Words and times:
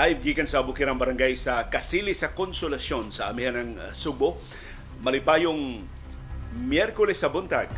Live 0.00 0.24
gikan 0.24 0.48
sa 0.48 0.64
Bukirang 0.64 0.96
Barangay 0.96 1.36
sa 1.36 1.68
Kasili 1.68 2.16
sa 2.16 2.32
Konsolasyon 2.32 3.12
sa 3.12 3.28
amihan 3.28 3.52
ng 3.52 3.76
uh, 3.76 3.92
Subo. 3.92 4.40
Malipayong 5.04 5.84
Miyerkules 6.56 7.20
sa 7.20 7.28
buntag, 7.28 7.68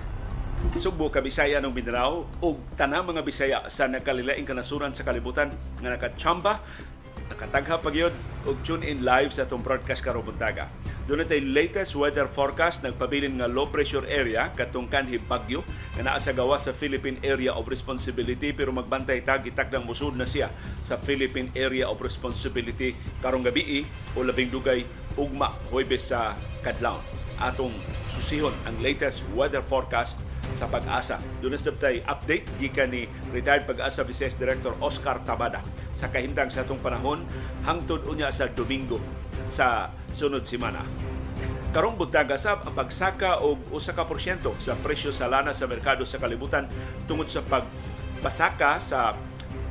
Subo, 0.78 1.10
Kabisaya 1.10 1.58
ng 1.58 1.74
Mindanao 1.74 2.30
ug 2.38 2.62
tanang 2.78 3.10
mga 3.10 3.26
Bisaya 3.26 3.58
sa 3.66 3.90
nagkalilaing 3.90 4.46
kanasuran 4.46 4.94
sa 4.94 5.02
kalibutan 5.02 5.50
nga 5.82 5.98
nakachamba, 5.98 6.62
nakatagha 7.30 7.78
pagyod 7.78 8.14
ug 8.42 8.56
tune 8.66 8.82
in 8.82 9.06
live 9.06 9.30
sa 9.30 9.46
atong 9.46 9.62
broadcast 9.62 10.02
karong 10.02 10.26
buntaga. 10.26 10.66
Doon 11.02 11.26
tay 11.26 11.42
latest 11.42 11.98
weather 11.98 12.30
forecast 12.30 12.86
nagpabilin 12.86 13.42
nga 13.42 13.50
low 13.50 13.66
pressure 13.66 14.06
area 14.06 14.54
katong 14.54 14.86
kanhi 14.86 15.18
bagyo 15.18 15.66
nga 15.98 16.06
naa 16.06 16.18
sa 16.22 16.30
gawa 16.30 16.62
sa 16.62 16.70
Philippine 16.70 17.18
Area 17.26 17.50
of 17.50 17.66
Responsibility 17.66 18.54
pero 18.54 18.70
magbantay 18.70 19.18
ta 19.26 19.34
gitakdang 19.42 19.82
musud 19.82 20.14
na 20.14 20.22
siya 20.22 20.54
sa 20.78 20.94
Philippine 20.94 21.50
Area 21.58 21.90
of 21.90 21.98
Responsibility 21.98 22.94
karong 23.18 23.42
gabi 23.42 23.82
o 24.14 24.22
labing 24.22 24.54
dugay 24.54 24.86
ugma 25.18 25.58
Huwebes 25.74 26.14
sa 26.14 26.38
kadlawon. 26.62 27.02
Atong 27.42 27.74
susihon 28.14 28.54
ang 28.62 28.78
latest 28.78 29.26
weather 29.34 29.60
forecast 29.66 30.22
sa 30.54 30.66
pag-asa. 30.68 31.18
Doon 31.40 31.58
sa 31.58 31.72
update 31.72 32.46
gikan 32.58 32.90
ni 32.92 33.08
retired 33.30 33.66
pag-asa 33.66 34.06
Vice 34.06 34.34
Director 34.34 34.76
Oscar 34.78 35.22
Tabada 35.22 35.62
sa 35.94 36.08
kahintang 36.10 36.50
sa 36.50 36.66
atong 36.66 36.80
panahon 36.80 37.24
hangtod 37.66 38.04
unya 38.06 38.30
sa 38.30 38.50
Domingo 38.50 39.02
sa 39.48 39.90
sunod 40.12 40.46
semana. 40.46 40.84
Karong 41.72 41.96
buntaga 41.96 42.36
sab 42.36 42.68
ang 42.68 42.76
pagsaka 42.76 43.40
og 43.40 43.56
usa 43.72 43.96
ka 43.96 44.04
porsyento 44.04 44.52
sa 44.60 44.76
presyo 44.76 45.08
sa 45.08 45.24
lana 45.24 45.56
sa 45.56 45.64
merkado 45.64 46.04
sa 46.04 46.20
kalibutan 46.20 46.68
tungod 47.08 47.32
sa 47.32 47.40
pagbasaka 47.40 48.76
sa 48.76 49.16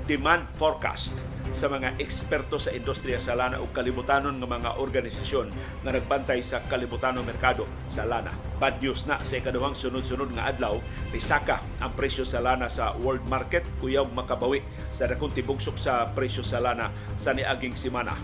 demand 0.09 0.50
forecast 0.58 1.22
sa 1.52 1.68
mga 1.68 2.00
eksperto 2.00 2.56
sa 2.58 2.72
industriya 2.72 3.20
sa 3.20 3.36
lana 3.36 3.60
ug 3.60 3.72
kalibutanon 3.76 4.40
nga 4.40 4.50
mga 4.50 4.70
organisasyon 4.80 5.48
nga 5.84 5.92
nagbantay 5.92 6.40
sa 6.44 6.64
kalibutanong 6.66 7.28
merkado 7.28 7.68
sa 7.92 8.08
lana. 8.08 8.32
Bad 8.58 8.80
news 8.80 9.04
na 9.08 9.20
sa 9.22 9.38
ikaduhang 9.38 9.76
sunod-sunod 9.76 10.32
nga 10.36 10.48
adlaw, 10.52 10.80
nisaka 11.12 11.60
ang 11.84 11.92
presyo 11.94 12.24
sa 12.24 12.40
lana 12.40 12.72
sa 12.72 12.96
world 13.00 13.24
market 13.28 13.68
kuyaw 13.84 14.08
makabawi 14.08 14.64
sa 14.96 15.08
dakong 15.08 15.36
tibugsok 15.36 15.76
sa 15.76 16.08
presyo 16.12 16.44
sa 16.44 16.64
lana 16.64 16.90
sa 17.20 17.36
niaging 17.36 17.76
semana 17.76 18.16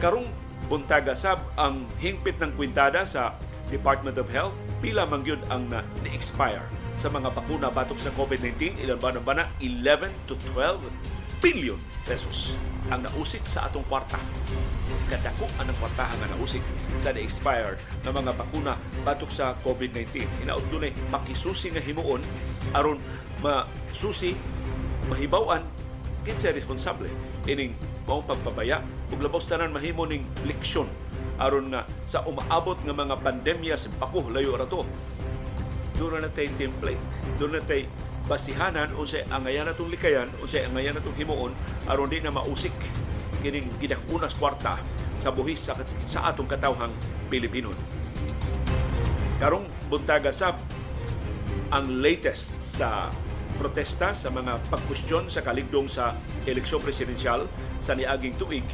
karong 0.00 0.24
buntaga 0.66 1.12
sab 1.12 1.44
ang 1.60 1.84
hingpit 2.00 2.40
ng 2.40 2.56
kwintada 2.56 3.04
sa 3.04 3.36
Department 3.68 4.16
of 4.16 4.26
Health 4.32 4.56
pila 4.80 5.04
man 5.04 5.20
gyud 5.20 5.38
ang 5.52 5.68
na, 5.68 5.84
expire 6.08 6.64
sa 6.96 7.12
mga 7.12 7.30
bakuna 7.36 7.68
batok 7.68 8.00
sa 8.00 8.10
COVID-19 8.16 8.80
ilan 8.80 8.98
ba 8.98 9.36
na 9.36 9.44
11 9.60 10.08
to 10.26 10.34
12 10.56 10.80
billion 11.40 11.80
pesos 12.04 12.54
ang 12.92 13.00
nausik 13.04 13.40
sa 13.48 13.66
atong 13.66 13.84
kwarta. 13.88 14.20
Kadako 15.08 15.48
ang 15.58 15.72
kwartahan 15.74 16.16
nga 16.20 16.28
nausik 16.36 16.62
sa 17.00 17.10
na-expire 17.16 17.80
ng 18.04 18.12
mga 18.12 18.32
bakuna 18.36 18.74
batok 19.02 19.32
sa 19.32 19.56
COVID-19 19.64 20.28
inaud 20.44 20.62
dunay 20.68 20.92
makisusi 21.08 21.72
nga 21.72 21.82
himuon 21.82 22.22
aron 22.76 23.00
masusi 23.40 24.36
mahibaw-an 25.08 25.64
kinsa 26.22 26.52
responsable. 26.52 27.08
Ining 27.48 27.72
mao 28.04 28.20
pagpabaya 28.20 28.84
ug 29.10 29.18
labos 29.18 29.48
tanan 29.48 29.72
mahimo 29.72 30.04
ning 30.04 30.22
leksyon 30.44 30.86
aron 31.40 31.72
nga 31.72 31.88
sa 32.04 32.20
umaabot 32.28 32.76
nga 32.84 32.92
mga 32.94 33.16
pandemya 33.24 33.74
sa 33.80 33.88
pakuh 33.96 34.28
layo 34.28 34.54
ra 34.54 34.68
to. 34.68 34.84
Doon 35.96 36.24
na 36.24 36.30
tay 36.32 36.52
template 36.56 37.00
doon 37.40 37.56
na 37.56 37.62
tay 37.64 37.88
basihanan 38.30 38.94
unsay 38.94 39.26
angayan 39.26 39.66
natong 39.66 39.90
likayan 39.90 40.30
unsay 40.38 40.62
angayan 40.62 40.94
natong 40.94 41.18
himuon 41.18 41.50
aron 41.90 42.06
di 42.06 42.22
na 42.22 42.30
mausik 42.30 42.70
kining 43.42 43.66
gidakunas 43.82 44.38
kwarta 44.38 44.78
sa 45.18 45.34
buhis 45.34 45.58
sa, 45.58 45.74
sa 46.06 46.30
atong 46.30 46.46
katawhang 46.46 46.94
Pilipino. 47.26 47.74
Karong 49.42 49.66
buntaga 49.90 50.30
sab 50.30 50.62
ang 51.74 51.90
latest 51.98 52.54
sa 52.62 53.10
protesta 53.58 54.14
sa 54.14 54.30
mga 54.30 54.62
pagkustyon 54.70 55.26
sa 55.26 55.42
kaligdong 55.42 55.90
sa 55.90 56.14
eleksyon 56.46 56.80
presidensyal 56.80 57.50
sa 57.82 57.98
niaging 57.98 58.38
tuig 58.38 58.64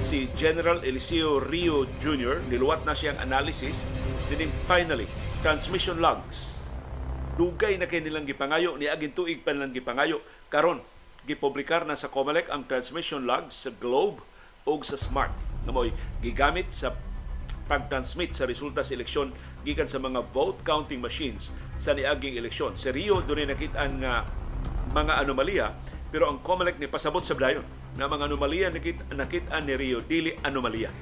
si 0.00 0.26
General 0.34 0.80
Eliseo 0.82 1.38
Rio 1.38 1.86
Jr. 2.00 2.42
niluwat 2.50 2.82
na 2.82 2.96
siyang 2.96 3.20
analysis 3.22 3.94
dining 4.26 4.50
finally 4.66 5.06
transmission 5.44 6.02
logs 6.02 6.63
dugay 7.34 7.78
na 7.78 7.90
kay 7.90 8.02
nilang 8.02 8.26
gipangayo 8.26 8.78
ni 8.78 8.86
aging 8.86 9.14
tuig 9.14 9.40
pa 9.42 9.50
nilang 9.50 9.74
gipangayo 9.74 10.22
karon 10.50 10.82
gipublikar 11.24 11.88
na 11.88 11.96
sa 11.98 12.12
COMELEC 12.12 12.52
ang 12.52 12.68
transmission 12.68 13.24
logs 13.24 13.66
sa 13.66 13.70
Globe 13.72 14.20
o 14.64 14.72
sa 14.84 14.96
Smart 14.96 15.32
nga 15.64 15.72
mo'y 15.72 15.92
gigamit 16.20 16.68
sa 16.70 16.92
pag-transmit 17.64 18.36
sa 18.36 18.44
resulta 18.44 18.84
sa 18.84 18.92
eleksyon 18.92 19.32
gikan 19.64 19.88
sa 19.88 19.96
mga 19.96 20.20
vote 20.36 20.60
counting 20.68 21.00
machines 21.00 21.56
sa 21.80 21.96
niaging 21.96 22.36
eleksyon. 22.36 22.76
Sa 22.76 22.92
Rio, 22.92 23.24
doon 23.24 23.48
nakita 23.48 23.88
nga 23.98 24.28
mga 24.92 25.12
anomalya, 25.24 25.72
pero 26.12 26.28
ang 26.28 26.44
COMELEC 26.44 26.76
ni 26.76 26.86
pasabot 26.86 27.24
sa 27.24 27.32
dayon 27.32 27.64
na 27.96 28.04
mga 28.04 28.28
anomalya 28.28 28.68
nakita, 28.68 29.02
nakita 29.16 29.56
ni 29.64 29.74
Rio, 29.74 30.04
dili 30.04 30.36
anomalya. 30.44 30.92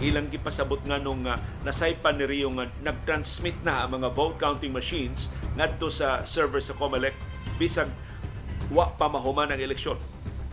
Ilang 0.00 0.32
gipasabot 0.32 0.80
nga 0.82 0.96
nung 0.96 1.28
uh, 1.28 1.36
nasaypan 1.64 2.16
ni 2.16 2.24
Rio 2.24 2.48
nga 2.56 2.68
nag-transmit 2.80 3.60
na 3.60 3.84
ang 3.84 4.00
mga 4.00 4.08
vote 4.16 4.40
counting 4.40 4.72
machines 4.72 5.28
ngadto 5.54 5.92
sa 5.92 6.24
server 6.24 6.64
sa 6.64 6.72
COMELEC 6.76 7.12
bisag 7.60 7.92
wa 8.72 8.88
pa 8.96 9.12
mahuman 9.12 9.52
ang 9.52 9.60
eleksyon 9.60 10.00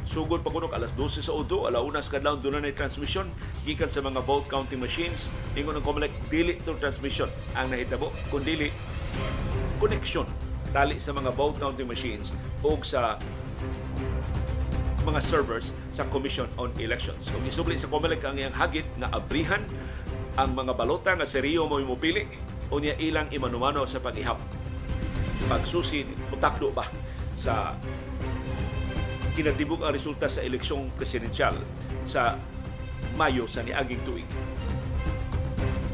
Sugod 0.07 0.39
pa 0.39 0.47
kunok 0.47 0.71
alas 0.71 0.95
12 0.95 1.19
sa 1.19 1.35
Udo, 1.35 1.67
alauna 1.67 1.99
sa 1.99 2.15
kadlawon 2.15 2.39
doon 2.39 2.63
na 2.63 2.71
transmission 2.71 3.27
gikan 3.67 3.91
sa 3.91 3.99
mga 3.99 4.23
vote 4.23 4.47
counting 4.47 4.79
machines. 4.79 5.27
Ingon 5.51 5.75
ng 5.75 5.83
COMELEC, 5.83 6.31
dili 6.31 6.55
to 6.63 6.79
transmission 6.79 7.27
ang 7.59 7.67
nahitabo, 7.67 8.15
kundi 8.31 8.71
connection 9.83 10.23
tali 10.71 10.95
sa 10.95 11.11
mga 11.11 11.35
vote 11.35 11.59
counting 11.59 11.91
machines 11.91 12.31
o 12.63 12.79
sa 12.87 13.19
mga 15.07 15.23
servers 15.23 15.71
sa 15.87 16.03
Commission 16.11 16.51
on 16.59 16.67
Elections. 16.83 17.31
Kung 17.31 17.47
isubli 17.47 17.79
sa 17.79 17.87
COMELEC 17.87 18.27
ang 18.27 18.35
iyang 18.35 18.51
hagit 18.51 18.83
na 18.99 19.07
abrihan 19.07 19.63
ang 20.35 20.51
mga 20.51 20.75
balota 20.75 21.15
nga 21.15 21.23
seryo 21.23 21.63
mo 21.71 21.79
mupili 21.79 22.27
o 22.67 22.83
niya 22.83 22.99
ilang 22.99 23.31
imanumano 23.31 23.87
sa 23.87 24.03
pag-ihap. 24.03 24.35
Pagsusi, 25.47 26.03
utakdo 26.27 26.75
ba 26.75 26.83
sa 27.39 27.79
kinatibok 29.39 29.87
ang 29.87 29.95
resulta 29.95 30.27
sa 30.27 30.43
eleksyong 30.43 30.91
presidensyal 30.99 31.55
sa 32.03 32.35
Mayo 33.15 33.47
sa 33.47 33.63
niaging 33.63 34.03
tuig. 34.03 34.29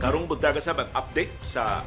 Karong 0.01 0.27
buntaga 0.27 0.59
sa 0.59 0.75
mag-update 0.75 1.31
sa 1.39 1.85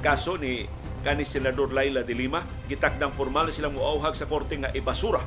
kaso 0.00 0.38
ni 0.38 0.64
kani 1.02 1.26
Senador 1.26 1.74
Laila 1.74 2.06
de 2.06 2.14
Lima, 2.16 2.40
gitakdang 2.70 3.12
formal 3.12 3.50
silang 3.52 3.76
muauhag 3.76 4.16
sa 4.16 4.24
korte 4.24 4.56
nga 4.56 4.72
ibasura 4.72 5.20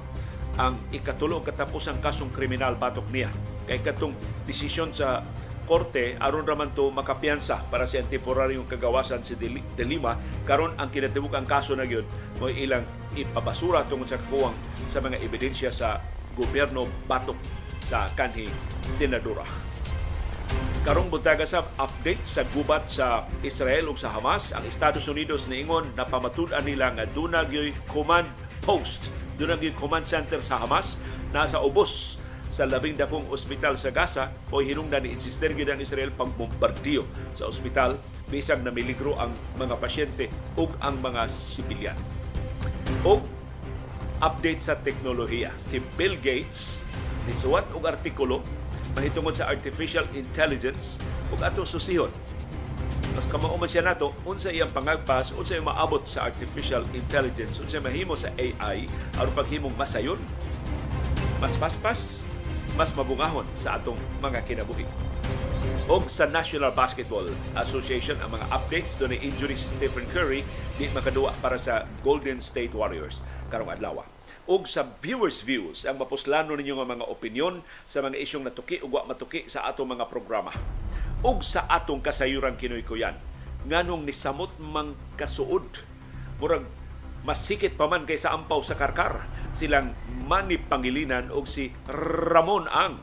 ang 0.62 0.78
ikatulo 0.94 1.42
katapos 1.42 1.90
ang 1.90 1.98
kasong 1.98 2.30
kriminal 2.30 2.78
batok 2.78 3.10
niya. 3.10 3.34
Kay 3.66 3.82
katong 3.82 4.14
desisyon 4.46 4.94
sa 4.94 5.26
korte 5.66 6.22
aron 6.22 6.46
raman 6.46 6.70
to 6.78 6.94
makapiyansa 6.94 7.66
para 7.74 7.90
sa 7.90 8.06
temporaryong 8.06 8.70
kagawasan 8.70 9.26
si 9.26 9.34
De 9.40 9.86
Lima 9.88 10.20
karon 10.46 10.78
ang 10.78 10.94
kinatibuk 10.94 11.34
ang 11.34 11.48
kaso 11.48 11.74
na 11.74 11.88
gyud 11.88 12.06
mo 12.38 12.52
ilang 12.52 12.86
ipabasura 13.16 13.88
tungod 13.88 14.10
sa 14.10 14.20
kakuwang 14.22 14.54
sa 14.86 15.02
mga 15.02 15.18
ebidensya 15.24 15.72
sa 15.74 15.98
gobyerno 16.36 16.86
batok 17.10 17.38
sa 17.88 18.06
kanhi 18.14 18.52
senadora. 18.92 19.48
Karong 20.82 21.14
buntaga 21.14 21.46
sa 21.46 21.62
update 21.78 22.26
sa 22.26 22.42
gubat 22.52 22.90
sa 22.90 23.30
Israel 23.46 23.94
ug 23.94 24.02
sa 24.02 24.10
Hamas, 24.10 24.50
ang 24.50 24.66
Estados 24.66 25.06
Unidos 25.06 25.46
niingon 25.46 25.94
na 25.94 26.10
pamatud-an 26.10 26.66
nila 26.66 26.90
nga 26.98 27.06
dunagyoy 27.06 27.70
command 27.86 28.26
post, 28.66 29.14
dunagyoy 29.42 29.74
command 29.74 30.06
center 30.06 30.38
sa 30.38 30.62
Hamas 30.62 31.02
nasa 31.34 31.58
ubos 31.58 32.22
sa 32.54 32.68
labing 32.70 33.00
dakong 33.00 33.26
ospital 33.34 33.74
sa 33.80 33.90
Gaza 33.90 34.30
o 34.54 34.62
hinungdan 34.62 35.08
ni 35.08 35.18
insister 35.18 35.50
gid 35.58 35.72
ang 35.72 35.82
Israel 35.82 36.14
pagbombardiyo 36.14 37.08
sa 37.34 37.50
ospital 37.50 37.98
bisag 38.30 38.62
na 38.62 38.70
miligro 38.70 39.18
ang 39.18 39.34
mga 39.58 39.82
pasyente 39.82 40.30
ug 40.60 40.70
ang 40.84 41.00
mga 41.00 41.26
sibilyan. 41.32 41.98
O 43.08 43.24
update 44.22 44.62
sa 44.62 44.78
teknolohiya. 44.78 45.56
Si 45.58 45.82
Bill 45.98 46.20
Gates 46.20 46.86
nisuwat 47.26 47.66
og 47.74 47.88
artikulo 47.88 48.46
mahitungod 48.94 49.34
sa 49.34 49.48
artificial 49.48 50.06
intelligence 50.14 51.02
ug 51.32 51.40
ato 51.42 51.64
susihon 51.64 52.12
mas 53.12 53.28
kamao 53.28 53.56
man 53.60 53.68
siya 53.68 53.84
nato 53.84 54.16
unsa 54.24 54.50
iyang 54.50 54.72
pangagpas 54.72 55.36
unsa 55.36 55.60
iyang 55.60 55.68
maabot 55.68 56.04
sa 56.08 56.28
artificial 56.28 56.88
intelligence 56.96 57.60
unsa 57.60 57.84
mahimo 57.84 58.16
sa 58.16 58.32
AI 58.40 58.88
aron 59.20 59.36
paghimong 59.36 59.76
masayon 59.76 60.20
mas 61.44 61.58
paspas 61.58 62.30
mas 62.76 62.92
mabungahon 62.96 63.44
sa 63.60 63.76
atong 63.76 64.00
mga 64.24 64.48
kinabuhi. 64.48 64.88
Og 65.92 66.08
sa 66.08 66.24
National 66.24 66.72
Basketball 66.72 67.28
Association 67.60 68.16
ang 68.24 68.32
mga 68.32 68.48
updates 68.48 68.96
do 68.96 69.12
injury 69.12 69.60
si 69.60 69.68
Stephen 69.76 70.08
Curry 70.16 70.46
di 70.80 70.88
makaduwa 70.96 71.36
para 71.44 71.60
sa 71.60 71.84
Golden 72.00 72.40
State 72.40 72.72
Warriors. 72.72 73.20
Karong 73.52 73.68
adlaw. 73.68 74.08
ug 74.50 74.66
sa 74.66 74.84
viewers 75.04 75.46
views 75.46 75.86
ang 75.86 76.02
mapuslano 76.02 76.58
ninyo 76.58 76.82
nga 76.82 76.88
mga 76.98 77.06
opinyon 77.06 77.62
sa 77.86 78.02
mga 78.02 78.18
isyong 78.18 78.50
natuki 78.50 78.82
ug 78.82 78.90
wa 78.90 79.06
matuki 79.06 79.46
sa 79.46 79.70
atong 79.70 79.94
mga 79.94 80.10
programa 80.10 80.50
ug 81.22 81.46
sa 81.46 81.70
atong 81.70 82.02
kasayuran 82.02 82.58
kinoy 82.58 82.82
kuyan 82.82 83.14
nganong 83.66 84.06
nisamot 84.06 84.58
mang 84.58 84.98
kasuod. 85.18 85.66
Murag 86.42 86.66
masikit 87.22 87.78
pa 87.78 87.86
man 87.86 88.10
kaysa 88.10 88.34
ampaw 88.34 88.62
sa 88.66 88.74
karkar. 88.74 89.30
Silang 89.54 89.94
Manny 90.26 90.58
Pangilinan 90.58 91.30
og 91.30 91.46
si 91.46 91.70
Ramon 91.86 92.66
Ang. 92.72 92.98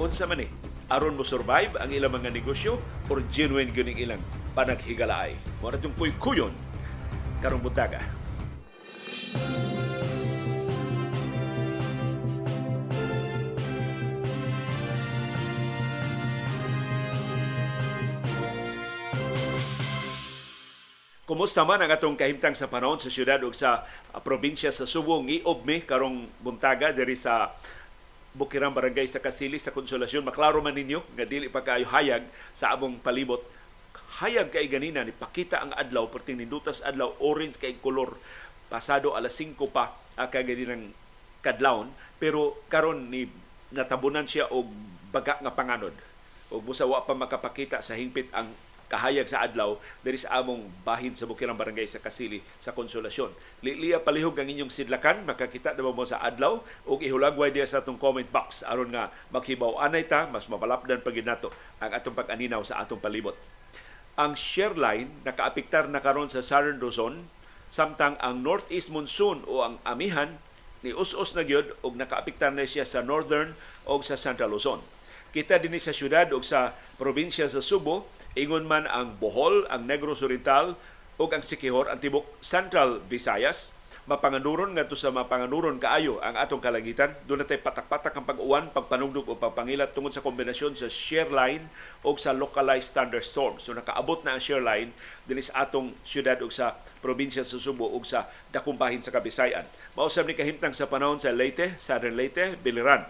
Unsa 0.00 0.24
man 0.24 0.44
eh 0.44 0.50
aron 0.90 1.14
mo 1.14 1.22
survive 1.22 1.78
ang 1.78 1.90
ilang 1.94 2.14
mga 2.14 2.34
negosyo 2.34 2.78
or 3.06 3.22
genuine 3.30 3.70
gyud 3.70 3.90
ilang 3.94 4.22
panaghigalaay. 4.54 5.34
Mo 5.62 5.70
ra 5.70 5.78
puy 5.78 6.14
kuyon 6.18 6.54
karong 7.40 7.62
butaga 7.62 8.04
Kumusta 21.30 21.62
man 21.62 21.78
ang 21.78 21.94
atong 21.94 22.18
kahimtang 22.18 22.58
sa 22.58 22.66
panahon 22.66 22.98
sa 22.98 23.06
syudad 23.06 23.38
ug 23.46 23.54
sa 23.54 23.86
uh, 23.86 24.18
probinsya 24.18 24.74
sa 24.74 24.82
Subo 24.82 25.14
ngiob 25.22 25.62
mi 25.62 25.78
karong 25.78 26.26
buntaga 26.42 26.90
diri 26.90 27.14
sa 27.14 27.54
Bukirang 28.34 28.74
Barangay 28.74 29.06
sa 29.06 29.22
Kasili 29.22 29.62
sa 29.62 29.70
Konsolasyon. 29.70 30.26
Maklaro 30.26 30.58
man 30.58 30.74
ninyo 30.74 30.98
nga 31.14 31.22
dili 31.22 31.46
pa 31.46 31.62
kayo 31.62 31.86
hayag 31.86 32.26
sa 32.50 32.74
among 32.74 32.98
palibot. 32.98 33.46
Hayag 34.18 34.50
kay 34.50 34.66
ganina 34.66 35.06
ni 35.06 35.14
pakita 35.14 35.62
ang 35.62 35.70
adlaw 35.78 36.10
perting 36.10 36.42
nindutas 36.42 36.82
adlaw 36.82 37.14
orange 37.22 37.62
kay 37.62 37.78
kolor 37.78 38.18
pasado 38.66 39.14
alas 39.14 39.38
5 39.38 39.54
pa 39.70 39.94
uh, 40.18 40.26
kay 40.26 40.42
ng 40.42 40.90
kadlawon 41.46 41.94
pero 42.18 42.58
karon 42.66 43.06
ni 43.06 43.30
natabunan 43.70 44.26
siya 44.26 44.50
og 44.50 44.66
baga 45.14 45.38
nga 45.38 45.54
panganod 45.54 45.94
ug 46.50 46.58
musawa 46.66 47.06
pa 47.06 47.14
makapakita 47.14 47.86
sa 47.86 47.94
hingpit 47.94 48.34
ang 48.34 48.50
kahayag 48.90 49.30
sa 49.30 49.46
adlaw 49.46 49.78
diri 50.02 50.18
sa 50.18 50.42
among 50.42 50.66
bahin 50.82 51.14
sa 51.14 51.30
Bukirang 51.30 51.54
Barangay 51.54 51.86
sa 51.86 52.02
Kasili 52.02 52.42
sa 52.58 52.74
Konsolasyon. 52.74 53.30
Liliya 53.62 54.02
palihog 54.02 54.34
ang 54.42 54.50
inyong 54.50 54.74
sidlakan, 54.74 55.22
makakita 55.22 55.78
na 55.78 55.86
mo 55.86 56.02
sa 56.02 56.18
adlaw 56.18 56.58
ug 56.90 56.98
ihulagway 56.98 57.54
diya 57.54 57.70
sa 57.70 57.78
atong 57.80 57.96
comment 58.02 58.26
box 58.26 58.66
aron 58.66 58.90
nga 58.90 59.14
maghibaw 59.30 59.78
anay 59.78 60.02
ta 60.02 60.26
mas 60.26 60.50
mapalapdan 60.50 61.00
pag 61.06 61.14
nato 61.22 61.54
ang 61.78 61.94
atong 61.94 62.18
pag-aninaw 62.18 62.66
sa 62.66 62.82
atong 62.82 62.98
palibot. 62.98 63.38
Ang 64.18 64.34
share 64.34 64.74
line 64.74 65.08
nakaapektar 65.22 65.86
na 65.86 66.02
karon 66.02 66.26
sa 66.26 66.42
Southern 66.42 66.82
Luzon 66.82 67.30
samtang 67.70 68.18
ang 68.18 68.42
northeast 68.42 68.90
monsoon 68.90 69.46
o 69.46 69.62
ang 69.62 69.78
amihan 69.86 70.42
ni 70.82 70.90
us-us 70.90 71.38
na 71.38 71.46
gyud 71.46 71.70
og 71.86 71.94
nakaapektar 71.94 72.50
na 72.50 72.66
siya 72.66 72.82
sa 72.82 73.04
northern 73.04 73.54
o 73.86 74.02
sa 74.02 74.18
Central 74.18 74.50
Luzon. 74.50 74.82
Kita 75.30 75.62
dinhi 75.62 75.78
sa 75.78 75.94
syudad 75.94 76.26
o 76.34 76.42
sa 76.42 76.74
probinsya 76.98 77.46
sa 77.46 77.62
Subo 77.62 78.10
Ingon 78.38 78.62
man 78.62 78.86
ang 78.86 79.18
Bohol, 79.18 79.66
ang 79.66 79.90
Negros 79.90 80.22
Oriental 80.22 80.78
ug 81.18 81.30
ang 81.34 81.42
Sikihor, 81.42 81.90
ang 81.90 81.98
tibok 81.98 82.24
Central 82.38 83.02
Visayas, 83.10 83.74
mapanganuron 84.06 84.74
ngadto 84.74 84.94
sa 84.94 85.10
mapanganuron 85.10 85.82
kaayo 85.82 86.22
ang 86.22 86.38
atong 86.38 86.62
kalangitan. 86.62 87.10
Doon 87.26 87.42
natay 87.42 87.58
patak-patak 87.58 88.14
ang 88.14 88.26
pag-uwan, 88.26 88.70
pagpanugdog 88.70 89.26
o 89.28 89.34
pagpangilat 89.34 89.92
tungod 89.92 90.14
sa 90.14 90.22
kombinasyon 90.22 90.78
sa 90.78 90.86
shear 90.86 91.26
line 91.30 91.66
o 92.06 92.14
sa 92.14 92.30
localized 92.30 92.94
thunderstorms. 92.94 93.66
So 93.66 93.74
nakaabot 93.74 94.22
na 94.22 94.38
ang 94.38 94.42
shear 94.42 94.62
line 94.62 94.94
dinhi 95.26 95.42
sa 95.42 95.66
atong 95.66 95.94
syudad 96.06 96.38
ug 96.38 96.54
sa 96.54 96.78
probinsya 97.02 97.42
sa 97.42 97.58
Subo 97.58 97.90
ug 97.90 98.06
sa 98.06 98.30
dakong 98.54 98.78
bahin 98.78 99.02
sa 99.02 99.10
Kabisayan. 99.10 99.66
Mausab 99.98 100.30
ni 100.30 100.38
kahimtang 100.38 100.72
sa 100.72 100.86
panahon 100.86 101.18
sa 101.18 101.34
Leyte, 101.34 101.74
Southern 101.82 102.14
Leyte, 102.14 102.58
Biliran 102.62 103.06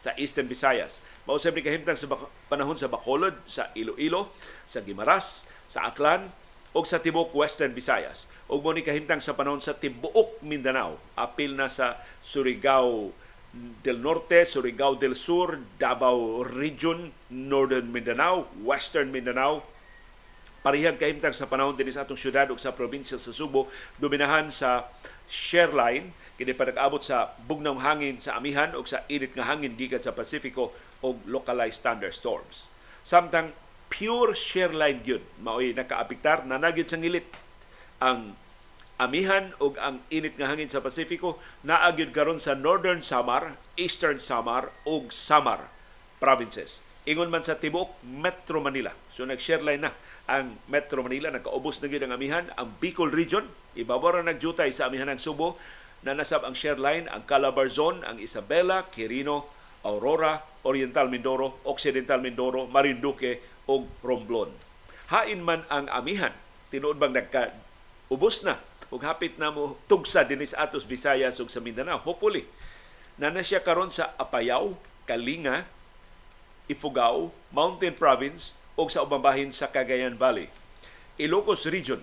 sa 0.00 0.16
Eastern 0.16 0.48
Visayas. 0.48 1.04
Mausap 1.28 1.52
ni 1.52 1.60
kahimtang 1.60 2.00
sa 2.00 2.08
panahon 2.48 2.76
sa 2.80 2.88
Bacolod, 2.88 3.36
sa 3.44 3.68
Iloilo, 3.76 4.32
sa 4.64 4.80
Gimaras, 4.80 5.44
sa 5.68 5.84
Aklan, 5.88 6.32
o 6.70 6.86
sa 6.86 7.02
Tibok 7.02 7.34
Western 7.34 7.74
Visayas. 7.74 8.30
O 8.50 8.58
mo 8.58 8.70
ni 8.70 8.82
kahimtang 8.82 9.22
sa 9.22 9.34
panahon 9.34 9.62
sa 9.62 9.74
Tibuok 9.74 10.42
Mindanao, 10.42 10.98
apil 11.14 11.54
na 11.54 11.70
sa 11.70 11.98
Surigao 12.22 13.14
del 13.82 13.98
Norte, 13.98 14.46
Surigao 14.46 14.94
del 14.94 15.18
Sur, 15.18 15.58
Davao 15.78 16.46
Region, 16.46 17.10
Northern 17.30 17.90
Mindanao, 17.90 18.46
Western 18.62 19.10
Mindanao, 19.10 19.62
parihang 20.62 20.98
kahimtang 20.98 21.34
sa 21.34 21.50
panahon 21.50 21.74
din 21.74 21.90
sa 21.90 22.06
atong 22.06 22.18
syudad 22.18 22.46
o 22.52 22.58
sa 22.58 22.74
probinsya 22.74 23.18
sa 23.18 23.34
Subo, 23.34 23.66
dominahan 23.98 24.52
sa 24.52 24.86
share 25.26 25.72
line 25.72 26.12
kini 26.40 26.56
pa 26.56 26.64
nag-abot 26.64 27.04
sa 27.04 27.36
bugnong 27.44 27.84
hangin 27.84 28.16
sa 28.16 28.40
amihan 28.40 28.72
o 28.72 28.80
sa 28.80 29.04
init 29.12 29.36
nga 29.36 29.44
hangin 29.44 29.76
gikan 29.76 30.00
sa 30.00 30.16
Pasifiko 30.16 30.72
o 31.00 31.16
localized 31.24 31.80
thunderstorms. 31.84 32.72
Samtang 33.00 33.56
pure 33.90 34.36
shear 34.36 34.70
line 34.70 35.02
gyud 35.02 35.24
maoy 35.42 35.74
nakaapektar 35.74 36.46
na 36.46 36.60
nagyud 36.60 36.86
sa 36.86 37.00
ngilit 37.00 37.26
ang 37.98 38.38
amihan 39.00 39.50
ug 39.58 39.80
ang 39.80 40.04
init 40.12 40.36
nga 40.36 40.52
hangin 40.52 40.68
sa 40.70 40.84
Pasifiko 40.84 41.40
naagyud 41.64 42.12
karon 42.14 42.38
sa 42.38 42.54
Northern 42.54 43.00
Samar, 43.02 43.56
Eastern 43.74 44.20
Samar 44.22 44.70
ug 44.84 45.10
Samar 45.10 45.66
provinces. 46.22 46.84
Ingon 47.08 47.32
man 47.32 47.42
sa 47.42 47.56
tibok 47.56 47.96
Metro 48.04 48.60
Manila. 48.60 48.92
So 49.10 49.24
nag-share 49.24 49.64
line 49.64 49.88
na 49.88 49.96
ang 50.28 50.60
Metro 50.68 51.00
Manila 51.00 51.32
nagkaubos 51.32 51.80
na 51.80 51.88
gyud 51.90 52.04
ang 52.04 52.14
amihan 52.14 52.46
ang 52.54 52.76
Bicol 52.78 53.10
region 53.10 53.48
ibabaw 53.74 54.20
ra 54.20 54.22
nagjutay 54.22 54.70
sa 54.70 54.86
amihan 54.86 55.10
ng 55.10 55.18
Subo 55.18 55.56
na 56.00 56.16
nasab 56.16 56.48
ang 56.48 56.56
share 56.56 56.80
line, 56.80 57.12
ang 57.12 57.28
Calabarzon, 57.28 58.08
ang 58.08 58.16
Isabela, 58.16 58.88
Quirino, 58.88 59.52
Aurora, 59.86 60.44
Oriental 60.62 61.08
Mindoro, 61.08 61.60
Occidental 61.64 62.20
Mindoro, 62.20 62.68
Marinduque 62.68 63.40
o 63.64 63.88
Romblon. 64.04 64.52
Hain 65.08 65.40
man 65.40 65.64
ang 65.72 65.88
amihan, 65.88 66.36
tinuod 66.68 67.00
bang 67.00 67.16
nagka 67.16 67.56
ubos 68.12 68.42
na 68.46 68.60
ug 68.90 69.00
hapit 69.06 69.38
na 69.38 69.54
mo 69.54 69.78
tugsa 69.86 70.26
dinis 70.26 70.54
atos 70.54 70.84
Visayas 70.84 71.38
ug 71.38 71.48
sa 71.48 71.62
Mindanao. 71.62 72.02
Hopefully, 72.02 72.44
na 73.16 73.30
na 73.30 73.40
siya 73.40 73.62
karon 73.62 73.90
sa 73.90 74.12
Apayao, 74.18 74.74
Kalinga, 75.06 75.66
Ifugao, 76.70 77.34
Mountain 77.50 77.94
Province 77.94 78.54
o 78.78 78.86
sa 78.86 79.02
ubang 79.02 79.26
sa 79.50 79.70
Cagayan 79.70 80.14
Valley. 80.14 80.46
Ilocos 81.20 81.66
Region 81.68 82.00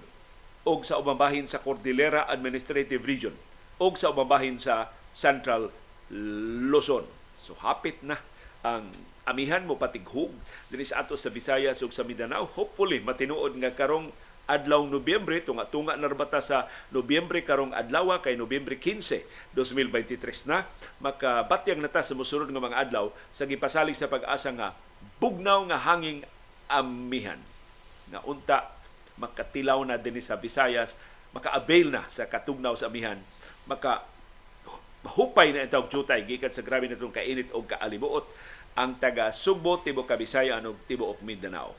o 0.67 0.83
sa 0.83 0.99
ubang 0.99 1.19
sa 1.47 1.63
Cordillera 1.63 2.27
Administrative 2.27 3.01
Region 3.01 3.35
o 3.79 3.87
sa 3.95 4.11
umabahin 4.11 4.59
sa 4.59 4.91
Central 5.15 5.71
Luzon. 6.11 7.16
So 7.47 7.55
hapit 7.63 8.03
na 8.03 8.19
ang 8.59 8.91
amihan 9.23 9.63
mo 9.63 9.79
patighug 9.79 10.35
dinhi 10.67 10.83
sa 10.83 10.99
ato 11.07 11.15
sa 11.15 11.31
Visayas 11.31 11.79
ug 11.79 11.95
sa 11.95 12.03
Mindanao. 12.03 12.43
Hopefully 12.43 12.99
matinuod 12.99 13.55
nga 13.63 13.71
karong 13.71 14.11
adlaw 14.43 14.83
Nobyembre. 14.83 15.39
Tunga 15.39 15.63
tunga 15.63 15.95
na 15.95 16.11
bata 16.11 16.43
sa 16.43 16.67
Nobyembre 16.91 17.47
karong 17.47 17.71
adlaw 17.71 18.19
kay 18.19 18.35
Nobyembre 18.35 18.75
15 18.75 19.55
2023 19.55 20.51
na. 20.51 20.67
Makabatyag 20.99 21.79
na 21.79 21.87
ta 21.87 22.03
sa 22.03 22.11
mosunod 22.11 22.51
nga 22.51 22.59
mga 22.59 22.79
adlaw 22.83 23.15
sa 23.31 23.47
gipasalig 23.47 23.95
sa 23.95 24.11
pag-asa 24.11 24.51
nga 24.51 24.75
bugnaw 25.23 25.63
nga 25.71 25.79
hanging 25.79 26.27
amihan. 26.67 27.39
Na 28.11 28.19
unta 28.27 28.67
makatilaw 29.15 29.79
na 29.87 29.95
dinhi 29.95 30.19
sa 30.19 30.35
Visayas 30.35 30.99
maka-avail 31.31 31.91
na 31.91 32.03
sa 32.07 32.27
katugnaw 32.27 32.75
sa 32.75 32.87
amihan 32.87 33.19
maka 33.67 34.03
hupay 35.15 35.55
na 35.55 35.63
itawag 35.63 35.87
jutay 35.87 36.27
gikan 36.27 36.51
sa 36.51 36.65
grabe 36.65 36.91
natong 36.91 37.15
kainit 37.15 37.47
o 37.55 37.63
kaalibuot 37.63 38.27
ang 38.77 38.99
taga 39.01 39.33
Sugbo, 39.33 39.81
Tibo 39.81 40.05
Kabisayan 40.05 40.61
ug 40.69 40.77
Tibuok 40.85 41.25
Mindanao. 41.25 41.73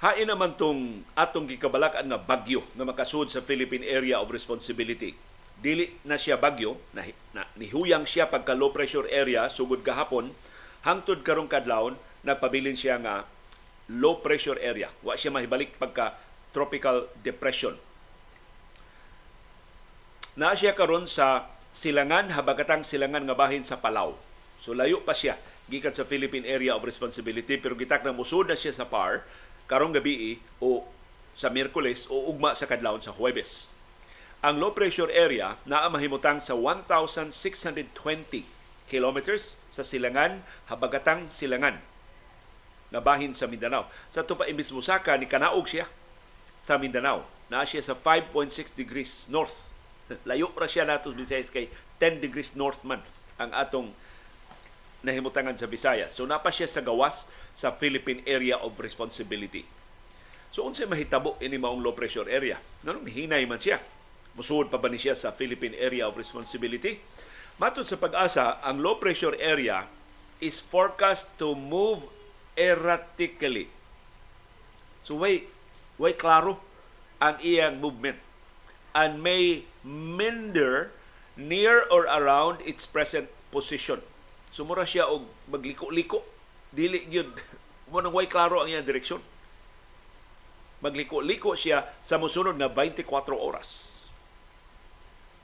Hain 0.00 0.24
naman 0.24 0.56
tong 0.56 1.04
atong 1.12 1.44
gikabalak 1.44 2.00
nga 2.00 2.16
bagyo 2.16 2.64
na 2.72 2.88
makasud 2.88 3.28
sa 3.28 3.44
Philippine 3.44 3.84
Area 3.84 4.16
of 4.16 4.32
Responsibility 4.32 5.12
dili 5.60 5.92
na 6.08 6.16
siya 6.16 6.40
bagyo 6.40 6.80
na, 6.96 7.04
na 7.36 7.44
nihuyang 7.56 8.08
siya 8.08 8.28
pagka 8.28 8.56
low 8.56 8.72
pressure 8.72 9.06
area 9.08 9.46
sugod 9.52 9.84
gahapon. 9.84 10.32
Hangtod 10.80 11.20
karong 11.20 11.48
kadlawon 11.48 12.00
nagpabilin 12.24 12.76
siya 12.76 12.96
nga 13.00 13.28
low 13.92 14.24
pressure 14.24 14.56
area. 14.56 14.88
Wa 15.04 15.16
siya 15.16 15.32
mahibalik 15.32 15.76
pagka 15.76 16.16
tropical 16.56 17.12
depression. 17.20 17.76
Na 20.40 20.56
siya 20.56 20.72
karon 20.72 21.04
sa 21.04 21.52
silangan 21.70 22.34
habagatang 22.34 22.82
silangan 22.82 23.22
nga 23.22 23.36
bahin 23.38 23.62
sa 23.62 23.78
Palau 23.78 24.18
so 24.58 24.74
layo 24.74 24.98
pa 25.06 25.14
siya 25.14 25.38
gikan 25.70 25.94
sa 25.94 26.02
Philippine 26.02 26.42
Area 26.42 26.74
of 26.74 26.82
Responsibility 26.82 27.54
pero 27.62 27.78
gitak 27.78 28.02
na 28.02 28.10
musud 28.10 28.50
na 28.50 28.58
siya 28.58 28.74
sa 28.74 28.90
PAR 28.90 29.22
karong 29.70 29.94
gabi 29.94 30.42
o 30.58 30.82
sa 31.38 31.46
Miyerkules 31.46 32.10
o 32.10 32.26
ugma 32.34 32.58
sa 32.58 32.66
kadlawon 32.66 32.98
sa 32.98 33.14
Huwebes 33.14 33.70
Ang 34.40 34.56
low 34.56 34.72
pressure 34.72 35.12
area 35.12 35.60
naa 35.68 35.84
mahimutang 35.92 36.40
sa 36.40 36.56
1,620 36.56 37.92
kilometers 38.88 39.60
sa 39.68 39.84
silangan, 39.84 40.40
habagatang 40.64 41.28
silangan 41.28 41.76
na 42.88 43.04
bahin 43.04 43.36
sa 43.36 43.44
Mindanao. 43.44 43.84
Sa 44.08 44.24
tupa 44.24 44.48
imbis 44.48 44.72
musaka 44.72 45.12
ni 45.20 45.28
kanaog 45.28 45.68
siya 45.68 45.84
sa 46.56 46.80
Mindanao. 46.80 47.28
Naa 47.52 47.68
siya 47.68 47.84
sa 47.84 47.92
5.6 47.92 48.72
degrees 48.72 49.28
north. 49.28 49.76
Layo 50.28 50.48
ra 50.56 50.64
siya 50.64 50.88
nato 50.88 51.12
Visayas 51.12 51.52
kay 51.52 51.68
10 52.00 52.24
degrees 52.24 52.56
north 52.56 52.80
man 52.88 53.04
ang 53.36 53.52
atong 53.52 53.92
nahimutangan 55.04 55.60
sa 55.60 55.68
Visayas. 55.68 56.16
So 56.16 56.24
napa 56.24 56.48
siya 56.48 56.64
sa 56.64 56.80
gawas 56.80 57.28
sa 57.52 57.76
Philippine 57.76 58.24
Area 58.24 58.56
of 58.56 58.72
Responsibility. 58.80 59.68
So 60.48 60.64
unsa 60.64 60.88
mahitabo 60.88 61.36
ini 61.44 61.60
maong 61.60 61.84
low 61.84 61.92
pressure 61.92 62.24
area? 62.24 62.56
Nganong 62.80 63.04
hinay 63.04 63.44
man 63.44 63.60
siya 63.60 63.99
Musuod 64.40 64.72
pa 64.72 64.80
ba 64.80 64.88
ni 64.88 64.96
siya 64.96 65.12
sa 65.12 65.36
Philippine 65.36 65.76
Area 65.76 66.08
of 66.08 66.16
Responsibility? 66.16 66.96
Matod 67.60 67.84
sa 67.84 68.00
pag-asa, 68.00 68.56
ang 68.64 68.80
low 68.80 68.96
pressure 68.96 69.36
area 69.36 69.84
is 70.40 70.64
forecast 70.64 71.28
to 71.36 71.52
move 71.52 72.08
erratically. 72.56 73.68
So 75.04 75.20
way, 75.20 75.44
way 76.00 76.16
klaro 76.16 76.56
ang 77.20 77.36
iyang 77.44 77.84
movement 77.84 78.16
and 78.96 79.20
may 79.20 79.68
meander 79.84 80.88
near 81.36 81.84
or 81.92 82.08
around 82.08 82.64
its 82.64 82.88
present 82.88 83.28
position. 83.52 84.00
Sumura 84.48 84.88
siya 84.88 85.04
og 85.04 85.28
magliko-liko. 85.52 86.24
Dili 86.72 87.04
gyud 87.12 87.28
mo 87.92 88.00
nang 88.00 88.16
way 88.16 88.24
klaro 88.24 88.64
ang 88.64 88.72
iyang 88.72 88.88
direksyon. 88.88 89.20
Magliko-liko 90.80 91.52
siya 91.52 91.92
sa 92.00 92.16
musunod 92.16 92.56
nga 92.56 92.72
24 92.72 93.04
oras. 93.36 93.99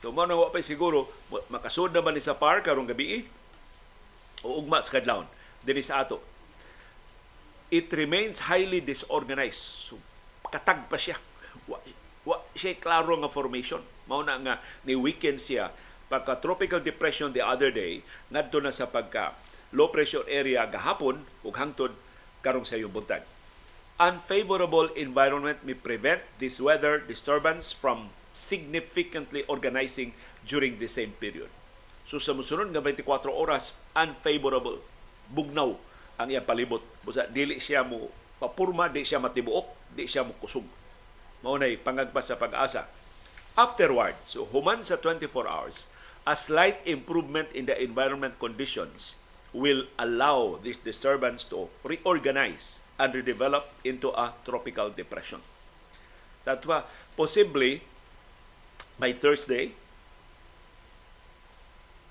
So 0.06 0.14
mo 0.14 0.22
nang 0.22 0.38
pa 0.54 0.62
siguro 0.62 1.10
makasud 1.50 1.90
naman 1.90 2.14
ni 2.14 2.22
sa 2.22 2.38
par 2.38 2.62
karong 2.62 2.86
gabi 2.86 3.26
o 4.46 4.62
ugma 4.62 4.78
sa 4.78 4.94
kadlawon 4.94 5.26
dinhi 5.66 5.82
sa 5.82 6.06
ato. 6.06 6.22
It 7.74 7.90
remains 7.90 8.46
highly 8.46 8.78
disorganized. 8.78 9.90
So 9.90 9.98
katag 10.46 10.86
pa 10.86 10.94
siya. 10.94 11.18
Wa, 11.66 11.82
wa 12.22 12.38
siya 12.54 12.78
klaro 12.78 13.18
nga 13.18 13.26
formation. 13.26 13.82
Mao 14.06 14.22
na 14.22 14.38
nga 14.38 14.54
ni 14.86 14.94
weekend 14.94 15.42
siya 15.42 15.74
pagka 16.06 16.38
tropical 16.38 16.78
depression 16.78 17.34
the 17.34 17.42
other 17.42 17.74
day 17.74 18.06
ngadto 18.30 18.62
na 18.62 18.70
sa 18.70 18.86
pagka 18.86 19.34
low 19.74 19.90
pressure 19.90 20.22
area 20.30 20.70
gahapon 20.70 21.26
ug 21.42 21.58
hangtod 21.58 21.90
karong 22.46 22.62
sa 22.62 22.78
buntag. 22.86 23.26
Unfavorable 23.98 24.86
environment 24.94 25.66
may 25.66 25.74
prevent 25.74 26.22
this 26.38 26.62
weather 26.62 27.02
disturbance 27.02 27.74
from 27.74 28.14
significantly 28.36 29.48
organizing 29.48 30.12
during 30.44 30.76
the 30.76 30.86
same 30.92 31.16
period. 31.16 31.48
So 32.04 32.20
sa 32.20 32.36
musunod 32.36 32.68
nga 32.70 32.84
24 32.84 33.32
oras, 33.32 33.72
unfavorable, 33.96 34.84
bugnaw 35.32 35.74
ang 36.20 36.28
iyang 36.28 36.44
palibot. 36.44 36.84
Busa 37.00 37.24
dili 37.24 37.56
siya 37.56 37.80
mo 37.80 38.12
papurma, 38.36 38.92
di 38.92 39.02
siya 39.02 39.16
matibuok, 39.16 39.96
di 39.96 40.04
siya 40.04 40.22
mo 40.22 40.36
kusog. 40.36 40.68
Maunay 41.40 41.80
pangagpas 41.80 42.28
sa 42.28 42.36
pag-asa. 42.36 42.84
Afterwards, 43.56 44.36
so 44.36 44.44
human 44.52 44.84
sa 44.84 45.00
24 45.00 45.48
hours, 45.48 45.88
a 46.28 46.36
slight 46.36 46.84
improvement 46.84 47.48
in 47.56 47.64
the 47.64 47.76
environment 47.80 48.36
conditions 48.36 49.16
will 49.56 49.88
allow 49.96 50.60
this 50.60 50.76
disturbance 50.76 51.40
to 51.48 51.72
reorganize 51.80 52.84
and 53.00 53.16
redevelop 53.16 53.64
into 53.80 54.12
a 54.12 54.36
tropical 54.44 54.92
depression. 54.92 55.40
Sa 56.44 56.60
so, 56.60 56.84
posibly, 57.16 57.80
by 58.96 59.12
Thursday, 59.12 59.72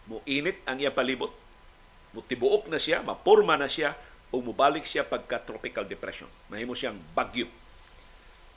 mo 0.06 0.22
init 0.30 0.62
ang 0.70 0.77
iya 0.77 0.94
palibot, 0.94 1.34
mo 2.13 2.22
tibuok 2.22 2.70
na 2.70 2.77
siya, 2.77 3.01
mapurma 3.01 3.58
na 3.58 3.65
siya, 3.65 3.98
o 4.30 4.42
mubalik 4.42 4.86
siya 4.86 5.06
pagka 5.06 5.42
tropical 5.42 5.86
depression. 5.86 6.30
Mahimo 6.50 6.77
siyang 6.77 6.98
bagyo. 7.18 7.50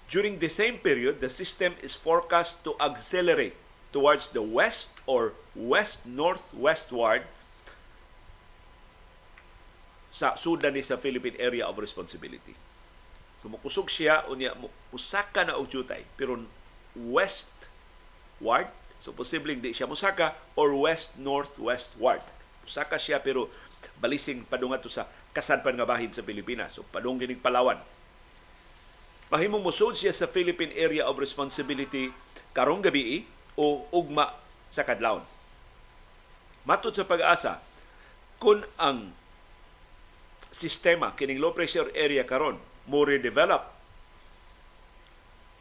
During 0.08 0.40
the 0.40 0.48
same 0.48 0.80
period, 0.80 1.20
the 1.20 1.28
system 1.28 1.76
is 1.84 1.92
forecast 1.92 2.64
to 2.64 2.72
accelerate 2.80 3.56
towards 3.92 4.32
the 4.32 4.44
west 4.44 4.92
or 5.04 5.36
west-northwestward 5.52 7.24
sa 10.08 10.34
sudan 10.34 10.74
ni 10.74 10.82
sa 10.82 10.96
Philippine 10.96 11.36
Area 11.36 11.68
of 11.68 11.76
Responsibility. 11.76 12.56
So 13.38 13.46
mukusog 13.46 13.86
siya 13.86 14.26
unya 14.26 14.56
musaka 14.90 15.46
na 15.46 15.54
og 15.54 15.70
pero 16.18 16.42
west 16.96 17.52
ward. 18.42 18.70
So 18.98 19.14
posibleng 19.14 19.62
di 19.62 19.70
siya 19.70 19.86
musaka 19.86 20.34
or 20.58 20.74
west 20.74 21.14
northwest 21.18 21.94
ward. 21.98 22.22
Musaka 22.66 22.98
siya 22.98 23.22
pero 23.22 23.46
balising 24.02 24.42
padungat 24.46 24.82
sa 24.90 25.06
kasadpan 25.30 25.78
nga 25.78 25.86
bahin 25.86 26.10
sa 26.10 26.26
Pilipinas. 26.26 26.74
So 26.74 26.82
padung 26.82 27.18
gining 27.18 27.38
Palawan. 27.38 27.78
Mahimong 29.28 29.60
musod 29.60 29.94
siya 29.94 30.10
sa 30.10 30.24
Philippine 30.24 30.72
Area 30.72 31.04
of 31.04 31.20
Responsibility 31.20 32.08
karong 32.56 32.80
gabi 32.80 33.28
o 33.54 33.84
ugma 33.92 34.32
sa 34.72 34.82
kadlawon. 34.82 35.22
Matod 36.64 36.96
sa 36.96 37.04
pag-asa, 37.04 37.60
kung 38.40 38.64
ang 38.80 39.12
sistema 40.48 41.12
kining 41.12 41.42
low 41.42 41.52
pressure 41.52 41.92
area 41.92 42.24
karon 42.24 42.56
mo 42.88 43.04
redevelop 43.04 43.68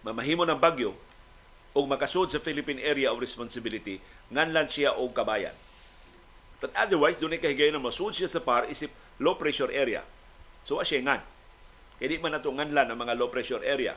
mamahimo 0.08 0.48
ng 0.48 0.56
bagyo 0.56 0.96
o 1.78 1.86
makasud 1.86 2.34
sa 2.34 2.42
Philippine 2.42 2.82
Area 2.82 3.14
of 3.14 3.22
Responsibility, 3.22 4.02
nganlan 4.34 4.66
siya 4.66 4.98
og 4.98 5.14
kabayan. 5.14 5.54
But 6.58 6.74
otherwise, 6.74 7.22
doon 7.22 7.38
kahigayon 7.38 7.78
na 7.78 7.84
masud 7.86 8.18
siya 8.18 8.26
sa 8.26 8.42
par 8.42 8.66
isip 8.66 8.90
low 9.22 9.38
pressure 9.38 9.70
area. 9.70 10.02
So, 10.66 10.82
siya 10.82 11.06
ngan. 11.06 11.22
Kaya 12.02 12.10
di 12.10 12.18
man 12.18 12.34
nato 12.34 12.50
nganlan 12.50 12.90
ang 12.90 12.98
mga 12.98 13.14
low 13.14 13.30
pressure 13.30 13.62
area. 13.62 13.94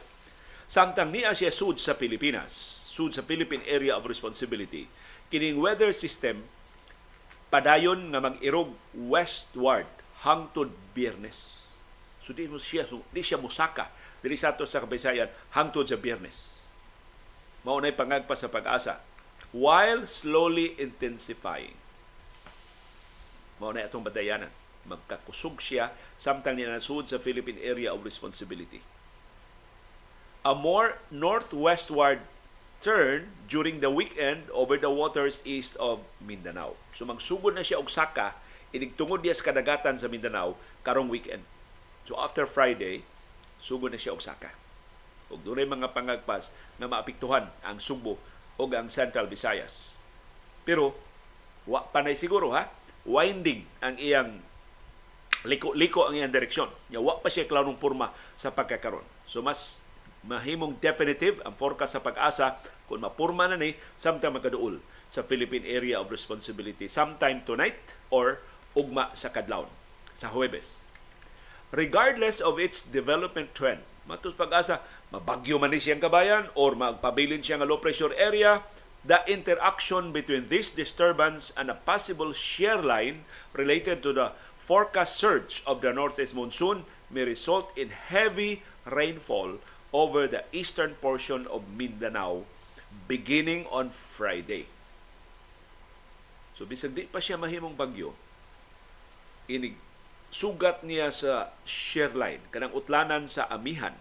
Samtang 0.68 1.08
niya 1.08 1.32
siya 1.32 1.48
sud 1.48 1.80
sa 1.80 1.96
Pilipinas, 1.96 2.52
sud 2.92 3.16
sa 3.16 3.24
Philippine 3.24 3.64
Area 3.64 3.96
of 3.96 4.04
Responsibility, 4.04 4.86
kining 5.32 5.56
weather 5.56 5.90
system 5.96 6.44
padayon 7.48 8.12
nga 8.12 8.20
mag-irog 8.20 8.76
westward 8.92 9.88
hangtod 10.22 10.70
Biyernes. 10.92 11.72
So 12.20 12.36
di 12.36 12.44
mo 12.44 12.60
siya, 12.60 12.84
di 12.86 13.24
siya 13.24 13.40
musaka 13.40 13.88
diri 14.20 14.36
sa 14.36 14.52
ato 14.52 14.68
sa 14.68 14.84
Kabisayan 14.84 15.32
hangtod 15.56 15.88
sa 15.88 15.96
Biyernes 15.96 16.59
maunay 17.66 17.92
pangagpa 17.92 18.32
sa 18.36 18.48
pag-asa 18.48 19.00
while 19.50 20.06
slowly 20.06 20.78
intensifying. 20.78 21.74
Maunay 23.58 23.84
atong 23.84 24.06
batayanan. 24.06 24.50
Magkakusog 24.88 25.60
siya 25.60 25.92
samtang 26.16 26.56
ninasud 26.56 27.04
sa 27.04 27.20
Philippine 27.20 27.60
Area 27.60 27.92
of 27.92 28.00
Responsibility. 28.00 28.80
A 30.40 30.56
more 30.56 30.96
northwestward 31.12 32.24
turn 32.80 33.28
during 33.44 33.84
the 33.84 33.92
weekend 33.92 34.48
over 34.56 34.80
the 34.80 34.88
waters 34.88 35.44
east 35.44 35.76
of 35.76 36.00
Mindanao. 36.16 36.80
So 36.96 37.04
magsugod 37.04 37.52
na 37.52 37.60
siya 37.60 37.76
og 37.76 37.92
saka 37.92 38.40
inigtungod 38.72 39.20
niya 39.20 39.36
sa 39.36 39.52
kadagatan 39.52 40.00
sa 40.00 40.08
Mindanao 40.08 40.56
karong 40.80 41.12
weekend. 41.12 41.44
So 42.08 42.16
after 42.16 42.48
Friday, 42.48 43.04
sugod 43.60 43.92
na 43.92 44.00
siya 44.00 44.16
og 44.16 44.24
saka 44.24 44.56
ug 45.30 45.40
dunay 45.46 45.64
mga 45.64 45.94
pangagpas 45.94 46.50
na 46.76 46.90
maapektuhan 46.90 47.46
ang 47.62 47.78
Sugbo 47.78 48.18
o 48.60 48.62
ang 48.68 48.90
Central 48.92 49.30
Visayas. 49.30 49.96
Pero 50.66 50.92
wa 51.64 51.86
panay 51.88 52.18
siguro 52.18 52.52
ha, 52.52 52.68
winding 53.08 53.64
ang 53.80 53.96
iyang 53.96 54.42
liko-liko 55.48 56.04
ang 56.04 56.18
iyang 56.18 56.34
direksyon. 56.34 56.68
Ya 56.92 57.00
wa 57.00 57.16
pa 57.22 57.32
siya 57.32 57.48
klarong 57.48 57.80
porma 57.80 58.12
sa 58.36 58.52
pagkakaron. 58.52 59.06
So 59.24 59.40
mas 59.40 59.80
mahimong 60.20 60.76
definitive 60.76 61.40
ang 61.48 61.56
forecast 61.56 61.96
sa 61.96 62.04
pag-asa 62.04 62.60
kung 62.84 63.00
mapurma 63.00 63.48
na 63.48 63.56
ni 63.56 63.72
samtang 63.96 64.36
makaduol 64.36 64.82
sa 65.08 65.24
Philippine 65.24 65.64
Area 65.64 65.96
of 65.96 66.12
Responsibility 66.12 66.86
sometime 66.86 67.40
tonight 67.48 67.96
or 68.12 68.44
ugma 68.76 69.08
sa 69.16 69.32
kadlawon 69.32 69.70
sa 70.12 70.28
Huwebes. 70.28 70.84
Regardless 71.72 72.42
of 72.42 72.58
its 72.58 72.82
development 72.82 73.54
trend, 73.56 73.80
matus 74.04 74.34
pag-asa 74.34 74.82
mabagyo 75.10 75.58
man 75.58 75.74
ni 75.74 75.82
siyang 75.82 76.02
kabayan 76.02 76.46
or 76.54 76.78
magpabilin 76.78 77.42
siya 77.42 77.58
nga 77.58 77.66
low 77.66 77.82
pressure 77.82 78.14
area, 78.14 78.62
the 79.02 79.18
interaction 79.26 80.14
between 80.14 80.46
this 80.46 80.70
disturbance 80.70 81.50
and 81.58 81.66
a 81.66 81.76
possible 81.76 82.30
shear 82.30 82.78
line 82.78 83.26
related 83.52 84.02
to 84.06 84.14
the 84.14 84.30
forecast 84.60 85.18
surge 85.18 85.66
of 85.66 85.82
the 85.82 85.90
northeast 85.90 86.36
monsoon 86.36 86.86
may 87.10 87.26
result 87.26 87.74
in 87.74 87.90
heavy 87.90 88.62
rainfall 88.86 89.58
over 89.90 90.30
the 90.30 90.46
eastern 90.54 90.94
portion 91.02 91.42
of 91.50 91.66
Mindanao 91.74 92.46
beginning 93.10 93.66
on 93.66 93.90
Friday. 93.90 94.70
So 96.54 96.68
bisag 96.68 96.94
di 96.94 97.10
pa 97.10 97.18
siya 97.18 97.40
mahimong 97.40 97.74
bagyo, 97.74 98.14
inig 99.50 99.74
sugat 100.30 100.86
niya 100.86 101.10
sa 101.10 101.50
shear 101.66 102.14
line 102.14 102.38
kanang 102.54 102.70
utlanan 102.70 103.26
sa 103.26 103.50
amihan 103.50 103.96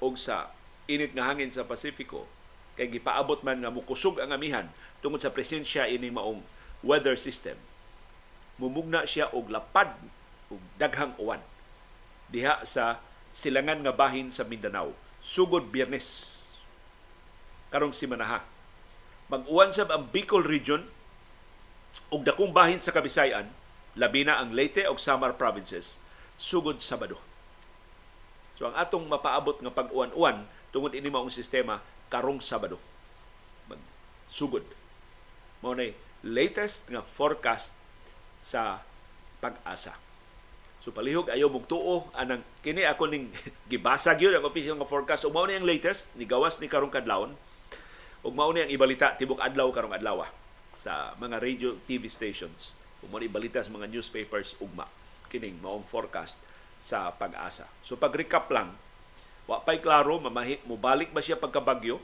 og 0.00 0.16
sa 0.16 0.50
init 0.90 1.12
nga 1.14 1.28
hangin 1.30 1.52
sa 1.52 1.68
Pasifiko 1.68 2.26
kay 2.74 2.88
gipaabot 2.88 3.44
man 3.44 3.60
nga 3.60 3.70
mukusog 3.70 4.18
ang 4.18 4.32
amihan 4.32 4.66
tungod 5.04 5.20
sa 5.20 5.30
presensya 5.30 5.86
ini 5.86 6.08
maong 6.08 6.40
weather 6.80 7.14
system. 7.14 7.60
Mumugna 8.56 9.04
siya 9.04 9.28
og 9.32 9.52
lapad 9.52 9.92
og 10.48 10.60
daghang 10.80 11.12
uwan. 11.20 11.40
Diha 12.32 12.64
sa 12.64 13.04
silangan 13.28 13.84
nga 13.84 13.92
bahin 13.92 14.32
sa 14.32 14.48
Mindanao 14.48 14.96
sugod 15.20 15.68
Biyernes. 15.68 16.08
Karong 17.70 17.94
simanaha 17.94 18.42
mag-uwan 19.30 19.70
sab 19.70 19.94
ang 19.94 20.10
Bicol 20.10 20.42
region 20.42 20.90
ug 22.10 22.26
dakong 22.26 22.50
bahin 22.50 22.82
sa 22.82 22.90
Kabisayan 22.90 23.46
labi 23.94 24.26
na 24.26 24.42
ang 24.42 24.50
Leyte 24.50 24.90
ug 24.90 24.98
Samar 24.98 25.38
provinces 25.38 26.02
sugod 26.34 26.82
Sabado 26.82 27.29
so 28.60 28.68
ang 28.68 28.76
atong 28.76 29.08
mapaabot 29.08 29.56
nga 29.56 29.72
pag-uwan-uwan 29.72 30.44
tungod 30.68 30.92
ini 30.92 31.08
maong 31.08 31.32
sistema 31.32 31.80
karong 32.12 32.44
Sabado. 32.44 32.76
Mag 33.64 33.80
sugod 34.28 34.66
mao 35.64 35.72
nay 35.72 35.96
latest 36.20 36.92
nga 36.92 37.00
forecast 37.00 37.72
sa 38.44 38.84
pag-asa. 39.40 39.96
So 40.84 40.92
palihog 40.92 41.32
ayo 41.32 41.48
mong 41.48 41.64
tuo 41.64 42.12
anang 42.12 42.44
kini 42.60 42.84
ako 42.84 43.08
ning 43.08 43.32
gibasa 43.72 44.12
gyud 44.12 44.36
ang 44.36 44.44
official 44.44 44.76
nga 44.76 44.88
forecast. 44.88 45.24
Ug 45.24 45.32
mao 45.32 45.48
ni 45.48 45.56
ang 45.56 45.64
latest 45.64 46.12
ni 46.20 46.28
gawas 46.28 46.60
ni 46.60 46.68
karong 46.68 46.92
kadlawon. 46.92 47.32
Ug 48.20 48.32
mao 48.36 48.52
ni 48.52 48.60
ang 48.60 48.68
ibalita 48.68 49.16
tibok 49.16 49.40
adlaw 49.40 49.72
karong 49.72 49.96
adlaw 49.96 50.28
sa 50.76 51.16
mga 51.16 51.40
radio 51.40 51.76
TV 51.88 52.12
stations. 52.12 52.76
Ug 53.00 53.08
mao 53.08 53.24
ibalita 53.24 53.64
sa 53.64 53.72
mga 53.72 53.88
newspapers 53.88 54.56
ugma. 54.60 54.84
Kining 55.32 55.56
maong 55.64 55.88
forecast 55.88 56.49
sa 56.80 57.12
pag-asa. 57.14 57.68
So 57.84 57.94
pag-recap 58.00 58.48
lang 58.50 58.74
wa 59.44 59.60
pay 59.60 59.82
klaro 59.82 60.16
mamahi 60.16 60.62
mo 60.64 60.78
balik 60.78 61.10
ba 61.10 61.20
siya 61.20 61.34
pagkabagyo 61.34 61.98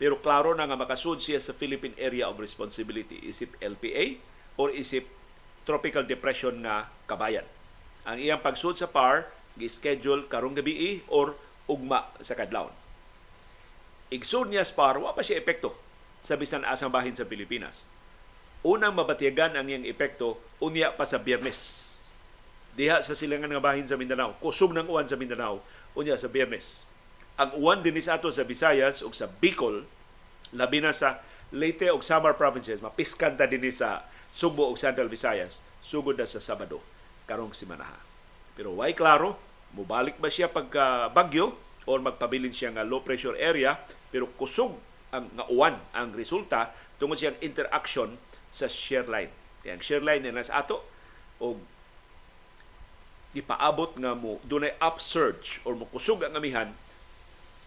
pero 0.00 0.18
klaro 0.18 0.56
na 0.56 0.66
nga 0.66 0.78
makasud 0.78 1.20
siya 1.20 1.38
sa 1.38 1.54
Philippine 1.54 1.94
Area 2.00 2.26
of 2.26 2.40
Responsibility 2.40 3.20
isip 3.22 3.54
LPA 3.60 4.18
or 4.56 4.72
isip 4.72 5.06
tropical 5.62 6.02
depression 6.02 6.64
nga 6.66 6.90
kabayan. 7.06 7.46
Ang 8.02 8.18
iyang 8.18 8.42
pagsud 8.42 8.74
sa 8.74 8.90
PAR 8.90 9.30
gi-schedule 9.54 10.26
karong 10.26 10.58
gabi 10.58 11.04
or 11.06 11.38
ugma 11.70 12.08
sa 12.18 12.34
kadlawon. 12.34 12.74
Igsud 14.10 14.50
niya 14.50 14.66
sa 14.66 14.74
PAR 14.74 14.98
wa 14.98 15.14
pa 15.14 15.22
siya 15.22 15.38
epekto 15.38 15.76
sa 16.24 16.34
bisan 16.34 16.66
asang 16.66 16.90
bahin 16.90 17.14
sa 17.14 17.28
Pilipinas. 17.28 17.86
Unang 18.62 18.94
mabatiyagan 18.94 19.58
ang 19.58 19.66
iyang 19.66 19.86
epekto 19.86 20.38
unya 20.62 20.94
pa 20.94 21.02
sa 21.02 21.18
Biyernes. 21.18 21.91
Diha 22.72 23.04
sa 23.04 23.12
silangan 23.12 23.52
nga 23.52 23.60
bahin 23.60 23.84
sa 23.84 24.00
Mindanao, 24.00 24.32
kusog 24.40 24.72
ng 24.72 24.88
uwan 24.88 25.04
sa 25.04 25.20
Mindanao 25.20 25.60
unya 25.92 26.16
sa 26.16 26.32
Biyernes. 26.32 26.88
Ang 27.36 27.60
uwan 27.60 27.84
din 27.84 27.96
sa 28.00 28.16
ato 28.16 28.32
sa 28.32 28.48
Visayas 28.48 29.04
ug 29.04 29.12
sa 29.12 29.28
Bicol 29.28 29.84
labi 30.56 30.80
na 30.80 30.96
sa 30.96 31.20
Leyte 31.52 31.92
ug 31.92 32.00
Samar 32.00 32.36
provinces 32.40 32.80
mapiskan 32.80 33.36
ta 33.36 33.44
dinhi 33.44 33.68
sa 33.72 34.08
Subo 34.32 34.72
ug 34.72 34.80
Central 34.80 35.12
Visayas 35.12 35.60
sugod 35.84 36.16
na 36.16 36.24
sa 36.24 36.40
Sabado 36.40 36.80
karong 37.28 37.52
simanaha. 37.52 38.00
Pero 38.56 38.72
why 38.80 38.96
klaro, 38.96 39.36
mubalik 39.76 40.16
ba 40.16 40.32
siya 40.32 40.48
pagka 40.48 41.12
bagyo 41.12 41.52
o 41.84 41.90
magpabilin 42.00 42.52
siya 42.52 42.72
nga 42.72 42.84
low 42.88 43.04
pressure 43.04 43.36
area 43.36 43.76
pero 44.08 44.32
kusog 44.32 44.76
ang 45.12 45.28
nga 45.36 45.44
uwan 45.52 45.76
ang 45.92 46.16
resulta 46.16 46.72
tungod 46.96 47.20
siyang 47.20 47.36
interaction 47.44 48.16
sa 48.48 48.64
shear 48.64 49.04
line. 49.08 49.32
Kaya 49.60 49.76
ang 49.76 49.82
shear 49.84 50.00
line 50.00 50.24
na 50.24 50.40
nasa 50.40 50.56
ato 50.56 50.80
o 51.36 51.60
ipaabot 53.32 53.96
nga 53.96 54.12
mo 54.12 54.36
dunay 54.44 54.76
upsurge 54.76 55.64
or 55.64 55.72
mo 55.72 55.88
kusog 55.88 56.20
ang 56.24 56.36
amihan 56.36 56.68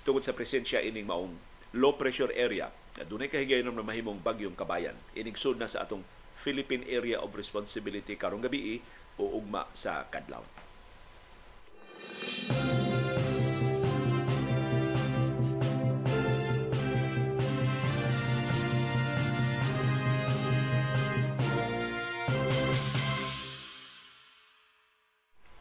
tungod 0.06 0.22
sa 0.22 0.38
presensya 0.38 0.82
ining 0.86 1.10
maong 1.10 1.34
low 1.74 1.98
pressure 1.98 2.30
area 2.38 2.70
na 2.96 3.04
dunay 3.04 3.28
kahigayon 3.28 3.68
na 3.68 3.82
mahimong 3.82 4.22
bagyong 4.22 4.54
kabayan 4.54 4.96
inigsud 5.18 5.58
na 5.58 5.66
sa 5.66 5.84
atong 5.84 6.06
Philippine 6.46 6.86
Area 6.86 7.18
of 7.18 7.34
Responsibility 7.34 8.14
karong 8.14 8.46
gabi 8.46 8.78
o 9.18 9.26
ugma 9.40 9.66
sa 9.74 10.06
Kadlaw. 10.14 10.46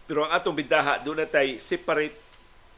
Pero 0.05 0.29
ang 0.29 0.33
atong 0.37 0.57
bintaha, 0.57 1.01
doon 1.01 1.25
na 1.25 1.29
tayo 1.29 1.57
separate 1.57 2.17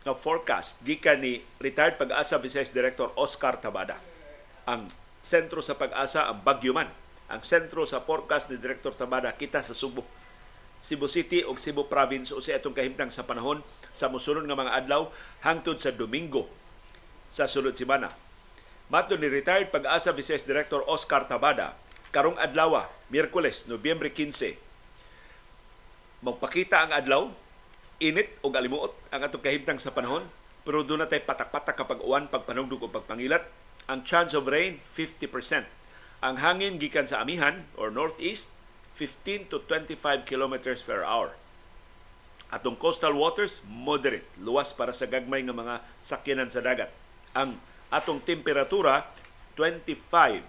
na 0.07 0.15
forecast 0.15 0.79
gikan 0.87 1.19
ni 1.19 1.43
retired 1.59 1.99
pag-asa 1.99 2.39
Vice 2.39 2.71
Director 2.71 3.11
Oscar 3.19 3.59
Tabada. 3.59 3.99
Ang 4.63 4.87
sentro 5.19 5.59
sa 5.59 5.75
pag-asa 5.75 6.31
ang 6.31 6.39
Bagyuman 6.47 6.87
ang 7.27 7.43
sentro 7.43 7.83
sa 7.83 7.99
forecast 8.07 8.47
ni 8.55 8.57
Director 8.59 8.95
Tabada 8.95 9.35
kita 9.35 9.59
sa 9.59 9.75
Subo. 9.75 10.07
Cebu 10.79 11.11
City 11.11 11.43
o 11.43 11.59
Cebu 11.59 11.91
Province 11.91 12.31
o 12.31 12.39
sa 12.39 12.55
itong 12.55 12.77
kahimtang 12.77 13.11
sa 13.11 13.27
panahon 13.27 13.65
sa 13.91 14.07
musunod 14.07 14.47
nga 14.47 14.55
mga 14.55 14.77
adlaw 14.79 15.11
hangtod 15.43 15.83
sa 15.83 15.91
Domingo 15.91 16.47
sa 17.27 17.51
sulod 17.51 17.75
semana. 17.75 18.13
Mato 18.87 19.19
ni 19.19 19.27
retired 19.27 19.75
pag-asa 19.75 20.15
Vice 20.15 20.47
Director 20.47 20.87
Oscar 20.87 21.27
Tabada 21.27 21.75
karong 22.15 22.39
adlaw, 22.39 22.87
Miyerkules, 23.11 23.67
Nobyembre 23.67 24.15
15. 24.15 24.66
Magpakita 26.25 26.89
ang 26.89 26.93
adlaw, 26.97 27.29
init 28.01 28.33
o 28.41 28.49
galimuot 28.49 28.93
ang 29.13 29.21
atong 29.21 29.45
kahimtang 29.45 29.77
sa 29.77 29.93
panahon, 29.93 30.25
pero 30.65 30.81
doon 30.81 31.05
na 31.05 31.09
tayo 31.09 31.23
patak-patak 31.23 31.77
kapag 31.77 32.01
uwan, 32.01 32.27
pagpanugdog 32.27 32.85
o 32.85 32.89
pagpangilat. 32.89 33.45
Ang 33.87 34.03
chance 34.03 34.35
of 34.35 34.49
rain, 34.49 34.83
50%. 34.97 35.63
Ang 36.25 36.37
hangin 36.41 36.81
gikan 36.81 37.07
sa 37.07 37.21
amihan 37.23 37.69
or 37.77 37.93
northeast 37.93 38.51
15 38.97 39.53
to 39.53 39.61
25 39.69 40.25
kilometers 40.25 40.81
per 40.81 41.05
hour. 41.05 41.37
Atong 42.49 42.81
coastal 42.81 43.13
waters 43.13 43.61
moderate, 43.69 44.25
luwas 44.41 44.73
para 44.73 44.97
sa 44.97 45.05
gagmay 45.05 45.45
nga 45.45 45.53
mga 45.53 45.77
sakyanan 46.01 46.49
sa 46.49 46.65
dagat. 46.65 46.89
Ang 47.37 47.61
atong 47.93 48.25
temperatura 48.25 49.05
25 49.55 50.41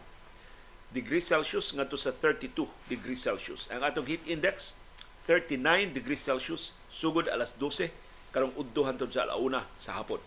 degrees 0.96 1.28
Celsius 1.28 1.76
ngadto 1.76 2.00
sa 2.00 2.16
32 2.16 2.66
degrees 2.88 3.20
Celsius. 3.20 3.68
Ang 3.68 3.84
atong 3.84 4.08
heat 4.08 4.24
index 4.26 4.80
39 5.28 5.92
degrees 5.92 6.24
Celsius 6.24 6.72
sugod 6.88 7.28
alas 7.28 7.52
12 7.60 7.92
karong 8.32 8.56
udto 8.56 8.88
hantod 8.88 9.12
sa 9.12 9.28
alauna 9.28 9.68
sa 9.76 10.00
hapon. 10.00 10.24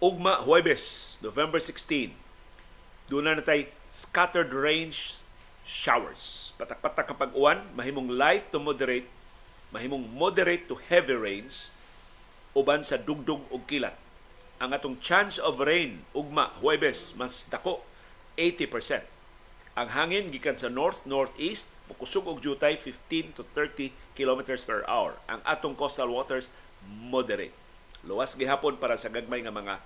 Ugma 0.00 0.40
Huwebes, 0.40 1.20
November 1.20 1.60
16, 1.60 2.16
doon 3.12 3.28
na 3.28 3.36
natay 3.36 3.68
scattered 3.92 4.56
range 4.56 5.20
showers. 5.68 6.56
Patak-patak 6.56 7.12
kapag 7.12 7.36
uwan, 7.36 7.60
mahimong 7.76 8.08
light 8.08 8.48
to 8.48 8.56
moderate, 8.56 9.04
mahimong 9.68 10.08
moderate 10.08 10.64
to 10.64 10.80
heavy 10.88 11.12
rains, 11.12 11.76
uban 12.56 12.80
sa 12.80 12.96
dugdug 12.96 13.44
og 13.52 13.68
kilat. 13.68 13.92
Ang 14.56 14.72
atong 14.72 14.96
chance 15.04 15.36
of 15.36 15.60
rain, 15.60 16.00
ugma, 16.16 16.48
Huwebes, 16.64 17.12
mas 17.20 17.44
dako, 17.52 17.84
80%. 18.40 19.19
Ang 19.78 19.88
hangin 19.94 20.30
gikan 20.34 20.58
sa 20.58 20.66
north 20.66 21.06
northeast 21.06 21.74
mukusog 21.86 22.26
og 22.26 22.42
jutay 22.42 22.74
15 22.74 23.38
to 23.38 23.42
30 23.54 23.94
kilometers 24.18 24.66
per 24.66 24.82
hour. 24.90 25.14
Ang 25.30 25.38
atong 25.46 25.78
coastal 25.78 26.10
waters 26.10 26.50
moderate. 26.86 27.54
Luwas 28.02 28.34
gihapon 28.34 28.80
para 28.80 28.98
sa 28.98 29.12
gagmay 29.12 29.44
nga 29.44 29.54
mga 29.54 29.78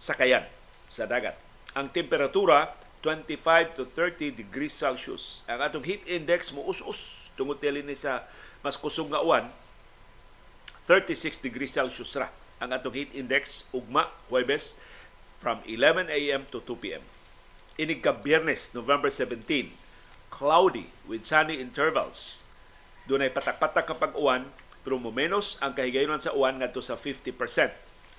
sakayan 0.00 0.44
sa 0.90 1.06
dagat 1.06 1.38
ang 1.74 1.86
temperatura 1.90 2.74
25 3.00 3.78
to 3.78 3.82
30 3.96 4.34
degrees 4.36 4.74
Celsius. 4.76 5.46
Ang 5.48 5.64
atong 5.64 5.86
heat 5.86 6.04
index 6.04 6.52
mo 6.52 6.66
us-us 6.68 7.30
tungod 7.38 7.56
ni 7.62 7.96
sa 7.96 8.28
mas 8.60 8.76
kusog 8.76 9.08
nga 9.08 9.24
uwan 9.24 9.48
36 10.84 11.40
degrees 11.40 11.72
Celsius 11.72 12.12
ra 12.18 12.28
ang 12.60 12.76
atong 12.76 12.92
heat 12.92 13.10
index 13.16 13.64
ugma 13.72 14.04
Huwebes 14.28 14.76
from 15.40 15.64
11 15.64 16.12
a.m. 16.12 16.44
to 16.52 16.60
2 16.60 16.76
p.m. 16.76 17.00
Inig 17.80 18.04
ka 18.04 18.12
Biyernes, 18.12 18.76
November 18.76 19.08
17, 19.08 19.72
cloudy 20.28 20.92
with 21.08 21.24
sunny 21.24 21.56
intervals. 21.56 22.44
Doon 23.08 23.24
ay 23.24 23.32
patak-patak 23.32 23.88
kapag 23.88 24.12
uwan, 24.20 24.44
pero 24.84 25.00
menos 25.00 25.56
ang 25.64 25.72
kahigayonan 25.72 26.20
sa 26.20 26.36
uwan 26.36 26.60
ngadto 26.60 26.84
sa 26.84 27.00
50%. 27.00 27.32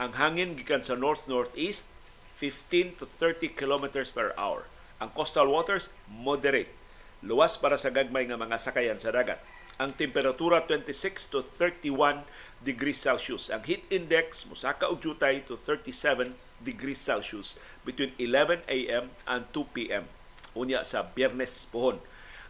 Ang 0.02 0.17
hangin 0.17 0.58
gikan 0.58 0.82
sa 0.82 0.97
north-northeast 0.97 1.93
15 2.41 2.97
to 2.97 3.06
30 3.06 3.54
kilometers 3.54 4.10
per 4.10 4.34
hour. 4.34 4.65
Ang 4.97 5.13
coastal 5.13 5.45
waters, 5.45 5.93
moderate. 6.10 6.74
Luwas 7.21 7.54
para 7.54 7.78
sa 7.78 7.93
gagmay 7.93 8.26
nga 8.26 8.41
mga 8.41 8.58
sakayan 8.58 8.97
sa 8.97 9.13
dagat. 9.13 9.38
Ang 9.79 9.95
temperatura 9.95 10.63
26 10.65 11.31
to 11.31 11.39
31 11.57 12.25
degrees 12.62 12.99
Celsius. 12.99 13.47
Ang 13.53 13.63
heat 13.65 13.84
index 13.88 14.43
musaka 14.49 14.89
og 14.89 14.99
jutay 14.99 15.43
to 15.43 15.55
37 15.55 16.36
degrees 16.62 16.99
Celsius 17.01 17.57
between 17.88 18.13
11 18.19 18.65
a.m. 18.67 19.10
and 19.25 19.41
2 19.55 19.75
p.m. 19.75 20.05
Unya 20.51 20.84
sa 20.84 21.07
Biyernes 21.07 21.65
pohon, 21.71 21.97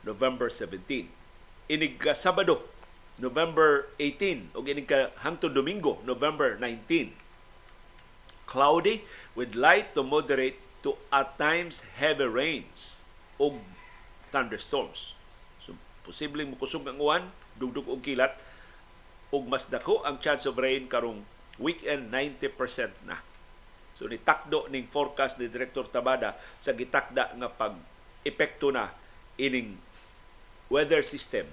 November 0.02 0.50
17. 0.50 1.08
Inig 1.72 2.02
ka 2.02 2.18
Sabado, 2.18 2.66
November 3.22 3.88
18 4.02 4.58
ug 4.58 4.66
inig 4.66 4.90
ka 4.90 5.14
hangtod 5.22 5.54
Domingo, 5.54 6.02
November 6.04 6.58
19 6.58 7.22
cloudy 8.52 9.08
with 9.32 9.56
light 9.56 9.96
to 9.96 10.04
moderate 10.04 10.60
to 10.84 11.00
at 11.08 11.40
times 11.40 11.88
heavy 11.96 12.28
rains 12.28 13.08
o 13.40 13.56
thunderstorms. 14.28 15.16
Posibleng 16.02 16.50
mukusog 16.50 16.86
ang 16.90 16.98
uwan, 16.98 17.24
dugdug 17.58 17.86
og 17.90 18.02
kilat, 18.02 18.34
ug 19.32 19.48
mas 19.48 19.72
dako 19.72 20.04
ang 20.04 20.20
chance 20.20 20.44
of 20.50 20.60
rain 20.60 20.90
karong 20.92 21.24
weekend 21.62 22.12
90% 22.12 23.08
na. 23.08 23.22
So 23.96 24.10
ni 24.10 24.18
takdo 24.18 24.66
ning 24.68 24.90
forecast 24.90 25.38
ni 25.38 25.48
Director 25.48 25.88
Tabada 25.88 26.36
sa 26.58 26.74
gitakda 26.74 27.38
nga 27.38 27.50
pag 27.54 27.78
epekto 28.26 28.74
na 28.74 28.92
ining 29.38 29.78
weather 30.72 31.06
system 31.06 31.46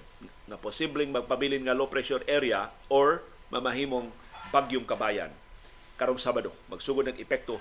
na 0.49 0.57
posibleng 0.57 1.13
magpabilin 1.13 1.67
nga 1.67 1.77
low 1.77 1.87
pressure 1.91 2.23
area 2.25 2.73
or 2.89 3.21
mamahimong 3.53 4.09
bagyong 4.49 4.87
kabayan 4.87 5.29
karong 5.99 6.17
Sabado 6.17 6.55
magsugod 6.71 7.11
ng 7.11 7.19
epekto 7.19 7.59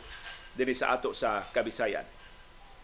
dinhi 0.54 0.74
sa 0.74 0.94
ato 0.94 1.12
sa 1.12 1.44
Kabisayan. 1.50 2.06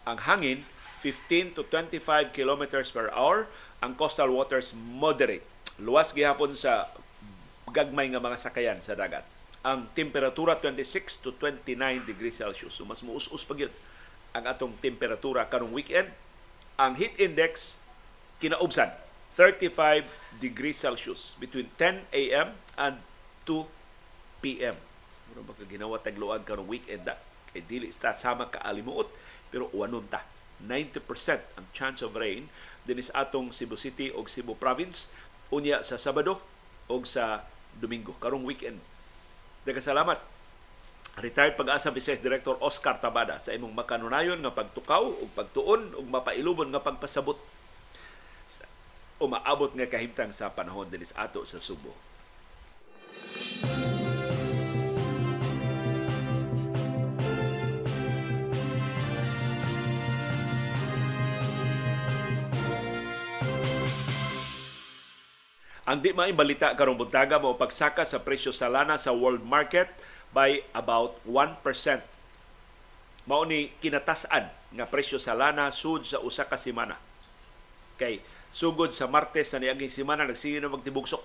Ang 0.05 0.19
hangin 0.21 0.59
15 1.01 1.57
to 1.57 1.61
25 1.69 2.33
kilometers 2.33 2.89
per 2.89 3.09
hour, 3.13 3.45
ang 3.83 3.93
coastal 3.95 4.31
waters 4.31 4.71
moderate. 4.75 5.43
Luwas 5.81 6.15
gihapon 6.15 6.55
sa 6.55 6.87
gagmay 7.71 8.07
nga 8.11 8.23
mga 8.23 8.39
sakayan 8.39 8.79
sa 8.79 8.95
dagat. 8.95 9.27
Ang 9.65 9.89
temperatura 9.97 10.55
26 10.55 11.25
to 11.25 11.33
29 11.35 11.75
degrees 12.05 12.39
Celsius. 12.39 12.77
So 12.77 12.87
mas 12.87 13.03
muus-us 13.03 13.43
pa 13.43 13.57
gyud 13.57 13.73
ang 14.35 14.45
atong 14.47 14.75
temperatura 14.79 15.47
karong 15.47 15.71
weekend. 15.71 16.07
Ang 16.75 16.95
heat 16.99 17.15
index 17.19 17.79
kinaubsan 18.39 18.91
35 19.35 20.07
degrees 20.39 20.79
Celsius 20.79 21.35
between 21.39 21.67
10 21.79 22.07
a.m. 22.11 22.55
and 22.79 22.95
2 23.43 23.67
p.m. 24.39 24.75
Mura 25.31 25.41
ba 25.43 25.51
ginawa 25.67 25.99
tagluag 25.99 26.47
karong 26.47 26.67
weekend 26.67 27.03
da? 27.03 27.19
Kay 27.51 27.63
dili 27.63 27.91
sa 27.91 28.15
sama 28.15 28.47
ka 28.47 28.63
alimuot 28.63 29.11
pero 29.51 29.67
uwanon 29.75 30.07
ta. 30.07 30.23
90% 30.63 31.03
ang 31.59 31.65
chance 31.75 31.99
of 31.99 32.15
rain 32.15 32.47
din 32.85 33.01
sa 33.01 33.25
atong 33.25 33.49
Cebu 33.49 33.75
City 33.75 34.13
o 34.13 34.21
Cebu 34.25 34.53
Province 34.55 35.09
unya 35.49 35.81
sa 35.81 35.97
Sabado 35.97 36.37
o 36.85 37.01
sa 37.03 37.45
Domingo 37.75 38.15
karong 38.21 38.45
weekend. 38.45 38.79
Daga 39.65 39.81
salamat. 39.81 40.21
Retired 41.15 41.55
pag-asa 41.55 41.95
Vice 41.95 42.19
Director 42.19 42.59
Oscar 42.59 42.99
Tabada 42.99 43.39
sa 43.39 43.55
imong 43.55 43.71
makanunayon 43.71 44.35
nga 44.43 44.51
pagtukaw 44.51 45.03
ug 45.03 45.31
pagtuon 45.31 45.95
ug 45.95 46.05
mapailubon 46.11 46.67
nga 46.75 46.83
pagpasabot 46.83 47.39
o 49.15 49.23
maabot 49.31 49.71
nga 49.71 49.87
kahimtang 49.87 50.35
sa 50.35 50.51
panahon 50.51 50.91
dinis 50.91 51.15
ato 51.15 51.47
sa 51.47 51.63
Subo. 51.63 51.95
Ang 65.85 66.01
di 66.01 66.09
balita 66.13 66.73
karong 66.73 66.97
buntaga 66.97 67.37
mo 67.37 67.53
pagsaka 67.53 68.09
sa 68.09 68.25
presyo 68.25 68.49
sa 68.49 68.65
lana 68.65 68.97
sa 68.97 69.13
world 69.13 69.45
market 69.45 69.85
by 70.33 70.65
about 70.73 71.21
1%. 71.29 71.61
Mao 73.29 73.45
ni 73.45 73.69
kinatasan 73.77 74.49
nga 74.49 74.85
presyo 74.89 75.21
sa 75.21 75.37
lana 75.37 75.69
sud 75.69 76.01
sa 76.09 76.17
usa 76.25 76.49
ka 76.49 76.57
semana. 76.57 76.97
Kay 78.01 78.17
sugod 78.49 78.97
sa 78.97 79.05
Martes 79.05 79.53
sa 79.53 79.61
niaging 79.61 79.93
semana 79.93 80.25
nagsige 80.25 80.57
na 80.57 80.73
magtibugsok 80.73 81.21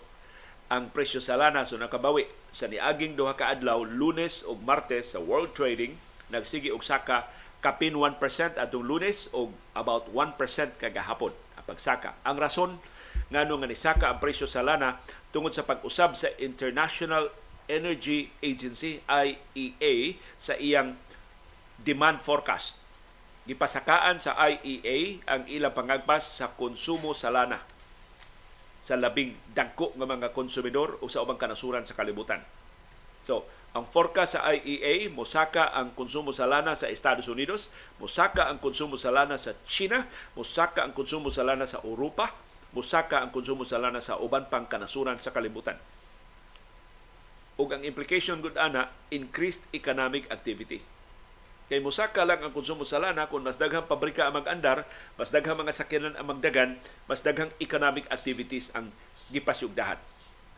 ang 0.70 0.92
presyo 0.92 1.25
sa 1.25 1.40
lana 1.40 1.64
so 1.64 1.81
nakabawi 1.81 2.29
sa 2.53 2.68
niaging 2.68 3.16
duha 3.16 3.35
ka 3.35 3.51
adlaw 3.51 3.81
Lunes 3.83 4.44
ug 4.44 4.61
Martes 4.61 5.16
sa 5.16 5.25
world 5.25 5.57
trading 5.57 5.96
nagsige 6.29 6.68
og 6.68 6.85
saka 6.85 7.27
kapin 7.64 7.96
1% 7.96 8.20
atong 8.61 8.85
Lunes 8.85 9.33
ug 9.33 9.57
about 9.73 10.05
1% 10.12 10.37
kagahapon 10.77 11.33
ang 11.57 11.64
pagsaka. 11.64 12.12
Ang 12.29 12.37
rason 12.37 12.70
ngano 13.31 13.61
nga 13.61 13.68
nisaka 13.70 14.07
ang 14.11 14.18
presyo 14.18 14.49
sa 14.49 14.64
lana 14.64 14.99
tungod 15.31 15.55
sa 15.55 15.66
pag-usab 15.66 16.18
sa 16.18 16.29
International 16.38 17.31
Energy 17.70 18.31
Agency 18.42 18.99
IEA 19.07 20.18
sa 20.35 20.59
iyang 20.59 20.99
demand 21.79 22.18
forecast. 22.18 22.83
Gipasakaan 23.46 24.18
sa 24.18 24.35
IEA 24.37 25.23
ang 25.25 25.46
ilang 25.46 25.73
pangagpas 25.73 26.42
sa 26.42 26.53
konsumo 26.55 27.14
sa 27.14 27.31
lana 27.31 27.62
sa 28.81 28.96
labing 28.96 29.37
dagko 29.53 29.92
nga 29.94 30.09
mga 30.09 30.33
konsumidor 30.33 30.96
o 31.05 31.07
sa 31.07 31.20
ubang 31.20 31.37
kanasuran 31.37 31.85
sa 31.85 31.92
kalibutan. 31.92 32.40
So, 33.20 33.44
ang 33.70 33.87
forecast 33.87 34.35
sa 34.35 34.51
IEA, 34.51 35.12
mosaka 35.14 35.70
ang 35.70 35.94
konsumo 35.94 36.35
sa 36.35 36.49
lana 36.51 36.75
sa 36.75 36.90
Estados 36.90 37.31
Unidos, 37.31 37.70
mosaka 38.03 38.51
ang 38.51 38.59
konsumo 38.59 38.99
sa 38.99 39.14
lana 39.14 39.38
sa 39.38 39.55
China, 39.62 40.11
mosaka 40.35 40.83
ang 40.83 40.90
konsumo 40.90 41.31
sa 41.31 41.46
lana 41.46 41.68
sa 41.70 41.79
Europa, 41.87 42.35
musaka 42.70 43.18
ang 43.18 43.35
konsumo 43.35 43.66
sa 43.66 43.83
lana 43.83 43.98
sa 43.98 44.18
uban 44.18 44.46
pang 44.46 44.66
kanasuran 44.66 45.18
sa 45.18 45.35
kalibutan. 45.35 45.74
Ug 47.59 47.68
ang 47.74 47.83
implication 47.83 48.40
gud 48.40 48.56
ana 48.56 48.88
increased 49.11 49.66
economic 49.74 50.30
activity. 50.30 50.80
Kay 51.70 51.78
musaka 51.83 52.26
lang 52.26 52.42
ang 52.42 52.50
konsumo 52.54 52.83
sa 52.83 52.98
lana 52.98 53.30
kung 53.30 53.46
mas 53.46 53.59
daghang 53.59 53.87
pabrika 53.87 54.26
ang 54.26 54.42
mag-andar, 54.42 54.87
mas 55.14 55.30
daghang 55.30 55.59
mga 55.59 55.74
sakyanan 55.74 56.14
ang 56.18 56.26
magdagan, 56.26 56.70
mas 57.06 57.22
daghang 57.22 57.50
economic 57.62 58.06
activities 58.11 58.74
ang 58.74 58.90
gipasyugdahan. 59.30 59.98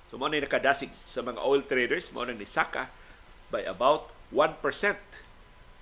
So 0.09 0.21
mo 0.21 0.29
na 0.29 0.41
nakadasig 0.41 0.93
sa 1.09 1.25
mga 1.25 1.41
oil 1.41 1.65
traders, 1.65 2.13
mo 2.13 2.25
na 2.25 2.37
ni 2.37 2.49
saka 2.49 2.89
by 3.53 3.65
about 3.65 4.13
1%. 4.33 4.61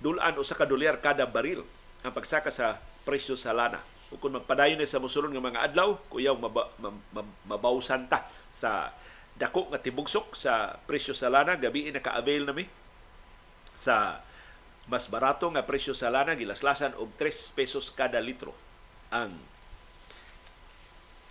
Dulan 0.01 0.35
o 0.35 0.43
sa 0.43 0.57
kadolyar 0.57 0.99
kada 0.99 1.27
baril 1.27 1.63
ang 2.01 2.11
pagsaka 2.11 2.49
sa 2.49 2.81
presyo 3.05 3.37
sa 3.37 3.53
lana 3.53 3.90
o 4.11 4.19
kung 4.19 4.35
magpadayon 4.35 4.75
na 4.75 4.87
sa 4.87 4.99
musulon 4.99 5.31
nga 5.31 5.39
mga 5.39 5.63
adlaw, 5.71 5.95
kuyaw 6.11 6.35
maba, 6.35 6.67
mabawsan 7.47 8.11
ta 8.11 8.27
sa 8.51 8.91
dako 9.39 9.71
nga 9.71 9.79
tibugsok 9.79 10.35
sa 10.35 10.75
presyo 10.83 11.15
sa 11.15 11.31
lana 11.31 11.55
gabi 11.55 11.87
naka-avail 11.89 12.45
nami 12.45 12.67
sa 13.71 14.19
mas 14.91 15.07
barato 15.07 15.47
nga 15.47 15.63
presyo 15.63 15.95
sa 15.95 16.11
lana 16.11 16.35
gilaslasan 16.35 16.93
og 16.99 17.15
3 17.15 17.55
pesos 17.55 17.87
kada 17.95 18.19
litro 18.19 18.51
ang 19.09 19.31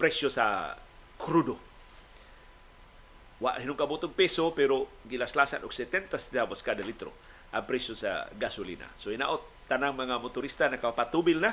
presyo 0.01 0.33
sa 0.33 0.77
krudo. 1.21 1.61
Wa 3.41 3.61
hinungkabutog 3.61 4.17
peso 4.17 4.49
pero 4.57 4.89
gilaslasan 5.05 5.61
og 5.69 5.73
70 5.77 6.17
centavos 6.17 6.65
kada 6.65 6.81
litro 6.81 7.13
ang 7.53 7.69
presyo 7.69 7.93
sa 7.93 8.25
gasolina. 8.41 8.89
So 8.97 9.13
inaot 9.13 9.69
tanang 9.69 9.95
mga 9.95 10.17
motorista 10.19 10.67
nakapatubil 10.73 11.39
na 11.39 11.53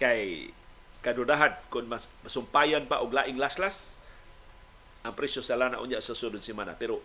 kay 0.00 0.50
kadudahan 1.04 1.52
kung 1.68 1.86
mas 1.86 2.08
masumpayan 2.24 2.88
pa 2.88 3.04
og 3.04 3.12
laing 3.12 3.36
laslas 3.36 4.00
ang 5.04 5.12
presyo 5.12 5.44
sa 5.44 5.54
lana 5.60 5.78
unya 5.84 6.00
sa 6.00 6.16
sunod 6.16 6.40
semana 6.40 6.72
pero 6.72 7.04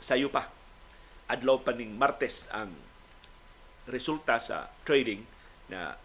sayo 0.00 0.32
pa 0.32 0.48
adlaw 1.28 1.60
pa 1.60 1.76
ning 1.76 1.92
Martes 1.96 2.48
ang 2.52 2.72
resulta 3.88 4.40
sa 4.40 4.72
trading 4.84 5.20
na 5.68 5.96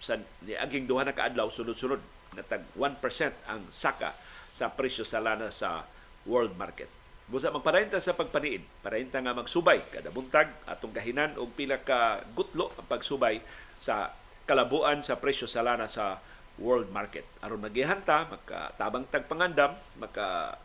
sa 0.00 0.20
niaging 0.44 0.88
duha 0.88 1.04
na 1.04 1.16
kaadlaw 1.16 1.48
sunod-sunod 1.48 2.00
na 2.36 2.44
tag 2.44 2.64
1% 2.76 3.00
ang 3.48 3.64
saka 3.72 4.12
sa 4.52 4.72
presyo 4.72 5.04
sa 5.04 5.20
lana 5.20 5.48
sa 5.48 5.88
world 6.28 6.52
market. 6.56 6.88
Busa 7.26 7.50
magparenta 7.50 7.98
sa 7.98 8.14
pagpaniid, 8.14 8.62
parenta 8.84 9.18
nga 9.18 9.34
magsubay 9.34 9.82
kada 9.90 10.12
buntag 10.14 10.52
atong 10.68 10.94
kahinan 10.94 11.34
og 11.40 11.52
pila 11.56 11.80
ka 11.82 12.22
gutlo 12.36 12.70
ang 12.76 12.86
pagsubay 12.86 13.40
sa 13.80 14.12
kalabuan 14.46 15.02
sa 15.02 15.18
presyo 15.18 15.50
sa 15.50 15.66
lana 15.66 15.90
sa 15.90 16.22
world 16.56 16.88
market. 16.88 17.26
Aron 17.44 17.60
magihanta, 17.60 18.30
makatabang 18.32 19.04
tagpangandam, 19.12 19.76
maka 20.00 20.56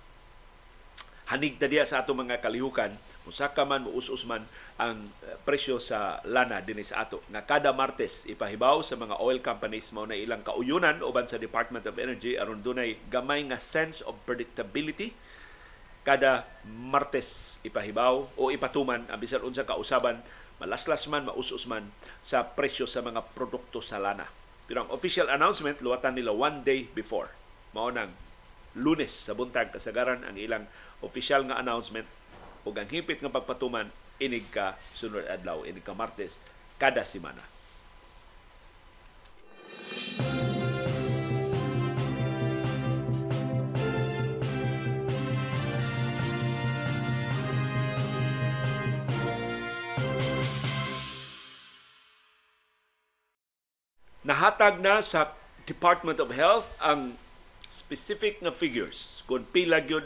hanig 1.28 1.60
ta 1.60 1.68
diya 1.68 1.84
sa 1.84 2.04
ato 2.04 2.16
mga 2.16 2.40
kalihukan, 2.40 2.92
musaka 3.24 3.64
man 3.64 3.86
muus 3.86 4.08
man 4.28 4.44
ang 4.76 5.08
eh, 5.24 5.38
presyo 5.46 5.78
sa 5.78 6.20
lana 6.28 6.60
dinhi 6.64 6.84
sa 6.84 7.04
ato. 7.06 7.22
Nga 7.32 7.42
kada 7.48 7.70
Martes 7.72 8.26
ipahibaw 8.28 8.82
sa 8.82 8.98
mga 8.98 9.20
oil 9.20 9.40
companies 9.44 9.92
mao 9.94 10.08
na 10.08 10.18
ilang 10.18 10.42
kauyunan 10.44 11.00
uban 11.06 11.28
sa 11.28 11.40
Department 11.40 11.86
of 11.86 11.96
Energy 12.02 12.36
aron 12.36 12.64
dunay 12.64 12.98
gamay 13.12 13.46
nga 13.48 13.60
sense 13.60 14.02
of 14.04 14.18
predictability. 14.24 15.14
Kada 16.02 16.50
Martes 16.66 17.62
ipahibaw 17.62 18.26
o 18.34 18.50
ipatuman 18.50 19.06
ang 19.06 19.20
bisan 19.22 19.46
unsa 19.46 19.62
kausaban 19.62 20.18
malaslas 20.62 21.10
man, 21.10 21.26
mausos 21.26 21.66
man 21.66 21.90
sa 22.22 22.46
presyo 22.46 22.86
sa 22.86 23.02
mga 23.02 23.34
produkto 23.34 23.82
sa 23.82 23.98
lana. 23.98 24.30
Pero 24.70 24.86
ang 24.86 24.94
official 24.94 25.28
announcement, 25.34 25.82
luwatan 25.82 26.14
nila 26.14 26.30
one 26.30 26.62
day 26.62 26.86
before. 26.94 27.34
Mao 27.74 27.90
nang 27.90 28.14
lunes 28.78 29.12
sa 29.12 29.34
buntag 29.34 29.74
kasagaran 29.74 30.22
ang 30.24 30.38
ilang 30.38 30.70
official 31.02 31.44
nga 31.50 31.60
announcement 31.60 32.08
ug 32.64 32.78
ang 32.78 32.88
hipit 32.88 33.20
nga 33.20 33.34
pagpatuman 33.34 33.90
inig 34.22 34.46
ka 34.54 34.78
sunod 34.94 35.26
adlaw, 35.26 35.66
inig 35.66 35.82
ka 35.82 35.98
Martes 35.98 36.38
kada 36.78 37.02
semana. 37.02 37.42
Nahatag 54.22 54.78
na 54.78 55.02
sa 55.02 55.34
Department 55.66 56.22
of 56.22 56.30
Health 56.34 56.78
ang 56.78 57.18
specific 57.72 58.38
nga 58.42 58.54
figures 58.54 59.26
kung 59.26 59.46
pila 59.50 59.82
gyud 59.82 60.06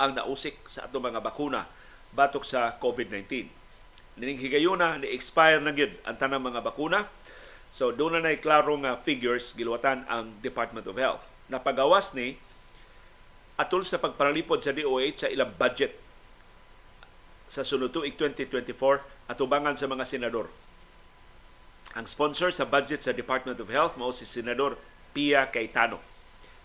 ang 0.00 0.16
nausik 0.16 0.60
sa 0.68 0.88
ato 0.88 1.00
mga 1.00 1.20
bakuna 1.20 1.68
batok 2.12 2.44
sa 2.44 2.74
COVID-19. 2.76 3.48
Nining 4.20 4.40
higayuna 4.42 5.00
ni 5.00 5.08
expire 5.14 5.62
na 5.62 5.72
gyud 5.72 5.92
ang 6.04 6.16
tanang 6.20 6.42
mga 6.42 6.60
bakuna. 6.60 7.08
So 7.70 7.94
doon 7.94 8.18
na 8.18 8.28
nay 8.28 8.42
klaro 8.42 8.74
nga 8.82 8.98
figures 8.98 9.54
giluwatan 9.54 10.04
ang 10.10 10.36
Department 10.42 10.84
of 10.90 10.98
Health. 10.98 11.30
Napagawas 11.48 12.12
ni 12.12 12.36
atol 13.56 13.84
sa 13.86 14.00
pagparalipod 14.00 14.60
sa 14.60 14.74
DOH 14.74 15.28
sa 15.28 15.28
ilang 15.28 15.52
budget 15.54 15.96
sa 17.50 17.60
sunod 17.64 17.92
tuig 17.92 18.16
2024 18.16 18.72
atubangan 19.30 19.76
sa 19.76 19.86
mga 19.86 20.04
senador. 20.04 20.48
Ang 21.90 22.06
sponsor 22.06 22.54
sa 22.54 22.62
budget 22.62 23.02
sa 23.02 23.10
Department 23.10 23.58
of 23.58 23.66
Health 23.66 23.98
mao 23.98 24.14
si 24.14 24.22
Senador 24.22 24.78
Pia 25.10 25.50
Cayetano. 25.50 25.98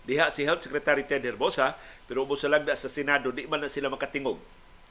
Diha 0.06 0.30
si 0.30 0.46
Health 0.46 0.62
Secretary 0.62 1.02
Ted 1.02 1.26
Herbosa, 1.26 1.74
pero 2.06 2.22
ubos 2.22 2.46
sa 2.46 2.46
lagda 2.46 2.78
sa 2.78 2.86
Senado, 2.86 3.34
di 3.34 3.42
man 3.50 3.58
na 3.58 3.66
sila 3.66 3.90
makatingog. 3.90 4.38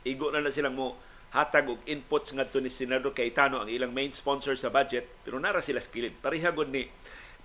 Igo 0.04 0.36
na 0.36 0.44
na 0.44 0.52
silang 0.52 0.76
mo 0.76 1.00
hatag 1.32 1.72
og 1.72 1.80
inputs 1.88 2.36
ngadto 2.36 2.60
ni 2.60 2.68
Senador 2.68 3.16
Cayetano 3.16 3.64
ang 3.64 3.72
ilang 3.72 3.96
main 3.96 4.12
sponsor 4.12 4.60
sa 4.60 4.68
budget, 4.68 5.08
pero 5.24 5.40
nara 5.40 5.64
sila 5.64 5.80
skilid. 5.80 6.20
Pareha 6.20 6.52
gud 6.52 6.68
ni 6.68 6.84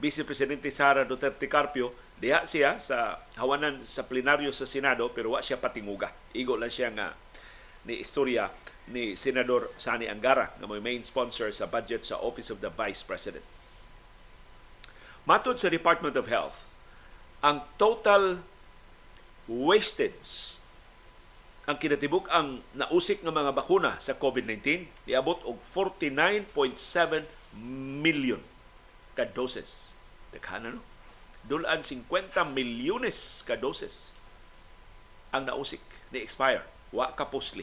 Vice 0.03 0.27
Presidente 0.27 0.67
Sara 0.75 1.07
Duterte 1.07 1.47
Carpio, 1.47 1.95
diha 2.19 2.43
siya 2.43 2.83
sa 2.83 3.23
hawanan 3.39 3.87
sa 3.87 4.03
plenaryo 4.03 4.51
sa 4.51 4.67
Senado, 4.67 5.15
pero 5.15 5.39
wa 5.39 5.41
siya 5.41 5.63
patinguga. 5.63 6.11
Igo 6.35 6.59
lang 6.59 6.75
siya 6.75 6.91
nga 6.91 7.15
ni 7.87 8.03
istorya 8.03 8.51
ni 8.91 9.15
Senador 9.15 9.71
Sani 9.79 10.11
Angara 10.11 10.53
nga 10.59 10.67
may 10.67 10.83
main 10.83 11.07
sponsor 11.07 11.51
sa 11.55 11.71
budget 11.71 12.03
sa 12.03 12.19
Office 12.19 12.51
of 12.51 12.59
the 12.59 12.71
Vice 12.71 13.07
President. 13.07 13.47
Matod 15.25 15.57
sa 15.63 15.71
Department 15.71 16.19
of 16.19 16.27
Health, 16.27 16.75
ang 17.41 17.65
total 17.79 18.43
wastage 19.47 20.61
ang 21.69 21.79
kinatibuk 21.79 22.27
ang 22.35 22.67
nausik 22.75 23.23
nga 23.23 23.31
mga 23.31 23.55
bakuna 23.55 23.95
sa 24.03 24.19
COVID-19 24.19 24.91
niabot 25.07 25.39
og 25.47 25.63
49.7 25.63 27.23
million 28.03 28.43
ka 29.15 29.23
doses. 29.23 29.95
Daghan 30.35 30.67
no? 30.67 30.83
Dulan 31.47 31.87
50 31.87 32.11
milyones 32.51 33.47
ka 33.47 33.55
doses 33.55 34.11
ang 35.31 35.47
nausik 35.47 35.83
ni 36.11 36.19
expire 36.19 36.67
wa 36.91 37.15
ka 37.15 37.31
pusli. 37.31 37.63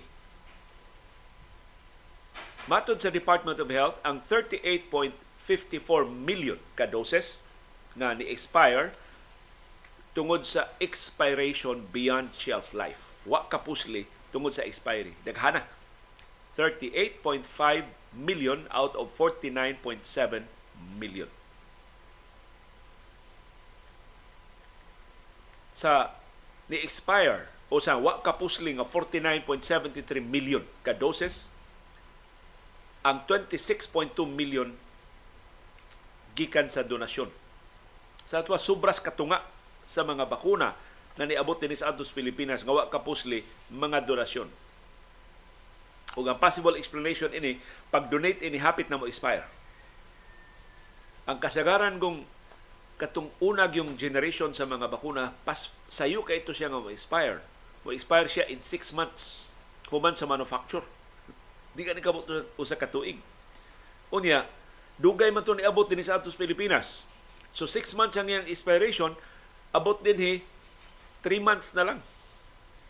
Matod 2.67 2.99
sa 2.99 3.08
Department 3.08 3.56
of 3.63 3.71
Health, 3.71 4.03
ang 4.03 4.19
38.54 4.27 5.15
million 6.12 6.60
ka 6.75 6.84
doses 6.84 7.47
nga 7.95 8.12
ni 8.12 8.27
expire 8.27 8.91
tungod 10.12 10.43
sa 10.43 10.67
expiration 10.84 11.88
beyond 11.95 12.36
shelf 12.36 12.75
life. 12.75 13.15
Wa 13.23 13.47
kapusli 13.47 14.03
tungod 14.36 14.51
sa 14.51 14.67
expiry. 14.67 15.15
Daghana. 15.23 15.63
38.5 16.60 17.47
million 18.12 18.67
out 18.67 18.91
of 18.99 19.15
49.7 19.15 20.43
million. 20.99 21.32
Sa 25.71 26.12
ni 26.67 26.84
expire 26.84 27.47
o 27.71 27.80
sa 27.80 27.95
wa 27.95 28.19
kapusli 28.19 28.75
nga 28.75 28.84
49.73 28.84 30.19
million 30.19 30.67
ka 30.84 30.91
doses 30.91 31.56
ang 33.08 33.24
26.2 33.24 34.28
million 34.28 34.67
gikan 36.36 36.67
sa 36.67 36.84
donasyon. 36.84 37.32
Sa 38.28 38.43
atwa 38.43 38.60
sobras 38.60 39.00
katunga 39.00 39.39
sa 39.88 40.04
mga 40.04 40.28
bakuna 40.28 40.76
na 41.15 41.24
niabot 41.24 41.56
din 41.56 41.72
sa 41.72 41.96
atos 41.96 42.12
Pilipinas 42.12 42.67
nga 42.67 42.76
wa 42.76 42.91
kapusli 42.91 43.48
mga 43.72 44.04
donasyon. 44.04 44.52
Ug 46.20 46.26
ang 46.28 46.36
possible 46.36 46.76
explanation 46.76 47.32
ini 47.32 47.63
pag-donate 47.88 48.43
ini 48.43 48.60
hapit 48.60 48.91
na 48.91 49.00
mo 49.00 49.08
expire. 49.08 49.48
Ang 51.32 51.39
kasagaran 51.39 51.96
kung 52.04 52.28
katong 53.00 53.32
unag 53.39 53.80
yung 53.80 53.96
generation 53.96 54.52
sa 54.52 54.67
mga 54.67 54.91
bakuna 54.91 55.32
pas 55.48 55.72
sayo 55.88 56.28
kay 56.28 56.43
ito 56.43 56.52
siya 56.52 56.67
nga 56.67 56.84
mo 56.84 56.91
expire. 56.91 57.39
Mo 57.88 57.96
expire 57.96 58.28
siya 58.28 58.52
in 58.52 58.60
6 58.60 59.00
months 59.00 59.56
human 59.88 60.20
sa 60.20 60.28
manufacture 60.28 60.84
Di 61.78 61.86
ka 61.86 61.94
ni 61.94 62.02
kamot 62.02 62.26
usa 62.58 62.74
ka 62.74 62.90
tuig. 62.90 63.22
Unya, 64.10 64.50
dugay 64.98 65.30
man 65.30 65.46
to 65.46 65.54
niabot 65.54 65.86
din 65.86 66.02
sa 66.02 66.18
atos 66.18 66.34
Pilipinas. 66.34 67.06
So 67.54 67.70
six 67.70 67.94
months 67.94 68.18
ang 68.18 68.34
iyang 68.34 68.50
expiration, 68.50 69.13
abot 69.70 70.02
din 70.02 70.18
hi 70.18 70.34
three 71.22 71.38
months 71.38 71.78
na 71.78 71.94
lang. 71.94 72.00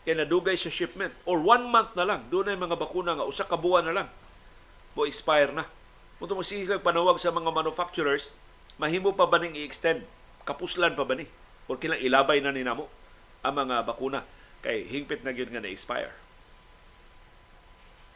Kaya 0.08 0.24
nadugay 0.24 0.56
sa 0.56 0.72
shipment. 0.72 1.12
Or 1.28 1.36
one 1.36 1.68
month 1.68 1.92
na 1.92 2.08
lang. 2.08 2.24
Doon 2.32 2.48
ay 2.48 2.56
mga 2.56 2.80
bakuna 2.80 3.12
nga, 3.12 3.28
usa 3.28 3.44
ka 3.44 3.60
buwan 3.60 3.84
na 3.84 3.92
lang. 3.92 4.08
Mo 4.96 5.04
expire 5.04 5.52
na. 5.52 5.68
Muto 6.16 6.32
mo 6.32 6.40
silang 6.40 6.80
panawag 6.80 7.20
sa 7.20 7.28
mga 7.28 7.52
manufacturers, 7.52 8.32
mahimo 8.80 9.12
pa 9.12 9.28
ba 9.28 9.36
ning 9.36 9.52
i-extend? 9.52 10.02
Kapuslan 10.48 10.96
pa 10.96 11.04
ba 11.04 11.12
ni? 11.12 11.28
Or 11.68 11.76
kilang 11.76 12.00
ilabay 12.00 12.40
na 12.40 12.56
ni 12.56 12.64
namo 12.64 12.88
ang 13.44 13.54
mga 13.54 13.84
bakuna 13.84 14.24
kay 14.64 14.88
hingpit 14.88 15.22
na 15.22 15.36
gyud 15.36 15.52
nga 15.52 15.60
na-expire. 15.60 16.10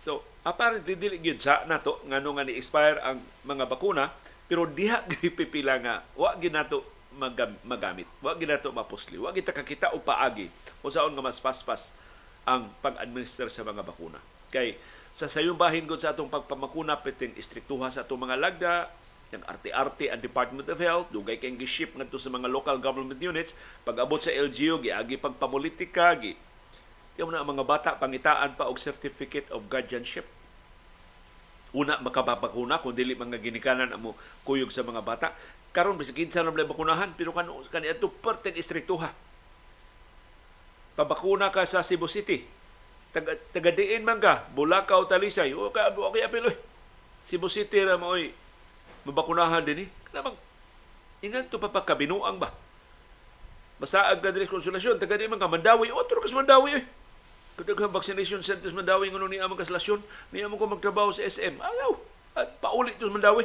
So, 0.01 0.25
apparently 0.43 0.99
dili 0.99 1.23
gyud 1.23 1.39
sa 1.39 1.63
nato 1.67 2.03
ngano 2.07 2.39
nga 2.39 2.45
ni-expire 2.47 2.99
ang 3.03 3.23
mga 3.47 3.65
bakuna 3.67 4.11
pero 4.51 4.67
diha 4.67 5.03
gipipila 5.11 5.79
nga 5.79 5.95
wa 6.19 6.35
gyud 6.37 6.55
nato 6.55 6.85
magamit. 7.63 8.09
Wa 8.25 8.33
gyud 8.35 8.51
nato 8.51 8.73
mapusli. 8.73 9.21
Wa 9.21 9.31
gyud 9.31 9.47
kakita 9.47 9.95
o 9.95 10.03
paagi 10.03 10.51
unsaon 10.83 11.15
nga 11.15 11.25
mas 11.25 11.39
paspas 11.39 11.95
ang 12.43 12.67
pag-administer 12.83 13.47
sa 13.47 13.63
mga 13.63 13.87
bakuna. 13.87 14.19
Kay 14.51 14.75
sa 15.13 15.29
sayong 15.29 15.61
bahin 15.61 15.85
gud 15.85 16.01
sa 16.01 16.17
atong 16.17 16.33
pagpamakuna 16.33 16.99
piting 17.05 17.37
istriktuha 17.37 17.93
sa 17.93 18.03
atong 18.03 18.25
mga 18.25 18.37
lagda, 18.41 18.75
yung 19.33 19.45
arte-arte 19.45 20.09
ang 20.09 20.21
Department 20.21 20.67
of 20.69 20.81
Health, 20.81 21.09
dugay 21.13 21.37
kayong 21.37 21.61
giship 21.61 21.93
ngadto 21.93 22.17
sa 22.17 22.33
mga 22.33 22.49
local 22.49 22.77
government 22.81 23.21
units, 23.21 23.53
pag 23.85 24.01
abot 24.01 24.21
sa 24.21 24.33
LGU, 24.33 24.81
giagi 24.81 25.21
pagpamulitika, 25.21 26.17
gi 26.17 26.33
yung 27.21 27.29
na 27.33 27.45
mga 27.45 27.65
bata 27.67 27.91
pangitaan 28.01 28.57
pa 28.57 28.69
og 28.69 28.81
certificate 28.81 29.49
of 29.53 29.69
guardianship. 29.69 30.25
Una 31.73 31.97
makababakuna 32.01 32.81
kung 32.81 32.93
dili 32.93 33.17
mga 33.17 33.41
ginikanan 33.41 33.97
amo 33.97 34.17
kuyog 34.45 34.73
sa 34.73 34.85
mga 34.85 35.01
bata. 35.05 35.29
Karon 35.73 35.97
bisag 35.97 36.17
kinsa 36.17 36.45
na 36.45 36.53
bakunahan 36.53 37.17
pero 37.17 37.33
kan 37.33 37.49
kani 37.49 37.89
adto 37.89 38.13
perteng 38.13 38.57
istriktuha. 38.57 39.09
Pabakuna 40.93 41.49
ka 41.49 41.65
sa 41.65 41.81
Cebu 41.81 42.05
City. 42.05 42.45
Taga, 43.13 43.37
taga 43.53 43.73
diin 43.73 44.05
man 44.05 44.21
ka, 44.21 44.45
Bulacau, 44.53 45.09
Talisay. 45.09 45.57
O 45.57 45.73
ka 45.73 45.93
okay 45.93 46.25
apil 46.29 46.53
oy. 46.53 46.57
Cebu 47.25 47.49
City 47.49 47.81
ra 47.85 47.97
mo 47.97 48.13
oy. 48.13 48.37
Mabakunahan 49.09 49.65
din 49.65 49.85
eh. 49.85 49.91
Kanang 50.13 50.37
ingan 51.25 51.49
to 51.49 51.57
papakabinuang 51.57 52.37
ba? 52.37 52.53
Masaag 53.81 54.21
ka 54.21 54.29
dili 54.29 54.45
konsulasyon, 54.45 55.01
taga 55.01 55.17
di 55.17 55.25
man 55.25 55.41
ka 55.41 55.49
Mandawi, 55.49 55.89
otro 55.89 56.21
kas 56.21 56.37
Mandawi 56.37 56.79
eh. 56.79 56.85
Kadaghang 57.53 57.93
vaccination 57.93 58.41
centers 58.41 58.73
Mandawi 58.73 59.13
ngono 59.13 59.29
ni 59.29 59.37
among 59.37 59.61
kaslasyon, 59.61 60.01
ni 60.33 60.41
among 60.41 60.57
ko 60.57 60.67
magtrabaho 60.73 61.13
sa 61.13 61.21
SM. 61.29 61.61
Ayaw. 61.61 61.93
At 62.33 62.57
paulit 62.65 62.97
to 62.97 63.13
Mandawi 63.13 63.45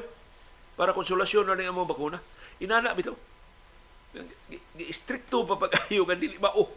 para 0.80 0.96
konsolasyon 0.96 1.44
na 1.44 1.60
ni 1.60 1.68
among 1.68 1.90
bakuna. 1.90 2.24
Inana 2.64 2.96
bitaw. 2.96 3.18
Stricto 4.96 5.44
pa 5.44 5.60
pag-ayo 5.60 6.08
kan 6.08 6.16
dili 6.16 6.40
mao. 6.40 6.72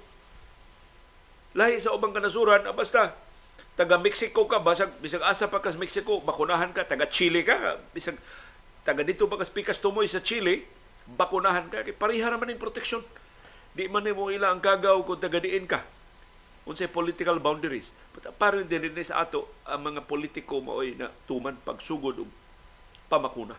Lahi 1.55 1.79
sa 1.79 1.95
ubang 1.95 2.11
kanasuran, 2.11 2.67
ah, 2.67 2.75
basta 2.75 3.15
taga 3.79 3.95
Mexico 4.03 4.51
ka, 4.51 4.59
basag 4.59 4.91
bisag 4.99 5.23
asa 5.23 5.47
pa 5.47 5.63
kas 5.63 5.79
Mexico, 5.79 6.19
bakunahan 6.23 6.75
ka, 6.75 6.83
taga 6.83 7.07
Chile 7.07 7.47
ka, 7.47 7.79
bisag 7.95 8.19
taga 8.83 9.07
dito 9.07 9.31
pa 9.31 9.39
kas 9.39 9.51
pikas 9.51 9.79
tumoy 9.79 10.11
sa 10.11 10.19
Chile, 10.19 10.67
bakunahan 11.15 11.71
ka, 11.71 11.87
kay 11.87 11.95
pareha 11.95 12.31
naman 12.31 12.55
ng 12.55 12.63
proteksyon. 12.63 13.03
Di 13.71 13.87
man 13.87 14.03
mo 14.03 14.35
ila 14.35 14.51
ang 14.51 14.59
kagaw 14.59 15.07
kung 15.07 15.23
taga 15.23 15.39
diin 15.39 15.71
ka 15.71 15.87
unsay 16.71 16.87
political 16.87 17.43
boundaries. 17.43 17.93
But 18.15 18.31
apparent 18.31 18.71
din 18.71 18.87
rin 18.87 18.95
sa 19.03 19.27
ato 19.27 19.51
ang 19.67 19.83
mga 19.91 20.07
politiko 20.07 20.63
maoy 20.63 20.95
na 20.95 21.11
tuman 21.27 21.59
pagsugod 21.61 22.23
og 22.23 22.31
pamakuna. 23.11 23.59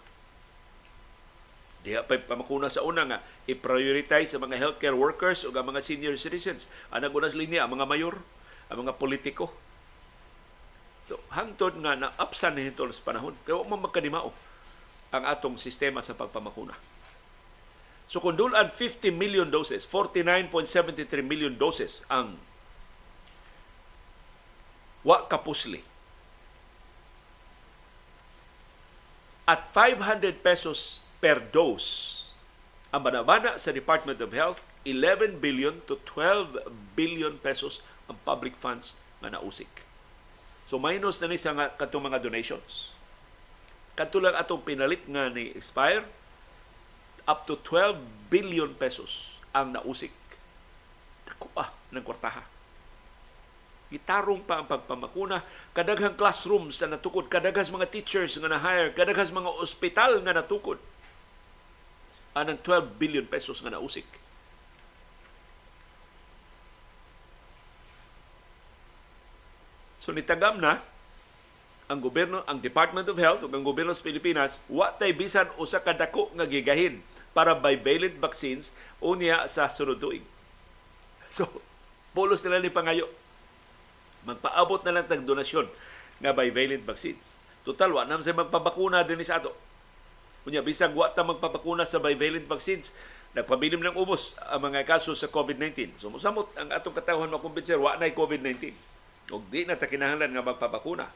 Diha 1.82 2.06
pa 2.06 2.16
pamakuna 2.16 2.70
sa 2.70 2.86
una 2.86 3.04
nga 3.04 3.20
i-prioritize 3.50 4.32
sa 4.32 4.40
mga 4.40 4.56
healthcare 4.56 4.96
workers 4.96 5.44
o 5.44 5.52
ang 5.52 5.66
mga 5.66 5.82
senior 5.82 6.16
citizens. 6.16 6.70
Ang 6.94 7.10
nagunas 7.10 7.34
linya 7.34 7.66
ang 7.66 7.74
mga 7.74 7.90
mayor, 7.90 8.16
ang 8.70 8.86
mga 8.86 8.96
politiko. 9.02 9.50
So 11.10 11.18
hangtod 11.34 11.82
nga 11.82 11.98
na 11.98 12.14
upsan 12.22 12.56
ni 12.56 12.70
sa 12.70 13.04
panahon 13.04 13.34
kaya 13.44 13.66
mo 13.66 13.76
magkanimao 13.76 14.30
ang 15.12 15.24
atong 15.28 15.60
sistema 15.60 16.00
sa 16.00 16.16
pagpamakuna. 16.16 16.78
So 18.06 18.20
kung 18.20 18.38
dulan 18.38 18.70
50 18.70 19.10
million 19.16 19.48
doses, 19.50 19.88
49.73 19.88 21.24
million 21.26 21.52
doses 21.56 22.06
ang 22.12 22.38
wa 25.02 25.26
kapusli. 25.26 25.82
At 29.50 29.68
500 29.74 30.40
pesos 30.40 31.04
per 31.20 31.42
dose. 31.52 32.20
Ang 32.92 33.08
manabana 33.08 33.56
sa 33.56 33.72
Department 33.72 34.20
of 34.20 34.32
Health, 34.36 34.64
11 34.84 35.40
billion 35.42 35.80
to 35.86 35.98
12 36.10 36.68
billion 36.98 37.38
pesos 37.38 37.80
ang 38.10 38.18
public 38.26 38.58
funds 38.58 38.98
nga 39.22 39.32
nausik. 39.32 39.70
So 40.66 40.82
minus 40.82 41.22
na 41.22 41.30
ni 41.30 41.38
sa 41.38 41.54
nga 41.54 41.68
katong 41.72 42.10
mga 42.10 42.24
donations. 42.24 42.96
Kadto 43.94 44.24
lang 44.24 44.34
atong 44.36 44.64
pinalit 44.64 45.04
nga 45.06 45.28
ni 45.28 45.52
expire 45.54 46.08
up 47.28 47.46
to 47.46 47.60
12 47.60 48.02
billion 48.32 48.72
pesos 48.74 49.40
ang 49.52 49.76
nausik. 49.76 50.16
Dako 51.28 51.52
ah 51.60 51.70
ng 51.92 52.02
kwartaha. 52.02 52.61
Gitarong 53.92 54.40
pa 54.48 54.64
ang 54.64 54.68
pagpamakuna, 54.72 55.44
kadaghang 55.76 56.16
classrooms 56.16 56.80
sa 56.80 56.88
natukod, 56.88 57.28
kadaghas 57.28 57.68
mga 57.68 57.92
teachers 57.92 58.40
nga 58.40 58.48
na-hire, 58.48 58.96
kadaghas 58.96 59.36
mga 59.36 59.52
ospital 59.60 60.24
nga 60.24 60.32
natukod. 60.32 60.80
Anang 62.32 62.56
12 62.64 62.96
billion 62.96 63.28
pesos 63.28 63.60
nga 63.60 63.76
nausik. 63.76 64.08
So 70.00 70.16
nitagam 70.16 70.58
na 70.58 70.80
ang 71.92 72.00
gobyerno, 72.00 72.48
ang 72.48 72.64
Department 72.64 73.04
of 73.12 73.20
Health 73.20 73.44
ug 73.44 73.52
ang 73.52 73.68
gobyerno 73.68 73.92
sa 73.92 74.08
Pilipinas 74.08 74.64
wa 74.72 74.88
tay 74.96 75.12
bisan 75.12 75.52
usa 75.60 75.84
ka 75.84 75.92
dako 75.92 76.32
nga 76.32 76.48
gigahin 76.48 77.04
para 77.36 77.52
bivalent 77.52 78.16
vaccines 78.16 78.72
unya 79.04 79.44
sa 79.52 79.68
sunod 79.68 80.00
tuig. 80.00 80.24
So, 81.28 81.52
pulos 82.16 82.40
nila 82.48 82.64
ni 82.64 82.72
pangayo. 82.72 83.12
Magpaabot 84.28 84.82
na 84.86 85.00
lang 85.00 85.06
tag 85.10 85.26
donasyon 85.26 85.66
nga 86.22 86.32
bivalent 86.36 86.86
vaccines. 86.86 87.40
Total, 87.66 87.90
wa 87.90 88.06
naman 88.06 88.22
sa 88.22 88.38
magpabakuna 88.38 89.06
din 89.06 89.22
sa 89.26 89.42
ato. 89.42 89.54
Kunya, 90.42 90.66
bisag 90.66 90.94
wa 90.98 91.10
ta 91.10 91.22
magpabakuna 91.22 91.86
sa 91.86 92.02
bivalent 92.02 92.46
vaccines, 92.46 92.94
nagpabilim 93.38 93.82
ng 93.82 93.98
ubos 93.98 94.38
ang 94.50 94.70
mga 94.70 94.86
kaso 94.86 95.14
sa 95.14 95.30
COVID-19. 95.30 96.02
So, 96.02 96.10
musamot 96.10 96.50
ang 96.58 96.74
atong 96.74 96.98
katawhan 96.98 97.30
makumbinser, 97.30 97.78
wa 97.78 97.98
na 97.98 98.10
COVID-19. 98.10 98.74
O 99.32 99.40
di 99.48 99.64
na 99.66 99.78
ta 99.78 99.90
kinahanglan 99.90 100.34
nga 100.34 100.44
magpabakuna. 100.44 101.08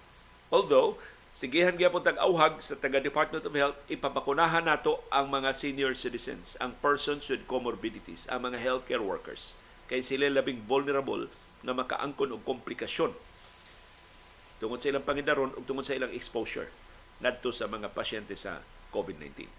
Although, 0.53 0.97
sigihan 1.35 1.75
gyapon 1.75 2.05
tag 2.05 2.21
auhag 2.21 2.61
sa 2.63 2.77
taga 2.77 3.01
Department 3.01 3.43
of 3.43 3.51
Health 3.51 3.77
ipapakunahan 3.91 4.63
nato 4.63 5.03
ang 5.11 5.27
mga 5.27 5.51
senior 5.51 5.91
citizens, 5.97 6.55
ang 6.63 6.77
persons 6.79 7.27
with 7.27 7.43
comorbidities, 7.49 8.29
ang 8.31 8.47
mga 8.47 8.61
healthcare 8.61 9.03
workers 9.03 9.59
kay 9.85 10.01
sila 10.01 10.29
labing 10.29 10.65
vulnerable 10.65 11.29
nga 11.65 11.73
makaangkon 11.73 12.37
og 12.37 12.45
komplikasyon 12.45 13.11
tungod 14.61 14.79
sa 14.79 14.93
ilang 14.93 15.03
pangidaron 15.03 15.51
ug 15.57 15.65
tungod 15.65 15.83
sa 15.83 15.97
ilang 15.97 16.13
exposure 16.13 16.69
ngadto 17.19 17.51
sa 17.51 17.67
mga 17.67 17.91
pasyente 17.91 18.37
sa 18.37 18.61
COVID-19. 18.93 19.49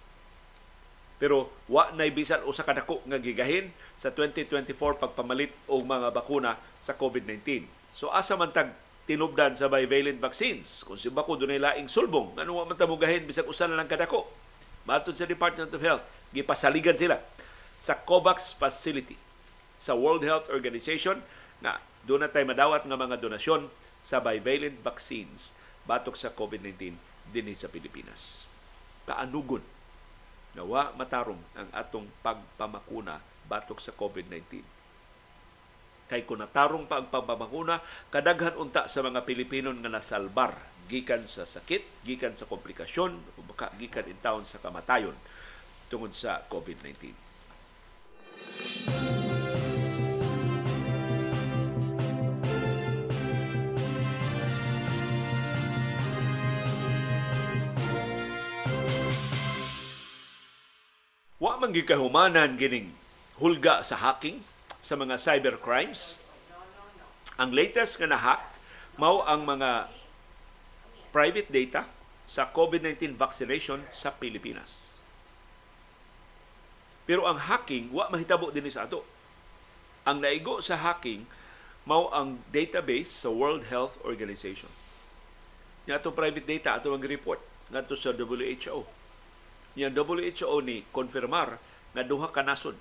Pero 1.17 1.49
wa 1.73 1.89
nay 1.97 2.13
bisan 2.13 2.45
usa 2.45 2.65
ka 2.65 2.77
dako 2.77 3.01
nga 3.09 3.17
gigahin 3.17 3.73
sa 3.97 4.13
2024 4.13 5.01
pagpamalit 5.01 5.53
og 5.65 5.85
mga 5.85 6.13
bakuna 6.13 6.61
sa 6.77 6.93
COVID-19. 6.93 7.65
So 7.93 8.13
asa 8.13 8.37
man 8.37 8.53
tag 8.53 8.77
tinubdan 9.09 9.57
sa 9.57 9.73
bivalent 9.73 10.21
vaccines 10.21 10.85
kung 10.85 11.01
si 11.01 11.09
bako 11.09 11.41
dunay 11.41 11.57
laing 11.57 11.89
sulbong 11.89 12.37
ano 12.37 12.61
wa 12.61 12.69
man 12.69 12.77
ta 12.77 12.85
mugahin 12.85 13.25
bisag 13.25 13.49
usa 13.49 13.65
lang 13.65 13.89
kadako. 13.89 14.29
Matod 14.87 15.19
sa 15.19 15.27
Department 15.27 15.73
of 15.73 15.83
Health, 15.83 16.05
gipasaligan 16.31 16.95
sila 16.95 17.19
sa 17.81 17.99
COVAX 17.99 18.55
facility 18.55 19.19
sa 19.77 19.97
World 19.97 20.23
Health 20.23 20.47
Organization 20.53 21.21
na 21.61 21.81
doon 22.07 22.23
na 22.23 22.31
tayo 22.31 22.47
madawat 22.47 22.87
nga 22.87 22.99
mga 22.99 23.19
donasyon 23.19 23.67
sa 23.99 24.23
bivalent 24.23 24.79
vaccines 24.83 25.59
batok 25.87 26.15
sa 26.15 26.31
COVID-19 26.31 26.95
din 27.31 27.47
sa 27.59 27.67
Pilipinas. 27.67 28.47
Kaanugon 29.07 29.63
na 30.55 30.63
wa 30.65 30.95
matarong 30.95 31.39
ang 31.59 31.69
atong 31.75 32.07
pagpamakuna 32.23 33.21
batok 33.47 33.79
sa 33.83 33.93
COVID-19. 33.95 34.63
Kay 36.07 36.23
kung 36.23 36.39
natarong 36.39 36.87
pa 36.87 37.03
ang 37.03 37.11
pagpamakuna, 37.11 37.83
kadaghan 38.15 38.55
unta 38.55 38.87
sa 38.87 39.03
mga 39.03 39.27
Pilipino 39.27 39.75
nga 39.75 39.91
nasalbar 39.91 40.55
gikan 40.87 41.27
sa 41.27 41.43
sakit, 41.43 42.07
gikan 42.07 42.39
sa 42.39 42.47
komplikasyon, 42.47 43.19
o 43.35 43.43
baka 43.43 43.75
gikan 43.75 44.07
in 44.07 44.19
taon 44.23 44.47
sa 44.47 44.63
kamatayon 44.63 45.19
tungod 45.91 46.15
sa 46.15 46.47
COVID-19. 46.47 47.11
Wa 61.37 61.61
man 61.61 61.69
gikahumanan 61.69 62.57
gining 62.57 62.97
hulga 63.37 63.85
sa 63.85 64.01
hacking 64.01 64.41
sa 64.81 64.97
mga 64.97 65.21
cyber 65.21 65.61
crimes. 65.61 66.17
Ang 67.37 67.53
latest 67.53 68.01
nga 68.01 68.09
na-hack 68.09 68.41
mao 68.97 69.21
ang 69.21 69.45
mga 69.45 69.93
private 71.13 71.53
data 71.53 71.85
sa 72.25 72.49
COVID-19 72.49 73.21
vaccination 73.21 73.85
sa 73.93 74.17
Pilipinas. 74.17 74.97
Pero 77.05 77.29
ang 77.29 77.37
hacking 77.37 77.93
wa 77.93 78.09
mahitabo 78.09 78.49
din 78.49 78.73
sa 78.73 78.89
ato. 78.89 79.05
Ang 80.09 80.25
naigo 80.25 80.65
sa 80.65 80.81
hacking 80.81 81.29
mao 81.85 82.09
ang 82.17 82.41
database 82.49 83.13
sa 83.13 83.29
World 83.29 83.69
Health 83.69 84.01
Organization. 84.09 84.73
Nga 85.85 86.01
private 86.17 86.49
data 86.49 86.81
ato 86.81 86.97
ang 86.97 87.05
report 87.05 87.45
ngadto 87.69 87.93
sa 87.93 88.17
WHO 88.17 89.06
Yang 89.77 90.03
WHO 90.03 90.65
ni 90.65 90.89
konfirmar 90.91 91.61
na 91.93 92.03
duha 92.03 92.33
ka 92.33 92.41
nasod 92.41 92.75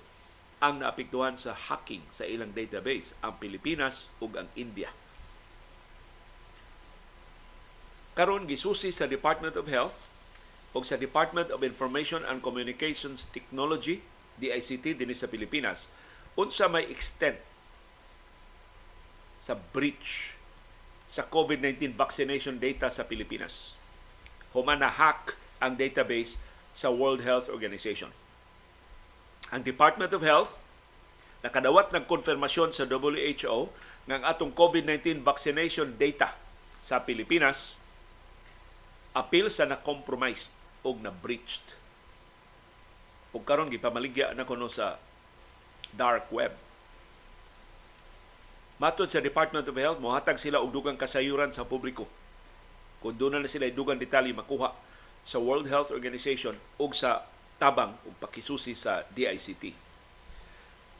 ang 0.58 0.80
naapektuhan 0.80 1.36
sa 1.36 1.52
hacking 1.52 2.00
sa 2.08 2.24
ilang 2.24 2.56
database, 2.56 3.12
ang 3.20 3.36
Pilipinas 3.36 4.08
ug 4.24 4.40
ang 4.40 4.48
India. 4.56 4.88
Karon 8.16 8.48
gisusi 8.48 8.88
sa 8.88 9.04
Department 9.04 9.60
of 9.60 9.68
Health 9.68 10.08
ug 10.72 10.88
sa 10.88 10.96
Department 10.96 11.52
of 11.52 11.60
Information 11.60 12.24
and 12.24 12.40
Communications 12.40 13.28
Technology 13.28 14.00
DICT 14.40 14.96
dinhi 14.96 15.12
sa 15.12 15.28
Pilipinas 15.28 15.92
unsa 16.36 16.68
may 16.68 16.84
extent 16.88 17.40
sa 19.40 19.56
breach 19.56 20.36
sa 21.08 21.24
COVID-19 21.24 21.96
vaccination 21.96 22.60
data 22.60 22.92
sa 22.92 23.04
Pilipinas. 23.08 23.76
Human 24.52 24.80
na 24.80 24.92
hack 24.92 25.36
ang 25.60 25.76
database 25.76 26.36
sa 26.76 26.92
World 26.92 27.24
Health 27.24 27.48
Organization. 27.48 28.12
Ang 29.48 29.64
Department 29.64 30.12
of 30.12 30.20
Health 30.20 30.60
nakadawat 31.40 31.88
ng 31.96 32.04
konfirmasyon 32.04 32.76
sa 32.76 32.84
WHO 32.84 33.72
ng 34.12 34.20
atong 34.20 34.52
COVID-19 34.52 35.24
vaccination 35.24 35.96
data 35.96 36.36
sa 36.84 37.00
Pilipinas 37.00 37.80
apil 39.16 39.48
sa 39.48 39.64
na-compromised 39.64 40.52
o 40.84 40.92
na-breached. 40.92 41.72
Ug 43.32 43.40
karon 43.48 43.72
gipamaligya 43.72 44.36
na 44.36 44.44
kuno 44.44 44.68
sa 44.68 45.00
dark 45.96 46.28
web. 46.28 46.52
Matod 48.76 49.08
sa 49.08 49.24
Department 49.24 49.64
of 49.64 49.80
Health, 49.80 49.96
mohatag 50.04 50.36
sila 50.36 50.60
og 50.60 50.68
dugang 50.68 51.00
kasayuran 51.00 51.48
sa 51.48 51.64
publiko. 51.64 52.04
Kung 53.00 53.16
doon 53.16 53.40
na 53.40 53.48
sila 53.48 53.72
dugang 53.72 53.96
detalye 53.96 54.36
makuha 54.36 54.76
sa 55.26 55.42
World 55.42 55.66
Health 55.66 55.90
Organization 55.90 56.54
ug 56.78 56.94
sa 56.94 57.26
tabang 57.58 57.98
ug 58.06 58.14
pakisusi 58.22 58.78
sa 58.78 59.02
DICT. 59.10 59.74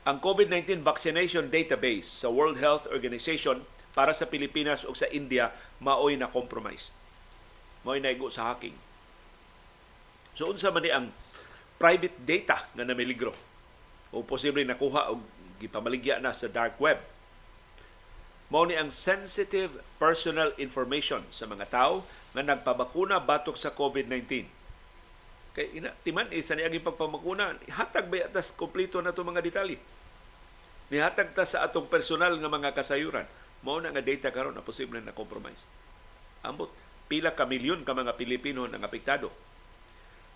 Ang 0.02 0.18
COVID-19 0.18 0.82
vaccination 0.82 1.46
database 1.46 2.10
sa 2.10 2.26
World 2.26 2.58
Health 2.58 2.90
Organization 2.90 3.62
para 3.94 4.10
sa 4.10 4.26
Pilipinas 4.26 4.82
ug 4.82 4.98
sa 4.98 5.06
India 5.14 5.54
maoy 5.78 6.18
na 6.18 6.26
compromise. 6.26 6.90
Maoy 7.86 8.02
na 8.02 8.10
igo 8.10 8.26
sa 8.26 8.50
hacking. 8.50 8.74
So 10.34 10.50
unsa 10.50 10.74
man 10.74 10.82
ni 10.82 10.90
ang 10.90 11.14
private 11.78 12.18
data 12.26 12.66
nga 12.74 12.82
namiligro 12.82 13.30
o 14.10 14.26
posible 14.26 14.66
nakuha 14.66 15.14
og 15.14 15.22
gipamaligya 15.62 16.18
na 16.18 16.34
sa 16.34 16.50
dark 16.50 16.76
web 16.82 16.98
mao 18.46 18.62
ni 18.62 18.78
ang 18.78 18.94
sensitive 18.94 19.82
personal 19.98 20.54
information 20.54 21.26
sa 21.34 21.50
mga 21.50 21.66
tao 21.66 22.06
nga 22.36 22.44
nagpabakuna 22.44 23.16
batok 23.16 23.56
sa 23.56 23.72
COVID-19. 23.72 24.44
Kay 25.56 25.80
ina, 25.80 25.88
timan 26.04 26.28
isa 26.36 26.52
ni 26.52 26.68
ang 26.68 26.76
pagpamakuna, 26.84 27.56
hatag 27.72 28.12
ba 28.12 28.28
atas 28.28 28.52
kompleto 28.52 29.00
na 29.00 29.16
to 29.16 29.24
mga 29.24 29.40
detalye. 29.40 29.80
Nihatag 30.92 31.32
ta 31.32 31.48
sa 31.48 31.64
atong 31.64 31.88
personal 31.88 32.36
nga 32.36 32.52
mga 32.52 32.76
kasayuran. 32.76 33.24
Mao 33.64 33.80
na 33.80 33.88
nga 33.88 34.04
data 34.04 34.28
karon 34.28 34.52
na 34.52 34.60
posible 34.60 35.00
na 35.00 35.16
compromise. 35.16 35.72
Ambot 36.44 36.68
pila 37.08 37.32
ka 37.32 37.48
milyon 37.48 37.88
ka 37.88 37.96
mga 37.96 38.20
Pilipino 38.20 38.68
nang 38.68 38.84
apektado. 38.84 39.32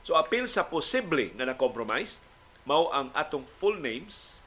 So 0.00 0.16
apil 0.16 0.48
sa 0.48 0.64
posible 0.64 1.36
nga 1.36 1.44
na 1.44 1.58
compromise 1.58 2.24
mao 2.64 2.88
ang 2.92 3.12
atong 3.12 3.44
full 3.44 3.76
names, 3.76 4.40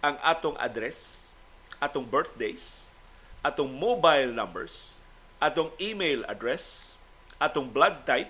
ang 0.00 0.16
atong 0.24 0.56
address, 0.56 1.28
atong 1.76 2.04
birthdays, 2.08 2.88
atong 3.40 3.68
mobile 3.68 4.32
numbers, 4.32 4.99
atong 5.40 5.72
email 5.80 6.22
address, 6.28 6.94
atong 7.40 7.72
blood 7.72 8.04
type, 8.04 8.28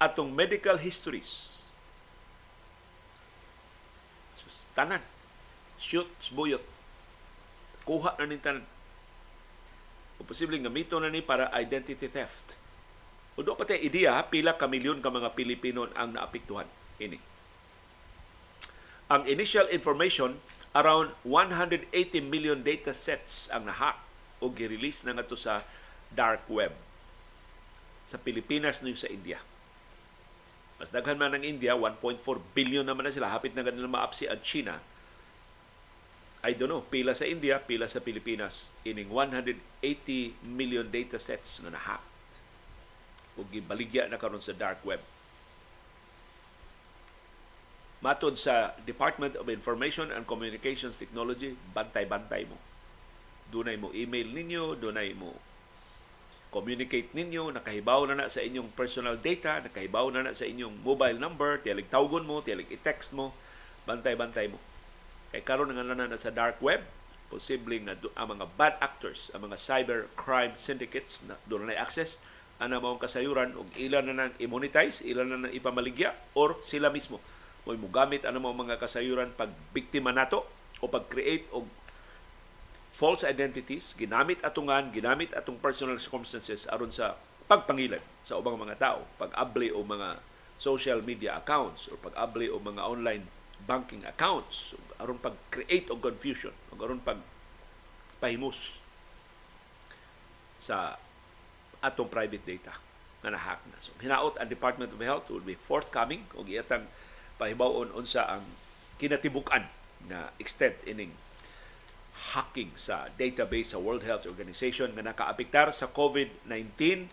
atong 0.00 0.32
medical 0.32 0.80
histories. 0.80 1.60
Tanan. 4.72 5.04
Shoot, 5.76 6.08
sbuyot. 6.24 6.64
Kuha 7.84 8.16
na 8.16 8.24
ning 8.24 8.40
tanan. 8.40 8.64
O 10.16 10.24
posibleng 10.24 10.64
gamito 10.64 10.96
na 10.96 11.12
ni 11.12 11.20
para 11.20 11.52
identity 11.56 12.08
theft. 12.08 12.56
O 13.36 13.44
do 13.44 13.56
pati 13.56 13.76
ideya, 13.76 14.20
pila 14.28 14.56
ka 14.56 14.68
milyon 14.68 15.00
ka 15.04 15.12
mga 15.12 15.32
Pilipino 15.36 15.88
ang 15.96 16.16
naapiktuhan. 16.16 16.68
Ini. 17.00 17.16
Ang 19.10 19.26
initial 19.26 19.66
information, 19.72 20.38
around 20.76 21.16
180 21.26 21.90
million 22.22 22.62
data 22.62 22.94
sets 22.94 23.50
ang 23.50 23.66
nahack 23.66 23.98
o 24.38 24.52
girelease 24.52 25.02
na 25.02 25.16
nga 25.18 25.26
sa 25.34 25.66
dark 26.14 26.42
web 26.50 26.74
sa 28.10 28.18
Pilipinas 28.18 28.82
no 28.82 28.90
sa 28.98 29.06
India. 29.06 29.38
Mas 30.80 30.90
daghan 30.90 31.20
man 31.20 31.36
ang 31.36 31.44
India, 31.44 31.76
1.4 31.76 32.24
billion 32.56 32.82
naman 32.82 33.06
na 33.06 33.12
sila. 33.12 33.28
Hapit 33.28 33.52
na 33.52 33.62
ganun 33.62 33.86
maapsi 33.86 34.26
ang 34.26 34.40
China. 34.40 34.80
I 36.40 36.56
don't 36.56 36.72
know, 36.72 36.80
pila 36.80 37.12
sa 37.12 37.28
India, 37.28 37.60
pila 37.60 37.84
sa 37.84 38.00
Pilipinas. 38.00 38.72
Ining 38.88 39.12
180 39.12 39.60
million 40.40 40.88
data 40.88 41.20
sets 41.20 41.60
nga 41.60 41.68
nahack. 41.68 42.00
O 43.36 43.44
gibaligya 43.44 44.08
na 44.08 44.16
karon 44.16 44.40
sa 44.40 44.56
dark 44.56 44.80
web. 44.80 45.04
Matod 48.00 48.40
sa 48.40 48.72
Department 48.88 49.36
of 49.36 49.52
Information 49.52 50.08
and 50.08 50.24
Communications 50.24 50.96
Technology, 50.96 51.52
bantay-bantay 51.76 52.48
mo. 52.48 52.56
Dunay 53.52 53.76
mo 53.76 53.92
email 53.92 54.32
ninyo, 54.32 54.80
dunay 54.80 55.12
mo 55.12 55.49
communicate 56.50 57.14
ninyo, 57.14 57.54
nakahibaw 57.54 58.10
na 58.10 58.26
na 58.26 58.26
sa 58.26 58.42
inyong 58.42 58.74
personal 58.74 59.16
data, 59.18 59.62
nakahibaw 59.62 60.10
na 60.10 60.26
na 60.26 60.34
sa 60.34 60.46
inyong 60.46 60.82
mobile 60.82 61.16
number, 61.16 61.62
tiyalig 61.62 61.86
tawgon 61.86 62.26
mo, 62.26 62.42
tiyalig 62.42 62.68
i-text 62.68 63.14
mo, 63.14 63.32
bantay-bantay 63.86 64.50
mo. 64.50 64.58
Kay 65.30 65.46
karon 65.46 65.70
nga 65.70 65.86
na 65.86 66.10
na 66.10 66.18
sa 66.18 66.34
dark 66.34 66.58
web, 66.58 66.82
posibleng 67.30 67.86
na 67.86 67.94
ang 68.18 68.34
mga 68.34 68.46
bad 68.58 68.74
actors, 68.82 69.30
ang 69.30 69.46
mga 69.46 69.56
cyber 69.56 70.10
crime 70.18 70.58
syndicates 70.58 71.22
na 71.22 71.38
doon 71.46 71.70
na 71.70 71.78
access 71.78 72.18
ana 72.60 72.76
maong 72.76 73.00
kasayuran 73.00 73.56
og 73.56 73.70
ilan 73.80 74.04
na 74.10 74.14
nang 74.26 74.34
immonetize, 74.36 75.00
ilan 75.06 75.32
na 75.32 75.38
nang 75.46 75.54
ipamaligya 75.54 76.12
or 76.36 76.60
sila 76.60 76.92
mismo 76.92 77.22
mo 77.64 77.88
gamit 77.92 78.26
ano 78.26 78.42
mga 78.42 78.80
kasayuran 78.82 79.30
pag 79.36 79.52
biktima 79.70 80.10
nato 80.10 80.42
o 80.80 80.88
pag-create 80.88 81.46
og 81.54 81.68
false 82.94 83.22
identities, 83.22 83.94
ginamit 83.94 84.42
atungan, 84.42 84.90
ginamit 84.90 85.30
atong 85.32 85.58
personal 85.58 85.96
circumstances 85.96 86.66
aron 86.68 86.90
sa 86.90 87.16
pagpangilan 87.50 88.02
sa 88.22 88.38
ubang 88.38 88.58
mga 88.58 88.78
tao, 88.78 89.06
pag-abli 89.18 89.74
o 89.74 89.82
mga 89.82 90.22
social 90.60 91.00
media 91.00 91.40
accounts 91.40 91.88
or 91.88 91.96
pag-abli 91.98 92.46
o 92.52 92.60
mga 92.60 92.84
online 92.84 93.24
banking 93.64 94.04
accounts 94.04 94.76
aron 95.00 95.16
pag-create 95.20 95.88
og 95.88 96.00
confusion 96.00 96.52
o 96.68 96.76
aron 96.76 97.00
pag 97.00 97.16
pahimus 98.20 98.80
sa 100.60 101.00
atong 101.80 102.12
private 102.12 102.44
data 102.44 102.76
nga 103.24 103.32
nahack 103.32 103.60
na. 103.68 103.80
So, 103.80 103.96
hinaot 104.00 104.36
ang 104.36 104.48
Department 104.48 104.92
of 104.92 105.00
Health 105.00 105.32
will 105.32 105.44
be 105.44 105.56
forthcoming 105.56 106.28
og 106.36 106.48
iyatang 106.48 106.84
pahibawon 107.40 107.92
unsa 107.96 108.28
ang 108.28 108.44
kinatibukan 109.00 109.64
na 110.04 110.28
extent 110.36 110.76
ining 110.84 111.16
hacking 112.20 112.76
sa 112.76 113.08
database 113.16 113.72
sa 113.72 113.78
World 113.80 114.04
Health 114.04 114.28
Organization 114.28 114.92
nga 114.94 115.02
nakaapektar 115.02 115.72
sa 115.72 115.88
COVID-19 115.88 117.08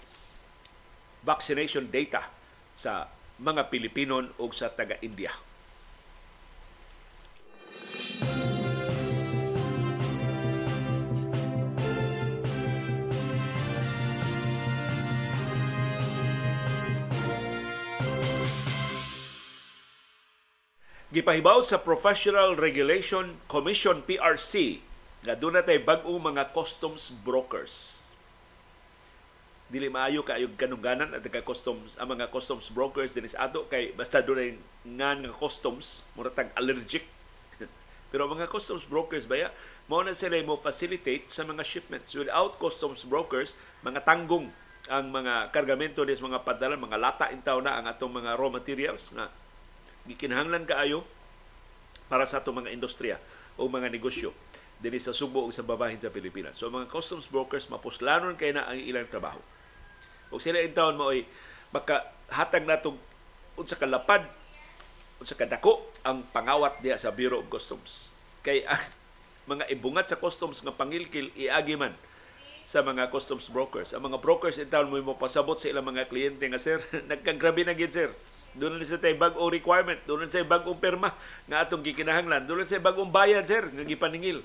vaccination 1.23 1.89
data 1.89 2.29
sa 2.75 3.09
mga 3.41 3.69
Pilipino 3.71 4.21
o 4.37 4.49
sa 4.53 4.69
taga-India. 4.69 5.33
Gipahibaw 21.07 21.63
sa 21.65 21.81
Professional 21.81 22.53
Regulation 22.53 23.41
Commission 23.49 24.05
PRC 24.05 24.85
nga 25.25 25.33
doon 25.33 25.57
na 25.57 25.65
tayo 25.65 25.81
bagong 25.81 26.21
mga 26.21 26.53
customs 26.53 27.09
brokers. 27.25 28.05
Dili 29.67 29.91
maayo 29.91 30.23
kaayog 30.23 30.55
kanungganan 30.55 31.11
at 31.11 31.25
ka 31.27 31.43
customs 31.43 31.99
ang 31.99 32.15
mga 32.15 32.31
customs 32.31 32.71
brokers 32.71 33.11
dinis 33.11 33.35
ato 33.35 33.67
kay 33.67 33.91
basta 33.91 34.23
doon 34.23 34.55
nga 34.95 35.11
nga 35.17 35.31
customs 35.33 36.07
mura 36.15 36.31
tag 36.31 36.53
allergic. 36.55 37.03
Pero 38.13 38.31
mga 38.31 38.47
customs 38.47 38.87
brokers 38.87 39.27
baya 39.27 39.51
mao 39.91 40.03
na 40.03 40.15
sila 40.15 40.39
mo 40.47 40.55
facilitate 40.55 41.27
sa 41.27 41.43
mga 41.43 41.63
shipments 41.67 42.15
without 42.15 42.55
customs 42.55 43.03
brokers 43.03 43.59
mga 43.83 44.07
tanggong 44.07 44.47
ang 44.87 45.11
mga 45.11 45.51
kargamento 45.51 46.07
des 46.07 46.23
mga 46.23 46.47
padala 46.47 46.79
mga 46.79 46.95
lata 46.95 47.25
intaw 47.35 47.59
na 47.59 47.75
ang 47.75 47.91
atong 47.91 48.23
mga 48.23 48.39
raw 48.39 48.47
materials 48.47 49.11
nga 49.11 49.27
gikinahanglan 50.07 50.63
kaayo 50.63 51.03
para 52.07 52.23
sa 52.23 52.39
atong 52.39 52.63
mga 52.63 52.71
industriya 52.71 53.19
o 53.59 53.67
mga 53.67 53.91
negosyo 53.91 54.31
dinhi 54.77 55.01
sa 55.01 55.13
Subo 55.13 55.41
ug 55.41 55.53
sa 55.53 55.65
babahin 55.65 55.97
sa 55.97 56.13
Pilipinas. 56.13 56.53
So 56.57 56.69
mga 56.69 56.89
customs 56.89 57.25
brokers 57.25 57.65
mapuslanon 57.69 58.37
kay 58.37 58.53
na 58.53 58.69
ang 58.69 58.77
ilang 58.77 59.09
trabaho. 59.09 59.41
Ug 60.29 60.37
sila 60.37 60.61
in 60.61 60.73
town 60.73 60.93
mo 60.97 61.09
ay 61.09 61.25
baka 61.73 62.05
hatag 62.29 62.67
natong 62.69 62.97
unsa 63.57 63.73
ka 63.73 63.89
lapad 63.89 64.23
unsa 65.17 65.33
ka 65.33 65.49
dako 65.49 65.81
ang 66.05 66.21
pangawat 66.29 66.77
diha 66.85 66.93
sa 66.95 67.09
Bureau 67.09 67.41
of 67.41 67.49
Customs. 67.49 68.13
Kay 68.45 68.61
ah, 68.69 68.77
mga 69.51 69.65
ibungat 69.73 70.13
sa 70.13 70.19
customs 70.19 70.61
nga 70.61 70.75
pangilkil 70.75 71.33
iagi 71.33 71.73
man 71.73 71.95
sa 72.67 72.83
mga 72.83 73.09
customs 73.09 73.47
brokers. 73.49 73.95
Ang 73.95 74.11
mga 74.11 74.19
brokers 74.21 74.59
in 74.61 74.67
town 74.69 74.91
mo 74.91 75.15
pasabot 75.15 75.55
sa 75.55 75.71
ilang 75.71 75.87
mga 75.87 76.05
kliyente 76.11 76.43
nga 76.45 76.61
sir, 76.61 76.83
nagkagrabe 77.09 77.65
na 77.65 77.73
gid 77.73 77.95
sir 77.95 78.11
doon 78.57 78.81
na 78.81 78.85
sa 78.89 78.97
tay 78.97 79.13
bag-o 79.13 79.53
requirement, 79.53 80.01
doon 80.09 80.25
na 80.25 80.33
sa 80.33 80.41
bag-ong 80.41 80.81
perma 80.81 81.13
nga 81.45 81.61
atong 81.61 81.85
gikinahanglan, 81.85 82.41
doon 82.49 82.65
na 82.65 82.67
sa 82.67 82.81
bag-ong 82.81 83.13
bayad 83.13 83.45
sir 83.45 83.69
nga 83.69 83.85
gipaningil 83.85 84.41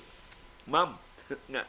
ma'am, 0.67 0.95
nga, 1.51 1.63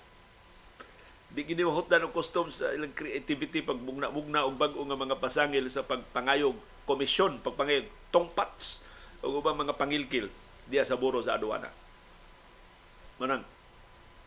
di 1.35 1.43
gini 1.43 1.67
mahutdan 1.67 2.07
customs 2.15 2.63
sa 2.63 2.71
ilang 2.71 2.95
creativity 2.95 3.59
pag 3.59 3.81
mugna-mugna 3.83 4.47
og 4.47 4.55
bag-o 4.55 4.83
nga 4.87 4.99
mga 4.99 5.19
pasangil 5.19 5.67
sa 5.67 5.83
pagpangayog 5.83 6.55
komisyon, 6.87 7.43
pagpangayog 7.43 7.91
tongpats 8.15 8.87
o 9.19 9.43
ubang 9.43 9.59
mga 9.59 9.75
pangilkil 9.75 10.31
diya 10.71 10.87
sa 10.87 10.95
buro 10.95 11.19
sa 11.19 11.35
aduana. 11.35 11.75
Manang, 13.19 13.43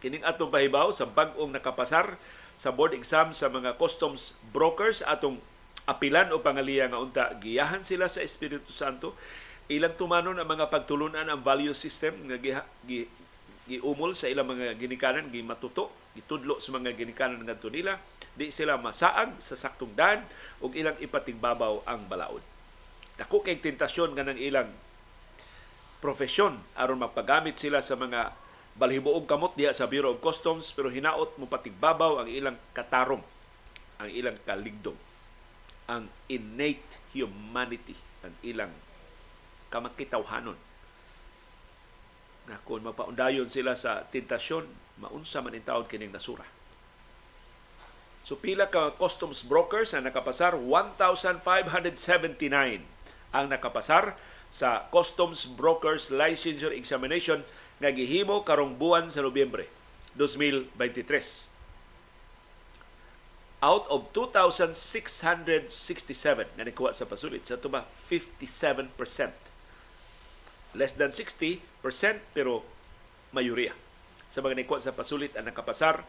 kining 0.04 0.28
atong 0.28 0.52
pahibaw 0.52 0.92
sa 0.92 1.08
bag-ong 1.08 1.56
nakapasar 1.56 2.20
sa 2.60 2.74
board 2.74 2.98
exam 2.98 3.32
sa 3.32 3.48
mga 3.48 3.78
customs 3.80 4.36
brokers 4.52 5.06
atong 5.06 5.40
apilan 5.88 6.34
o 6.36 6.44
pangaliya 6.44 6.92
nga 6.92 7.00
unta 7.00 7.24
giyahan 7.40 7.88
sila 7.88 8.12
sa 8.12 8.20
Espiritu 8.20 8.76
Santo 8.76 9.16
ilang 9.72 9.96
tumanon 9.96 10.36
ang 10.36 10.48
mga 10.48 10.68
pagtulunan 10.68 11.28
ang 11.28 11.40
value 11.40 11.76
system 11.76 12.28
nga 12.28 12.38
giumol 13.68 14.16
sa 14.16 14.32
ilang 14.32 14.48
mga 14.48 14.80
ginikanan, 14.80 15.28
gimatuto, 15.28 15.92
gitudlo 16.16 16.58
sa 16.64 16.72
mga 16.72 16.96
ginikanan 16.96 17.44
ngadto 17.44 17.68
nila, 17.68 18.00
di 18.34 18.48
sila 18.50 18.80
masaag 18.80 19.38
sa 19.44 19.60
saktong 19.60 19.92
daan 19.94 20.24
ug 20.64 20.72
ilang 20.74 20.96
ipatingbabaw 20.98 21.84
ang 21.84 22.08
balaod. 22.08 22.42
Dako 23.20 23.44
kay 23.44 23.60
tentasyon 23.60 24.16
nga 24.16 24.24
ng 24.24 24.40
ilang 24.40 24.70
profesyon 25.98 26.62
aron 26.78 27.02
magpagamit 27.02 27.58
sila 27.58 27.82
sa 27.82 27.98
mga 27.98 28.30
balhibuog 28.78 29.26
kamot 29.26 29.58
diha 29.58 29.74
sa 29.74 29.90
Bureau 29.90 30.14
of 30.14 30.22
Customs 30.22 30.70
pero 30.70 30.94
hinaot 30.94 31.34
mo 31.42 31.50
patigbabaw 31.50 32.24
ang 32.24 32.30
ilang 32.30 32.58
katarong, 32.78 33.26
ang 33.98 34.10
ilang 34.14 34.38
kaligdong, 34.46 34.98
ang 35.90 36.06
innate 36.30 36.86
humanity, 37.18 37.98
ang 38.22 38.38
ilang 38.46 38.70
kamakitawhanon 39.74 40.67
na 42.48 42.56
kung 42.64 42.80
mapaundayon 42.84 43.50
sila 43.52 43.76
sa 43.76 44.04
tentasyon, 44.08 44.66
maunsa 45.04 45.42
man 45.44 45.54
in 45.54 45.62
taon 45.62 45.86
kining 45.86 46.12
nasura. 46.16 46.46
So 48.28 48.36
pila 48.36 48.68
ka 48.68 48.92
customs 49.00 49.42
brokers 49.44 49.94
ang 49.96 50.04
nakapasar 50.08 50.56
1,579 50.60 52.82
ang 53.32 53.48
nakapasar 53.52 54.16
sa 54.48 54.88
Customs 54.92 55.44
Brokers 55.44 56.08
Licensure 56.08 56.76
Examination 56.76 57.44
nga 57.84 57.92
gihimo 57.92 58.48
karong 58.48 58.80
buwan 58.80 59.12
sa 59.12 59.20
Nobyembre 59.20 59.68
2023. 60.16 61.52
Out 63.58 63.90
of 63.90 64.14
2,667 64.14 65.66
nga 66.56 66.64
nikuha 66.64 66.94
sa 66.94 67.10
pasulit, 67.10 67.42
sa 67.44 67.58
tuba 67.58 67.90
57% 68.08 68.94
less 70.78 70.94
than 70.94 71.10
60% 71.10 71.60
pero 72.32 72.62
mayoriya 73.34 73.74
sa 74.30 74.40
mga 74.46 74.64
nikuha 74.64 74.80
sa 74.80 74.94
pasulit 74.94 75.34
ang 75.34 75.50
nakapasar 75.50 76.06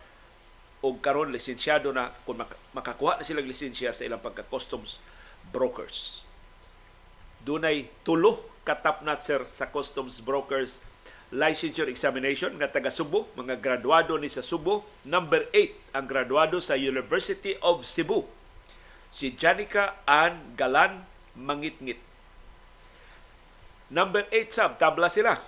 o 0.84 0.94
karon 1.02 1.34
lisensyado 1.34 1.90
na 1.90 2.14
kung 2.22 2.38
makakuha 2.76 3.18
na 3.18 3.26
silang 3.26 3.48
lisensya 3.48 3.90
sa 3.90 4.06
ilang 4.06 4.22
pagka-customs 4.22 5.02
brokers. 5.50 6.22
Dunay 7.42 7.90
tulo 8.06 8.38
katapnat 8.62 9.24
sir 9.24 9.42
sa 9.48 9.72
customs 9.72 10.22
brokers 10.22 10.84
licensure 11.28 11.92
examination 11.92 12.56
nga 12.56 12.72
taga 12.72 12.88
Subo, 12.88 13.28
mga 13.36 13.60
graduado 13.60 14.16
ni 14.16 14.32
sa 14.32 14.40
Subo. 14.40 14.84
Number 15.04 15.44
8 15.52 15.96
ang 15.96 16.06
graduado 16.08 16.56
sa 16.60 16.78
University 16.78 17.56
of 17.60 17.84
Cebu. 17.84 18.24
Si 19.08 19.32
Janica 19.36 20.00
Ann 20.08 20.56
Galan 20.56 21.04
Mangitngit. 21.36 22.07
Number 23.88 24.28
8 24.28 24.52
sab, 24.52 24.70
tabla 24.76 25.08
sila. 25.08 25.40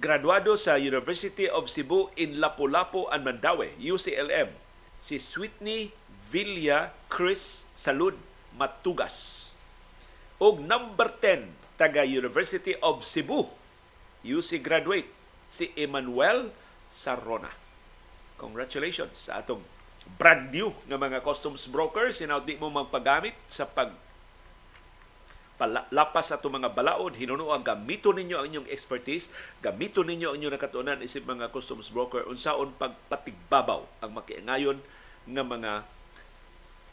Graduado 0.00 0.58
sa 0.58 0.80
University 0.80 1.46
of 1.46 1.70
Cebu 1.70 2.10
in 2.18 2.42
Lapu-Lapu 2.42 3.06
and 3.14 3.22
Mandaue, 3.22 3.70
UCLM. 3.78 4.50
Si 4.98 5.20
Sweetney 5.22 5.94
Villa 6.26 6.90
Chris 7.06 7.70
Salud 7.78 8.18
Matugas. 8.58 9.54
Og 10.42 10.58
number 10.58 11.14
10, 11.20 11.78
taga 11.78 12.02
University 12.02 12.74
of 12.82 13.06
Cebu, 13.06 13.46
UC 14.26 14.60
graduate 14.64 15.08
si 15.46 15.70
Emmanuel 15.78 16.50
Sarrona. 16.90 17.52
Congratulations 18.40 19.28
sa 19.28 19.44
atong 19.44 19.60
brand 20.16 20.50
new 20.50 20.72
nga 20.88 20.98
mga 20.98 21.22
customs 21.22 21.68
brokers 21.70 22.18
sinaw 22.18 22.42
di 22.42 22.56
mo 22.56 22.72
magpagamit 22.72 23.36
sa 23.46 23.68
pag 23.68 23.92
lapas 25.68 26.32
sa 26.32 26.40
mga 26.40 26.72
balaod, 26.72 27.20
hinuno 27.20 27.52
ang 27.52 27.60
gamito 27.60 28.16
ninyo 28.16 28.36
ang 28.40 28.46
inyong 28.48 28.68
expertise, 28.72 29.28
gamito 29.60 30.00
ninyo 30.00 30.32
ang 30.32 30.36
inyong 30.40 30.54
nakatunan 30.56 31.04
isip 31.04 31.28
mga 31.28 31.52
customs 31.52 31.92
broker, 31.92 32.24
unsaon 32.24 32.72
pagpatigbabaw 32.80 33.84
ang 34.00 34.10
makiangayon 34.16 34.80
nga 35.28 35.44
mga 35.44 35.72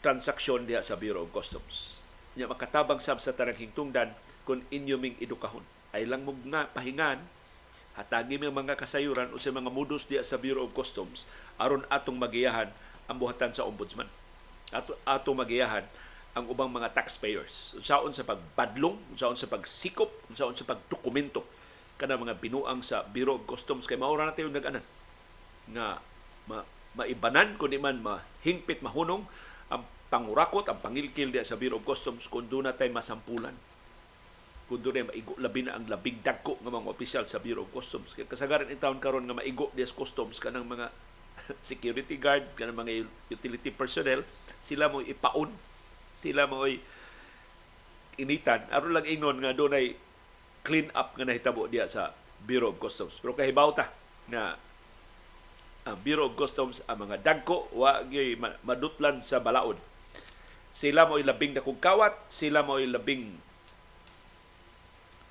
transaksyon 0.04 0.68
diha 0.68 0.84
sa 0.84 1.00
Bureau 1.00 1.24
of 1.24 1.32
Customs. 1.32 2.04
Nya 2.36 2.46
makatabang 2.46 3.00
sab 3.00 3.18
sa 3.18 3.32
tanang 3.32 3.56
hingtungdan 3.56 4.12
kung 4.44 4.62
inyo 4.68 5.00
ming 5.00 5.16
edukahon 5.18 5.64
ay 5.96 6.04
lang 6.04 6.22
mo 6.22 6.36
nga 6.52 6.68
pahingan 6.68 7.18
hatagi 7.96 8.38
mi 8.38 8.46
mga 8.46 8.78
kasayuran 8.78 9.32
o 9.34 9.40
sa 9.40 9.50
mga 9.50 9.72
modus 9.72 10.06
diya 10.06 10.22
sa 10.22 10.38
Bureau 10.38 10.68
of 10.68 10.76
Customs 10.76 11.26
aron 11.58 11.82
atong 11.90 12.14
magiyahan 12.14 12.70
ang 13.10 13.16
buhatan 13.18 13.50
sa 13.50 13.66
ombudsman. 13.66 14.06
Ato 14.70 14.94
atong 15.02 15.40
magiyahan 15.40 15.82
ang 16.38 16.46
ubang 16.46 16.70
mga 16.70 16.94
taxpayers. 16.94 17.74
Unsaon 17.74 18.14
sa 18.14 18.22
pagbadlong, 18.22 18.94
unsaon 19.14 19.34
sa 19.34 19.50
pagsikop, 19.50 20.30
unsaon 20.30 20.54
sa 20.54 20.64
pagdokumento 20.64 21.42
kana 21.98 22.14
mga 22.14 22.38
binuang 22.38 22.78
sa 22.78 23.02
Bureau 23.02 23.42
of 23.42 23.44
Customs 23.50 23.90
kay 23.90 23.98
maura 23.98 24.22
na 24.22 24.30
tayo 24.30 24.46
nag-anan 24.54 24.86
nga 25.74 25.98
ma, 26.46 26.62
maibanan 26.94 27.58
kundi 27.58 27.76
man 27.76 27.98
mahingpit 27.98 28.80
mahunong 28.86 29.26
ang 29.68 29.82
pangurakot, 30.06 30.64
ang 30.70 30.78
pangilkil 30.78 31.34
diya 31.34 31.42
sa 31.42 31.58
Bureau 31.58 31.82
of 31.82 31.84
Customs 31.84 32.30
kung 32.30 32.46
doon 32.46 32.70
na 32.70 32.78
tayo 32.78 32.94
masampulan 32.94 33.52
kung 34.68 34.84
doon 34.84 35.08
maigo 35.08 35.32
labi 35.40 35.64
na 35.64 35.80
ang 35.80 35.88
labing 35.88 36.20
dagko 36.20 36.60
ng 36.60 36.68
mga 36.68 36.92
opisyal 36.92 37.24
sa 37.24 37.40
Bureau 37.40 37.64
of 37.64 37.72
Customs. 37.72 38.12
Kaya 38.12 38.28
kasagaran 38.28 38.68
in 38.68 38.76
taon 38.76 39.00
karon 39.00 39.24
nga 39.24 39.32
maigo 39.32 39.72
des 39.72 39.88
customs 39.90 40.36
kanang 40.38 40.68
mga 40.68 40.92
security 41.64 42.20
guard, 42.20 42.44
kanang 42.52 42.76
mga 42.76 43.08
utility 43.32 43.72
personnel, 43.72 44.22
sila 44.60 44.92
mo 44.92 45.00
ipaon, 45.00 45.48
sila 46.14 46.48
mo 46.48 46.64
initan. 48.18 48.66
aron 48.74 48.92
lang 48.92 49.06
ingon 49.06 49.38
nga 49.40 49.54
doon 49.54 49.72
ay 49.74 49.94
clean 50.66 50.90
up 50.92 51.14
nga 51.14 51.24
nahitabo 51.24 51.70
diya 51.70 51.86
sa 51.86 52.12
Bureau 52.42 52.74
of 52.74 52.82
Customs. 52.82 53.22
Pero 53.22 53.34
kahibaw 53.34 53.72
ta 53.72 53.90
na 54.28 54.58
ang 55.86 55.96
Bureau 56.04 56.28
of 56.28 56.36
Customs 56.36 56.84
ang 56.84 57.08
mga 57.08 57.22
dagko 57.22 57.70
wa 57.72 58.04
madutlan 58.66 59.22
sa 59.24 59.40
balaod. 59.40 59.78
Sila 60.68 61.08
mo 61.08 61.16
labing 61.16 61.56
dakong 61.56 61.80
kawat, 61.80 62.12
sila 62.28 62.60
mo 62.60 62.76
labing 62.76 63.32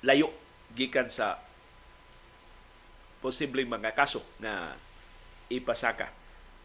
layo 0.02 0.34
gikan 0.74 1.06
sa 1.10 1.38
posibleng 3.18 3.70
mga 3.70 3.94
kaso 3.94 4.22
na 4.38 4.74
ipasaka 5.50 6.10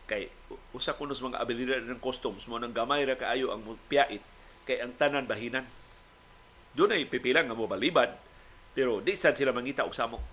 kay 0.04 0.28
usa 0.76 1.00
kunos 1.00 1.24
mga 1.24 1.40
abilidad 1.40 1.80
ng 1.88 2.04
customs 2.04 2.44
mo 2.52 2.60
nang 2.60 2.76
gamay 2.76 3.08
ra 3.08 3.16
kaayo 3.16 3.56
ang 3.56 3.64
piyait 3.88 4.20
kay 4.68 4.84
ang 4.84 4.92
tanan 5.00 5.24
bahinan. 5.24 5.64
Doon 6.74 6.98
ay 6.98 7.08
pipilang 7.08 7.48
nga 7.48 7.56
mo 7.56 7.70
balibad 7.70 8.12
pero 8.74 9.00
di 9.00 9.14
sad 9.14 9.38
sila 9.38 9.54
mangita 9.54 9.86
og 9.86 9.96
samok 9.96 10.24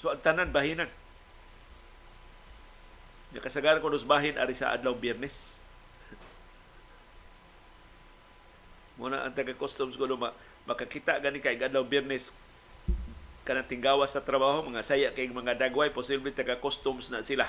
so 0.00 0.08
ang 0.08 0.22
tanan 0.22 0.48
bahinan. 0.48 0.88
Nga 3.34 3.44
kasagaran 3.44 3.84
ko 3.84 3.92
bahin 4.08 4.40
ari 4.40 4.56
sa 4.56 4.72
adlaw 4.72 4.96
Biyernes. 4.96 5.68
Muna 8.98 9.28
ang 9.28 9.36
taga 9.36 9.52
customs 9.52 10.00
ko 10.00 10.08
ma 10.16 10.32
makakita 10.64 11.20
gani 11.20 11.44
kay 11.44 11.60
adlaw 11.60 11.84
Biyernes 11.84 12.32
kanang 13.44 13.68
tinggawas 13.68 14.12
sa 14.12 14.20
trabaho 14.20 14.60
mga 14.60 14.84
saya 14.84 15.08
kay 15.12 15.28
mga 15.28 15.56
dagway 15.56 15.88
posible 15.88 16.28
taga 16.32 16.60
customs 16.60 17.08
na 17.08 17.24
sila 17.24 17.48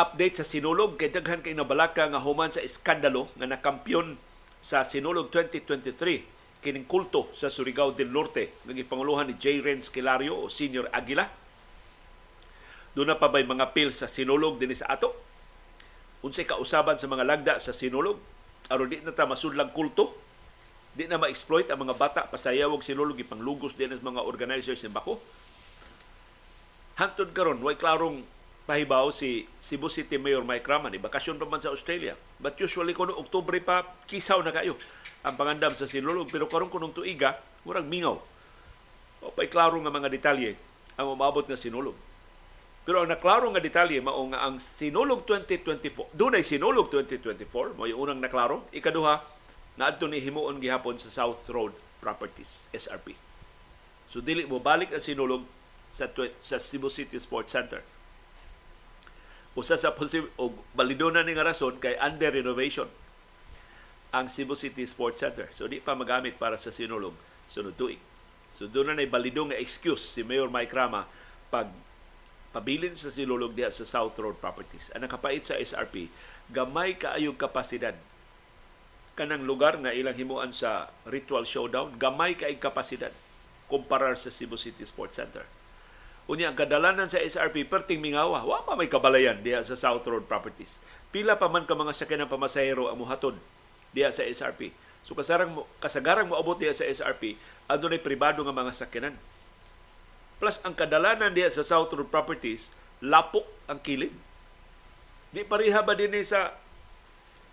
update 0.00 0.40
sa 0.40 0.48
Sinulog 0.48 0.96
kay 0.96 1.12
daghan 1.12 1.44
kay 1.44 1.52
nabalaka 1.52 2.08
nga 2.08 2.24
human 2.24 2.48
sa 2.48 2.64
iskandalo 2.64 3.28
nga 3.36 3.44
nakampyon 3.44 4.16
sa 4.60 4.80
Sinulog 4.80 5.28
2023 5.28 6.64
kining 6.64 6.88
kulto 6.88 7.28
sa 7.36 7.52
Surigao 7.52 7.92
del 7.92 8.08
Norte 8.08 8.64
ng 8.64 8.76
ipanguluhan 8.80 9.28
ni 9.28 9.36
J. 9.36 9.64
Renz 9.64 9.92
Kilario 9.92 10.36
o 10.36 10.52
Senior 10.52 10.88
Aguila. 10.92 11.28
Doon 12.92 13.12
na 13.12 13.16
pa 13.16 13.32
ba'y 13.32 13.48
mga 13.48 13.72
pil 13.72 13.96
sa 13.96 14.04
sinulog 14.04 14.60
din 14.60 14.76
sa 14.76 14.92
ato? 14.92 15.29
Unsay 16.20 16.44
kausaban 16.44 17.00
sa 17.00 17.08
mga 17.08 17.24
lagda 17.24 17.54
sa 17.56 17.72
sinulog? 17.72 18.20
aron 18.70 18.86
di 18.86 19.02
na 19.02 19.10
ta 19.10 19.26
masudlang 19.26 19.74
kulto? 19.74 20.14
Di 20.94 21.10
na 21.10 21.18
ma-exploit 21.18 21.66
ang 21.70 21.82
mga 21.82 21.98
bata 21.98 22.20
pasayawog 22.30 22.86
sinulog 22.86 23.18
ipanglugos 23.18 23.74
din 23.74 23.90
sa 23.90 24.02
mga 24.02 24.22
organizers 24.22 24.86
ng 24.86 24.94
bako? 24.94 25.18
Hantod 27.00 27.34
karon 27.34 27.58
way 27.64 27.74
klarong 27.74 28.22
pahibaw 28.68 29.10
si 29.10 29.50
Cebu 29.58 29.90
City 29.90 30.20
Mayor 30.20 30.46
Mike 30.46 30.68
Raman, 30.68 30.94
bakasyon 31.02 31.40
pa 31.40 31.48
man 31.48 31.58
sa 31.58 31.74
Australia. 31.74 32.14
But 32.38 32.60
usually 32.62 32.94
kuno 32.94 33.16
Oktubre 33.18 33.58
pa 33.58 33.82
kisaw 34.06 34.44
na 34.46 34.54
kayo 34.54 34.78
ang 35.26 35.34
pangandam 35.36 35.74
sa 35.76 35.90
sinulog 35.90 36.32
pero 36.32 36.48
karon 36.48 36.72
kunong 36.72 36.96
tuiga 36.96 37.36
murag 37.64 37.84
mingaw 37.84 38.16
o 39.20 39.28
pay 39.36 39.52
klaro 39.52 39.76
nga 39.84 39.92
mga 39.92 40.08
detalye 40.08 40.56
ang 40.96 41.12
umabot 41.12 41.44
nga 41.44 41.60
sinulog 41.60 41.92
pero 42.84 43.04
ang 43.04 43.10
naklaro 43.12 43.48
nga 43.52 43.62
detalye 43.62 44.00
mao 44.00 44.20
nga 44.32 44.44
ang 44.46 44.56
sinulog 44.58 45.24
2024 45.28 46.16
dunay 46.16 46.42
sinulog 46.44 46.88
2024 46.92 47.76
mo 47.76 47.84
yung 47.86 48.08
unang 48.08 48.20
naklaro 48.20 48.64
ikaduha 48.72 49.20
naadto 49.76 50.08
ni 50.08 50.18
himuon 50.20 50.58
gihapon 50.58 50.96
sa 50.96 51.08
South 51.08 51.44
Road 51.52 51.72
Properties 52.00 52.66
SRP 52.72 53.14
so 54.10 54.24
dili 54.24 54.44
mo 54.48 54.58
balik 54.58 54.92
ang 54.92 55.04
sinulog 55.04 55.44
sa 55.90 56.08
sa 56.40 56.56
Cebu 56.56 56.88
City 56.88 57.18
Sports 57.20 57.52
Center 57.52 57.82
usa 59.58 59.74
sa 59.74 59.90
posible 59.90 60.30
og 60.38 60.54
balidona 60.78 61.26
ni 61.26 61.34
nga 61.34 61.42
rason 61.42 61.74
kay 61.82 61.98
under 61.98 62.30
renovation 62.30 62.86
ang 64.10 64.26
Cebu 64.26 64.58
City 64.58 64.82
Sports 64.86 65.22
Center. 65.22 65.46
So 65.54 65.70
di 65.70 65.78
pa 65.78 65.94
magamit 65.94 66.38
para 66.38 66.58
sa 66.58 66.74
sinulog 66.74 67.14
sunod 67.46 67.74
tuig. 67.78 67.98
So 68.58 68.66
doon 68.66 68.94
na 68.94 69.06
balidong 69.06 69.54
nga 69.54 69.58
excuse 69.58 70.02
si 70.02 70.26
Mayor 70.26 70.50
Mike 70.50 70.74
Rama 70.74 71.06
pag 71.50 71.70
pabilin 72.50 72.98
sa 72.98 73.10
sinulog 73.10 73.54
diha 73.54 73.70
sa 73.70 73.86
South 73.86 74.18
Road 74.18 74.38
Properties. 74.42 74.90
Ang 74.94 75.06
nakapait 75.06 75.42
sa 75.42 75.58
SRP, 75.58 76.10
gamay 76.50 76.98
kaayog 76.98 77.38
kapasidad 77.38 77.94
kanang 79.20 79.44
lugar 79.44 79.76
nga 79.84 79.92
ilang 79.92 80.16
himuan 80.16 80.48
sa 80.48 80.88
ritual 81.04 81.44
showdown, 81.44 81.92
gamay 82.00 82.32
kay 82.40 82.56
kapasidad 82.56 83.12
kumparar 83.68 84.16
sa 84.16 84.32
Cebu 84.32 84.56
City 84.56 84.82
Sports 84.88 85.20
Center. 85.20 85.44
Unya 86.24 86.48
ang 86.48 86.56
kadalanan 86.56 87.10
sa 87.10 87.20
SRP 87.20 87.68
perting 87.68 88.00
mingawa, 88.00 88.40
wa 88.46 88.64
pa 88.64 88.78
may 88.78 88.88
kabalayan 88.88 89.42
diha 89.44 89.60
sa 89.60 89.76
South 89.76 90.06
Road 90.08 90.24
Properties. 90.24 90.80
Pila 91.12 91.36
pa 91.36 91.52
man 91.52 91.68
ka 91.68 91.76
mga 91.76 91.92
sakyanan 91.92 92.32
pamasahero 92.32 92.88
ang 92.88 92.96
muhatod 92.96 93.36
diya 93.92 94.08
sa 94.08 94.24
SRP. 94.24 94.72
So 95.04 95.12
kasarang 95.12 95.58
kasagarang 95.82 96.30
moabot 96.30 96.56
diya 96.56 96.72
sa 96.72 96.86
SRP, 96.86 97.36
adunay 97.66 98.00
pribado 98.00 98.40
nga 98.40 98.54
mga 98.54 98.72
sakyanan. 98.72 99.14
Plus 100.40 100.56
ang 100.64 100.72
kadalanan 100.72 101.36
diya 101.36 101.52
sa 101.52 101.60
South 101.60 101.92
Road 101.92 102.08
Properties, 102.08 102.72
lapok 103.04 103.44
ang 103.68 103.78
kilid. 103.84 104.16
Di 105.30 105.44
pareha 105.44 105.84
ba 105.84 105.92
din 105.92 106.16
sa 106.24 106.56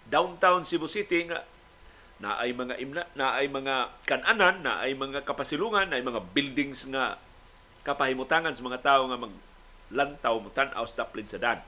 downtown 0.08 0.64
Cebu 0.64 0.88
City 0.88 1.28
nga 1.28 1.44
na 2.18 2.40
ay 2.42 2.56
mga 2.56 2.80
imna, 2.82 3.04
na 3.14 3.38
ay 3.38 3.46
mga 3.52 3.94
kananan, 4.10 4.66
na 4.66 4.82
ay 4.82 4.98
mga 4.98 5.22
kapasilungan, 5.22 5.92
na 5.92 6.02
ay 6.02 6.04
mga 6.08 6.24
buildings 6.34 6.90
nga 6.90 7.22
kapahimutangan 7.86 8.58
sa 8.58 8.66
mga 8.66 8.82
tao 8.82 9.06
nga 9.06 9.22
maglantaw 9.22 10.36
mo 10.42 10.50
tan 10.50 10.74
sa 10.74 10.98
taplin 11.06 11.30
sa 11.30 11.38
dan 11.38 11.60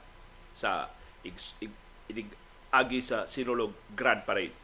sa 0.49 0.89
ig, 1.21 1.37
agi 2.73 2.99
sa 3.05 3.29
Sinulog 3.29 3.75
Grand 3.93 4.25
Parade. 4.25 4.55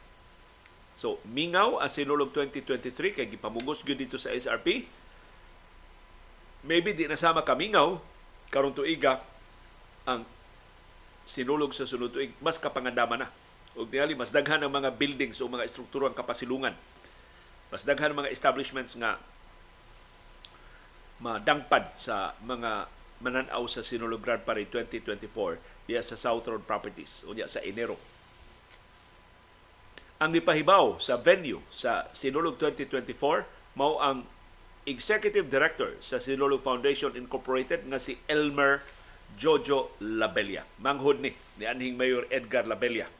So, 0.96 1.20
mingaw 1.28 1.78
ang 1.78 1.92
Sinulog 1.92 2.32
2023 2.34 3.14
kay 3.14 3.26
gipamugos 3.28 3.84
gyud 3.84 4.00
dito 4.00 4.16
sa 4.16 4.32
SRP. 4.32 4.88
Maybe 6.64 6.96
di 6.96 7.04
nasama 7.10 7.44
kamingaw 7.44 7.98
karong 8.48 8.72
tuiga 8.72 9.20
ang 10.06 10.22
sinulog 11.26 11.74
sa 11.74 11.84
sunod 11.84 12.14
tuig 12.14 12.32
mas 12.38 12.56
kapangandaman 12.56 13.26
na 13.26 13.28
ug 13.76 13.90
tingali 13.90 14.14
mas 14.14 14.32
daghan 14.32 14.62
ang 14.62 14.72
mga 14.72 14.94
buildings 14.94 15.42
o 15.42 15.50
mga 15.50 15.66
estruktura 15.66 16.06
ang 16.08 16.16
kapasilungan 16.16 16.72
mas 17.68 17.82
daghan 17.82 18.14
ang 18.14 18.24
mga 18.24 18.32
establishments 18.32 18.94
nga 18.94 19.18
madangpad 21.20 21.96
sa 21.96 22.36
mga 22.44 22.86
mananaw 23.20 23.64
sa 23.64 23.80
Sinulog 23.80 24.20
Grand 24.20 24.42
Parade 24.44 24.68
2024 24.68 25.88
diya 25.88 26.04
sa 26.04 26.20
South 26.20 26.44
Road 26.44 26.64
Properties 26.68 27.24
o 27.24 27.32
diya 27.32 27.48
sa 27.48 27.64
Enero. 27.64 27.96
Ang 30.20 30.32
nipahibaw 30.36 31.00
sa 31.00 31.16
venue 31.20 31.60
sa 31.72 32.08
Sinulog 32.12 32.60
2024 32.60 33.76
mao 33.76 34.00
ang 34.00 34.24
Executive 34.86 35.50
Director 35.50 35.98
sa 35.98 36.22
Sinulog 36.22 36.62
Foundation 36.62 37.10
Incorporated 37.18 37.82
nga 37.90 37.98
si 37.98 38.14
Elmer 38.30 38.86
Jojo 39.34 39.92
Labella. 39.98 40.62
Manghod 40.78 41.18
ni 41.18 41.34
ni 41.58 41.64
anhing 41.66 41.98
Mayor 41.98 42.24
Edgar 42.30 42.64
Labella. 42.64 43.10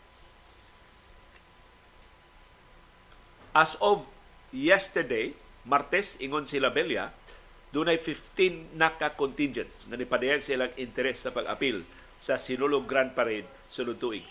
As 3.56 3.74
of 3.80 4.04
yesterday, 4.52 5.32
Martes, 5.64 6.20
ingon 6.22 6.46
si 6.46 6.60
Labella, 6.60 7.10
dunay 7.74 7.98
15 7.98 8.76
naka-contingents 8.76 9.88
nga 9.88 9.96
nipadayag 9.98 10.44
sa 10.44 10.54
ilang 10.54 10.72
interes 10.78 11.24
sa 11.24 11.34
pag-apil 11.34 11.82
sa 12.20 12.38
Sinulog 12.38 12.86
Grand 12.86 13.10
Parade 13.10 13.48
sunod 13.66 13.98
tuig. 13.98 14.24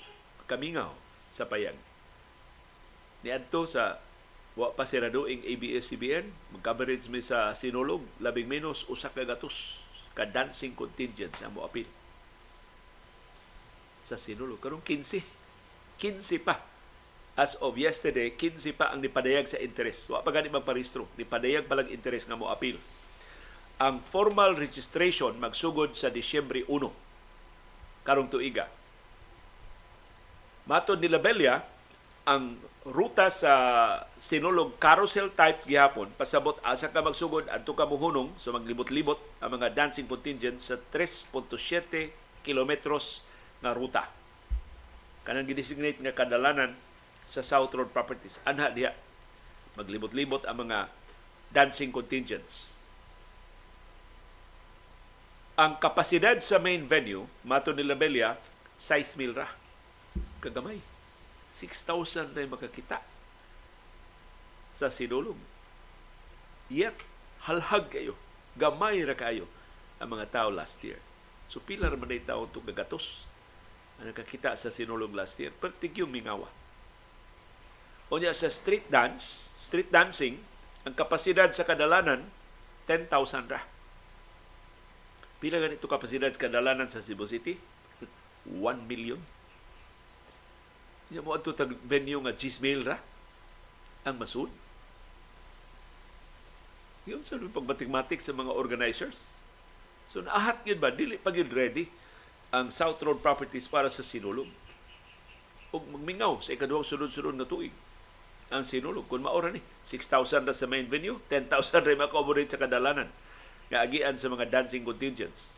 Kamingaw 0.45 0.93
sa 1.33 1.49
payag. 1.49 1.75
Niadto 3.25 3.65
sa 3.65 3.97
wa 4.56 4.72
pa 4.72 4.88
si 4.88 4.95
Raduing 4.95 5.43
ABS-CBN, 5.43 6.32
mag-coverage 6.56 7.12
mi 7.12 7.20
sa 7.20 7.51
Sinulog, 7.51 8.03
labing 8.24 8.47
menos 8.47 8.88
usa 8.88 9.12
ka 9.12 9.28
gatos 9.28 9.84
ka 10.16 10.24
dancing 10.24 10.72
contingents 10.72 11.43
ang 11.43 11.60
moapil 11.60 11.88
sa 14.01 14.16
Sinulog. 14.16 14.64
Karong 14.64 14.80
15. 14.80 15.20
15 15.99 16.39
pa. 16.39 16.64
As 17.36 17.60
of 17.60 17.76
yesterday, 17.76 18.32
15 18.32 18.72
pa 18.72 18.95
ang 18.95 19.03
nipadayag 19.03 19.43
sa 19.43 19.60
interes. 19.60 20.08
Wa 20.08 20.24
pa 20.24 20.32
gani 20.32 20.47
magparehistro. 20.47 21.03
Nipadayag 21.20 21.68
pa 21.68 21.76
lang 21.76 21.91
interes 21.91 22.24
nga 22.24 22.39
mo 22.39 22.47
apil 22.47 22.80
ang 23.76 23.99
formal 24.08 24.56
registration 24.56 25.36
magsugod 25.36 25.99
sa 25.99 26.08
Disyembre 26.08 26.64
1 26.64 28.08
karong 28.08 28.32
tuiga. 28.32 28.72
Matod 30.66 31.03
ni 31.03 31.12
Labella, 31.12 31.62
ang 32.26 32.58
ruta 32.86 33.33
sa 33.33 33.53
sinulog 34.21 34.77
carousel 34.77 35.33
type 35.33 35.65
gihapon 35.65 36.05
pasabot 36.13 36.53
asa 36.61 36.93
ka 36.93 37.01
magsugod 37.01 37.49
adto 37.49 37.73
ka 37.73 37.89
muhunong 37.89 38.29
so 38.38 38.53
maglibot-libot 38.53 39.17
ang 39.41 39.57
mga 39.57 39.73
dancing 39.73 40.05
contingent 40.05 40.61
sa 40.61 40.77
3.7 40.77 41.33
kilometros 42.45 43.25
nga 43.65 43.73
ruta. 43.73 44.05
Kanang 45.25 45.49
gidesignate 45.49 45.97
nga 45.97 46.13
kadalanan 46.13 46.77
sa 47.25 47.41
South 47.41 47.73
Road 47.73 47.89
Properties. 47.89 48.38
Anha 48.45 48.69
diha 48.69 48.93
maglibot-libot 49.73 50.45
ang 50.45 50.69
mga 50.69 50.86
dancing 51.49 51.89
contingents 51.89 52.75
ang 55.55 55.79
kapasidad 55.79 56.36
sa 56.43 56.59
main 56.59 56.83
venue, 56.83 57.23
mato 57.47 57.71
ni 57.71 57.79
Labella, 57.79 58.36
6,000 58.75 59.31
ra. 59.31 59.47
Kagamay. 60.43 60.95
6,000 61.56 62.36
na 62.36 62.51
makakita 62.51 62.99
sa 64.76 64.91
sinulong. 64.91 65.39
Yet, 66.68 66.99
halhag 67.47 67.88
kayo. 67.88 68.20
Gamay 68.60 68.99
ra 69.08 69.16
kayo 69.16 69.47
ang 70.03 70.12
mga 70.12 70.36
tao 70.36 70.49
last 70.51 70.84
year. 70.84 70.99
So, 71.47 71.64
pila 71.64 71.88
naman 71.88 72.12
na 72.12 72.20
tao 72.20 72.43
itong 72.43 72.68
gagatos 72.68 73.24
ang 74.03 74.12
nakakita 74.12 74.51
sa 74.60 74.68
sinulong 74.68 75.16
last 75.16 75.39
year. 75.39 75.56
Pertig 75.56 75.95
yung 75.95 76.12
mingawa. 76.12 76.51
O 78.12 78.20
niya 78.20 78.36
sa 78.36 78.51
street 78.51 78.91
dance, 78.91 79.56
street 79.56 79.88
dancing, 79.88 80.36
ang 80.84 80.91
kapasidad 80.91 81.47
sa 81.56 81.64
kadalanan, 81.64 82.28
10,000 82.86 83.10
ra 83.49 83.64
Pila 85.41 85.58
ganito 85.60 85.86
kapasidad 85.89 86.32
kadalanan 86.38 86.88
sa 86.88 87.03
Cebu 87.03 87.28
City? 87.28 87.60
1 88.49 88.89
million. 88.89 89.20
Nya 91.14 91.22
mo 91.22 91.38
ato 91.38 91.53
tag 91.53 91.74
venue 91.86 92.18
nga 92.26 92.34
Gismail 92.34 92.82
ra 92.82 92.97
ang 94.06 94.18
masud. 94.18 94.49
Yun 97.06 97.22
sa 97.22 97.38
pagmatik-matik 97.38 98.22
sa 98.22 98.34
mga 98.34 98.49
organizers. 98.49 99.34
So 100.10 100.26
naahat 100.26 100.66
yun 100.66 100.82
ba? 100.82 100.89
Dili 100.89 101.22
pa 101.22 101.30
ready 101.30 101.86
ang 102.49 102.74
South 102.74 102.97
Road 103.01 103.22
Properties 103.22 103.70
para 103.70 103.89
sa 103.89 104.01
sinulog. 104.01 104.49
O 105.70 105.82
magmingaw 105.82 106.41
sa 106.41 106.53
ikaduhang 106.53 106.86
sunod-sunod 106.86 107.36
na 107.38 107.45
tuig 107.45 107.74
ang 108.53 108.64
sinulog. 108.64 109.06
Kung 109.10 109.26
maura 109.26 109.49
ni, 109.49 109.62
6,000 109.84 110.45
na 110.45 110.53
sa 110.53 110.70
main 110.70 110.86
venue, 110.88 111.20
10,000 111.28 111.51
rin 111.84 112.01
accommodate 112.01 112.53
sa 112.53 112.62
kadalanan 112.62 113.10
nga 113.68 113.82
agian 113.82 114.16
sa 114.16 114.30
mga 114.30 114.47
dancing 114.47 114.86
contingents. 114.86 115.58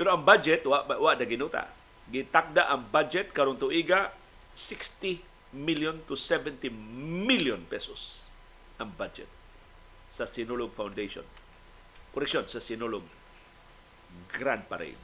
Pero 0.00 0.16
ang 0.16 0.22
budget 0.22 0.64
wa 0.64 0.86
wa 0.86 1.12
na 1.12 1.26
ginuta. 1.26 1.68
Gitakda 2.08 2.70
ang 2.70 2.86
budget 2.88 3.34
karong 3.34 3.58
tuiga 3.58 4.15
60 4.56 5.20
million 5.52 6.00
to 6.08 6.16
70 6.16 6.72
million 7.28 7.60
pesos 7.68 8.32
ang 8.80 8.88
budget 8.96 9.28
sa 10.08 10.24
Sinulog 10.24 10.72
Foundation. 10.72 11.24
Koreksyon, 12.16 12.48
sa 12.48 12.64
Sinulog 12.64 13.04
Grand 14.32 14.64
Parade. 14.64 14.96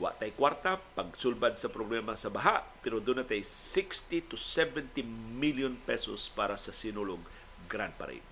Wa 0.00 0.16
tay 0.16 0.32
kwarta 0.32 0.80
pagsulbad 0.96 1.60
sa 1.60 1.68
problema 1.68 2.16
sa 2.16 2.32
baha, 2.32 2.64
pero 2.80 2.96
doon 2.96 3.20
na 3.22 3.28
60 3.28 4.32
to 4.32 4.40
70 4.40 5.04
million 5.36 5.76
pesos 5.84 6.32
para 6.32 6.56
sa 6.56 6.72
Sinulog 6.72 7.20
Grand 7.68 7.92
Parade. 7.92 8.31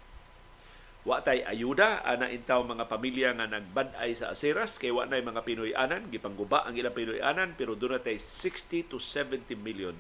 Wa 1.01 1.25
tay 1.25 1.41
ayuda 1.41 2.05
ana 2.05 2.29
intaw 2.29 2.61
mga 2.61 2.85
pamilya 2.85 3.33
nga 3.33 3.49
nagbad-ay 3.49 4.13
sa 4.13 4.37
Aseras 4.37 4.77
kay 4.77 4.93
wa 4.93 5.09
nay 5.09 5.25
mga 5.25 5.41
Pinoy-anan 5.49 6.13
gipangguba 6.13 6.69
ang 6.69 6.77
ilang 6.77 6.93
Pinoy-anan 6.93 7.57
pero 7.57 7.73
doon 7.73 7.97
tay 8.05 8.21
60 8.21 8.93
to 8.93 9.01
70 9.01 9.57
million 9.57 9.97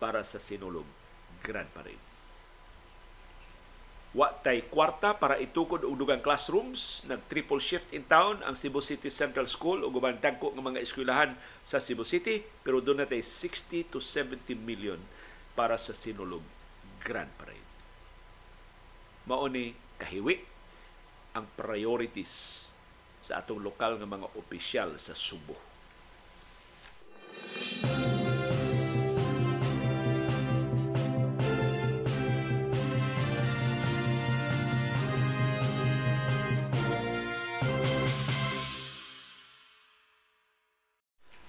para 0.00 0.24
sa 0.24 0.40
sinulog 0.40 0.88
Grand 1.44 1.68
Parade. 1.76 2.00
Wa 4.16 4.32
tay 4.32 4.64
kwarta 4.72 5.20
para 5.20 5.36
itukod 5.36 5.84
og 5.84 5.96
dugang 6.00 6.24
classrooms, 6.24 7.04
nag 7.08 7.20
triple 7.28 7.60
shift 7.60 7.92
in 7.92 8.04
town 8.08 8.40
ang 8.44 8.56
Cebu 8.56 8.80
City 8.80 9.12
Central 9.12 9.48
School 9.48 9.84
ug 9.84 10.00
ubang 10.00 10.16
dagko 10.16 10.52
nga 10.52 10.64
mga 10.64 10.80
eskwelahan 10.80 11.36
sa 11.60 11.76
Cebu 11.76 12.08
City 12.08 12.40
pero 12.64 12.80
doon 12.80 13.04
tay 13.04 13.20
60 13.20 13.92
to 13.92 14.00
70 14.00 14.56
million 14.56 15.00
para 15.52 15.76
sa 15.76 15.92
sinulog 15.92 16.40
Grand 17.04 17.28
Parade. 17.36 17.68
Mao 19.28 19.44
ni 19.48 19.76
kahiwi 20.02 20.42
ang 21.38 21.46
priorities 21.54 22.74
sa 23.22 23.38
atong 23.38 23.62
lokal 23.62 24.02
nga 24.02 24.08
mga 24.10 24.26
opisyal 24.34 24.98
sa 24.98 25.14
Subo. 25.14 25.54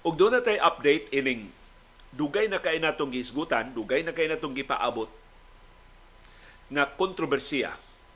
Ug 0.04 0.20
doon 0.20 0.38
na 0.38 0.46
update 0.62 1.10
ining 1.10 1.50
dugay 2.14 2.46
na 2.46 2.62
kay 2.62 2.78
natong 2.78 3.10
gisgutan, 3.10 3.74
dugay 3.74 4.06
na 4.06 4.14
kay 4.14 4.30
natong 4.30 4.54
gipaabot 4.54 5.10
nga 6.70 6.86
kontrobersiya 6.86 7.74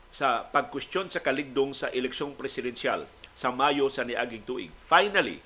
sa 0.08 0.48
pagkwestiyon 0.48 1.12
sa 1.12 1.20
kaligdong 1.20 1.76
sa 1.76 1.92
eleksyong 1.92 2.32
presidensyal 2.32 3.04
sa 3.36 3.52
Mayo 3.54 3.86
sa 3.92 4.02
niaging 4.02 4.42
tuig. 4.42 4.72
Finally, 4.82 5.38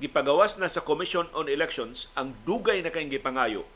gipagawas 0.00 0.56
na 0.56 0.70
sa 0.70 0.80
Commission 0.80 1.28
on 1.36 1.50
Elections 1.50 2.08
ang 2.16 2.32
dugay 2.48 2.80
na 2.80 2.88
kayong 2.88 3.12
gipangayo 3.12 3.68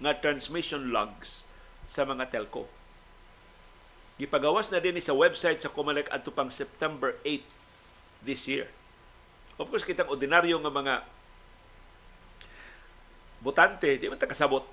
nga 0.00 0.16
transmission 0.18 0.90
logs 0.90 1.44
sa 1.84 2.02
mga 2.08 2.32
telco. 2.32 2.66
Gipagawas 4.20 4.68
na 4.72 4.82
din 4.82 5.00
sa 5.00 5.16
website 5.16 5.64
sa 5.64 5.72
Comelec 5.72 6.10
adto 6.12 6.32
pang 6.32 6.52
September 6.52 7.16
8 7.24 7.40
this 8.24 8.44
year. 8.48 8.68
Of 9.60 9.68
course, 9.68 9.84
kitang 9.84 10.08
ordinaryo 10.08 10.60
nga 10.60 10.72
mga 10.72 10.94
botante, 13.40 13.96
di 13.96 14.08
man 14.08 14.20
kasabot. 14.20 14.64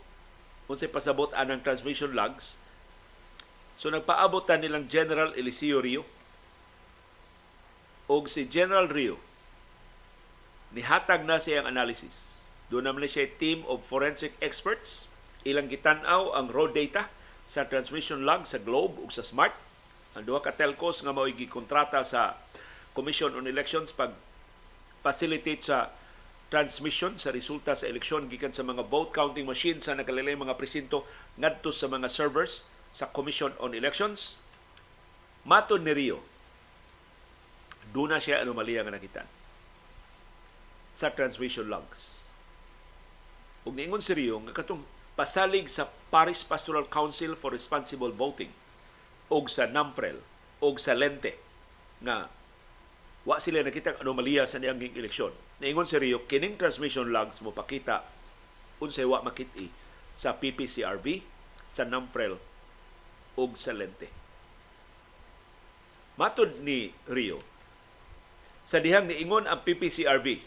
Unsay 0.68 0.92
pasabot 0.92 1.32
anang 1.32 1.64
transmission 1.64 2.12
logs, 2.12 2.60
So 3.78 3.94
nagpaabot 3.94 4.50
ta 4.50 4.58
nilang 4.58 4.90
General 4.90 5.38
Eliseo 5.38 5.78
Rio 5.86 6.02
og 8.10 8.26
si 8.26 8.50
General 8.50 8.90
Rio 8.90 9.22
nihatag 10.74 11.22
na 11.30 11.38
siyang 11.38 11.70
analysis. 11.70 12.42
Doon 12.74 12.90
naman 12.90 13.06
siya 13.06 13.30
team 13.38 13.62
of 13.70 13.86
forensic 13.86 14.34
experts. 14.42 15.06
Ilang 15.48 15.70
gitan-aw 15.70 16.36
ang 16.36 16.52
raw 16.52 16.68
data 16.68 17.08
sa 17.48 17.70
transmission 17.70 18.26
log 18.26 18.44
sa 18.50 18.60
Globe 18.60 19.00
ug 19.00 19.14
sa 19.14 19.24
Smart 19.24 19.56
Ang 20.18 20.26
duha 20.26 20.42
ka 20.42 20.50
telcos 20.50 21.06
nga 21.06 21.14
mao 21.14 21.30
gikontrata 21.30 22.02
sa 22.02 22.34
Commission 22.98 23.38
on 23.38 23.46
Elections 23.46 23.94
pag 23.94 24.10
facilitate 25.06 25.62
sa 25.62 25.94
transmission 26.50 27.22
sa 27.22 27.30
resulta 27.30 27.78
sa 27.78 27.86
eleksyon 27.86 28.26
gikan 28.26 28.50
sa 28.50 28.66
mga 28.66 28.82
vote 28.90 29.14
counting 29.14 29.46
machine 29.46 29.78
sa 29.78 29.94
nakalilay 29.94 30.34
mga 30.34 30.58
presinto 30.58 31.06
ngadto 31.38 31.70
sa 31.70 31.86
mga 31.86 32.10
servers 32.10 32.66
sa 32.92 33.10
Commission 33.12 33.54
on 33.62 33.76
Elections. 33.76 34.42
Maton 35.48 35.84
ni 35.88 35.94
Rio, 35.96 36.20
Duna 37.88 38.20
siya 38.20 38.44
anomalya 38.44 38.84
nga 38.84 38.96
nakita 38.96 39.24
sa 40.92 41.14
transmission 41.14 41.70
logs. 41.70 42.28
Ug 43.64 43.78
niingon 43.78 44.04
si 44.04 44.12
Rio 44.18 44.42
nga 44.44 44.56
katong 44.56 44.84
pasalig 45.14 45.70
sa 45.72 45.88
Paris 46.12 46.44
Pastoral 46.44 46.90
Council 46.90 47.38
for 47.38 47.54
Responsible 47.54 48.12
Voting 48.12 48.52
og 49.32 49.48
sa 49.48 49.70
NAMPREL 49.70 50.20
og 50.64 50.82
sa 50.82 50.98
Lente 50.98 51.38
nga 52.04 52.28
wa 53.28 53.38
sila 53.40 53.60
nakita 53.64 54.00
anomalya 54.00 54.48
sa 54.48 54.60
niyang 54.60 54.80
eleksyon. 54.80 55.36
Niingon 55.60 55.90
si 55.90 56.00
Rio, 56.00 56.24
kining 56.28 56.56
transmission 56.56 57.12
logs 57.12 57.44
mo 57.44 57.52
pakita 57.52 58.04
unsay 58.78 59.04
wa 59.08 59.26
makiti 59.26 59.68
sa 60.18 60.34
PPCRB, 60.38 61.22
sa 61.70 61.86
NAMPREL 61.86 62.40
ug 63.38 63.54
sa 63.54 63.72
Lente. 63.72 64.10
Matod 66.18 66.66
ni 66.66 66.92
Rio, 67.06 67.46
sa 68.68 68.82
dihang 68.82 69.08
niingon 69.08 69.46
ang 69.46 69.64
PPCRB 69.64 70.44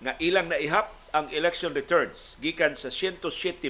nga 0.00 0.14
ilang 0.22 0.48
naihap 0.48 0.94
ang 1.10 1.28
election 1.34 1.74
returns 1.74 2.38
gikan 2.40 2.78
sa 2.78 2.88
107,000 2.88 3.68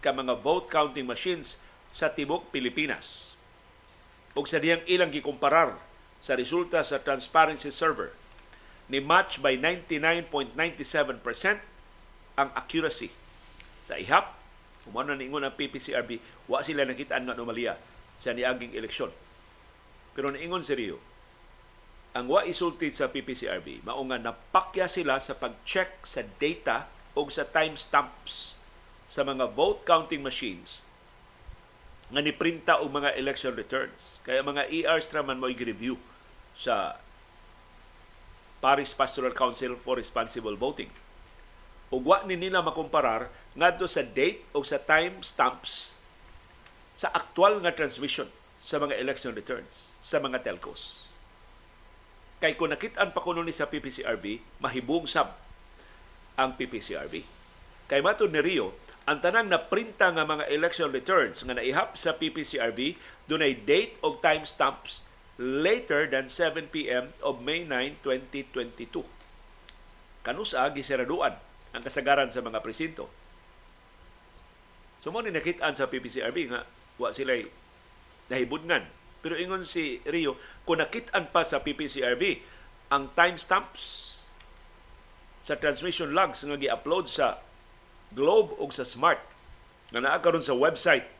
ka 0.00 0.10
mga 0.10 0.34
vote 0.40 0.72
counting 0.72 1.06
machines 1.06 1.60
sa 1.92 2.10
tibok 2.10 2.48
Pilipinas. 2.50 3.36
Ug 4.32 4.48
sa 4.48 4.58
dihang 4.58 4.82
ilang 4.88 5.12
gikumparar 5.12 5.76
sa 6.18 6.34
resulta 6.34 6.82
sa 6.82 6.98
transparency 6.98 7.70
server 7.70 8.10
ni 8.88 9.02
match 9.02 9.38
by 9.42 9.58
99.97% 9.60 10.56
ang 12.38 12.48
accuracy 12.54 13.10
sa 13.82 13.98
ihap 13.98 14.34
Kumano 14.86 15.12
na 15.12 15.18
ningon 15.18 15.42
ang 15.42 15.58
PPCRB, 15.58 16.22
wa 16.46 16.62
sila 16.62 16.86
nakita 16.86 17.18
ang 17.18 17.34
anomalya 17.34 17.74
sa 18.14 18.30
niaging 18.30 18.72
eleksyon. 18.78 19.10
Pero 20.14 20.30
niingon 20.30 20.62
si 20.62 20.72
Rio, 20.78 21.02
ang 22.16 22.32
wa 22.32 22.40
isulti 22.48 22.88
sa 22.88 23.12
PPCRB 23.12 23.84
mao 23.84 24.00
nga 24.08 24.16
napakya 24.16 24.88
sila 24.88 25.20
sa 25.20 25.36
pag-check 25.36 26.00
sa 26.00 26.24
data 26.40 26.88
o 27.12 27.28
sa 27.28 27.44
timestamps 27.44 28.56
sa 29.04 29.20
mga 29.20 29.52
vote 29.52 29.84
counting 29.84 30.24
machines 30.24 30.88
nga 32.08 32.22
niprinta 32.22 32.80
og 32.80 32.88
mga 32.88 33.18
election 33.18 33.52
returns. 33.52 34.22
Kaya 34.22 34.40
mga 34.40 34.70
ERs 34.70 35.10
man 35.26 35.42
mo 35.42 35.50
i-review 35.50 35.98
sa 36.56 36.96
Paris 38.64 38.96
Pastoral 38.96 39.36
Council 39.36 39.76
for 39.76 40.00
Responsible 40.00 40.56
Voting. 40.56 40.88
Ug 41.94 42.02
wa 42.02 42.18
ni 42.26 42.34
nila 42.34 42.66
makumparar 42.66 43.30
ngadto 43.54 43.86
sa 43.86 44.02
date 44.02 44.42
o 44.50 44.66
sa 44.66 44.82
timestamps 44.82 45.94
sa 46.98 47.12
aktual 47.14 47.62
nga 47.62 47.70
transmission 47.70 48.26
sa 48.58 48.82
mga 48.82 48.98
election 48.98 49.30
returns 49.30 49.94
sa 50.02 50.18
mga 50.18 50.42
telcos. 50.42 51.06
Kay 52.42 52.58
kung 52.58 52.74
nakitaan 52.74 53.14
pa 53.14 53.22
kuno 53.22 53.40
ni 53.40 53.54
sa 53.54 53.70
PPCRB, 53.70 54.42
mahibong 54.58 55.06
sab 55.06 55.38
ang 56.36 56.58
PPCRB. 56.58 57.22
Kay 57.86 58.00
matod 58.02 58.34
ni 58.34 58.42
Rio, 58.42 58.74
ang 59.06 59.22
tanan 59.22 59.46
na 59.46 59.62
printa 59.62 60.10
nga 60.10 60.26
mga 60.26 60.50
election 60.50 60.90
returns 60.90 61.46
nga 61.46 61.54
naihap 61.54 61.94
sa 61.94 62.18
PPCRB 62.18 62.98
dunay 63.30 63.54
date 63.54 63.94
o 64.02 64.18
timestamps 64.18 65.06
later 65.38 66.10
than 66.10 66.26
7 66.26 66.66
p.m. 66.74 67.14
of 67.22 67.38
May 67.38 67.62
9, 67.62 68.02
2022. 68.02 69.06
Kanusa 70.26 70.66
giseraduan 70.74 71.38
ang 71.76 71.84
kasagaran 71.84 72.32
sa 72.32 72.40
mga 72.40 72.64
presinto. 72.64 73.12
So 75.04 75.12
mo 75.12 75.20
ni 75.20 75.30
nakitaan 75.30 75.76
sa 75.76 75.86
PPCRB 75.86 76.50
nga 76.50 76.64
wa 76.96 77.12
sila 77.12 77.36
nahibudngan 78.32 78.96
pero 79.26 79.34
ingon 79.34 79.66
si 79.66 79.98
Rio, 80.06 80.38
kung 80.62 80.78
nakitaan 80.78 81.34
pa 81.34 81.42
sa 81.42 81.58
PPCRB, 81.58 82.46
ang 82.94 83.10
timestamps 83.18 84.14
sa 85.42 85.58
transmission 85.58 86.14
logs 86.14 86.46
nga 86.46 86.54
gi-upload 86.54 87.10
sa 87.10 87.42
Globe 88.14 88.54
o 88.54 88.70
sa 88.70 88.86
Smart 88.86 89.18
nga 89.90 89.98
naa 89.98 90.22
karon 90.22 90.46
sa 90.46 90.54
website 90.54 91.10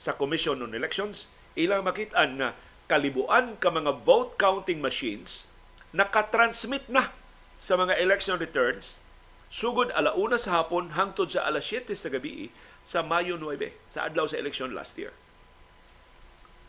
sa 0.00 0.16
Commission 0.16 0.64
on 0.64 0.72
Elections, 0.72 1.28
ilang 1.52 1.84
makitaan 1.84 2.40
nga 2.40 2.56
kalibuan 2.88 3.60
ka 3.60 3.68
mga 3.68 4.00
vote 4.00 4.40
counting 4.40 4.80
machines 4.80 5.52
nakatransmit 5.92 6.88
na 6.88 7.12
sa 7.60 7.76
mga 7.76 8.00
election 8.00 8.40
returns 8.40 9.04
sugod 9.52 9.92
alauna 9.92 10.40
sa 10.40 10.64
hapon 10.64 10.96
hangtod 10.96 11.28
sa 11.28 11.44
alas 11.44 11.68
7 11.68 11.92
sa 11.92 12.08
gabi 12.08 12.48
sa 12.80 13.04
Mayo 13.04 13.36
9 13.36 13.92
sa 13.92 14.08
adlaw 14.08 14.24
sa 14.24 14.40
election 14.40 14.72
last 14.72 14.96
year. 14.96 15.12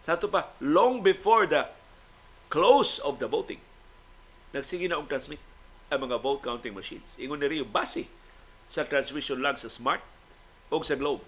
Sa 0.04 0.20
ito 0.20 0.28
pa, 0.28 0.52
long 0.60 1.00
before 1.00 1.48
the 1.48 1.64
close 2.52 3.00
of 3.00 3.24
the 3.24 3.28
voting, 3.32 3.64
nagsige 4.52 4.92
na 4.92 5.00
og 5.00 5.08
transmit 5.08 5.40
ang 5.88 6.04
mga 6.04 6.20
vote 6.20 6.44
counting 6.44 6.76
machines. 6.76 7.16
Ingon 7.16 7.40
ni 7.40 7.48
Rio, 7.48 7.64
base 7.64 8.12
sa 8.68 8.84
transmission 8.84 9.40
log 9.40 9.56
sa 9.56 9.72
Smart 9.72 10.04
o 10.68 10.84
sa 10.84 11.00
Globe. 11.00 11.24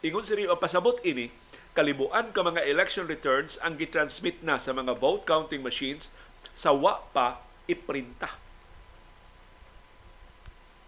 Ingon 0.00 0.24
si 0.24 0.40
Rio, 0.40 0.56
pasabot 0.56 0.96
ini, 1.04 1.28
kalibuan 1.76 2.32
ka 2.32 2.40
mga 2.40 2.64
election 2.64 3.04
returns 3.04 3.60
ang 3.60 3.76
gitransmit 3.76 4.40
na 4.40 4.56
sa 4.56 4.72
mga 4.72 4.96
vote 4.96 5.28
counting 5.28 5.60
machines 5.60 6.08
sa 6.56 6.72
wa 6.72 7.04
pa 7.12 7.44
iprinta. 7.68 8.45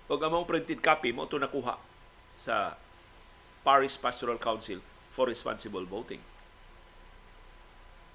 O 0.08 0.16
among 0.16 0.48
printed 0.48 0.80
copy 0.80 1.12
mo 1.12 1.28
ito 1.28 1.36
nakuha 1.36 1.76
sa 2.32 2.72
Paris 3.60 4.00
Pastoral 4.00 4.40
Council 4.40 4.80
for 5.12 5.28
responsible 5.28 5.84
voting. 5.84 6.24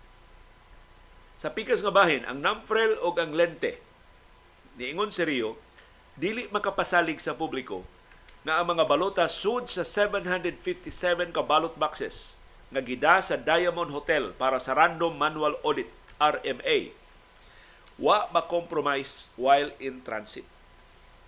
Sa 1.36 1.52
pikas 1.52 1.84
nga 1.84 1.92
bahin, 1.92 2.24
ang 2.24 2.40
Namfrel 2.40 2.96
o 3.04 3.12
ang 3.16 3.36
Lente, 3.36 3.80
niingon 4.80 5.12
si 5.12 5.24
Rio, 5.28 5.60
dili 6.16 6.48
makapasalig 6.48 7.20
sa 7.20 7.36
publiko 7.36 7.84
nga 8.48 8.62
ang 8.62 8.72
mga 8.72 8.88
balota 8.88 9.26
sud 9.28 9.68
sa 9.68 9.84
757 9.84 11.34
ka 11.36 11.42
ballot 11.44 11.76
boxes 11.76 12.40
nga 12.72 12.80
gida 12.80 13.20
sa 13.20 13.36
Diamond 13.36 13.92
Hotel 13.92 14.32
para 14.38 14.62
sa 14.62 14.78
Random 14.78 15.12
Manual 15.12 15.60
Audit 15.66 15.90
RMA 16.22 16.94
wa 18.00 18.28
ma-compromise 18.32 19.32
while 19.40 19.72
in 19.80 20.04
transit. 20.04 20.48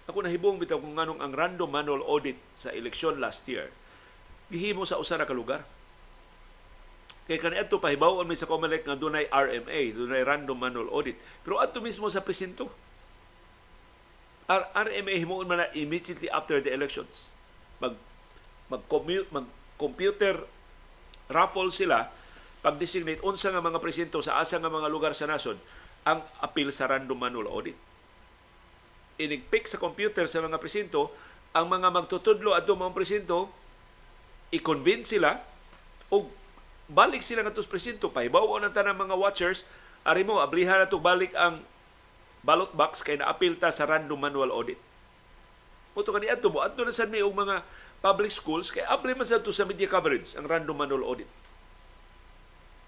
Ako 0.07 0.23
nahibong 0.23 0.55
bitaw 0.59 0.79
kung 0.79 0.95
nganong 0.95 1.19
ang 1.19 1.35
random 1.35 1.67
manual 1.67 1.99
audit 2.07 2.39
sa 2.55 2.71
eleksyon 2.71 3.19
last 3.19 3.43
year 3.51 3.67
gihimo 4.47 4.87
sa 4.87 4.95
usa 4.95 5.19
ka 5.19 5.35
lugar. 5.35 5.67
Kay 7.27 7.43
kaniadto 7.43 7.83
pahibawon 7.83 8.23
mi 8.23 8.39
sa 8.39 8.47
COMELEC 8.47 8.87
nga 8.87 8.95
dunay 8.95 9.27
RMA, 9.27 9.79
dunay 9.91 10.23
random 10.23 10.55
manual 10.55 10.87
audit. 10.95 11.19
Pero 11.43 11.59
adto 11.59 11.83
mismo 11.83 12.07
sa 12.07 12.23
presinto. 12.23 12.71
RMA 14.47 15.11
himuon 15.19 15.43
man 15.43 15.59
na 15.59 15.67
immediately 15.75 16.31
after 16.31 16.63
the 16.63 16.71
elections. 16.71 17.35
Mag 17.83 17.99
mag 18.71 18.83
mag 19.27 19.47
computer 19.75 20.39
raffle 21.27 21.67
sila 21.67 22.07
pag-designate 22.63 23.19
unsa 23.21 23.51
nga 23.51 23.59
mga 23.59 23.83
presinto 23.83 24.23
sa 24.23 24.39
asa 24.39 24.55
nga 24.57 24.71
mga 24.71 24.87
lugar 24.87 25.11
sa 25.11 25.27
nasod 25.27 25.59
ang 26.07 26.23
appeal 26.39 26.71
sa 26.71 26.87
random 26.87 27.19
manual 27.19 27.51
audit. 27.51 27.75
Inigpick 29.19 29.67
sa 29.67 29.75
computer 29.75 30.31
sa 30.31 30.39
mga 30.39 30.55
presinto 30.63 31.11
ang 31.51 31.67
mga 31.67 31.91
magtutudlo 31.91 32.55
adto 32.55 32.79
mga 32.79 32.95
presinto 32.95 33.51
i-convince 34.55 35.19
sila 35.19 35.35
o 36.07 36.31
balik 36.87 37.19
sila 37.23 37.43
nga 37.43 37.51
sa 37.51 37.67
presinto 37.67 38.07
pahibaw 38.07 38.63
ang 38.63 38.71
tanang 38.71 38.95
mga 38.95 39.15
watchers 39.19 39.67
ari 40.07 40.23
mo 40.23 40.39
ablihan 40.39 40.79
na 40.79 40.87
balik 40.87 41.35
ang 41.35 41.59
ballot 42.47 42.71
box 42.71 43.03
kay 43.03 43.19
na-appeal 43.19 43.59
ta 43.59 43.75
sa 43.75 43.83
random 43.83 44.15
manual 44.15 44.55
audit. 44.55 44.79
Muto 45.91 46.15
kani 46.15 46.31
adto 46.31 46.47
mo 46.47 46.63
adto 46.63 46.87
na 46.87 46.95
sad 46.95 47.11
mi 47.11 47.19
mga 47.19 47.65
public 47.99 48.31
schools 48.31 48.71
kay 48.71 48.85
abli 48.87 49.11
man 49.17 49.27
sa 49.27 49.43
to 49.43 49.51
sa 49.51 49.67
media 49.67 49.89
coverage 49.89 50.31
ang 50.39 50.47
random 50.47 50.77
manual 50.77 51.03
audit. 51.03 51.27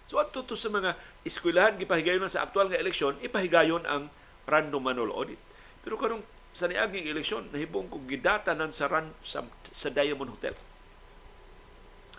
So 0.08 0.16
adto 0.16 0.47
to 0.47 0.56
sa 0.56 0.72
mga 0.72 0.95
eskwelahan 1.28 1.76
gipahigayon 1.76 2.24
sa 2.32 2.47
aktual 2.47 2.72
nga 2.72 2.80
eleksyon, 2.80 3.20
ipahigayon 3.20 3.84
ang 3.84 4.08
random 4.47 4.80
manual 4.80 5.12
audit. 5.12 5.38
Pero 5.84 6.00
karong 6.00 6.24
sa 6.56 6.66
niaging 6.66 7.06
eleksyon, 7.06 7.43
nahibong 7.54 7.91
kong 7.91 8.10
gidatanan 8.10 8.74
sa, 8.74 8.89
ran, 8.89 9.14
sa, 9.22 9.45
sa 9.70 9.93
Diamond 9.93 10.34
Hotel. 10.34 10.58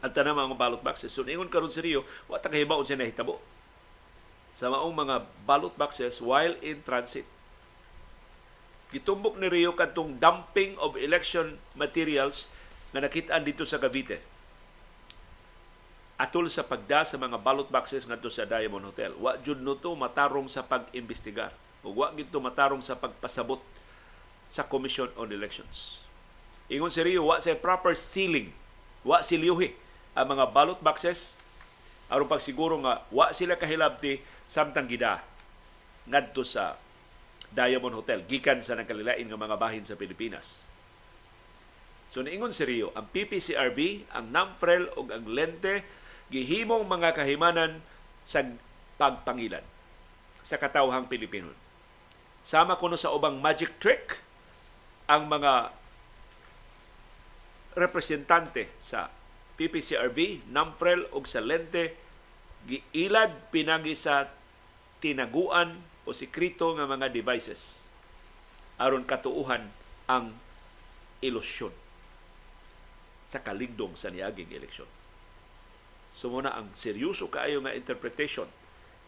At 0.01 0.17
tanang 0.17 0.37
mga 0.37 0.57
ballot 0.57 0.83
boxes. 0.83 1.13
So, 1.13 1.25
ingon 1.25 1.53
karon 1.53 1.73
si 1.73 1.85
Rio, 1.85 2.09
wata 2.29 2.49
kahibaon 2.49 2.85
siya 2.89 2.97
nahitabo. 2.97 3.37
Sa 4.57 4.73
maong 4.73 4.97
mga 4.97 5.17
ballot 5.45 5.77
boxes 5.77 6.19
while 6.19 6.57
in 6.65 6.81
transit. 6.83 7.29
Gitumbok 8.91 9.39
ni 9.39 9.47
Rio 9.47 9.77
kadtong 9.77 10.19
dumping 10.19 10.75
of 10.83 10.99
election 10.99 11.61
materials 11.79 12.51
na 12.91 13.07
nakitaan 13.07 13.47
dito 13.47 13.63
sa 13.63 13.79
Cavite 13.79 14.31
atol 16.21 16.53
sa 16.53 16.69
pagda 16.69 17.01
sa 17.01 17.17
mga 17.17 17.41
ballot 17.41 17.73
boxes 17.73 18.05
ngadto 18.05 18.29
sa 18.29 18.45
Diamond 18.45 18.93
Hotel. 18.93 19.17
Wa 19.17 19.41
jud 19.41 19.65
no 19.65 19.73
to 19.81 19.97
matarong 19.97 20.53
sa 20.53 20.61
pag-imbestigar 20.61 21.49
ug 21.81 21.97
wa 21.97 22.13
gid 22.13 22.29
matarong 22.29 22.85
sa 22.85 23.01
pagpasabot 23.01 23.57
sa 24.45 24.69
Commission 24.69 25.09
on 25.17 25.33
Elections. 25.33 26.05
Ingon 26.69 26.93
si 26.93 27.01
Rio, 27.01 27.33
wa 27.33 27.41
sa 27.41 27.57
proper 27.57 27.97
sealing, 27.97 28.53
wa 29.01 29.25
silyuhi 29.25 29.73
ang 30.15 30.27
mga 30.27 30.51
ballot 30.51 30.81
boxes 30.83 31.39
aron 32.11 32.27
pagsiguro 32.27 32.75
nga 32.83 33.07
wa 33.15 33.31
sila 33.31 33.55
kahilabti 33.55 34.19
samtang 34.51 34.91
gida 34.91 35.23
ngadto 36.11 36.43
sa 36.43 36.75
Diamond 37.51 38.03
Hotel 38.03 38.27
gikan 38.27 38.63
sa 38.63 38.75
nagkalilain 38.75 39.27
nga 39.27 39.39
mga 39.39 39.59
bahin 39.59 39.87
sa 39.87 39.99
Pilipinas. 39.99 40.67
So 42.11 42.27
niingon 42.27 42.51
si 42.51 42.67
Rio, 42.67 42.91
ang 42.99 43.07
PPCRB, 43.07 44.11
ang 44.11 44.35
NAMFREL 44.35 44.99
ug 44.99 45.15
ang 45.15 45.27
Lente 45.31 45.87
gihimong 46.31 46.87
mga 46.87 47.15
kahimanan 47.15 47.79
sa 48.27 48.43
pagpangilan 48.99 49.63
sa 50.43 50.59
katawhang 50.59 51.07
Pilipino. 51.07 51.55
Sama 52.43 52.75
kuno 52.75 52.99
sa 52.99 53.15
ubang 53.15 53.39
magic 53.39 53.79
trick 53.79 54.19
ang 55.07 55.31
mga 55.31 55.71
representante 57.79 58.71
sa 58.75 59.11
PPCRB, 59.61 60.49
NAMPREL 60.49 61.13
ug 61.13 61.29
sa 61.29 61.45
Lente 61.45 61.93
giilad 62.65 63.53
pinagi 63.53 63.93
sa 63.93 64.25
tinaguan 65.05 65.77
o 66.09 66.17
sikrito 66.17 66.73
nga 66.81 66.89
mga 66.89 67.13
devices 67.13 67.85
aron 68.81 69.05
katuuhan 69.05 69.69
ang 70.09 70.33
ilusyon 71.21 71.73
sa 73.29 73.45
kalingdong 73.45 73.93
sa 73.95 74.09
niaging 74.09 74.49
eleksyon. 74.49 74.89
Sumuna 76.11 76.57
ang 76.57 76.73
seryoso 76.73 77.29
kaayo 77.29 77.61
nga 77.61 77.77
interpretation 77.77 78.49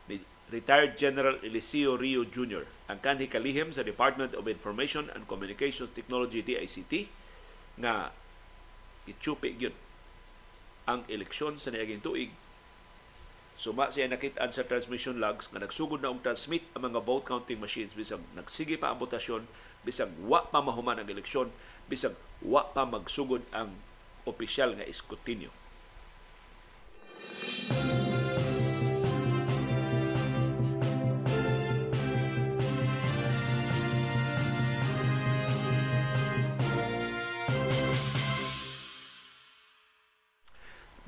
ni 0.06 0.20
retired 0.52 0.94
General 1.00 1.40
Eliseo 1.40 1.96
Rio 1.96 2.28
Jr. 2.28 2.62
ang 2.92 3.00
kanhi 3.00 3.26
kalihim 3.26 3.72
sa 3.72 3.82
Department 3.82 4.36
of 4.36 4.46
Information 4.46 5.08
and 5.16 5.24
Communications 5.24 5.90
Technology 5.96 6.44
DICT 6.44 7.08
nga 7.80 8.12
itsupi 9.08 9.56
gyud 9.58 9.74
ang 10.88 11.06
eleksyon 11.06 11.58
sa 11.58 11.70
niaging 11.70 12.02
tuig 12.02 12.30
Suma 13.52 13.92
siya 13.92 14.08
nakitaan 14.08 14.48
sa 14.48 14.64
transmission 14.64 15.20
logs 15.20 15.52
nga 15.52 15.60
nagsugod 15.60 16.00
na 16.00 16.08
og 16.08 16.24
transmit 16.24 16.64
ang 16.72 16.88
mga 16.88 17.04
vote 17.04 17.28
counting 17.28 17.60
machines 17.60 17.92
bisag 17.92 18.24
nagsige 18.32 18.80
pa 18.80 18.90
ang 18.90 18.98
botasyon, 18.98 19.44
bisag 19.84 20.08
wa 20.24 20.40
pa 20.48 20.64
mahuman 20.64 20.98
ang 20.98 21.06
eleksyon, 21.06 21.52
bisag 21.86 22.16
wa 22.40 22.64
pa 22.72 22.88
magsugod 22.88 23.44
ang 23.52 23.76
opisyal 24.24 24.72
nga 24.74 24.88
eskutinyo. 24.88 25.52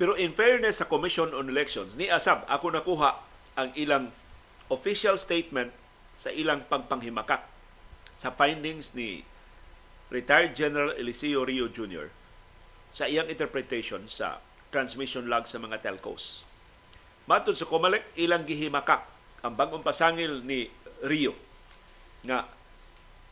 Pero 0.05 0.21
in 0.21 0.37
fairness 0.37 0.77
sa 0.77 0.85
Commission 0.85 1.33
on 1.33 1.49
Elections, 1.49 1.97
ni 1.97 2.05
Asab, 2.13 2.45
ako 2.45 2.69
nakuha 2.69 3.25
ang 3.57 3.73
ilang 3.73 4.13
official 4.69 5.17
statement 5.17 5.73
sa 6.13 6.29
ilang 6.29 6.61
pagpanghimakak 6.69 7.41
sa 8.13 8.29
findings 8.29 8.93
ni 8.93 9.25
retired 10.13 10.53
General 10.53 10.93
Eliseo 10.93 11.41
Rio 11.41 11.65
Jr. 11.73 12.13
sa 12.93 13.09
iyang 13.09 13.33
interpretation 13.33 14.05
sa 14.05 14.45
transmission 14.69 15.25
log 15.25 15.49
sa 15.49 15.57
mga 15.57 15.81
telcos. 15.81 16.45
Matod 17.25 17.57
sa 17.57 17.65
Comelec, 17.65 18.05
ilang 18.13 18.45
gihimakak 18.45 19.09
ang 19.41 19.57
bagong 19.57 19.81
pasangil 19.81 20.45
ni 20.45 20.69
Rio 21.01 21.33
nga 22.21 22.45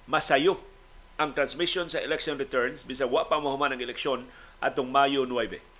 masayo 0.09 0.57
ang 1.21 1.37
transmission 1.37 1.85
sa 1.85 2.01
election 2.01 2.33
returns 2.33 2.81
bisa 2.81 3.05
wa 3.05 3.29
pa 3.29 3.37
mahuman 3.37 3.77
ang 3.77 3.81
eleksyon 3.85 4.25
atong 4.57 4.89
Mayo 4.89 5.29
9. 5.29 5.72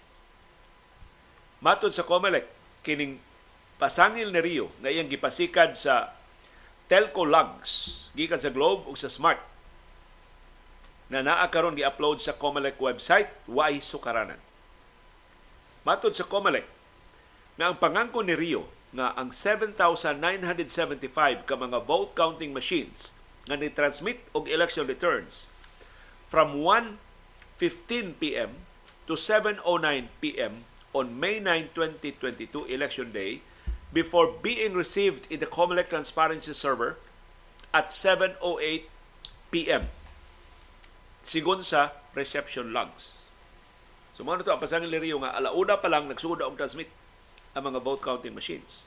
Matod 1.64 1.96
sa 1.96 2.04
Comelec, 2.04 2.44
kining 2.84 3.24
pasangil 3.80 4.36
ni 4.36 4.44
Rio 4.44 4.68
nga 4.84 4.92
iyang 4.92 5.08
gipasikad 5.08 5.80
sa 5.80 6.12
telco 6.92 7.24
logs 7.24 8.06
gikan 8.14 8.38
sa 8.38 8.52
Globe 8.52 8.86
ug 8.92 9.00
sa 9.00 9.08
Smart 9.08 9.40
na 11.08 11.24
naa 11.24 11.48
karon 11.48 11.80
gi-upload 11.80 12.20
sa 12.20 12.36
Comelec 12.36 12.76
website 12.78 13.32
way 13.48 13.80
sukaranan 13.80 14.40
Matod 15.84 16.16
sa 16.16 16.24
COMELEC, 16.24 16.64
na 17.60 17.68
ang 17.68 17.76
pangangko 17.76 18.24
ni 18.24 18.40
Rio 18.40 18.72
nga 18.96 19.12
ang 19.20 19.36
7,975 19.36 21.44
ka 21.44 21.60
mga 21.60 21.84
vote 21.84 22.16
counting 22.16 22.56
machines 22.56 23.12
nga 23.44 23.60
ni-transmit 23.60 24.24
og 24.32 24.48
election 24.48 24.88
returns 24.88 25.52
from 26.32 26.64
1.15 26.64 28.16
p.m. 28.16 28.64
to 29.04 29.20
7.09 29.20 29.60
p.m. 30.24 30.64
on 30.94 31.20
May 31.20 31.42
9, 31.42 31.74
2022 31.76 32.70
election 32.70 33.12
day 33.12 33.42
before 33.94 34.30
being 34.42 34.74
received 34.74 35.30
in 35.30 35.42
the 35.42 35.50
COMELEC 35.50 35.90
transparency 35.90 36.54
server 36.54 36.98
at 37.74 37.90
7.08 37.90 38.90
p.m. 39.54 39.90
sigon 41.26 41.62
sa 41.66 41.94
reception 42.14 42.74
logs. 42.74 43.30
So 44.14 44.22
mo 44.22 44.38
to 44.38 44.54
ang 44.54 44.62
pasangil 44.62 44.94
ni 44.94 45.02
Rio 45.02 45.18
nga 45.22 45.34
alauna 45.34 45.82
pa 45.82 45.90
lang 45.90 46.06
nagsugod 46.06 46.46
og 46.46 46.58
transmit 46.58 46.90
ang 47.58 47.70
mga 47.70 47.82
vote 47.82 48.02
counting 48.02 48.34
machines. 48.34 48.86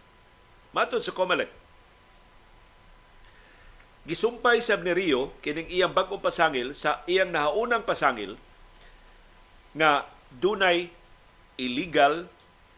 Matod 0.71 1.03
sa 1.03 1.15
COMELEC, 1.15 1.51
gisumpay 4.07 4.63
sab 4.63 4.87
ni 4.87 4.95
Rio 4.95 5.35
kining 5.43 5.67
iyang 5.67 5.91
bag-ong 5.91 6.23
pasangil 6.23 6.71
sa 6.75 7.03
iyang 7.11 7.35
nahaunang 7.35 7.83
pasangil 7.83 8.39
nga 9.75 10.07
dunay 10.31 10.95
illegal 11.57 12.29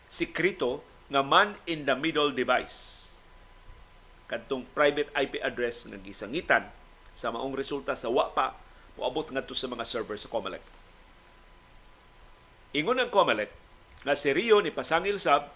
sikrito 0.08 0.82
nga 1.08 1.20
man 1.24 1.58
in 1.66 1.84
the 1.84 1.96
middle 1.98 2.30
device 2.30 3.08
kadtong 4.28 4.68
private 4.76 5.08
IP 5.16 5.40
address 5.40 5.88
nga 5.88 5.96
gisangitan 5.98 6.68
sa 7.16 7.32
maong 7.32 7.56
resulta 7.56 7.96
sa 7.96 8.12
wa 8.12 8.28
pa 8.30 8.54
moabot 9.00 9.26
ngadto 9.32 9.56
sa 9.56 9.70
mga 9.70 9.88
server 9.88 10.18
sa 10.20 10.28
Comelec. 10.28 10.62
Ingon 12.76 13.00
ang 13.00 13.08
Comelec 13.08 13.48
nga 14.04 14.14
si 14.14 14.30
Rio 14.30 14.60
ni 14.60 14.68
pasangil 14.68 15.16
sab 15.16 15.48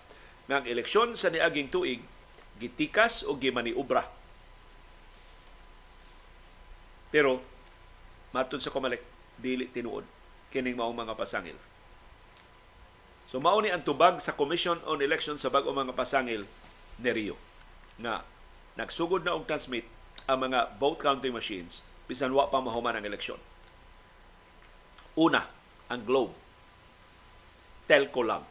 nga 0.48 0.62
ang 0.62 0.66
eleksyon 0.66 1.14
sa 1.14 1.28
niaging 1.28 1.68
tuig 1.68 2.00
gitikas 2.56 3.26
o 3.28 3.36
gimaniubra. 3.36 4.08
Pero 7.12 7.44
matud 8.32 8.58
sa 8.64 8.72
Comelec 8.72 9.04
dili 9.36 9.68
tinuod 9.68 10.06
kining 10.48 10.78
maong 10.78 10.96
mga 10.96 11.12
pasangil. 11.12 11.58
So 13.32 13.40
mao 13.40 13.56
ni 13.64 13.72
ang 13.72 13.80
tubag 13.80 14.20
sa 14.20 14.36
Commission 14.36 14.76
on 14.84 15.00
Elections 15.00 15.40
sa 15.40 15.48
bag-o 15.48 15.72
mga 15.72 15.96
pasangil 15.96 16.44
ni 17.00 17.10
Rio 17.16 17.40
na 17.96 18.20
nagsugod 18.76 19.24
na 19.24 19.32
og 19.32 19.48
transmit 19.48 19.88
ang 20.28 20.44
mga 20.44 20.76
vote 20.76 21.00
counting 21.00 21.32
machines 21.32 21.80
bisan 22.04 22.36
wa 22.36 22.52
pa 22.52 22.60
mahuman 22.60 22.92
ang 22.92 23.08
eleksyon. 23.08 23.40
Una, 25.16 25.48
ang 25.88 26.04
Globe. 26.04 26.36
Telco 27.88 28.20
lang. 28.20 28.44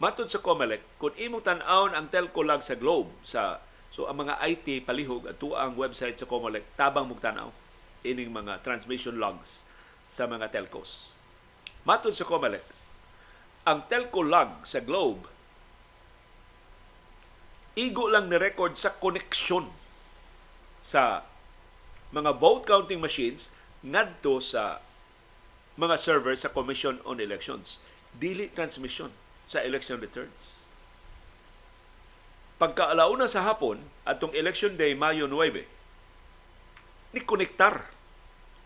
Matod 0.00 0.32
sa 0.32 0.40
COMELEC, 0.40 0.96
kung 0.96 1.12
imong 1.20 1.44
tan-awon 1.44 1.92
ang 1.92 2.08
telco 2.08 2.40
lag 2.40 2.64
sa 2.64 2.80
Globe, 2.80 3.12
sa 3.20 3.60
so 3.92 4.08
ang 4.08 4.24
mga 4.24 4.40
IT 4.40 4.88
palihog 4.88 5.28
at 5.28 5.36
ang 5.36 5.76
website 5.76 6.16
sa 6.16 6.24
COMELEC, 6.24 6.64
tabang 6.80 7.04
mong 7.04 7.20
tanaw 7.20 7.52
ining 8.08 8.32
mga 8.32 8.64
transmission 8.64 9.20
logs 9.20 9.68
sa 10.08 10.24
mga 10.24 10.48
telcos. 10.48 11.12
Matod 11.84 12.16
sa 12.16 12.24
COMELEC, 12.24 12.79
ang 13.68 13.84
telco 13.88 14.24
log 14.24 14.64
sa 14.64 14.80
Globe 14.80 15.28
igo 17.78 18.10
lang 18.10 18.28
ni 18.28 18.36
record 18.36 18.74
sa 18.74 18.92
koneksyon 18.92 19.70
sa 20.84 21.22
mga 22.10 22.36
vote 22.36 22.66
counting 22.66 22.98
machines 22.98 23.48
ngadto 23.80 24.42
sa 24.42 24.82
mga 25.80 25.96
server 25.96 26.36
sa 26.36 26.52
Commission 26.52 27.00
on 27.08 27.22
Elections. 27.22 27.80
Dili 28.12 28.52
transmission 28.52 29.14
sa 29.46 29.62
election 29.64 29.96
returns. 30.02 30.68
Pagkaalauna 32.60 33.24
sa 33.24 33.46
hapon, 33.46 33.80
atong 34.04 34.36
election 34.36 34.76
day 34.76 34.92
Mayo 34.92 35.24
9, 35.24 35.64
ni 37.16 37.20
konektar 37.24 37.88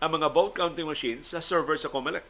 ang 0.03 0.19
mga 0.19 0.27
vote 0.35 0.59
counting 0.59 0.89
machines 0.89 1.31
sa 1.31 1.39
server 1.39 1.79
sa 1.79 1.87
COMELEC. 1.87 2.25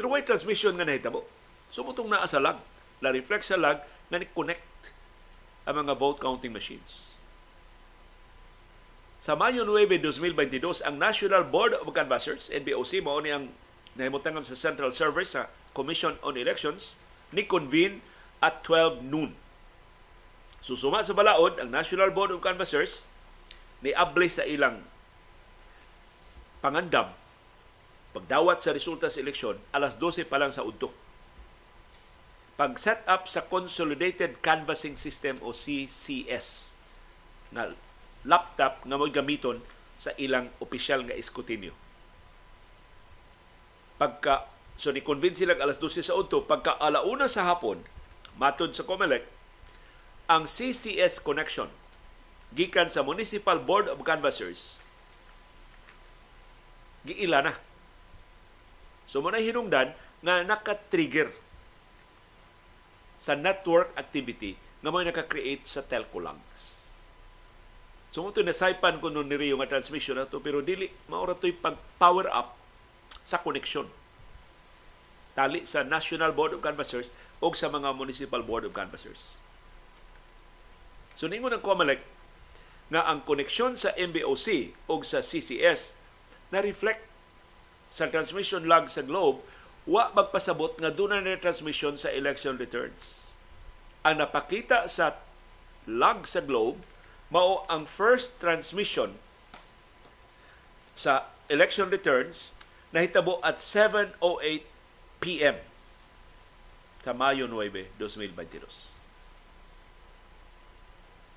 Pero 0.00 0.08
why 0.08 0.24
transmission 0.24 0.80
nga 0.80 0.88
nahitabo? 0.88 1.28
Sumutong 1.70 2.10
naa 2.10 2.26
sa 2.26 2.42
lag. 2.42 2.58
Na-reflect 3.00 3.46
sa 3.46 3.56
lag 3.56 3.80
nga 4.10 4.18
ni-connect 4.18 4.92
ang 5.64 5.86
mga 5.86 5.94
vote 5.96 6.18
counting 6.18 6.52
machines. 6.52 7.14
Sa 9.22 9.36
Mayo 9.36 9.62
9, 9.62 10.00
2022, 10.02 10.82
ang 10.82 10.96
National 10.96 11.44
Board 11.46 11.76
of 11.76 11.86
Canvassers, 11.92 12.48
NBOC, 12.50 13.04
mao 13.04 13.20
ni 13.20 13.30
ang 13.30 13.52
nahimutangan 13.94 14.42
sa 14.42 14.56
Central 14.56 14.96
Server 14.96 15.22
sa 15.22 15.52
Commission 15.76 16.16
on 16.24 16.40
Elections, 16.40 16.96
ni 17.30 17.46
convene 17.46 18.02
at 18.40 18.64
12 18.66 19.04
noon. 19.06 19.36
Susuma 20.60 21.04
sa 21.04 21.16
balaod 21.16 21.60
ang 21.60 21.68
National 21.68 22.12
Board 22.12 22.32
of 22.32 22.44
Canvassers 22.44 23.08
ni 23.80 23.96
able 23.96 24.28
sa 24.28 24.44
ilang 24.44 24.84
pangandam 26.60 27.12
pagdawat 28.12 28.60
sa 28.60 28.76
resulta 28.76 29.08
sa 29.08 29.22
eleksyon 29.24 29.56
alas 29.72 29.96
12 29.96 30.28
pa 30.28 30.36
lang 30.36 30.52
sa 30.52 30.60
udto. 30.60 30.92
Pag 32.60 32.76
set 32.76 33.00
up 33.08 33.24
sa 33.24 33.48
Consolidated 33.48 34.44
Canvassing 34.44 34.92
System 34.92 35.40
o 35.40 35.56
CCS 35.56 36.76
na 37.56 37.72
laptop 38.28 38.84
nga 38.84 39.00
mo 39.00 39.08
gamiton 39.08 39.64
sa 39.96 40.12
ilang 40.20 40.52
opisyal 40.60 41.08
nga 41.08 41.16
eskutinyo. 41.16 41.72
Pagka 43.96 44.44
So 44.80 44.96
ni 44.96 45.04
convince 45.04 45.44
sila 45.44 45.60
alas 45.60 45.76
12 45.76 46.08
sa 46.08 46.16
udto 46.16 46.40
pagka 46.48 46.72
alauna 46.80 47.28
sa 47.28 47.44
hapon 47.44 47.84
matod 48.40 48.72
sa 48.72 48.88
COMELEC 48.88 49.28
ang 50.24 50.48
CCS 50.48 51.20
connection 51.20 51.68
gikan 52.56 52.88
sa 52.88 53.04
Municipal 53.04 53.60
Board 53.60 53.92
of 53.92 54.00
Canvassers 54.00 54.80
giila 57.04 57.44
na. 57.44 57.52
So 59.04 59.20
mo 59.20 59.28
na 59.28 59.44
hinungdan 59.44 59.92
nga 60.24 60.40
naka-trigger 60.48 61.28
sa 63.20 63.36
network 63.36 63.92
activity 64.00 64.56
nga 64.80 64.88
may 64.88 65.04
naka-create 65.04 65.68
sa 65.68 65.84
telco 65.84 66.16
logs. 66.16 66.88
So 68.10 68.24
mo 68.24 68.32
na 68.32 68.56
saipan 68.56 68.98
ko 68.98 69.12
nun 69.12 69.28
ni 69.28 69.36
Rio 69.36 69.60
nga 69.60 69.68
transmission 69.68 70.16
na 70.16 70.26
to 70.26 70.40
pero 70.40 70.64
dili 70.64 70.88
maura 71.06 71.36
to'y 71.36 71.52
pag-power 71.54 72.26
up 72.32 72.56
sa 73.22 73.38
connection 73.38 73.86
tali 75.36 75.62
sa 75.62 75.86
National 75.86 76.34
Board 76.34 76.56
of 76.56 76.64
Canvassers 76.64 77.14
o 77.38 77.54
sa 77.54 77.70
mga 77.70 77.94
Municipal 77.94 78.42
Board 78.42 78.66
of 78.66 78.74
Canvassers. 78.74 79.38
So 81.14 81.30
ningon 81.30 81.54
ng 81.54 81.62
COMELEC 81.62 82.02
nga 82.90 83.06
ang 83.06 83.22
koneksyon 83.22 83.78
sa 83.78 83.94
MBOC 83.94 84.74
o 84.90 84.98
sa 85.06 85.22
CCS 85.22 85.94
na 86.50 86.58
reflect 86.58 87.06
sa 87.86 88.10
transmission 88.10 88.66
log 88.66 88.90
sa 88.90 89.06
Globe 89.06 89.42
wa 89.90 90.14
magpasabot 90.14 90.78
nga 90.78 90.94
doon 90.94 91.18
na 91.18 91.34
transmission 91.34 91.98
sa 91.98 92.14
election 92.14 92.54
returns. 92.54 93.26
Ang 94.06 94.22
napakita 94.22 94.86
sa 94.86 95.18
log 95.90 96.30
sa 96.30 96.38
Globe 96.38 96.78
mao 97.34 97.66
ang 97.66 97.90
first 97.90 98.38
transmission 98.38 99.18
sa 100.94 101.26
election 101.50 101.90
returns 101.90 102.54
nahitabo 102.94 103.42
at 103.42 103.58
7.08 103.58 104.18
p.m. 105.18 105.58
sa 107.02 107.10
Mayo 107.10 107.50
9, 107.50 107.90
2022. 107.98 108.66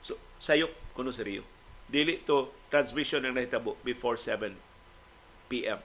So, 0.06 0.18
sayop 0.38 0.70
kuno 0.94 1.10
sa 1.10 1.26
Rio. 1.26 1.42
Dili 1.90 2.22
to 2.26 2.54
transmission 2.70 3.26
ang 3.26 3.34
nahitabo 3.34 3.82
before 3.82 4.18
7 4.18 4.54
p.m. 5.50 5.82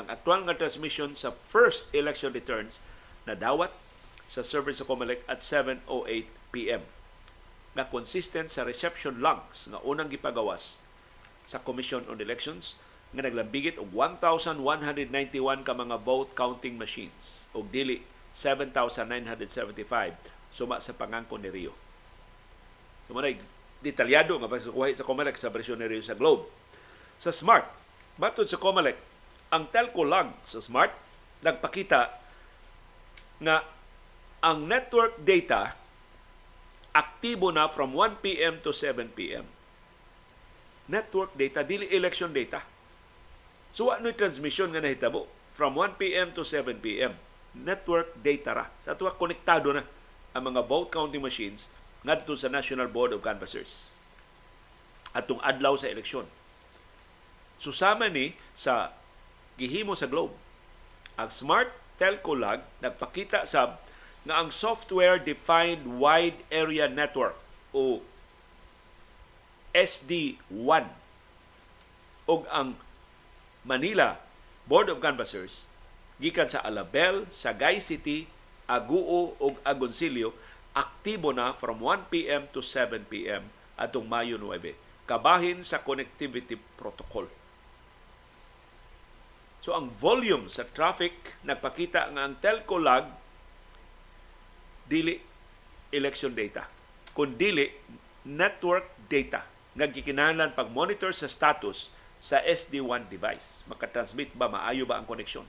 Ang 0.00 0.08
aktual 0.08 0.48
nga 0.48 0.56
transmission 0.56 1.12
sa 1.12 1.28
first 1.28 1.92
election 1.92 2.32
returns 2.32 2.80
na 3.28 3.36
dawat 3.36 3.68
sa 4.24 4.40
server 4.40 4.72
sa 4.72 4.88
Comelec 4.88 5.20
at 5.28 5.44
7.08 5.44 5.84
p.m. 6.56 6.80
na 7.76 7.84
consistent 7.84 8.48
sa 8.48 8.64
reception 8.64 9.20
logs 9.20 9.68
nga 9.68 9.76
unang 9.84 10.08
gipagawas 10.08 10.80
sa 11.44 11.60
Commission 11.60 12.00
on 12.08 12.16
Elections 12.16 12.80
nga 13.12 13.28
naglambigit 13.28 13.76
og 13.76 13.92
1,191 13.92 15.68
ka 15.68 15.76
mga 15.76 16.00
vote 16.00 16.32
counting 16.32 16.80
machines 16.80 17.44
og 17.52 17.68
dili 17.68 18.00
7,975 18.32 20.16
suma 20.48 20.80
sa 20.80 20.96
pangangko 20.96 21.36
ni 21.36 21.52
Rio. 21.52 21.76
So 23.04 23.12
mo 23.12 23.20
detalyado 23.84 24.40
nga 24.40 24.48
pagsukuha 24.48 24.96
sa 24.96 25.04
Comelec 25.04 25.36
sa 25.36 25.52
bersyon 25.52 25.76
ni 25.76 25.92
Rio 25.92 26.00
sa 26.00 26.16
Globe. 26.16 26.48
Sa 27.20 27.28
Smart, 27.34 27.68
matod 28.16 28.48
sa 28.48 28.56
Comelec, 28.56 29.09
ang 29.50 29.68
telco 29.70 30.06
log 30.06 30.30
sa 30.46 30.62
Smart 30.62 30.94
nagpakita 31.42 32.00
nga 33.40 33.56
ang 34.40 34.64
network 34.66 35.20
data 35.20 35.74
aktibo 36.90 37.54
na 37.54 37.70
from 37.70 37.94
1 37.94 38.18
p.m. 38.24 38.58
to 38.62 38.74
7 38.74 39.14
p.m. 39.14 39.46
Network 40.90 41.30
data, 41.38 41.62
dili 41.62 41.86
election 41.94 42.34
data 42.34 42.62
So 43.70 43.94
ano 43.94 44.10
transmission 44.10 44.74
nga 44.74 44.82
nahitabo 44.82 45.30
from 45.54 45.78
1 45.78 45.98
p.m. 45.98 46.34
to 46.34 46.42
7 46.42 46.82
p.m. 46.82 47.14
Network 47.54 48.14
data 48.18 48.50
ra. 48.54 48.64
Sa 48.82 48.94
tuwa 48.98 49.14
konektado 49.14 49.70
na 49.74 49.86
ang 50.34 50.42
mga 50.50 50.62
vote 50.66 50.90
counting 50.90 51.22
machines 51.22 51.70
ngadto 52.02 52.34
sa 52.34 52.50
National 52.50 52.90
Board 52.90 53.14
of 53.14 53.22
Canvassers 53.22 53.94
atong 55.10 55.42
adlaw 55.42 55.74
sa 55.74 55.90
eleksyon. 55.90 56.26
Susama 57.58 58.06
ni 58.06 58.34
sa 58.54 58.94
gihimo 59.60 59.92
sa 59.92 60.08
Globe. 60.08 60.32
Ang 61.20 61.28
Smart 61.28 61.68
Telco 62.00 62.32
Log 62.32 62.64
nagpakita 62.80 63.44
sab 63.44 63.76
nga 64.24 64.40
ang 64.40 64.48
Software 64.48 65.20
Defined 65.20 65.84
Wide 66.00 66.40
Area 66.48 66.88
Network 66.88 67.36
o 67.76 68.00
SD1 69.76 70.84
og 72.24 72.42
ang 72.48 72.80
Manila 73.60 74.16
Board 74.64 74.88
of 74.88 75.04
Canvassers 75.04 75.68
gikan 76.20 76.48
sa 76.48 76.64
Alabel, 76.64 77.28
Sagay 77.28 77.80
City, 77.80 78.28
Aguo 78.64 79.36
ug 79.36 79.56
Agoncillo 79.66 80.32
aktibo 80.70 81.34
na 81.34 81.52
from 81.56 81.82
1 81.82 82.12
p.m. 82.12 82.46
to 82.54 82.62
7 82.62 83.02
p.m. 83.10 83.50
atong 83.74 84.06
Mayo 84.06 84.38
9 84.38 84.72
kabahin 85.10 85.58
sa 85.66 85.82
connectivity 85.82 86.54
protocol. 86.78 87.26
So 89.60 89.76
ang 89.76 89.92
volume 89.92 90.48
sa 90.48 90.64
traffic 90.64 91.36
nagpakita 91.44 92.08
nga 92.16 92.22
ang 92.24 92.40
telco 92.40 92.80
lag 92.80 93.04
dili 94.88 95.20
election 95.92 96.32
data 96.32 96.66
kun 97.12 97.36
dili 97.36 97.68
network 98.24 98.88
data 99.10 99.44
nga 99.76 99.86
gikinahanglan 99.86 100.56
pag 100.56 100.72
monitor 100.72 101.12
sa 101.12 101.30
status 101.30 101.92
sa 102.20 102.40
SD1 102.44 103.08
device. 103.08 103.64
Makatransmit 103.64 104.36
ba 104.36 104.48
maayo 104.48 104.84
ba 104.84 105.00
ang 105.00 105.08
koneksyon? 105.08 105.48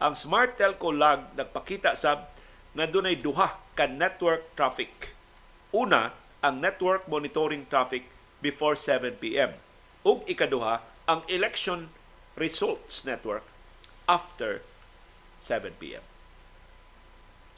Ang 0.00 0.14
smart 0.14 0.56
telco 0.56 0.94
log 0.94 1.34
nagpakita 1.34 1.92
sab 1.98 2.30
nga 2.72 2.86
dunay 2.86 3.18
duha 3.18 3.58
ka 3.74 3.90
network 3.90 4.46
traffic. 4.54 5.12
Una, 5.74 6.14
ang 6.40 6.62
network 6.62 7.04
monitoring 7.10 7.66
traffic 7.66 8.06
before 8.40 8.78
7 8.78 9.18
p.m. 9.20 9.52
Ug 10.06 10.24
ikaduha, 10.24 10.80
ang 11.04 11.20
election 11.28 11.90
results 12.40 13.04
network 13.04 13.44
after 14.08 14.64
7 15.38 15.76
p.m. 15.76 16.02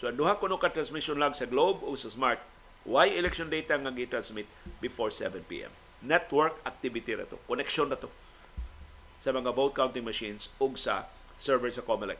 So 0.02 0.10
ang 0.10 0.18
duha 0.18 0.34
kuno 0.34 0.58
ka 0.58 0.74
transmission 0.74 1.22
log 1.22 1.38
sa 1.38 1.46
Globe 1.46 1.86
o 1.86 1.94
sa 1.94 2.10
Smart, 2.10 2.42
why 2.82 3.06
election 3.06 3.46
data 3.46 3.78
nga 3.78 3.94
gi-transmit 3.94 4.50
before 4.82 5.14
7 5.14 5.46
p.m. 5.46 5.70
Network 6.02 6.58
activity 6.66 7.14
na 7.14 7.30
to, 7.30 7.38
connection 7.46 7.86
na 7.86 7.94
to 7.94 8.10
sa 9.22 9.30
mga 9.30 9.54
vote 9.54 9.78
counting 9.78 10.02
machines 10.02 10.50
ug 10.58 10.74
sa 10.74 11.06
server 11.38 11.70
sa 11.70 11.86
Comelec. 11.86 12.18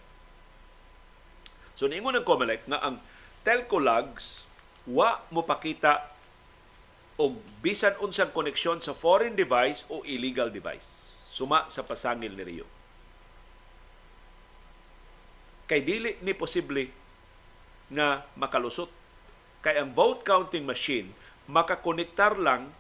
So 1.75 1.91
niingon 1.91 2.15
ng 2.23 2.27
Comelec 2.27 2.63
nga 2.71 2.79
ang 2.79 3.03
telco 3.43 3.83
logs 3.83 4.47
wa 4.87 5.19
mo 5.35 5.43
pakita 5.43 6.15
og 7.19 7.43
bisan 7.59 7.99
unsang 7.99 8.31
koneksyon 8.31 8.79
sa 8.79 8.95
foreign 8.95 9.35
device 9.35 9.83
o 9.91 10.07
illegal 10.07 10.47
device 10.47 11.12
suma 11.43 11.67
sa 11.67 11.83
pasangil 11.83 12.31
ni 12.39 12.45
Rio. 12.47 12.67
Kay 15.67 15.83
dili 15.83 16.15
ni 16.23 16.39
posible 16.39 16.87
nga 17.91 18.23
makalusot. 18.39 18.87
Kay 19.67 19.83
ang 19.83 19.91
vote 19.91 20.23
counting 20.23 20.63
machine 20.63 21.11
makakonektar 21.51 22.39
lang 22.39 22.71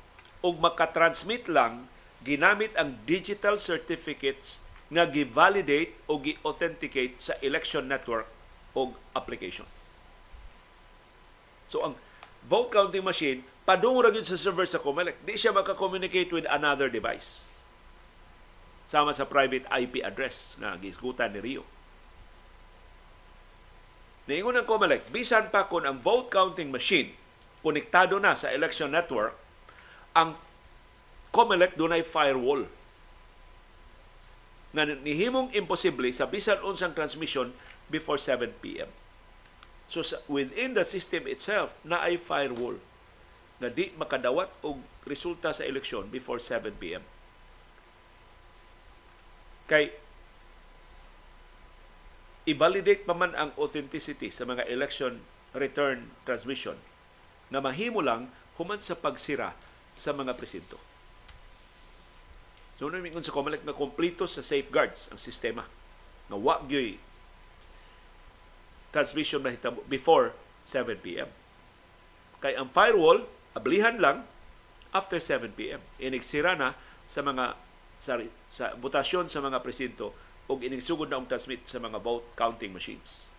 o 0.46 0.54
makatransmit 0.54 1.50
lang 1.50 1.90
ginamit 2.22 2.70
ang 2.78 2.94
digital 3.02 3.58
certificates 3.58 4.62
nga 4.86 5.10
gi-validate 5.10 5.98
o 6.06 6.22
gi-authenticate 6.22 7.18
sa 7.18 7.34
election 7.42 7.82
network 7.90 8.30
o 8.78 8.94
application. 9.18 9.66
So 11.66 11.82
ang 11.82 11.98
vote 12.46 12.70
counting 12.70 13.02
machine 13.02 13.42
padung 13.66 13.98
ra 13.98 14.14
sa 14.22 14.38
server 14.38 14.70
sa 14.70 14.78
COMELEC. 14.78 15.18
Di 15.26 15.34
siya 15.34 15.50
maka-communicate 15.50 16.30
with 16.30 16.46
another 16.46 16.86
device 16.86 17.51
sama 18.92 19.16
sa 19.16 19.24
private 19.24 19.64
IP 19.72 20.04
address 20.04 20.60
na 20.60 20.76
gisgutan 20.76 21.32
ni 21.32 21.40
Rio. 21.40 21.64
Niingon 24.28 24.60
ng 24.60 24.68
COMELEC, 24.68 25.08
bisan 25.08 25.48
pa 25.48 25.64
kung 25.64 25.88
ang 25.88 25.96
vote 25.96 26.28
counting 26.28 26.68
machine 26.68 27.16
konektado 27.64 28.20
na 28.20 28.36
sa 28.36 28.52
election 28.52 28.92
network, 28.92 29.32
ang 30.12 30.36
COMELEC 31.32 31.72
dunay 31.80 32.04
firewall 32.04 32.68
nga 34.76 34.84
nihimong 34.84 35.48
imposible 35.56 36.12
sa 36.12 36.28
bisan 36.28 36.60
unsang 36.60 36.92
transmission 36.92 37.56
before 37.88 38.20
7 38.20 38.52
p.m. 38.60 38.92
So 39.88 40.04
within 40.28 40.76
the 40.76 40.84
system 40.84 41.28
itself 41.28 41.76
na 41.84 42.04
ay 42.04 42.20
firewall 42.20 42.80
na 43.60 43.68
di 43.68 43.92
makadawat 43.96 44.48
og 44.64 44.80
resulta 45.04 45.52
sa 45.52 45.64
eleksyon 45.64 46.08
before 46.08 46.40
7 46.40 46.72
p.m. 46.80 47.04
Kay 49.70 49.94
i-validate 52.48 53.06
pa 53.06 53.14
man 53.14 53.34
ang 53.38 53.54
authenticity 53.54 54.30
sa 54.32 54.42
mga 54.42 54.66
election 54.66 55.22
return 55.54 56.10
transmission 56.26 56.74
na 57.52 57.62
mahimo 57.62 58.02
lang 58.02 58.32
human 58.58 58.80
sa 58.82 58.98
pagsira 58.98 59.54
sa 59.92 60.10
mga 60.10 60.34
presinto. 60.34 60.80
So, 62.80 62.90
namin 62.90 63.14
sa 63.22 63.30
COMELEC 63.30 63.62
na 63.62 63.76
kompleto 63.76 64.26
sa 64.26 64.42
safeguards 64.42 65.12
ang 65.12 65.20
sistema 65.20 65.68
na 66.26 66.34
wa 66.34 66.58
gyoy 66.66 66.98
transmission 68.90 69.38
mahitabo 69.38 69.86
before 69.86 70.34
7 70.66 70.98
p.m. 70.98 71.30
Kay 72.42 72.58
ang 72.58 72.74
firewall, 72.74 73.24
ablihan 73.54 74.02
lang 74.02 74.26
after 74.90 75.22
7 75.22 75.54
p.m. 75.54 75.80
Inigsira 76.02 76.58
na 76.58 76.76
sa 77.06 77.24
mga 77.24 77.56
sa, 78.02 78.18
sa 78.50 78.74
butasyon 78.74 79.30
sa 79.30 79.38
mga 79.38 79.62
presinto 79.62 80.10
o 80.50 80.58
inigsugod 80.58 81.06
na 81.06 81.22
ang 81.22 81.30
transmit 81.30 81.62
sa 81.70 81.78
mga 81.78 82.02
vote 82.02 82.26
counting 82.34 82.74
machines. 82.74 83.30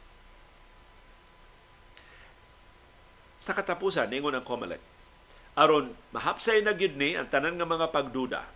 Sa 3.44 3.52
katapusan, 3.52 4.08
ningon 4.08 4.40
ang 4.40 4.48
COMELEC, 4.48 4.80
aron 5.60 5.92
mahapsay 6.16 6.64
na 6.64 6.72
gid 6.72 6.96
ni 6.96 7.20
ang 7.20 7.28
tanan 7.28 7.60
nga 7.60 7.68
mga 7.68 7.92
pagduda. 7.92 8.48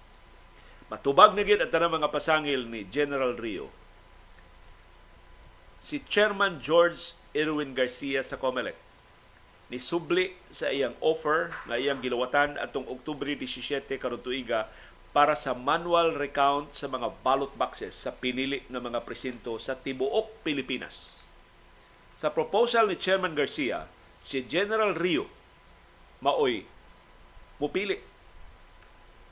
Matubag 0.87 1.35
na 1.35 1.43
gid 1.43 1.59
ang 1.59 1.67
tanan 1.67 1.99
mga 1.99 2.07
pasangil 2.07 2.63
ni 2.63 2.87
General 2.87 3.35
Rio. 3.35 3.67
Si 5.83 5.99
Chairman 6.07 6.63
George 6.63 7.19
Erwin 7.35 7.75
Garcia 7.75 8.23
sa 8.23 8.39
COMELEC 8.39 8.87
ni 9.67 9.83
subli 9.83 10.31
sa 10.47 10.71
iyang 10.71 10.95
offer 11.03 11.51
nga 11.67 11.75
iyang 11.75 11.99
gilawatan 11.99 12.55
atong 12.55 12.87
Oktubre 12.87 13.27
17 13.27 13.83
karon 13.99 14.23
tuiga 14.23 14.71
para 15.17 15.33
sa 15.33 15.57
manual 15.57 16.13
recount 16.13 16.77
sa 16.77 16.85
mga 16.85 17.09
ballot 17.25 17.49
boxes 17.57 17.97
sa 17.97 18.13
pinili 18.13 18.61
ng 18.69 18.77
mga 18.77 19.01
presinto 19.01 19.57
sa 19.57 19.73
tibuok 19.73 20.45
Pilipinas. 20.45 21.25
Sa 22.13 22.29
proposal 22.29 22.85
ni 22.85 23.01
Chairman 23.01 23.33
Garcia, 23.33 23.89
si 24.21 24.45
General 24.45 24.93
Rio 24.93 25.25
maoy 26.21 26.69
mupili 27.57 27.97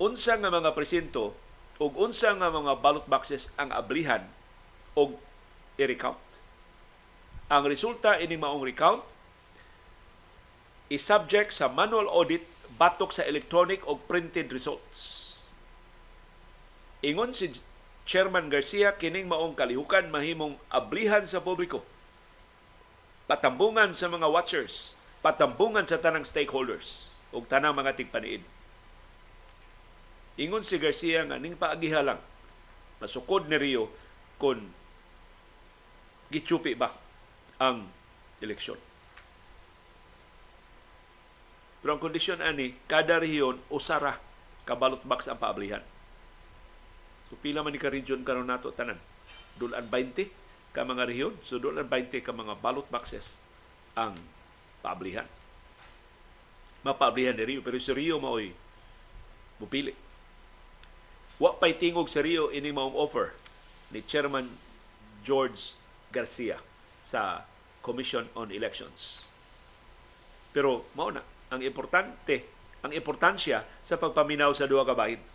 unsa 0.02 0.42
nga 0.42 0.50
mga 0.50 0.74
presinto 0.74 1.38
ug 1.78 1.92
unsa 2.02 2.34
nga 2.34 2.50
mga 2.50 2.82
ballot 2.82 3.06
boxes 3.06 3.54
ang 3.54 3.70
ablihan 3.70 4.26
og 4.98 5.22
i-recount. 5.78 6.18
Ang 7.54 7.70
resulta 7.70 8.18
ining 8.18 8.42
maong 8.42 8.66
recount 8.66 9.06
is 10.90 11.06
subject 11.06 11.54
sa 11.54 11.70
manual 11.70 12.10
audit 12.10 12.42
batok 12.74 13.14
sa 13.14 13.22
electronic 13.30 13.86
o 13.86 14.02
printed 14.02 14.50
results 14.50 15.25
Ingon 17.04 17.36
si 17.36 17.52
Chairman 18.06 18.48
Garcia 18.48 18.96
kining 18.96 19.26
maong 19.26 19.58
kalihukan 19.58 20.08
mahimong 20.14 20.56
ablihan 20.70 21.26
sa 21.26 21.42
publiko. 21.42 21.82
Patambungan 23.26 23.92
sa 23.92 24.06
mga 24.06 24.30
watchers, 24.30 24.94
patambungan 25.26 25.90
sa 25.90 25.98
tanang 25.98 26.24
stakeholders 26.24 27.18
ug 27.34 27.50
tanang 27.50 27.74
mga 27.74 27.98
tigpaniid. 27.98 28.46
Ingon 30.38 30.62
si 30.62 30.78
Garcia 30.78 31.26
nga 31.26 31.42
ning 31.42 31.58
paagiha 31.58 32.06
lang 32.06 32.22
masukod 33.02 33.48
ni 33.50 33.58
Rio 33.58 33.92
kung 34.38 34.72
gitsupi 36.30 36.78
ba 36.78 36.92
ang 37.60 37.88
eleksyon. 38.40 38.80
Pero 41.86 41.96
ang 41.96 42.02
kondisyon 42.02 42.42
ani, 42.42 42.74
kada 42.90 43.22
rehiyon 43.22 43.62
usara 43.70 44.18
kabalot 44.66 45.06
box 45.06 45.30
ang 45.30 45.38
paablihan. 45.38 45.86
Pila 47.40 47.64
man 47.64 47.72
ni 47.74 47.80
ka 47.82 47.92
region 47.92 48.22
karon 48.22 48.48
nato 48.48 48.72
tanan? 48.72 49.00
Dulan 49.56 49.88
20 49.88 50.30
ka 50.76 50.84
mga 50.84 51.08
rehiyon. 51.08 51.36
So 51.42 51.58
dulan 51.58 51.88
20 51.88 52.20
ka 52.20 52.36
mga 52.36 52.60
ballot 52.60 52.88
boxes 52.92 53.40
ang 53.96 54.16
paablihan. 54.84 55.28
Mapaablihan 56.86 57.34
ni 57.34 57.44
Rio 57.44 57.62
pero 57.66 57.80
si 57.80 57.92
Rio 57.96 58.20
maoy 58.20 58.54
mupili. 59.58 59.96
Wa 61.40 61.56
pay 61.56 61.76
tingog 61.76 62.12
sa 62.12 62.22
Rio 62.22 62.52
ini 62.52 62.70
maong 62.70 62.96
offer 62.96 63.34
ni 63.92 64.04
Chairman 64.04 64.52
George 65.26 65.76
Garcia 66.14 66.62
sa 67.02 67.44
Commission 67.82 68.30
on 68.38 68.52
Elections. 68.52 69.32
Pero 70.56 70.88
mao 70.96 71.12
na 71.12 71.24
ang 71.52 71.62
importante, 71.62 72.46
ang 72.82 72.92
importansya 72.94 73.64
sa 73.84 73.96
pagpaminaw 74.00 74.54
sa 74.56 74.70
duha 74.70 74.86
ka 74.88 74.96
bahin 74.96 75.35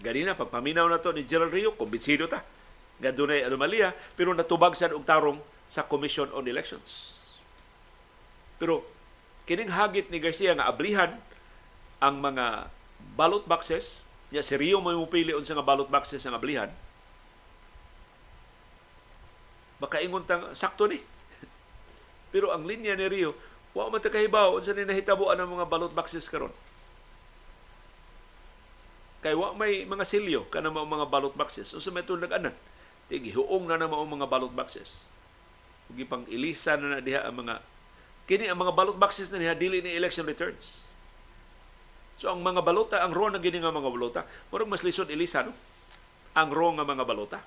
Ganina, 0.00 0.32
pagpaminaw 0.32 0.88
na 0.88 0.96
to 0.96 1.12
ni 1.12 1.28
Gerald 1.28 1.52
Rio, 1.52 1.76
kumbinsido 1.76 2.24
ta. 2.24 2.40
Nga 3.04 3.12
dunay 3.12 3.44
anomalya, 3.44 3.92
pero 4.16 4.32
natubag 4.32 4.72
sa 4.72 4.88
og 4.88 5.04
tarong 5.04 5.40
sa 5.68 5.84
Commission 5.84 6.32
on 6.32 6.48
Elections. 6.48 7.20
Pero 8.56 8.84
kining 9.44 9.72
hagit 9.72 10.08
ni 10.08 10.20
Garcia 10.20 10.56
nga 10.56 10.68
ablihan 10.68 11.16
ang 12.00 12.16
mga 12.16 12.72
ballot 13.16 13.44
boxes, 13.44 14.08
niya 14.32 14.40
si 14.40 14.56
Rio 14.56 14.80
mo 14.80 15.04
pili 15.04 15.36
unsa 15.36 15.52
nga 15.52 15.64
ballot 15.64 15.92
boxes 15.92 16.24
ang 16.24 16.36
ablihan. 16.36 16.72
Makaingon 19.80 20.24
tang 20.24 20.52
sakto 20.56 20.88
ni. 20.88 21.00
pero 22.32 22.52
ang 22.52 22.64
linya 22.64 22.96
ni 22.96 23.04
Rio, 23.04 23.36
wa 23.76 23.92
man 23.92 24.00
ta 24.00 24.08
kahibaw 24.08 24.56
unsa 24.56 24.72
ni 24.72 24.88
nahitabo 24.88 25.28
ang 25.28 25.44
mga 25.44 25.68
ballot 25.68 25.92
boxes 25.92 26.24
karon 26.24 26.52
Kay 29.20 29.36
wa 29.36 29.52
may 29.52 29.84
mga 29.84 30.04
silyo 30.08 30.48
kana 30.48 30.72
mao 30.72 30.88
mga 30.88 31.08
ballot 31.12 31.36
boxes. 31.36 31.76
Unsa 31.76 31.92
may 31.92 32.04
tunag 32.04 32.32
anan? 32.32 32.56
Tigi 33.12 33.36
huong 33.36 33.68
na 33.68 33.76
na 33.76 33.90
mao 33.90 34.04
mga 34.08 34.24
ballot 34.24 34.52
boxes. 34.52 35.12
Ug 35.92 36.00
pang 36.08 36.24
ilisa 36.30 36.80
na 36.80 36.96
na 36.96 37.04
diha 37.04 37.28
ang 37.28 37.36
mga 37.44 37.60
kini 38.24 38.48
ang 38.48 38.56
mga 38.56 38.72
ballot 38.72 38.96
boxes 38.96 39.28
na 39.28 39.36
diha 39.36 39.52
dili 39.52 39.84
ni 39.84 39.92
election 39.92 40.24
returns. 40.24 40.88
So 42.20 42.28
ang 42.28 42.44
mga 42.44 42.60
balota, 42.60 43.00
ang 43.00 43.16
raw 43.16 43.32
na 43.32 43.40
gini 43.40 43.64
nga 43.64 43.72
mga 43.72 43.88
balota, 43.88 44.20
murag 44.52 44.68
mas 44.68 44.84
lisod 44.84 45.08
ilisa 45.08 45.40
no? 45.40 45.56
Ang 46.36 46.52
raw 46.52 46.68
nga 46.76 46.84
mga 46.84 47.04
balota. 47.08 47.38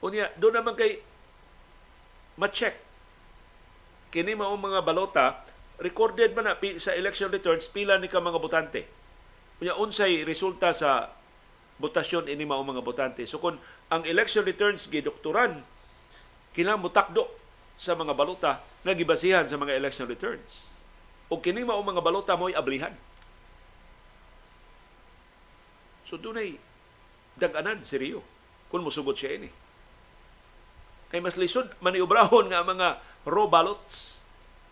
Unya, 0.00 0.32
doon 0.40 0.56
naman 0.56 0.72
kay 0.72 1.04
ma-check. 2.40 2.80
Kini 4.08 4.32
mao 4.32 4.56
mga 4.56 4.80
balota, 4.80 5.44
recorded 5.80 6.32
man 6.32 6.52
na 6.52 6.56
sa 6.80 6.96
election 6.96 7.28
returns 7.28 7.68
pila 7.68 8.00
ni 8.00 8.08
ka 8.08 8.20
mga 8.20 8.40
botante. 8.40 8.88
Unya 9.60 9.76
unsay 9.76 10.24
resulta 10.24 10.72
sa 10.72 11.12
botasyon 11.76 12.32
ini 12.32 12.48
mao 12.48 12.64
mga 12.64 12.80
botante. 12.80 13.22
So 13.28 13.40
kung 13.40 13.60
ang 13.92 14.02
election 14.08 14.44
returns 14.44 14.88
gidoktoran 14.88 15.60
kinahanglan 16.56 16.88
mutakdo 16.88 17.28
sa 17.76 17.92
mga 17.92 18.16
balota 18.16 18.64
nga 18.80 18.92
gibasihan 18.96 19.44
sa 19.44 19.60
mga 19.60 19.76
election 19.76 20.08
returns. 20.08 20.72
O 21.28 21.44
kini 21.44 21.60
mao 21.60 21.84
mga 21.84 22.00
balota 22.00 22.32
mo'y 22.32 22.56
ablihan. 22.56 22.96
So 26.08 26.16
dunay 26.16 26.56
dag-anan 27.36 27.84
si 27.84 28.00
Rio 28.00 28.24
kung 28.72 28.80
musugot 28.80 29.20
siya 29.20 29.36
ini. 29.36 29.52
Kay 31.12 31.20
mas 31.20 31.36
lisod 31.36 31.68
maniobrahon 31.84 32.48
nga 32.48 32.64
mga 32.64 32.88
raw 33.28 33.46
ballots 33.46 34.25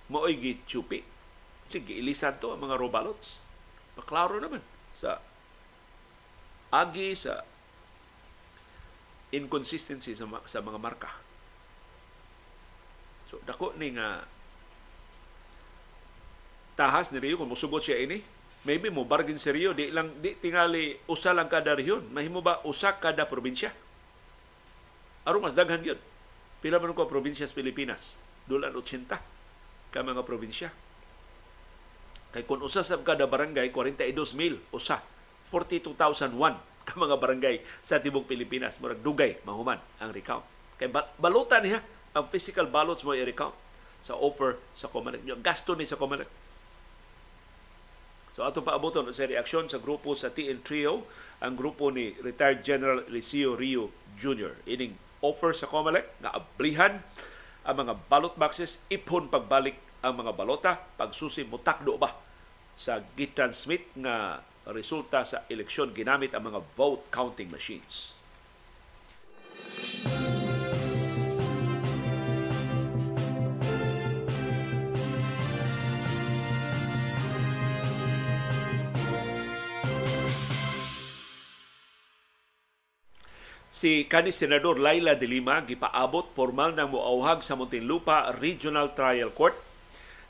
mao'y 0.08 0.36
gitsupi. 0.36 1.00
Sige, 1.72 1.96
ilisan 1.96 2.36
to 2.36 2.52
ang 2.52 2.60
mga 2.60 2.76
raw 2.76 2.90
ballots. 2.90 3.48
Maklaro 3.96 4.36
naman 4.36 4.60
sa 4.92 5.22
agi 6.74 7.14
sa 7.14 7.40
inconsistency 9.34 10.14
sa, 10.14 10.26
sa 10.44 10.58
mga 10.60 10.78
marka. 10.78 11.10
So, 13.30 13.40
dako 13.42 13.72
ni 13.80 13.94
nga 13.96 14.22
tahas 16.74 17.10
ni 17.14 17.22
Rio 17.22 17.38
kung 17.38 17.50
musugot 17.50 17.82
siya 17.82 18.02
ini, 18.02 18.20
maybe 18.66 18.90
mo 18.90 19.06
bargain 19.06 19.38
si 19.38 19.50
Rio, 19.50 19.72
di 19.72 19.90
lang 19.94 20.10
di 20.18 20.34
tingali 20.36 20.98
usa 21.08 21.30
lang 21.32 21.48
kada 21.48 21.74
rehiyon. 21.74 22.10
Mahimo 22.10 22.44
ba 22.44 22.60
usa 22.66 22.94
kada 22.94 23.24
probinsya? 23.24 23.72
Aron 25.24 25.40
mas 25.40 25.56
daghan 25.56 25.80
gyud. 25.80 25.98
Pila 26.60 26.76
man 26.76 26.92
ko 26.92 27.08
probinsya 27.08 27.48
sa 27.48 27.56
Pilipinas? 27.56 28.20
Dulan 28.44 28.76
80 28.76 29.33
ka 29.94 30.02
mga 30.02 30.26
probinsya. 30.26 30.74
Kay 32.34 32.42
kung 32.42 32.58
usa 32.66 32.82
sa 32.82 32.98
kada 32.98 33.30
barangay, 33.30 33.70
42,000 33.70 34.74
usa. 34.74 34.98
42,001 35.54 36.34
ka 36.82 36.98
mga 36.98 37.14
barangay 37.14 37.62
sa 37.78 38.02
tibok 38.02 38.26
Pilipinas. 38.26 38.82
Murag 38.82 38.98
dugay, 39.06 39.38
mahuman 39.46 39.78
ang 40.02 40.10
recount. 40.10 40.42
Kay 40.82 40.90
balutan 41.22 41.62
niya, 41.62 41.78
ang 42.10 42.26
physical 42.26 42.66
ballots 42.66 43.06
mo 43.06 43.14
i-recount 43.14 43.54
sa 44.02 44.18
offer 44.18 44.58
sa 44.74 44.90
Comelec. 44.90 45.22
Yung 45.22 45.38
gasto 45.38 45.78
ni 45.78 45.86
sa 45.86 45.94
Comelec. 45.94 46.26
So 48.34 48.42
ato 48.42 48.66
paaboton 48.66 49.06
sa 49.14 49.30
reaksyon 49.30 49.70
sa 49.70 49.78
grupo 49.78 50.18
sa 50.18 50.34
TL 50.34 50.66
Trio, 50.66 51.06
ang 51.38 51.54
grupo 51.54 51.94
ni 51.94 52.18
retired 52.18 52.66
General 52.66 52.98
Eliseo 53.06 53.54
Rio 53.54 53.94
Jr. 54.18 54.58
Ining 54.66 54.98
offer 55.22 55.54
sa 55.54 55.70
Comelec 55.70 56.18
na 56.18 56.34
ablihan 56.34 56.98
ang 57.64 57.76
mga 57.80 57.94
ballot 58.08 58.36
boxes, 58.36 58.84
ipon 58.92 59.32
pagbalik 59.32 59.80
ang 60.04 60.20
mga 60.20 60.32
balota, 60.36 60.72
pagsusi 60.76 61.48
mo 61.48 61.56
takdo 61.64 61.96
ba 61.96 62.12
sa 62.76 63.00
gitransmit 63.16 63.96
nga 63.96 64.44
resulta 64.68 65.24
sa 65.24 65.48
eleksyon 65.48 65.96
ginamit 65.96 66.36
ang 66.36 66.44
mga 66.52 66.60
vote 66.76 67.08
counting 67.08 67.48
machines. 67.48 68.20
Si 83.74 84.06
kani 84.06 84.30
senador 84.30 84.78
Laila 84.78 85.18
de 85.18 85.26
Lima 85.26 85.58
gipaabot 85.66 86.30
formal 86.38 86.78
nang 86.78 86.94
moauhag 86.94 87.42
sa 87.42 87.58
Muntinlupa 87.58 88.30
Regional 88.38 88.94
Trial 88.94 89.34
Court 89.34 89.58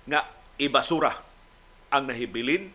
nga 0.08 0.24
ibasura 0.56 1.12
ang 1.92 2.08
nahibilin 2.08 2.72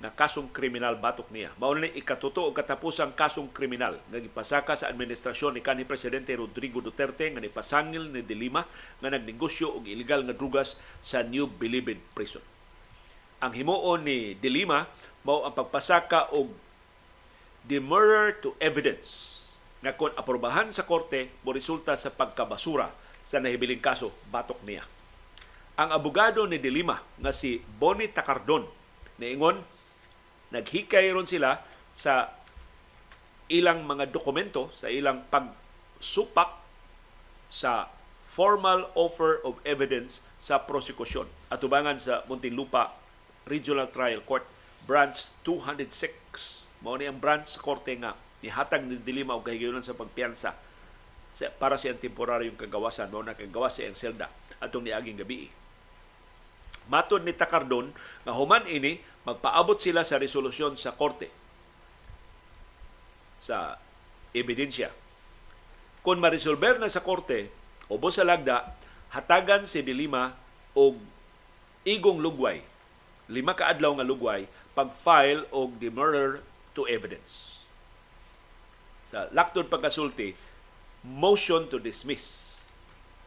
na 0.00 0.08
kasong 0.08 0.48
kriminal 0.48 0.96
batok 0.96 1.28
niya. 1.28 1.52
Mao 1.60 1.76
ni 1.76 1.90
ikatuto 2.00 2.48
og 2.48 2.56
katapusang 2.56 3.12
kasong 3.12 3.52
kriminal 3.52 4.00
nga 4.08 4.16
gipasaka 4.16 4.72
sa 4.72 4.88
administrasyon 4.88 5.58
ni 5.58 5.60
kanhi 5.60 5.84
presidente 5.84 6.32
Rodrigo 6.32 6.80
Duterte 6.80 7.28
nga 7.28 7.42
nipasangil 7.42 8.08
ni 8.08 8.24
De 8.24 8.32
Lima 8.32 8.64
nga 9.04 9.12
nagnegosyo 9.12 9.68
og 9.68 9.84
ilegal 9.84 10.24
nga 10.24 10.32
drugas 10.32 10.80
sa 11.04 11.20
New 11.20 11.44
Bilibid 11.44 12.00
Prison. 12.16 12.40
Ang 13.44 13.52
himuon 13.52 14.00
ni 14.00 14.32
De 14.32 14.48
Lima 14.48 14.88
mao 15.28 15.44
ang 15.44 15.52
pagpasaka 15.52 16.32
og 16.32 16.56
demurrer 17.68 18.32
to 18.40 18.56
evidence 18.64 19.37
nga 19.78 19.94
kung 19.94 20.10
aprobahan 20.18 20.74
sa 20.74 20.82
korte 20.82 21.30
mo 21.46 21.54
resulta 21.54 21.94
sa 21.94 22.10
pagkabasura 22.10 22.90
sa 23.22 23.38
nahibiling 23.38 23.82
kaso 23.82 24.10
batok 24.32 24.58
niya. 24.66 24.82
Ang 25.78 25.94
abogado 25.94 26.42
ni 26.50 26.58
Dilima 26.58 26.98
nga 27.22 27.30
si 27.30 27.62
Bonnie 27.62 28.10
Takardon 28.10 28.66
niingon 29.22 29.62
naghikay 30.50 31.12
ron 31.14 31.28
sila 31.28 31.62
sa 31.94 32.34
ilang 33.46 33.86
mga 33.86 34.10
dokumento 34.10 34.72
sa 34.74 34.90
ilang 34.90 35.22
pagsupak 35.30 36.58
sa 37.46 37.88
formal 38.28 38.90
offer 38.92 39.40
of 39.46 39.56
evidence 39.64 40.20
sa 40.36 40.62
prosekusyon 40.62 41.26
atubangan 41.48 41.96
sa 41.96 42.26
Muntinlupa 42.26 42.94
Regional 43.48 43.88
Trial 43.88 44.20
Court 44.26 44.44
Branch 44.84 45.16
206 45.46 46.68
mao 46.84 46.94
ni 46.94 47.06
ang 47.06 47.18
branch 47.18 47.58
sa 47.58 47.60
korte 47.62 47.94
nga 47.98 48.14
Ihatag 48.38 48.86
ni 48.86 49.02
Dilima 49.02 49.34
og 49.34 49.42
kahigayonan 49.42 49.82
sa 49.82 49.98
pagpiyansa 49.98 50.54
sa, 51.34 51.46
para 51.58 51.74
sa 51.74 51.90
temporaryong 51.90 52.54
kagawasan 52.54 53.10
mao 53.10 53.26
na 53.26 53.34
kagawas 53.34 53.82
sa 53.82 53.86
selda 53.98 54.30
atong 54.62 54.86
niaging 54.86 55.18
gabi. 55.18 55.50
Matod 56.88 57.26
ni 57.26 57.36
Takardon 57.36 57.92
nga 58.24 58.32
human 58.32 58.64
ini 58.64 59.02
magpaabot 59.26 59.76
sila 59.76 60.06
sa 60.06 60.16
resolusyon 60.16 60.78
sa 60.78 60.94
korte 60.94 61.28
sa 63.38 63.76
ebidensya. 64.32 64.90
Kung 66.00 66.22
marisolber 66.22 66.80
na 66.80 66.88
sa 66.88 67.04
korte 67.04 67.50
ubos 67.90 68.16
sa 68.16 68.24
lagda, 68.24 68.72
hatagan 69.12 69.66
si 69.68 69.84
Dilima 69.84 70.32
og 70.78 70.96
igong 71.84 72.22
lugway, 72.22 72.62
lima 73.28 73.52
ka 73.52 73.68
adlaw 73.68 73.98
nga 73.98 74.06
lugway 74.06 74.48
pag-file 74.72 75.44
og 75.52 75.76
demurrer 75.82 76.40
to 76.72 76.86
evidence 76.86 77.57
sa 79.08 79.32
laktod 79.32 79.72
pagkasulti, 79.72 80.36
motion 81.08 81.64
to 81.72 81.80
dismiss 81.80 82.54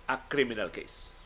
a 0.06 0.22
criminal 0.30 0.70
case. 0.70 1.18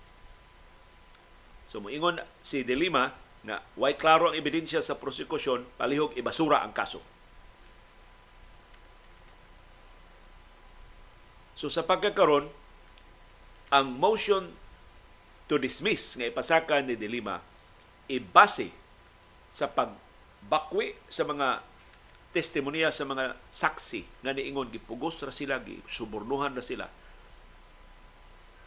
So 1.68 1.84
moingon 1.84 2.24
si 2.40 2.64
De 2.64 2.72
Lima 2.72 3.12
nga 3.44 3.60
way 3.76 4.00
klaro 4.00 4.32
ang 4.32 4.38
ebidensya 4.40 4.80
sa 4.80 4.96
prosekusyon, 4.96 5.68
palihog 5.76 6.16
ibasura 6.16 6.64
ang 6.64 6.72
kaso. 6.72 7.04
So 11.56 11.68
sa 11.68 11.84
pagkakaron, 11.84 12.48
ang 13.76 13.88
motion 13.92 14.56
to 15.52 15.60
dismiss 15.60 16.16
nga 16.16 16.32
ipasaka 16.32 16.80
ni 16.80 16.96
De 16.96 17.12
Lima 17.12 17.44
ibase 18.08 18.72
sa 19.52 19.68
pagbakwi 19.68 20.96
sa 21.12 21.28
mga 21.28 21.60
testimonya 22.36 22.92
sa 22.92 23.08
mga 23.08 23.40
saksi 23.48 24.20
nga 24.20 24.36
niingon 24.36 24.68
gipugos 24.68 25.24
ra 25.24 25.32
sila 25.32 25.64
subornuhan 25.88 26.52
ra 26.52 26.60
sila 26.60 26.92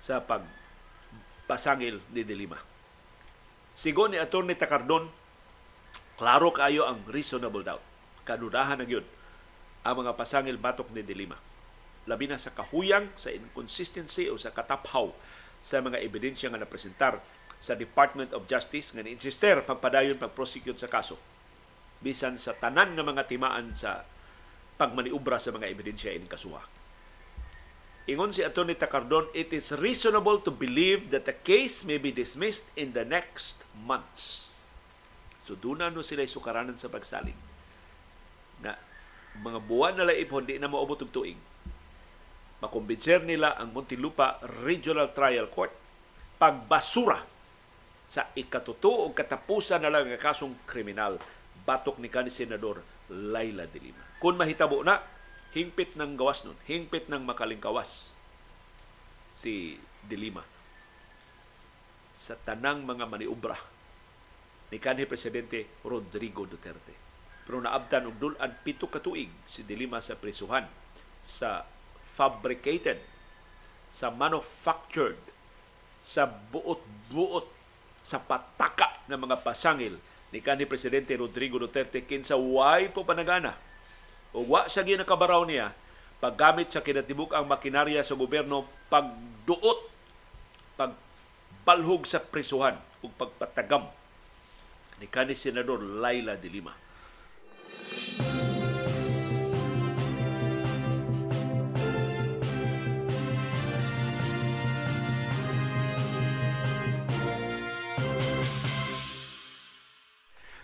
sa 0.00 0.24
pagpasangil 0.24 2.00
ni 2.16 2.24
Dilima. 2.24 2.56
Sigon 3.76 4.14
ni 4.14 4.18
Atty. 4.18 4.56
Takardon, 4.56 5.12
klaro 6.16 6.48
kayo 6.56 6.88
ang 6.88 7.04
reasonable 7.12 7.60
doubt. 7.60 7.84
Kanudahan 8.24 8.80
na 8.80 8.88
yun 8.88 9.04
ang 9.84 9.94
mga 10.00 10.16
pasangil 10.16 10.56
batok 10.56 10.88
ni 10.96 11.04
Dilima. 11.04 11.36
Labi 12.08 12.24
na 12.24 12.40
sa 12.40 12.56
kahuyang, 12.56 13.12
sa 13.20 13.28
inconsistency 13.28 14.32
o 14.32 14.40
sa 14.40 14.48
kataphaw 14.48 15.12
sa 15.60 15.84
mga 15.84 16.00
ebidensya 16.00 16.48
nga 16.48 16.62
napresentar 16.62 17.20
sa 17.60 17.76
Department 17.76 18.32
of 18.32 18.48
Justice 18.48 18.96
nga 18.96 19.04
ni-insister 19.04 19.60
pagpadayon 19.66 20.16
pag-prosecute 20.16 20.78
sa 20.78 20.88
kaso 20.88 21.18
bisan 21.98 22.38
sa 22.38 22.54
tanan 22.54 22.94
nga 22.94 23.04
mga 23.04 23.26
timaan 23.26 23.74
sa 23.74 24.06
pagmaniubra 24.78 25.42
sa 25.42 25.50
mga 25.50 25.66
ebidensya 25.66 26.14
in 26.14 26.30
kasuha. 26.30 26.62
Ingon 28.08 28.32
si 28.32 28.40
Atty. 28.40 28.72
Takardon, 28.72 29.28
it 29.36 29.52
is 29.52 29.76
reasonable 29.76 30.40
to 30.40 30.48
believe 30.48 31.12
that 31.12 31.28
the 31.28 31.36
case 31.36 31.84
may 31.84 32.00
be 32.00 32.08
dismissed 32.08 32.72
in 32.72 32.96
the 32.96 33.04
next 33.04 33.68
months. 33.84 34.54
So 35.44 35.58
doon 35.58 35.84
na 35.84 35.92
no 35.92 36.00
sila 36.00 36.24
sukaranan 36.24 36.80
sa 36.80 36.88
pagsalig. 36.88 37.36
Na 38.64 38.72
mga 39.44 39.60
buwan 39.60 40.00
na 40.00 40.08
laipon, 40.08 40.48
di 40.48 40.56
na 40.56 40.72
maubot 40.72 41.04
og 41.04 41.12
tuig. 41.12 41.36
Makumbinser 42.64 43.22
nila 43.22 43.60
ang 43.60 43.76
Muntinlupa 43.76 44.40
Regional 44.64 45.12
Trial 45.12 45.46
Court 45.52 45.70
pagbasura 46.40 47.20
sa 48.08 48.32
ikatuto 48.32 49.12
katapusan 49.12 49.84
na 49.84 49.92
lang 49.92 50.08
nga 50.08 50.32
kasong 50.32 50.64
kriminal 50.64 51.20
batok 51.68 52.00
ni 52.00 52.08
kanhi 52.08 52.32
senador 52.32 52.80
Laila 53.12 53.68
de 53.68 53.80
Lima. 53.84 54.00
Kung 54.16 54.40
mahitabo 54.40 54.80
na, 54.80 55.04
hingpit 55.52 56.00
ng 56.00 56.16
gawas 56.16 56.48
nun, 56.48 56.56
hingpit 56.64 57.12
ng 57.12 57.20
makalingkawas 57.28 58.16
si 59.36 59.76
de 60.08 60.16
Lima 60.16 60.40
sa 62.16 62.34
tanang 62.34 62.82
mga 62.82 63.04
maniubra 63.06 63.54
ni 64.72 64.80
kanhi 64.80 65.04
presidente 65.04 65.68
Rodrigo 65.84 66.48
Duterte. 66.48 66.96
Pero 67.44 67.60
naabdan 67.60 68.08
og 68.08 68.16
dulan 68.16 68.52
pito 68.64 68.88
ka 68.88 69.04
tuig 69.04 69.28
si 69.44 69.68
de 69.68 69.76
Lima 69.76 70.00
sa 70.00 70.16
prisuhan 70.16 70.64
sa 71.22 71.66
fabricated, 72.18 72.98
sa 73.88 74.10
manufactured, 74.10 75.18
sa 75.98 76.26
buot-buot, 76.26 77.46
sa 78.02 78.18
pataka 78.22 79.04
ng 79.10 79.18
mga 79.18 79.36
pasangil 79.44 80.00
ni 80.32 80.44
kanhi 80.44 80.68
presidente 80.68 81.16
Rodrigo 81.16 81.56
Duterte 81.56 82.04
kinsa 82.04 82.36
way 82.36 82.92
po 82.92 83.04
panagana 83.04 83.56
o 84.36 84.44
wa 84.44 84.68
sa 84.68 84.84
ginakabaraw 84.84 85.44
niya 85.48 85.72
paggamit 86.20 86.68
sa 86.68 86.84
kinatibuk 86.84 87.32
ang 87.32 87.48
makinarya 87.48 88.04
sa 88.04 88.18
gobyerno 88.18 88.66
pagduot 88.92 89.80
pagbalhog 90.76 92.04
sa 92.04 92.20
prisuhan 92.20 92.76
ug 93.00 93.10
pagpatagam 93.14 93.86
ni 94.98 95.06
kanhi 95.06 95.38
senador 95.38 95.78
Laila 95.78 96.34
de 96.34 96.48
Lima. 96.50 96.74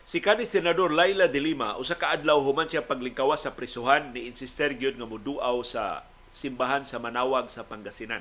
Si 0.04 0.20
kanhi 0.20 0.44
senador 0.44 0.92
Laila 0.92 1.32
de 1.32 1.40
Lima 1.40 1.80
usa 1.80 1.96
ka 1.96 2.12
adlaw 2.12 2.36
human 2.44 2.68
siya 2.68 2.84
paglingkawas 2.84 3.48
sa 3.48 3.56
prisuhan 3.56 4.12
ni 4.12 4.28
insister 4.28 4.76
gyud 4.76 5.00
nga 5.00 5.08
muduaw 5.08 5.64
sa 5.64 6.04
simbahan 6.28 6.84
sa 6.84 7.00
Manawag 7.00 7.48
sa 7.48 7.64
Pangasinan. 7.64 8.20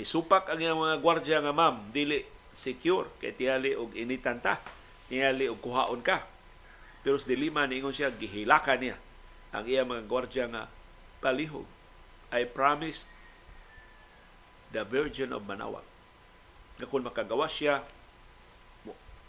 Nisupak 0.00 0.48
ang 0.48 0.56
iyang 0.56 0.80
mga 0.80 0.96
gwardiya 1.04 1.44
nga 1.44 1.52
ma'am 1.52 1.92
dili 1.92 2.24
secure 2.56 3.12
kay 3.20 3.36
tiyali 3.36 3.76
og 3.76 3.92
initan 3.92 4.40
ta, 4.40 4.64
tiyali 5.12 5.44
og 5.44 5.60
kuhaon 5.60 6.00
ka. 6.00 6.24
Pero 7.04 7.20
de 7.20 7.36
Lima 7.36 7.68
niingon 7.68 7.92
siya 7.92 8.08
gihilakan 8.08 8.78
niya 8.80 8.96
ang 9.52 9.68
iyang 9.68 9.92
mga 9.92 10.08
gwardiya 10.08 10.48
nga 10.48 10.72
palihog. 11.20 11.68
I 12.32 12.48
promised 12.48 13.12
the 14.72 14.88
Virgin 14.88 15.36
of 15.36 15.44
Manawag 15.44 15.84
na 16.80 16.88
kung 16.88 17.04
makagawa 17.04 17.44
siya 17.44 17.84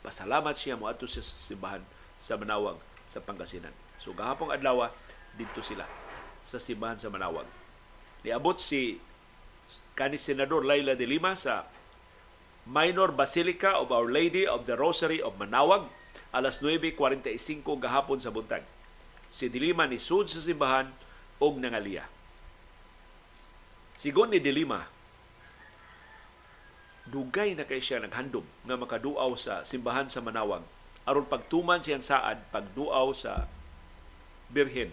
pasalamat 0.03 0.53
siya 0.53 0.75
mo 0.75 0.91
ato 0.91 1.07
sa 1.07 1.23
simbahan 1.23 1.81
sa 2.19 2.35
Manawag 2.35 2.77
sa 3.07 3.23
Pangasinan. 3.23 3.73
So 3.97 4.11
gahapong 4.11 4.51
adlaw 4.51 4.91
dito 5.39 5.63
sila 5.63 5.87
sa 6.43 6.59
simbahan 6.59 6.99
sa 6.99 7.07
Manawag. 7.07 7.47
Niabot 8.27 8.59
si 8.59 8.99
kani 9.95 10.19
senador 10.19 10.67
Laila 10.67 10.93
de 10.99 11.07
Lima 11.07 11.33
sa 11.39 11.65
Minor 12.67 13.15
Basilica 13.15 13.75
of 13.79 13.91
Our 13.91 14.07
Lady 14.11 14.43
of 14.47 14.67
the 14.67 14.75
Rosary 14.75 15.23
of 15.23 15.39
Manawag 15.39 15.87
alas 16.35 16.59
9.45 16.59 17.63
gahapon 17.79 18.19
sa 18.19 18.29
buntag. 18.29 18.63
Si 19.33 19.49
de 19.49 19.57
Lima 19.57 19.89
ni 19.89 19.97
sud 19.97 20.29
sa 20.29 20.43
simbahan 20.43 20.91
og 21.41 21.57
nangaliya. 21.57 22.05
Sigon 23.93 24.33
ni 24.33 24.41
de 24.41 24.49
Lima, 24.49 24.85
dugay 27.13 27.53
na 27.53 27.69
kay 27.69 27.77
siya 27.77 28.01
naghandom 28.01 28.41
nga 28.65 28.73
makaduaw 28.73 29.37
sa 29.37 29.61
simbahan 29.61 30.09
sa 30.09 30.25
Manawag. 30.25 30.65
Aron 31.05 31.29
pagtuman 31.29 31.77
siyang 31.77 32.01
saad 32.01 32.41
pagduaw 32.49 33.13
sa 33.13 33.45
Birhen 34.49 34.89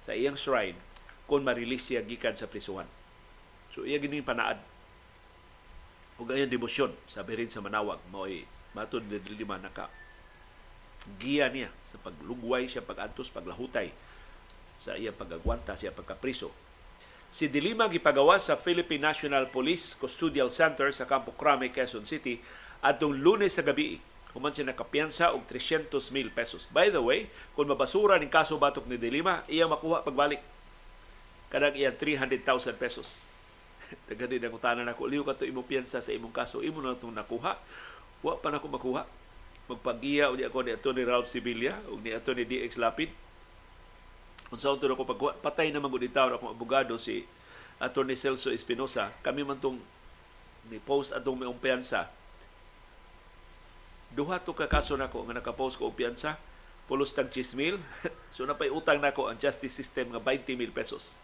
sa 0.00 0.16
iyang 0.16 0.38
shrine 0.40 0.80
kung 1.28 1.44
ma-release 1.44 1.92
siya 1.92 2.00
gikan 2.00 2.32
sa 2.32 2.48
prisuhan. 2.48 2.88
So 3.68 3.84
iya 3.84 4.00
gini 4.00 4.24
panaad. 4.24 4.56
Ug 6.16 6.32
ayang 6.32 6.48
debosyon 6.48 6.96
sa 7.04 7.20
Birhen 7.20 7.52
sa 7.52 7.60
Manawag. 7.60 8.00
Mao'y 8.08 8.48
matod 8.72 9.04
ni 9.04 9.20
lima 9.36 9.60
naka 9.60 9.92
giya 11.16 11.46
niya 11.46 11.70
sa 11.86 12.02
paglugway 12.02 12.66
siya 12.66 12.82
pagantos 12.82 13.30
paglahutay 13.30 13.94
sa 14.74 14.98
iya 14.98 15.14
pagagwanta 15.14 15.78
siya 15.78 15.94
pagkapriso 15.94 16.50
Si 17.30 17.50
Dilima 17.50 17.90
gipagawas 17.90 18.46
sa 18.48 18.54
Philippine 18.54 19.10
National 19.10 19.50
Police 19.50 19.98
Custodial 19.98 20.48
Center 20.54 20.88
sa 20.94 21.04
Campo 21.10 21.34
Crame, 21.34 21.74
Quezon 21.74 22.06
City 22.06 22.38
atong 22.80 23.18
lunes 23.18 23.58
sa 23.58 23.66
gabi. 23.66 23.98
Human 24.36 24.52
siya 24.52 24.68
nakapiyansa 24.68 25.32
og 25.32 25.48
300 25.48 26.12
mil 26.12 26.28
pesos. 26.28 26.68
By 26.68 26.92
the 26.92 27.00
way, 27.00 27.32
kung 27.56 27.72
mabasura 27.72 28.20
ning 28.20 28.28
kaso 28.28 28.60
batok 28.60 28.84
ni 28.84 29.00
Dilima, 29.00 29.40
iya 29.48 29.64
makuha 29.64 30.04
pagbalik. 30.04 30.44
Kadang 31.48 31.72
iya 31.72 31.88
300,000 31.88 32.44
pesos. 32.76 33.32
Dagani 34.12 34.36
na 34.36 34.52
kutanan 34.52 34.86
ako, 34.92 35.08
liw 35.08 35.24
ka 35.24 35.40
to 35.40 35.48
imong 35.48 35.64
piyansa 35.64 36.04
sa 36.04 36.12
imong 36.12 36.36
kaso, 36.36 36.60
imo 36.60 36.84
na 36.84 36.92
itong 36.92 37.16
nakuha. 37.16 37.56
Wa 38.20 38.36
pa 38.36 38.52
na 38.52 38.60
ako 38.60 38.68
makuha. 38.68 39.08
Magpagiya 39.66 40.30
o 40.30 40.38
ako 40.38 40.58
ni 40.62 40.70
Atty. 40.76 41.02
Ralph 41.02 41.32
Sibilia 41.32 41.74
o 41.88 41.98
ni 41.98 42.12
Atty. 42.12 42.44
DX 42.44 42.76
Lapid 42.76 43.25
kung 44.46 44.62
sa 44.62 44.74
ko 44.74 45.04
pag 45.04 45.42
patay 45.42 45.74
naman 45.74 45.90
gud 45.90 46.06
itaw 46.06 46.30
akong 46.30 46.54
abogado 46.54 46.94
si 46.96 47.26
Attorney 47.82 48.14
Celso 48.14 48.54
Espinosa 48.54 49.10
kami 49.20 49.42
man 49.42 49.58
tong 49.58 49.82
ni 50.70 50.78
post 50.82 51.14
atong 51.14 51.38
may 51.38 51.50
umpiyansa. 51.50 52.10
Duha 54.14 54.38
to 54.42 54.54
ka 54.54 54.66
kaso 54.66 54.94
nako 54.98 55.26
nga 55.26 55.38
naka-post 55.38 55.78
ko 55.78 55.90
umpiyansa 55.90 56.38
pulos 56.86 57.10
tag 57.10 57.30
10 57.34 57.58
mil 57.58 57.76
so 58.34 58.46
napay 58.46 58.70
utang 58.70 59.02
nako 59.02 59.26
ang 59.26 59.38
justice 59.38 59.74
system 59.74 60.14
nga 60.14 60.22
20 60.22 60.54
mil 60.54 60.70
pesos. 60.70 61.18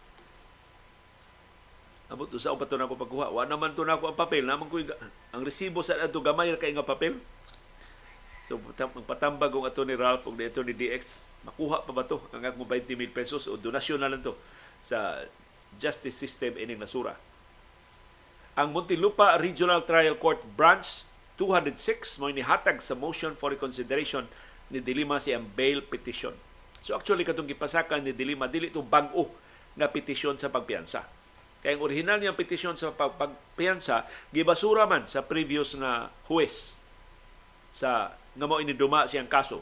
Abot 2.11 2.27
sa 2.35 2.51
upat 2.51 2.67
to 2.67 2.75
nako 2.75 2.99
pagkuha? 2.99 3.31
Wa 3.31 3.47
naman 3.47 3.71
to 3.73 3.87
nako 3.87 4.11
ang 4.11 4.19
papel. 4.19 4.43
Naman 4.43 4.67
ko 4.67 4.83
ang 5.31 5.41
resibo 5.41 5.79
sa 5.79 5.95
adto 5.97 6.19
gamay 6.19 6.51
kay 6.59 6.75
nga 6.75 6.83
papel 6.83 7.17
magpatambag 8.57 9.51
ang 9.53 9.65
ato 9.65 9.81
ni 9.85 9.95
Ralph 9.97 10.25
ug 10.25 10.37
ato 10.37 10.61
ni 10.61 10.73
DX 10.75 11.25
makuha 11.43 11.83
pa 11.83 11.91
ba 11.91 12.03
to 12.07 12.23
ang 12.31 12.43
akong 12.43 12.67
20 12.67 12.95
mil 12.95 13.11
pesos 13.11 13.51
o 13.51 13.59
donasyon 13.59 13.99
na 13.99 14.09
lang 14.11 14.23
to 14.23 14.33
sa 14.79 15.27
justice 15.77 16.15
system 16.15 16.55
ining 16.55 16.79
nasura. 16.79 17.15
Ang 18.53 18.69
Muntinlupa 18.69 19.35
Regional 19.41 19.81
Trial 19.83 20.15
Court 20.15 20.39
Branch 20.53 20.85
206 21.41 22.21
mo 22.21 22.29
nihatag 22.29 22.77
sa 22.77 22.93
motion 22.93 23.33
for 23.33 23.49
reconsideration 23.49 24.29
ni 24.69 24.77
Dilima 24.77 25.17
si 25.17 25.33
ang 25.33 25.49
bail 25.57 25.81
petition. 25.81 26.33
So 26.79 26.93
actually 26.93 27.25
katong 27.25 27.49
gipasakan 27.49 28.05
ni 28.05 28.13
Dilima 28.13 28.45
dili 28.45 28.69
to 28.69 28.85
bag-o 28.85 29.27
nga 29.73 29.89
petisyon 29.89 30.37
sa 30.37 30.53
pagpiyansa. 30.53 31.01
Kaya 31.65 31.79
ang 31.79 31.83
original 31.87 32.19
niyang 32.19 32.37
petisyon 32.37 32.77
sa 32.77 32.93
pagpiyansa 32.93 34.05
gibasura 34.29 34.85
man 34.85 35.09
sa 35.09 35.25
previous 35.25 35.73
nga 35.79 36.13
huwes 36.29 36.77
sa 37.73 38.13
nga 38.33 38.45
mo 38.49 38.57
iniduma 38.57 39.05
siyang 39.05 39.29
kaso. 39.29 39.61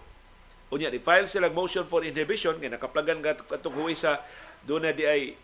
Unya, 0.71 0.87
di-file 0.87 1.27
sila 1.27 1.51
motion 1.51 1.83
for 1.83 2.01
inhibition, 2.07 2.55
kaya 2.55 2.71
nakaplagan 2.71 3.19
nga 3.19 3.35
itong 3.35 3.75
huwi 3.75 3.91
sa 3.91 4.23
doon 4.63 4.87
di 4.95 5.03
ay 5.03 5.35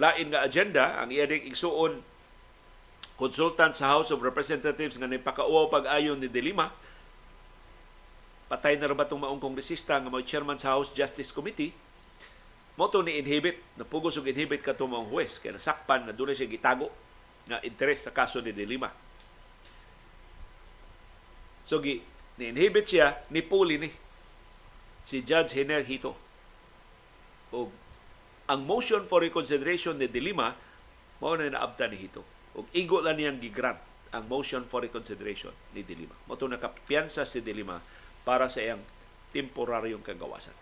lain 0.00 0.32
nga 0.32 0.40
agenda, 0.40 0.96
ang 0.96 1.12
iya 1.12 1.28
igsuon 1.28 2.00
consultant 3.20 3.76
sa 3.76 3.92
House 3.92 4.08
of 4.08 4.24
Representatives 4.24 4.96
nga 4.96 5.04
nipakauaw 5.04 5.68
pag-ayon 5.68 6.16
ni 6.16 6.32
Delima, 6.32 6.72
patay 8.48 8.80
na 8.80 8.88
ba 8.96 9.04
itong 9.04 9.20
maong 9.20 9.40
kongresista 9.40 10.00
nga 10.00 10.08
may 10.08 10.24
chairman 10.24 10.56
sa 10.56 10.72
House 10.72 10.88
Justice 10.96 11.28
Committee, 11.28 11.76
mo 12.80 12.88
to 12.88 13.04
ni 13.04 13.20
inhibit, 13.20 13.60
napugos 13.76 14.16
og 14.16 14.24
inhibit 14.24 14.64
ka 14.64 14.72
maong 14.72 15.12
huwes, 15.12 15.36
kaya 15.36 15.52
nasakpan 15.52 16.08
na 16.08 16.16
doon 16.16 16.32
siya 16.32 16.48
gitago 16.48 16.88
nga 17.44 17.60
interes 17.60 18.08
sa 18.08 18.14
kaso 18.14 18.40
ni 18.40 18.56
Delima. 18.56 18.88
So, 21.62 21.78
gi, 21.78 22.02
ni-inhibit 22.40 22.88
siya, 22.88 23.20
ni 23.28 23.44
Puli 23.44 23.76
ni 23.76 23.90
si 25.02 25.20
Judge 25.20 25.58
Hiner 25.58 25.82
Hito. 25.82 26.14
O 27.52 27.68
ang 28.48 28.62
motion 28.66 29.06
for 29.06 29.22
reconsideration 29.22 29.96
ni 29.96 30.10
Dilima 30.10 30.54
mao 31.22 31.34
na 31.38 31.50
naabta 31.50 31.86
ni 31.90 31.98
Hito. 31.98 32.22
O 32.54 32.64
igo 32.72 33.02
lang 33.02 33.18
niyang 33.18 33.38
gigrant 33.38 33.78
ang 34.12 34.28
motion 34.28 34.64
for 34.68 34.84
reconsideration 34.84 35.52
ni 35.72 35.82
Dilima. 35.82 36.14
Mo 36.28 36.36
to 36.36 36.48
nakapiyansa 36.48 37.24
si 37.24 37.40
Dilima 37.40 37.80
para 38.22 38.46
sa 38.46 38.60
iyang 38.60 38.82
temporaryong 39.32 40.04
kagawasan. 40.04 40.54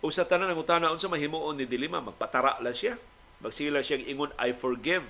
O 0.00 0.08
sa 0.08 0.24
tanan 0.24 0.50
ng 0.50 0.60
utana 0.60 0.90
unsa 0.90 1.06
mahimuon 1.06 1.60
ni 1.60 1.66
Dilima 1.68 2.00
magpatara 2.00 2.58
lang 2.58 2.74
siya. 2.74 2.96
Magsila 3.40 3.80
siyang 3.80 4.04
ingon 4.04 4.32
I 4.36 4.52
forgive 4.52 5.04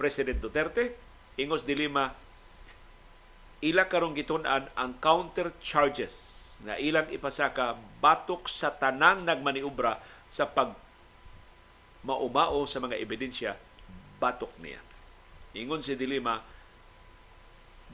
President 0.00 0.40
Duterte. 0.40 0.96
Ingos 1.36 1.64
Dilima 1.64 2.16
ila 3.64 3.88
karong 3.88 4.12
gitun-an 4.12 4.68
ang 4.76 4.98
counter 5.00 5.54
charges 5.64 6.44
na 6.64 6.76
ilang 6.80 7.08
ipasaka 7.08 7.76
batok 8.00 8.48
sa 8.48 8.72
tanang 8.72 9.24
nagmaniubra 9.24 10.00
sa 10.28 10.48
pag 10.48 10.72
maumao 12.04 12.64
sa 12.64 12.80
mga 12.80 12.96
ebidensya 13.00 13.56
batok 14.16 14.52
niya. 14.60 14.80
Ingon 15.56 15.80
si 15.80 15.96
Dilima, 15.96 16.44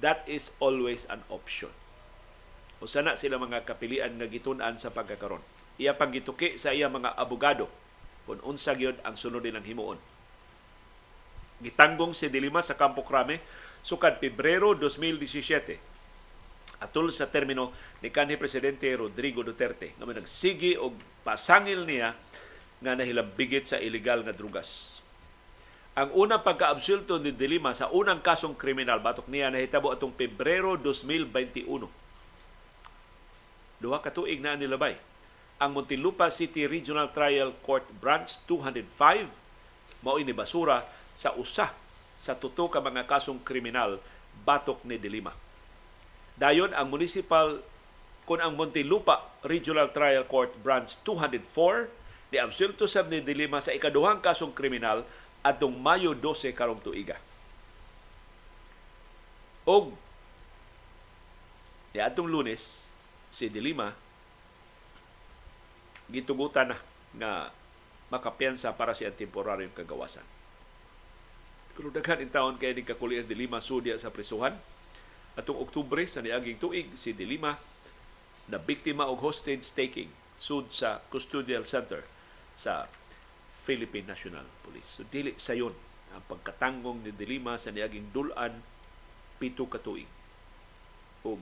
that 0.03 0.27
is 0.27 0.55
always 0.59 1.07
an 1.11 1.23
option. 1.31 1.71
O 2.83 2.91
sana 2.91 3.15
sila 3.15 3.39
mga 3.39 3.63
kapilian 3.63 4.19
nga 4.19 4.27
gitun-an 4.27 4.75
sa 4.79 4.91
pagkakaron. 4.91 5.43
Iya 5.79 5.95
pang 5.95 6.11
gituki 6.11 6.59
sa 6.59 6.75
iya 6.75 6.91
mga 6.91 7.15
abogado 7.15 7.71
kung 8.27 8.43
unsa 8.43 8.75
gyud 8.75 8.99
ang 9.07 9.15
sunod 9.15 9.43
nilang 9.43 9.67
himuon. 9.67 9.99
Gitanggong 11.63 12.11
si 12.11 12.27
Dilima 12.27 12.59
sa 12.59 12.75
Campo 12.75 13.07
Crame 13.07 13.39
sukad 13.83 14.23
Pebrero 14.23 14.73
2017 14.79 15.93
atol 16.83 17.15
sa 17.15 17.31
termino 17.31 17.71
ni 18.03 18.11
kanhi 18.11 18.35
presidente 18.39 18.91
Rodrigo 18.95 19.43
Duterte 19.47 19.95
nga 19.99 20.07
nagsigi 20.07 20.75
og 20.79 20.95
pasangil 21.23 21.87
niya 21.87 22.15
nga 22.83 22.99
nahilambigit 22.99 23.67
sa 23.67 23.79
ilegal 23.79 24.27
nga 24.27 24.35
drugas. 24.35 24.99
Ang 25.93 26.11
unang 26.17 26.41
pagkaabsulto 26.43 27.21
ni 27.21 27.31
Dilima 27.37 27.77
sa 27.77 27.93
unang 27.93 28.25
kasong 28.25 28.57
kriminal 28.59 28.99
batok 28.99 29.29
niya 29.31 29.53
nahitabo 29.53 29.93
atong 29.93 30.11
Pebrero 30.11 30.75
2021. 30.81 31.87
Duha 33.79 33.99
ka 34.01 34.11
tuig 34.11 34.41
na 34.41 34.57
nilabay. 34.59 34.97
Ang 35.63 35.79
Muntinlupa 35.79 36.27
City 36.33 36.67
Regional 36.67 37.15
Trial 37.15 37.55
Court 37.63 37.87
Branch 38.03 38.27
205 38.27 40.03
mao 40.03 40.19
ini 40.19 40.35
basura 40.35 40.83
sa 41.15 41.31
usa 41.39 41.82
sa 42.23 42.39
tuto 42.39 42.71
ka 42.71 42.79
mga 42.79 43.03
kasong 43.11 43.43
kriminal 43.43 43.99
batok 44.47 44.87
ni 44.87 44.95
Dilima. 44.95 45.35
Dayon 46.39 46.71
ang 46.71 46.87
municipal 46.87 47.59
kun 48.23 48.39
ang 48.39 48.55
Muntinlupa 48.55 49.27
Regional 49.43 49.91
Trial 49.91 50.23
Court 50.31 50.55
Branch 50.63 50.87
204 50.87 52.31
ni 52.31 52.39
absulto 52.39 52.87
sab 52.87 53.11
ni 53.11 53.19
Dilima 53.19 53.59
sa 53.59 53.75
ikaduhang 53.75 54.23
kasong 54.23 54.55
kriminal 54.55 55.03
atong 55.43 55.75
Mayo 55.75 56.15
12 56.15 56.55
karong 56.55 56.79
tuiga. 56.79 57.19
Og 59.67 59.91
ya 61.91 62.07
atong 62.07 62.31
Lunes 62.31 62.87
si 63.35 63.51
Dilima 63.51 63.99
gitugutan 66.07 66.71
na 66.71 66.79
nga 67.19 67.33
makapiyansa 68.15 68.71
para 68.79 68.95
sa 68.95 69.11
temporaryong 69.11 69.75
kagawasan. 69.75 70.25
Pero 71.73 71.89
daghan 71.89 72.21
in 72.21 72.29
taon 72.29 72.61
kay 72.61 72.77
ni 72.77 72.85
Kakulias 72.85 73.25
Dilima 73.25 73.65
sudya 73.65 73.97
sa 73.97 74.13
prisuhan. 74.13 74.57
Atong 75.33 75.57
Oktubre 75.57 76.05
sa 76.05 76.21
niaging 76.21 76.61
tuig 76.61 76.93
si 76.93 77.17
Dilima 77.17 77.57
na 78.53 78.61
biktima 78.61 79.09
og 79.09 79.25
hostage 79.25 79.65
taking 79.73 80.13
sud 80.37 80.69
sa 80.69 81.01
custodial 81.09 81.65
center 81.65 82.05
sa 82.53 82.85
Philippine 83.65 84.05
National 84.05 84.45
Police. 84.61 85.01
So 85.01 85.09
dili 85.09 85.33
sayon 85.41 85.73
ang 86.13 86.21
pagkatanggong 86.29 87.09
ni 87.09 87.13
Dilima 87.17 87.57
sa 87.57 87.73
niaging 87.73 88.13
dulan 88.13 88.53
pito 89.41 89.65
ka 89.65 89.81
tuig. 89.81 90.09
O 91.25 91.41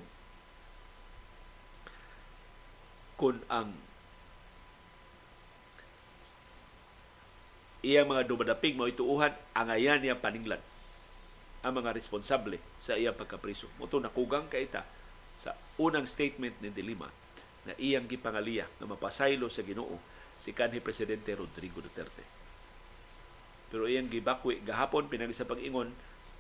kun 3.20 3.36
ang 3.52 3.76
iyang 7.80 8.08
mga 8.08 8.28
dumadapig 8.28 8.76
mo 8.76 8.84
ituuhan 8.84 9.32
ang 9.56 9.68
ayan 9.72 10.00
niya 10.00 10.16
paninglan 10.16 10.60
ang 11.60 11.72
mga 11.76 11.92
responsable 11.92 12.56
sa 12.80 12.96
iyang 12.96 13.16
pagkapriso. 13.16 13.68
Muto 13.76 14.00
nakugang 14.00 14.48
kaita 14.48 14.84
sa 15.36 15.52
unang 15.76 16.08
statement 16.08 16.56
ni 16.60 16.72
Dilima 16.72 17.08
na 17.68 17.76
iyang 17.76 18.08
gipangaliya 18.08 18.64
na 18.80 18.88
mapasaylo 18.88 19.48
sa 19.52 19.60
Ginoo 19.60 20.00
si 20.40 20.56
kanhi 20.56 20.80
presidente 20.80 21.36
Rodrigo 21.36 21.84
Duterte. 21.84 22.24
Pero 23.68 23.84
iyang 23.84 24.08
gibakwi 24.08 24.64
gahapon 24.64 25.12
pinagi 25.12 25.36
sa 25.36 25.44
pag-ingon 25.44 25.92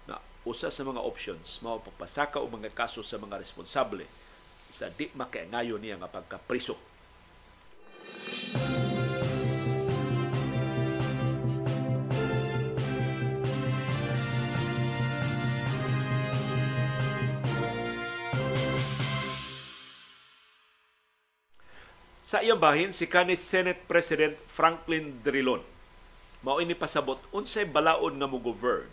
na 0.08 0.16
usa 0.48 0.72
sa 0.72 0.82
mga 0.88 1.04
options 1.04 1.60
mao 1.60 1.84
pagpasaka 1.84 2.40
og 2.40 2.56
mga 2.56 2.72
kaso 2.72 3.04
sa 3.04 3.20
mga 3.20 3.36
responsable 3.36 4.08
sa 4.72 4.88
di 4.88 5.12
makaingayo 5.12 5.76
niya 5.76 6.00
nga 6.00 6.08
pagkapriso. 6.08 6.80
Sa 22.30 22.38
iyang 22.46 22.62
bahin, 22.62 22.94
si 22.94 23.10
kanis 23.10 23.42
Senate 23.42 23.90
President 23.90 24.38
Franklin 24.46 25.18
Drilon. 25.26 25.66
Mao 26.46 26.62
ini 26.62 26.78
pasabot 26.78 27.18
unsay 27.34 27.66
balaod 27.66 28.14
nga 28.14 28.30
mo 28.30 28.38
govern 28.38 28.86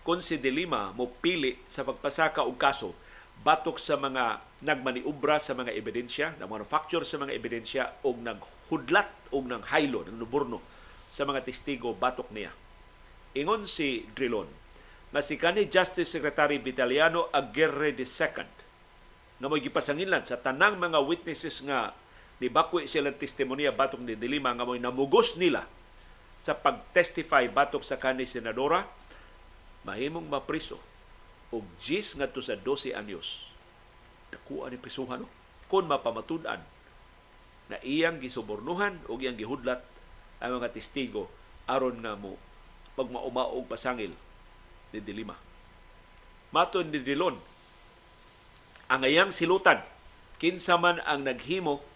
kung 0.00 0.24
si 0.24 0.40
Dilima 0.40 0.88
mo 0.96 1.04
pili 1.20 1.60
sa 1.68 1.84
pagpasaka 1.84 2.48
og 2.48 2.56
kaso 2.56 2.96
batok 3.44 3.76
sa 3.76 4.00
mga 4.00 4.40
nagmaniubra 4.64 5.36
sa 5.36 5.52
mga 5.52 5.68
ebidensya, 5.68 6.32
na 6.40 6.48
manufacture 6.48 7.04
sa 7.04 7.20
mga 7.20 7.36
ebidensya 7.36 7.92
o 8.08 8.16
naghudlat 8.16 9.12
o 9.36 9.44
nang 9.44 9.68
haylo, 9.68 10.08
ng 10.08 10.16
nuburno 10.16 10.64
sa 11.12 11.28
mga 11.28 11.44
testigo 11.44 11.92
batok 11.92 12.32
niya. 12.32 12.56
Ingon 13.36 13.68
si 13.68 14.08
Drilon, 14.16 14.48
na 15.12 15.20
si 15.20 15.36
kanhi 15.36 15.68
Justice 15.68 16.08
Secretary 16.08 16.56
Vitaliano 16.56 17.28
Aguirre 17.36 17.92
II 17.92 18.48
na 19.44 19.50
mo 19.52 19.60
gipasangilan 19.60 20.24
sa 20.24 20.40
tanang 20.40 20.80
mga 20.80 21.04
witnesses 21.04 21.60
nga 21.68 21.92
ni 22.42 22.50
Bakwi 22.50 22.90
sila 22.90 23.14
testimonya 23.14 23.70
batok 23.70 24.02
ni 24.02 24.18
Dilima 24.18 24.50
nga 24.50 24.66
mo'y 24.66 24.82
namugos 24.82 25.38
nila 25.38 25.62
sa 26.42 26.58
pag-testify 26.58 27.46
batok 27.46 27.86
sa 27.86 28.02
kanhi 28.02 28.26
senadora, 28.26 28.82
mahimong 29.86 30.26
mapriso 30.26 30.82
og 31.54 31.62
gis 31.78 32.18
ngadto 32.18 32.42
sa 32.42 32.58
12 32.58 32.98
anyos. 32.98 33.54
Dakuan 34.34 34.74
ni 34.74 34.78
prisuhan 34.82 35.22
no? 35.22 35.30
kung 35.70 35.86
mapamatud-an 35.86 36.58
na 37.70 37.78
iyang 37.86 38.18
gisubornuhan 38.18 38.98
o 39.06 39.14
iyang 39.22 39.38
gihudlat 39.38 39.78
ang 40.42 40.58
mga 40.58 40.74
testigo 40.74 41.30
aron 41.70 42.02
nga 42.02 42.18
mo 42.18 42.34
pagmaumaog 42.98 43.70
pasangil 43.70 44.10
ni 44.90 44.98
Dilima. 44.98 45.38
Maton 46.50 46.90
ni 46.90 46.98
Dilon, 46.98 47.38
ang 48.90 49.02
iyang 49.06 49.30
silutan, 49.30 49.78
kinsa 50.42 50.74
man 50.74 50.98
ang 51.06 51.22
naghimo 51.22 51.91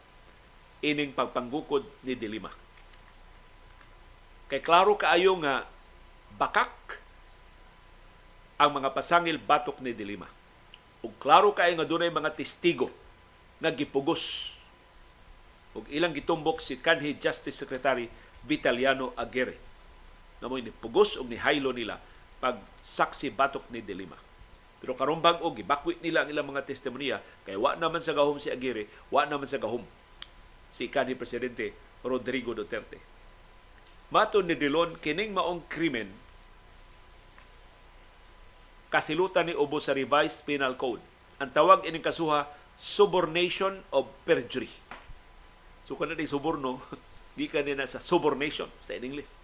ining 0.86 1.10
pagpanggukod 1.10 1.82
ni 2.06 2.14
Dilima. 2.14 2.54
Kay 4.46 4.62
klaro 4.62 4.94
kaayo 4.94 5.34
nga 5.42 5.66
bakak 6.38 7.02
ang 8.54 8.78
mga 8.78 8.94
pasangil 8.94 9.42
batok 9.42 9.82
ni 9.82 9.90
Dilima. 9.90 10.30
Ug 11.02 11.10
klaro 11.18 11.50
kaayo 11.50 11.74
nga 11.74 11.88
dunay 11.88 12.14
mga 12.14 12.30
testigo 12.38 12.94
nga 13.58 13.74
gipugos 13.74 14.54
ug 15.76 15.84
ilang 15.92 16.14
gitumbok 16.14 16.62
si 16.62 16.78
kanhi 16.78 17.18
Justice 17.18 17.58
Secretary 17.58 18.08
Vitaliano 18.46 19.12
Aguirre 19.18 19.58
na 20.38 20.46
mo 20.46 20.56
ni 20.56 20.70
pugos 20.70 21.18
ug 21.18 21.26
ni 21.26 21.36
haylo 21.36 21.74
nila 21.74 21.98
pag 22.38 22.62
saksi 22.86 23.34
batok 23.34 23.66
ni 23.74 23.82
Dilima. 23.82 24.16
Pero 24.78 24.94
karon 24.94 25.18
bag-o 25.24 25.50
gibakwit 25.50 25.98
nila 26.04 26.22
ang 26.22 26.30
ilang 26.30 26.46
mga 26.46 26.62
testimonya 26.62 27.18
kay 27.42 27.58
wa 27.58 27.74
naman 27.74 27.98
sa 27.98 28.14
gahom 28.14 28.38
si 28.38 28.52
Aguirre, 28.52 28.86
wa 29.10 29.26
naman 29.26 29.48
sa 29.48 29.58
gahom 29.58 29.82
si 30.70 30.90
kanhi 30.90 31.14
presidente 31.14 31.72
Rodrigo 32.02 32.54
Duterte. 32.54 32.98
Mato 34.10 34.38
ni 34.42 34.54
Dilon 34.54 34.94
kining 35.02 35.34
maong 35.34 35.66
krimen 35.66 36.10
kasilutan 38.90 39.50
ni 39.50 39.54
ubo 39.54 39.82
sa 39.82 39.92
revised 39.92 40.46
penal 40.46 40.78
code. 40.78 41.02
Ang 41.42 41.52
tawag 41.52 41.84
ining 41.84 42.00
kasuha 42.00 42.48
subornation 42.78 43.82
of 43.92 44.08
perjury. 44.24 44.70
So 45.84 45.98
kana 45.98 46.16
ni 46.16 46.24
suborno, 46.24 46.80
di 47.36 47.50
ka 47.50 47.60
na 47.60 47.84
sa 47.84 48.00
subornation 48.00 48.70
sa 48.80 48.96
in 48.96 49.04
English. 49.04 49.36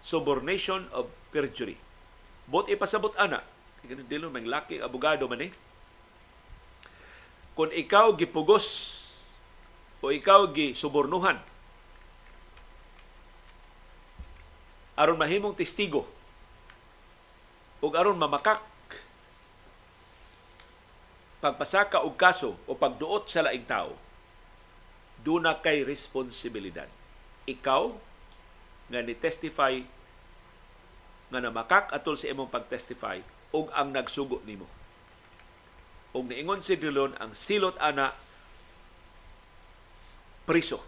Subornation 0.00 0.88
of 0.90 1.06
perjury. 1.30 1.76
Bot 2.50 2.66
ipasabot 2.66 3.14
ana, 3.20 3.44
kaya 3.84 4.02
dilon 4.02 4.32
mang 4.32 4.48
laki 4.48 4.80
abogado 4.82 5.28
man 5.30 5.46
eh. 5.46 5.52
Kung 7.54 7.70
ikaw 7.70 8.16
gipugos 8.16 8.98
o 10.00 10.08
ikaw 10.08 10.48
gi 10.52 10.72
subornuhan 10.72 11.38
aron 15.00 15.16
mahimong 15.16 15.56
testigo. 15.56 16.04
Ug 17.80 17.92
aron 17.96 18.20
mamakak. 18.20 18.60
Pagpasaka 21.40 22.04
og 22.04 22.20
kaso 22.20 22.52
o 22.68 22.76
pagduot 22.76 23.24
sa 23.32 23.48
laing 23.48 23.64
tao 23.64 23.96
duna 25.24 25.56
kay 25.64 25.88
responsibilidad. 25.88 26.84
Ikaw 27.48 27.96
nga 28.92 29.00
ni 29.00 29.16
testify 29.16 29.80
nga 31.32 31.40
namakak 31.40 31.88
atol 31.96 32.20
sa 32.20 32.28
imong 32.28 32.52
pagtestify 32.52 33.24
ug 33.56 33.72
ang 33.72 33.96
nagsugo 33.96 34.44
nimo. 34.44 34.68
Ug 36.12 36.28
niingon 36.28 36.60
si 36.60 36.76
Drilon 36.76 37.16
ang 37.16 37.32
silot 37.32 37.80
ana 37.80 38.12
priso. 40.50 40.82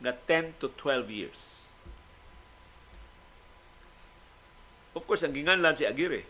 nga 0.00 0.16
10 0.16 0.56
to 0.56 0.72
12 0.80 1.12
years. 1.12 1.40
Of 4.96 5.04
course, 5.06 5.22
ang 5.22 5.36
ginganlan 5.36 5.76
si 5.76 5.84
Aguirre. 5.84 6.24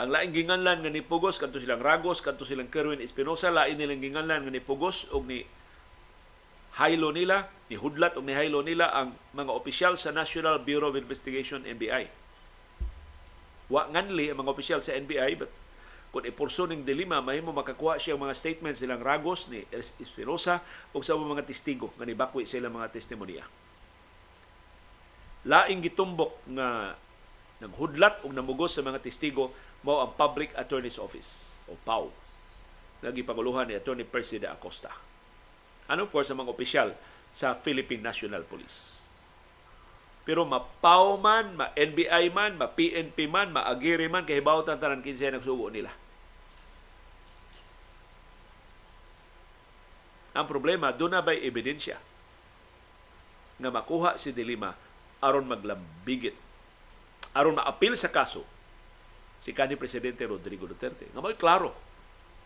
Ang 0.00 0.08
laing 0.16 0.32
ginganlan 0.32 0.80
nga 0.80 0.90
ni 0.90 1.04
Pugos, 1.04 1.36
kanto 1.36 1.60
silang 1.60 1.84
Ragos, 1.84 2.24
kanto 2.24 2.48
silang 2.48 2.72
Kerwin 2.72 3.04
Espinosa, 3.04 3.52
lain 3.52 3.76
nilang 3.76 4.00
ginganlan 4.00 4.48
nga 4.48 4.52
ni 4.52 4.64
Pugos 4.64 5.12
o 5.12 5.20
ni 5.20 5.44
haylo 6.80 7.12
nila, 7.12 7.52
ni 7.68 7.76
Hudlat 7.76 8.16
o 8.16 8.24
ni 8.24 8.32
haylo 8.32 8.64
nila 8.64 8.88
ang 8.96 9.12
mga 9.36 9.52
opisyal 9.52 10.00
sa 10.00 10.08
National 10.08 10.56
Bureau 10.56 10.88
of 10.88 10.96
Investigation, 10.96 11.68
NBI. 11.68 12.08
Wa 13.68 13.92
nganli 13.92 14.32
ang 14.32 14.40
mga 14.40 14.50
opisyal 14.56 14.80
sa 14.80 14.96
NBI, 14.96 15.36
but 15.36 15.52
kung 16.10 16.26
ipurso 16.26 16.66
ning 16.66 16.82
dilima, 16.82 17.22
mahimo 17.22 17.54
makakuha 17.54 17.94
siya 17.94 18.18
mga 18.18 18.34
statements 18.34 18.82
silang 18.82 18.98
Ragos 18.98 19.46
ni 19.46 19.62
Espinosa 20.02 20.58
o 20.90 20.98
sa 21.06 21.14
mga 21.14 21.46
testigo 21.46 21.94
nga 21.94 22.02
nibakwi 22.02 22.42
sila 22.42 22.66
mga 22.66 22.90
testimonya. 22.90 23.46
Laing 25.46 25.78
gitumbok 25.86 26.34
nga 26.50 26.98
naghudlat 27.62 28.26
o 28.26 28.34
namugos 28.34 28.74
sa 28.74 28.82
mga 28.82 28.98
testigo 28.98 29.54
mao 29.86 30.02
ang 30.02 30.12
Public 30.18 30.50
Attorney's 30.58 30.98
Office 30.98 31.54
o 31.70 31.78
PAO 31.78 32.10
nga 33.00 33.14
gipanguluhan 33.14 33.70
ni 33.70 33.78
Attorney 33.78 34.04
Percy 34.04 34.42
de 34.42 34.50
Acosta. 34.50 34.90
Ano 35.86 36.10
po 36.10 36.20
sa 36.26 36.34
mga 36.34 36.50
opisyal 36.50 36.90
sa 37.30 37.54
Philippine 37.54 38.02
National 38.02 38.42
Police. 38.42 38.98
Pero 40.26 40.44
ma-PAO 40.44 41.16
man, 41.16 41.54
ma-NBI 41.56 42.28
man, 42.34 42.58
ma-PNP 42.58 43.18
man, 43.30 43.54
ma-Agiri 43.54 44.10
man, 44.10 44.26
kahibaw 44.26 44.66
tanan 44.66 45.00
kinsa 45.00 45.32
nagsugo 45.32 45.72
nila. 45.72 45.90
Ang 50.30 50.46
problema, 50.46 50.94
doon 50.94 51.18
na 51.18 51.24
ba'y 51.24 51.42
ebidensya 51.42 51.98
nga 53.60 53.70
makuha 53.70 54.16
si 54.16 54.32
Dilima 54.32 54.72
aron 55.20 55.44
maglambigit, 55.44 56.32
aron 57.36 57.60
maapil 57.60 57.92
sa 57.98 58.08
kaso 58.08 58.46
si 59.36 59.52
kanhi 59.52 59.76
Presidente 59.76 60.24
Rodrigo 60.24 60.64
Duterte. 60.64 61.10
Nga 61.12 61.20
may 61.20 61.36
klaro 61.36 61.72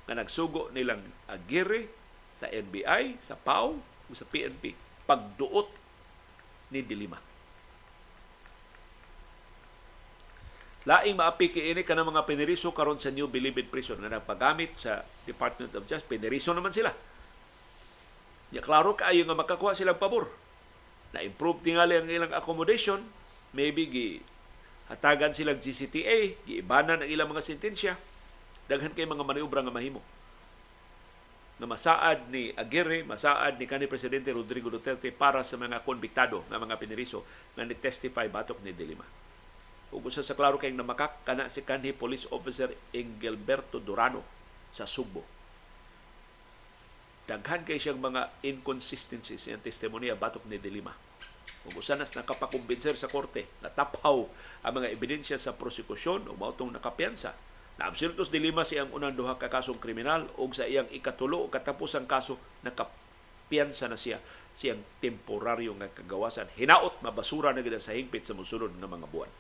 nga 0.04 0.14
nagsugo 0.16 0.72
nilang 0.74 1.00
Aguirre 1.30 1.88
sa 2.34 2.50
NBI, 2.50 3.20
sa 3.22 3.38
PAO, 3.38 3.78
o 3.78 4.12
sa 4.12 4.26
PNP 4.26 4.74
pagduot 5.04 5.68
ni 6.72 6.80
Dilima. 6.84 7.16
Laing 10.84 11.16
maapi 11.16 11.48
kiini 11.48 11.80
ka 11.80 11.96
ng 11.96 12.12
mga 12.12 12.28
piniriso 12.28 12.68
karon 12.76 13.00
sa 13.00 13.08
New 13.08 13.24
Bilibid 13.24 13.72
Prison 13.72 13.96
na 13.96 14.12
nagpagamit 14.12 14.76
sa 14.76 15.00
Department 15.24 15.72
of 15.72 15.88
Justice. 15.88 16.04
Piniriso 16.04 16.52
naman 16.52 16.76
sila. 16.76 16.92
Ya 18.54 18.62
klaro 18.62 18.94
kaayo 18.94 19.26
nga 19.26 19.34
makakuha 19.34 19.74
silang 19.74 19.98
pabor. 19.98 20.30
Na-improve 21.10 21.58
tingali 21.66 21.98
ang 21.98 22.06
ilang 22.06 22.30
accommodation, 22.30 23.02
maybe 23.50 23.90
gi 23.90 24.06
hatagan 24.86 25.34
silang 25.34 25.58
GCTA, 25.58 26.38
giibanan 26.46 27.02
ang 27.02 27.10
ilang 27.10 27.34
mga 27.34 27.42
sentensya, 27.42 27.98
daghan 28.70 28.94
kay 28.94 29.10
mga 29.10 29.26
maniobra 29.26 29.58
nga 29.58 29.74
mahimo. 29.74 29.98
Na 31.58 31.66
masaad 31.66 32.30
ni 32.30 32.54
Aguirre, 32.54 33.02
masaad 33.02 33.58
ni 33.58 33.66
kanhi 33.66 33.90
Presidente 33.90 34.30
Rodrigo 34.30 34.70
Duterte 34.70 35.10
para 35.10 35.42
sa 35.42 35.58
mga 35.58 35.82
konbiktado 35.82 36.46
nga 36.46 36.58
mga 36.58 36.78
piniriso 36.78 37.26
nga 37.58 37.66
ni-testify 37.66 38.30
batok 38.30 38.62
ni 38.62 38.70
Dilima. 38.70 39.06
Ug 39.94 40.10
usa 40.10 40.22
sa 40.22 40.34
klaro 40.34 40.58
kay 40.58 40.74
namakak 40.74 41.26
kana 41.26 41.46
si 41.50 41.62
kanhi 41.62 41.94
Police 41.94 42.26
Officer 42.30 42.70
Engelberto 42.90 43.78
Durano 43.78 44.22
sa 44.74 44.86
Subo. 44.86 45.33
Daghan 47.24 47.64
kay 47.64 47.80
siyang 47.80 48.04
mga 48.04 48.44
inconsistencies 48.44 49.48
ang 49.48 49.64
testimonya 49.64 50.12
batok 50.12 50.44
ni 50.44 50.60
Dilima. 50.60 50.92
Ug 51.64 51.80
usa 51.80 51.96
nas 51.96 52.12
nakapakumbinser 52.12 52.92
sa 53.00 53.08
korte 53.08 53.48
na 53.64 53.72
tapaw 53.72 54.28
ang 54.60 54.72
mga 54.76 54.92
ebidensya 54.92 55.40
sa 55.40 55.56
prosekusyon 55.56 56.28
o 56.28 56.36
mautong 56.36 56.76
nakapiyansa. 56.76 57.32
Na 57.80 57.88
absolutos 57.88 58.28
dilima 58.28 58.62
siyang 58.62 58.92
unang 58.92 59.16
duha 59.16 59.40
ka 59.40 59.48
kasong 59.48 59.80
kriminal 59.80 60.28
ug 60.36 60.52
sa 60.52 60.68
iyang 60.68 60.86
ikatulo 60.92 61.48
o 61.48 61.48
katapos 61.48 61.96
ang 61.96 62.04
kaso 62.04 62.36
nakapiyansa 62.60 63.88
na 63.88 63.96
siya. 63.96 64.20
Siyang 64.52 64.84
temporaryo 65.00 65.72
nga 65.80 65.88
kagawasan. 65.88 66.52
Hinaot 66.60 67.00
mabasura 67.00 67.56
na 67.56 67.64
gid 67.64 67.80
sa 67.80 67.96
hingpit 67.96 68.28
sa 68.28 68.36
mosunod 68.36 68.76
nga 68.76 68.86
mga 68.86 69.08
buwan 69.08 69.32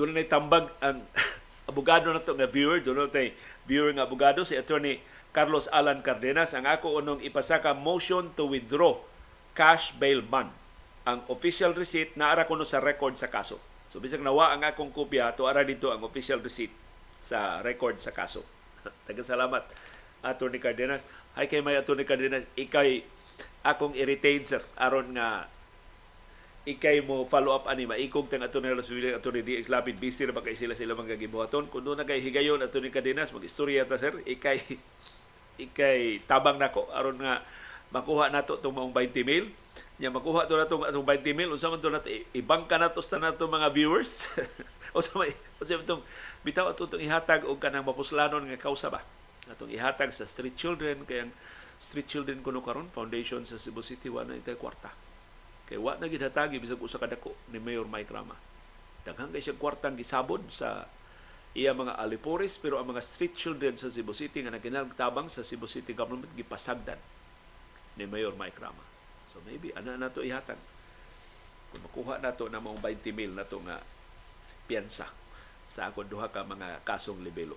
doon 0.00 0.16
na 0.16 0.24
tambag 0.24 0.72
ang 0.80 1.04
abogado 1.70 2.08
na 2.08 2.24
to 2.24 2.32
nga 2.32 2.48
viewer, 2.48 2.80
doon 2.80 3.04
na 3.04 3.28
viewer 3.68 3.92
nga 3.92 4.08
abogado, 4.08 4.40
si 4.48 4.56
attorney 4.56 5.04
Carlos 5.36 5.68
Alan 5.68 6.00
Cardenas, 6.00 6.56
ang 6.56 6.64
ako 6.64 7.04
unong 7.04 7.20
ipasaka 7.20 7.76
motion 7.76 8.32
to 8.32 8.48
withdraw 8.48 8.96
cash 9.52 9.92
bail 9.92 10.24
bond. 10.24 10.48
Ang 11.04 11.20
official 11.28 11.76
receipt 11.76 12.16
na 12.16 12.32
ara 12.32 12.48
kuno 12.48 12.64
sa 12.64 12.80
record 12.80 13.14
sa 13.20 13.28
kaso. 13.28 13.60
So 13.86 14.00
bisag 14.00 14.24
nawa 14.24 14.56
ang 14.56 14.64
akong 14.64 14.90
kopya, 14.90 15.36
to 15.36 15.44
ara 15.44 15.62
dito 15.62 15.92
ang 15.92 16.00
official 16.02 16.40
receipt 16.40 16.72
sa 17.20 17.60
record 17.60 18.00
sa 18.00 18.10
kaso. 18.10 18.40
Tagang 19.06 19.28
salamat, 19.28 19.68
Attorney 20.24 20.58
Cardenas. 20.58 21.04
Hay 21.36 21.46
kay 21.46 21.60
may 21.60 21.76
Attorney 21.76 22.08
Cardenas, 22.08 22.48
ikay 22.56 23.04
akong 23.60 23.92
i-retain 23.92 24.44
sir 24.48 24.64
aron 24.76 25.12
nga 25.12 25.44
ikay 26.68 27.00
mo 27.00 27.24
follow 27.24 27.56
up 27.56 27.64
ani 27.72 27.88
maikog 27.88 28.28
tang 28.28 28.44
ato 28.44 28.60
nila 28.60 28.84
sa 28.84 28.92
ato 28.92 29.32
ni 29.32 29.40
DX 29.40 29.72
Lapid 29.72 29.96
busy 29.96 30.28
ra 30.28 30.36
kay 30.44 30.52
sila 30.52 30.76
sila 30.76 30.92
mga 30.92 31.16
gibuhaton 31.16 31.72
kun 31.72 31.88
na 31.96 32.04
kay 32.04 32.20
higayon 32.20 32.60
ato 32.60 32.84
ni 32.84 32.92
Kadinas 32.92 33.32
magistorya 33.32 33.88
ta 33.88 33.96
sir. 33.96 34.12
Ikay 34.28 34.60
ikay 35.64 36.20
tabang 36.28 36.60
nako. 36.60 36.84
Aron 36.92 37.16
nga 37.16 37.40
makuha 37.88 38.28
nato 38.28 38.60
tong 38.60 38.76
mga 38.76 38.92
20 39.08 39.24
mil. 39.24 39.48
Nya 39.96 40.12
makuha 40.12 40.44
to 40.44 40.60
nato 40.60 40.84
atong 40.84 41.06
20 41.08 41.32
mil 41.32 41.48
unsa 41.56 41.72
man 41.72 41.80
to 41.80 41.88
nato 41.88 42.12
ibangka 42.36 42.76
nato 42.76 43.00
sa 43.00 43.16
nato 43.16 43.48
mga 43.48 43.72
viewers? 43.72 44.28
Unsa 44.96 45.22
may 45.22 45.30
unsa 45.62 45.78
tong 45.86 46.02
bitaw 46.42 46.66
ato 46.66 46.84
tong 46.90 47.00
ihatag 47.00 47.46
og 47.46 47.62
kanang 47.62 47.86
mapuslanon 47.86 48.42
nga 48.42 48.58
kausa 48.60 48.90
ba? 48.92 49.00
Atong 49.48 49.72
ihatag 49.72 50.12
sa 50.12 50.28
street 50.28 50.58
children 50.58 51.08
kay 51.08 51.24
ang 51.24 51.32
street 51.80 52.10
children 52.10 52.44
kuno 52.44 52.60
karon 52.60 52.90
foundation 52.92 53.46
sa 53.48 53.56
Cebu 53.56 53.80
City 53.80 54.12
wa 54.12 54.26
na 54.26 54.36
itay 54.36 54.58
kwarta 54.58 54.90
Kay 55.70 55.78
wa 55.78 55.94
na 55.94 56.10
gid 56.10 56.18
hatagi 56.18 56.58
bisag 56.58 56.82
usa 56.82 56.98
ka 56.98 57.06
dako 57.06 57.30
ni 57.54 57.62
Mayor 57.62 57.86
Mike 57.86 58.10
Rama. 58.10 58.34
Daghang 59.06 59.30
kay 59.30 59.38
siya 59.38 59.54
kwartang 59.54 59.94
gisabod 59.94 60.42
sa 60.50 60.90
iya 61.54 61.70
mga 61.70 61.94
alipores 61.94 62.58
pero 62.58 62.82
ang 62.82 62.90
mga 62.90 62.98
street 62.98 63.38
children 63.38 63.78
sa 63.78 63.86
Cebu 63.86 64.10
City 64.10 64.42
nga 64.42 64.50
naginagtabang 64.50 65.30
sa 65.30 65.46
Cebu 65.46 65.70
City 65.70 65.94
government 65.94 66.34
gipasagdan 66.34 66.98
ni 67.94 68.02
Mayor 68.02 68.34
Mike 68.34 68.58
Rama. 68.58 68.82
So 69.30 69.38
maybe 69.46 69.70
ana 69.78 69.94
na 69.94 70.10
to 70.10 70.26
ihatag. 70.26 70.58
Kung 71.70 71.86
makuha 71.86 72.18
nato 72.18 72.50
na 72.50 72.58
mong 72.58 72.82
20 72.82 73.14
mil 73.14 73.30
na 73.30 73.46
to 73.46 73.62
nga 73.62 73.78
piyansa 74.66 75.06
sa 75.70 75.86
akong 75.86 76.10
duha 76.10 76.26
ka 76.34 76.42
mga 76.42 76.82
kasong 76.82 77.22
libelo. 77.22 77.54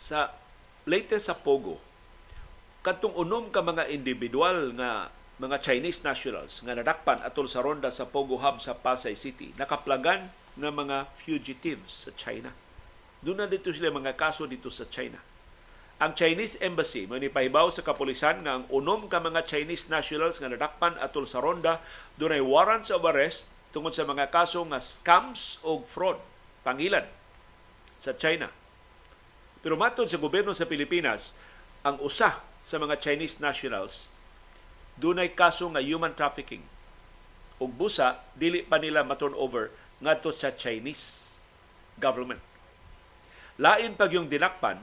Sa 0.00 0.32
latest 0.88 1.28
sa 1.28 1.36
Pogo, 1.36 1.91
katong 2.82 3.14
unom 3.14 3.46
ka 3.54 3.62
mga 3.62 3.94
individual 3.94 4.74
nga 4.74 5.14
mga 5.38 5.62
Chinese 5.62 6.02
nationals 6.02 6.58
nga 6.66 6.74
nadakpan 6.74 7.22
atol 7.22 7.46
sa 7.46 7.62
ronda 7.62 7.94
sa 7.94 8.10
Pogo 8.10 8.42
Hub 8.42 8.58
sa 8.58 8.74
Pasay 8.74 9.14
City 9.14 9.54
nakaplagan 9.54 10.26
nga 10.58 10.70
mga 10.74 11.08
fugitives 11.14 12.04
sa 12.04 12.10
China. 12.18 12.50
Doon 13.22 13.46
na 13.46 13.48
dito 13.48 13.70
sila 13.70 13.94
mga 13.94 14.18
kaso 14.18 14.50
dito 14.50 14.68
sa 14.68 14.84
China. 14.90 15.22
Ang 16.02 16.18
Chinese 16.18 16.58
Embassy 16.58 17.06
mo 17.06 17.14
pahibaw 17.14 17.70
sa 17.70 17.86
kapulisan 17.86 18.42
nga 18.42 18.58
ang 18.58 18.66
unom 18.66 19.06
ka 19.06 19.22
mga 19.22 19.46
Chinese 19.46 19.86
nationals 19.86 20.42
nga 20.42 20.50
nadakpan 20.50 20.98
atol 20.98 21.22
sa 21.22 21.38
ronda 21.38 21.78
dunay 22.18 22.42
warrants 22.42 22.90
of 22.90 23.06
arrest 23.06 23.54
tungod 23.70 23.94
sa 23.94 24.02
mga 24.02 24.26
kaso 24.34 24.58
nga 24.66 24.82
scams 24.82 25.62
o 25.62 25.86
fraud, 25.86 26.18
pangilan 26.66 27.06
sa 28.02 28.10
China. 28.18 28.50
Pero 29.62 29.78
matod 29.78 30.10
sa 30.10 30.18
gobyerno 30.18 30.50
sa 30.50 30.66
Pilipinas, 30.66 31.38
ang 31.86 32.02
usa 32.02 32.51
sa 32.62 32.78
mga 32.78 32.96
Chinese 33.02 33.42
nationals 33.42 34.14
dunay 34.96 35.34
kaso 35.34 35.66
nga 35.74 35.82
human 35.82 36.14
trafficking 36.14 36.62
ug 37.58 37.70
busa 37.74 38.22
dili 38.38 38.62
pa 38.62 38.78
nila 38.78 39.02
ma-turn 39.02 39.34
over 39.34 39.74
ngadto 40.02 40.34
sa 40.34 40.50
Chinese 40.50 41.30
government. 41.98 42.42
Lain 43.60 43.94
pag 43.94 44.10
yung 44.10 44.26
dinakpan 44.26 44.80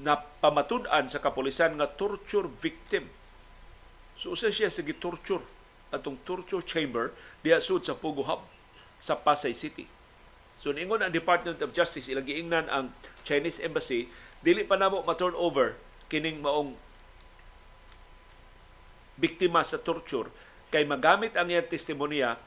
na 0.00 0.16
pamatud-an 0.16 1.06
sa 1.06 1.20
kapulisan 1.22 1.76
nga 1.76 1.86
torture 1.86 2.48
victim 2.48 3.06
So 4.20 4.36
usa 4.36 4.52
siya 4.52 4.68
sa 4.68 4.84
gitorture 4.84 5.40
atong 5.88 6.20
torture 6.28 6.60
chamber 6.60 7.16
diha 7.40 7.56
sud 7.56 7.88
sa 7.88 7.96
Pugo 7.96 8.20
Hub 8.28 8.44
sa 9.00 9.16
Pasay 9.16 9.56
City. 9.56 9.88
So 10.60 10.76
niingon 10.76 11.00
ang 11.00 11.08
Department 11.08 11.56
of 11.64 11.72
Justice 11.72 12.12
ilang 12.12 12.28
giingnan 12.28 12.68
ang 12.68 12.92
Chinese 13.24 13.64
Embassy 13.64 14.12
dili 14.40 14.64
pa 14.64 14.76
namo 14.80 15.04
ma-turn 15.04 15.36
over 15.36 15.76
kining 16.08 16.40
maong 16.40 16.76
biktima 19.20 19.60
sa 19.60 19.76
torture 19.76 20.32
kay 20.72 20.88
magamit 20.88 21.36
ang 21.36 21.52
iyang 21.52 21.68
testimonya 21.68 22.40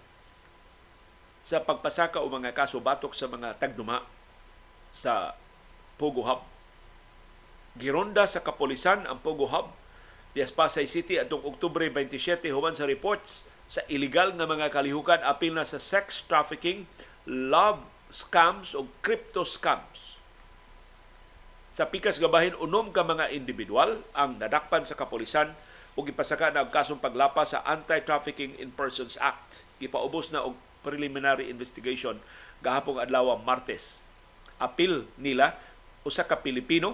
sa 1.44 1.62
pagpasaka 1.62 2.24
o 2.24 2.28
mga 2.32 2.56
kaso 2.56 2.80
batok 2.80 3.14
sa 3.14 3.30
mga 3.30 3.60
tagduma 3.60 4.02
sa 4.90 5.36
Pogo 6.00 6.24
Hub. 6.24 6.42
Gironda 7.78 8.26
sa 8.26 8.42
kapolisan 8.42 9.06
ang 9.06 9.20
Pogo 9.20 9.46
Hub 9.52 9.70
Dias 10.34 10.50
Pasay 10.50 10.90
City 10.90 11.22
atong 11.22 11.46
Oktubre 11.46 11.86
27 11.86 12.50
human 12.50 12.74
sa 12.74 12.90
reports 12.90 13.46
sa 13.70 13.86
illegal 13.86 14.34
nga 14.34 14.50
mga 14.50 14.74
kalihukan 14.74 15.22
apil 15.22 15.54
na 15.54 15.62
sa 15.62 15.78
sex 15.78 16.26
trafficking, 16.26 16.90
love 17.30 17.86
scams 18.10 18.74
o 18.74 18.90
crypto 19.06 19.46
scams. 19.46 20.13
Sa 21.74 21.90
pikas 21.90 22.22
gabahin 22.22 22.54
unom 22.62 22.94
ka 22.94 23.02
mga 23.02 23.34
individual 23.34 23.98
ang 24.14 24.38
nadakpan 24.38 24.86
sa 24.86 24.94
kapolisan 24.94 25.58
ug 25.98 26.06
gipasaka 26.06 26.54
na 26.54 26.62
og 26.62 26.70
kasong 26.70 27.02
paglapas 27.02 27.58
sa 27.58 27.66
Anti-Trafficking 27.66 28.62
in 28.62 28.70
Persons 28.70 29.18
Act. 29.18 29.66
Gipaubos 29.82 30.30
na 30.30 30.46
og 30.46 30.54
preliminary 30.86 31.50
investigation 31.50 32.22
gahapong 32.62 33.02
adlaw 33.02 33.34
Martes. 33.42 34.06
Apil 34.62 35.10
nila 35.18 35.58
usa 36.06 36.22
ka 36.22 36.38
Pilipino 36.38 36.94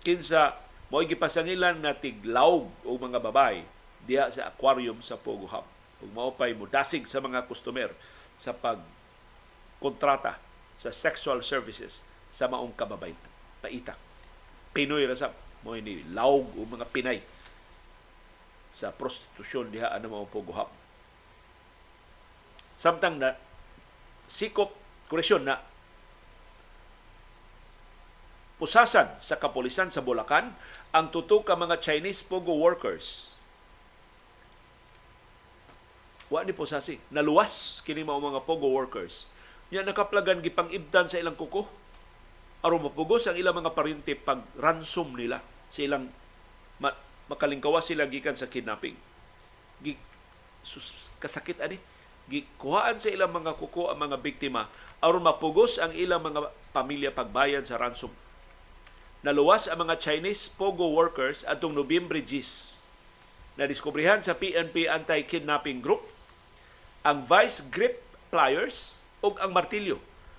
kinsa 0.00 0.56
mo 0.88 1.04
gipasangilan 1.04 1.76
nga 1.84 1.92
tiglawg 1.92 2.64
o 2.88 2.96
mga 2.96 3.20
babay 3.20 3.60
diha 4.08 4.32
sa 4.32 4.48
aquarium 4.48 5.04
sa 5.04 5.20
Pogo 5.20 5.44
Hub. 5.52 5.68
Ug 6.00 6.08
mao 6.16 6.32
pay 6.32 6.56
mudasig 6.56 7.04
sa 7.04 7.20
mga 7.20 7.44
customer 7.44 7.92
sa 8.40 8.56
pag 8.56 8.80
kontrata 9.84 10.40
sa 10.80 10.88
sexual 10.88 11.44
services 11.44 12.08
sa 12.32 12.48
maong 12.48 12.72
kababay. 12.72 13.27
Paita. 13.58 13.94
Pinoy 14.72 15.04
ra 15.08 15.16
sa 15.18 15.34
mo 15.66 15.74
ni 15.74 16.06
lawg 16.14 16.46
o 16.54 16.62
mga 16.62 16.86
Pinay 16.88 17.18
sa 18.70 18.94
prostitusyon 18.94 19.74
diha 19.74 19.90
ano 19.90 20.26
Pogo 20.28 20.54
Hub. 20.54 20.70
Samtang 22.78 23.18
na 23.18 23.34
sikop 24.30 24.70
koreksyon 25.10 25.42
na 25.42 25.58
pusasan 28.60 29.08
sa 29.18 29.38
kapolisan 29.38 29.88
sa 29.88 30.04
Bulacan 30.04 30.54
ang 30.94 31.10
tuto 31.10 31.42
ka 31.42 31.54
mga 31.54 31.78
Chinese 31.78 32.26
pogo 32.26 32.54
workers. 32.58 33.34
Wa 36.28 36.44
ni 36.44 36.52
pusasi. 36.52 37.00
Naluwas 37.08 37.80
kini 37.86 38.04
mao 38.04 38.20
mga 38.20 38.44
pogo 38.44 38.68
workers. 38.68 39.32
Nya 39.72 39.86
nakaplagan 39.86 40.44
gipang 40.44 40.68
ibdan 40.68 41.08
sa 41.08 41.16
ilang 41.16 41.38
kuko. 41.38 41.64
Aron 42.62 42.90
mapugos 42.90 43.30
ang 43.30 43.38
ilang 43.38 43.54
mga 43.54 43.74
parinti 43.74 44.18
pag 44.18 44.42
ransom 44.58 45.14
nila 45.14 45.38
sa 45.70 45.80
ilang 45.84 46.10
ma, 46.82 46.90
makalingkawas 47.30 47.86
sila 47.86 48.10
gikan 48.10 48.34
sa 48.34 48.50
kidnapping. 48.50 48.98
Gi, 49.84 49.94
sus, 50.66 51.12
kasakit 51.22 51.62
ani 51.62 51.78
gikuhaan 52.28 52.98
sa 53.00 53.08
ilang 53.08 53.32
mga 53.32 53.56
kuko 53.56 53.88
ang 53.88 54.04
mga 54.04 54.20
biktima 54.20 54.68
aron 55.00 55.24
mapugos 55.24 55.80
ang 55.80 55.94
ilang 55.96 56.20
mga 56.20 56.50
pamilya 56.74 57.10
pagbayad 57.14 57.64
sa 57.64 57.78
ransom. 57.78 58.10
Naluwas 59.22 59.66
ang 59.70 59.86
mga 59.86 59.98
Chinese 59.98 60.50
pogo 60.50 60.94
workers 60.94 61.42
atong 61.46 61.74
Nobyembre 61.74 62.22
10. 62.22 63.58
Nadiskubrihan 63.58 64.22
sa 64.22 64.38
PNP 64.38 64.86
Anti-Kidnapping 64.86 65.82
Group 65.82 66.06
ang 67.02 67.26
vice 67.26 67.62
grip 67.70 68.02
pliers 68.30 69.02
ug 69.22 69.38
ang 69.42 69.50
martilyo 69.50 69.98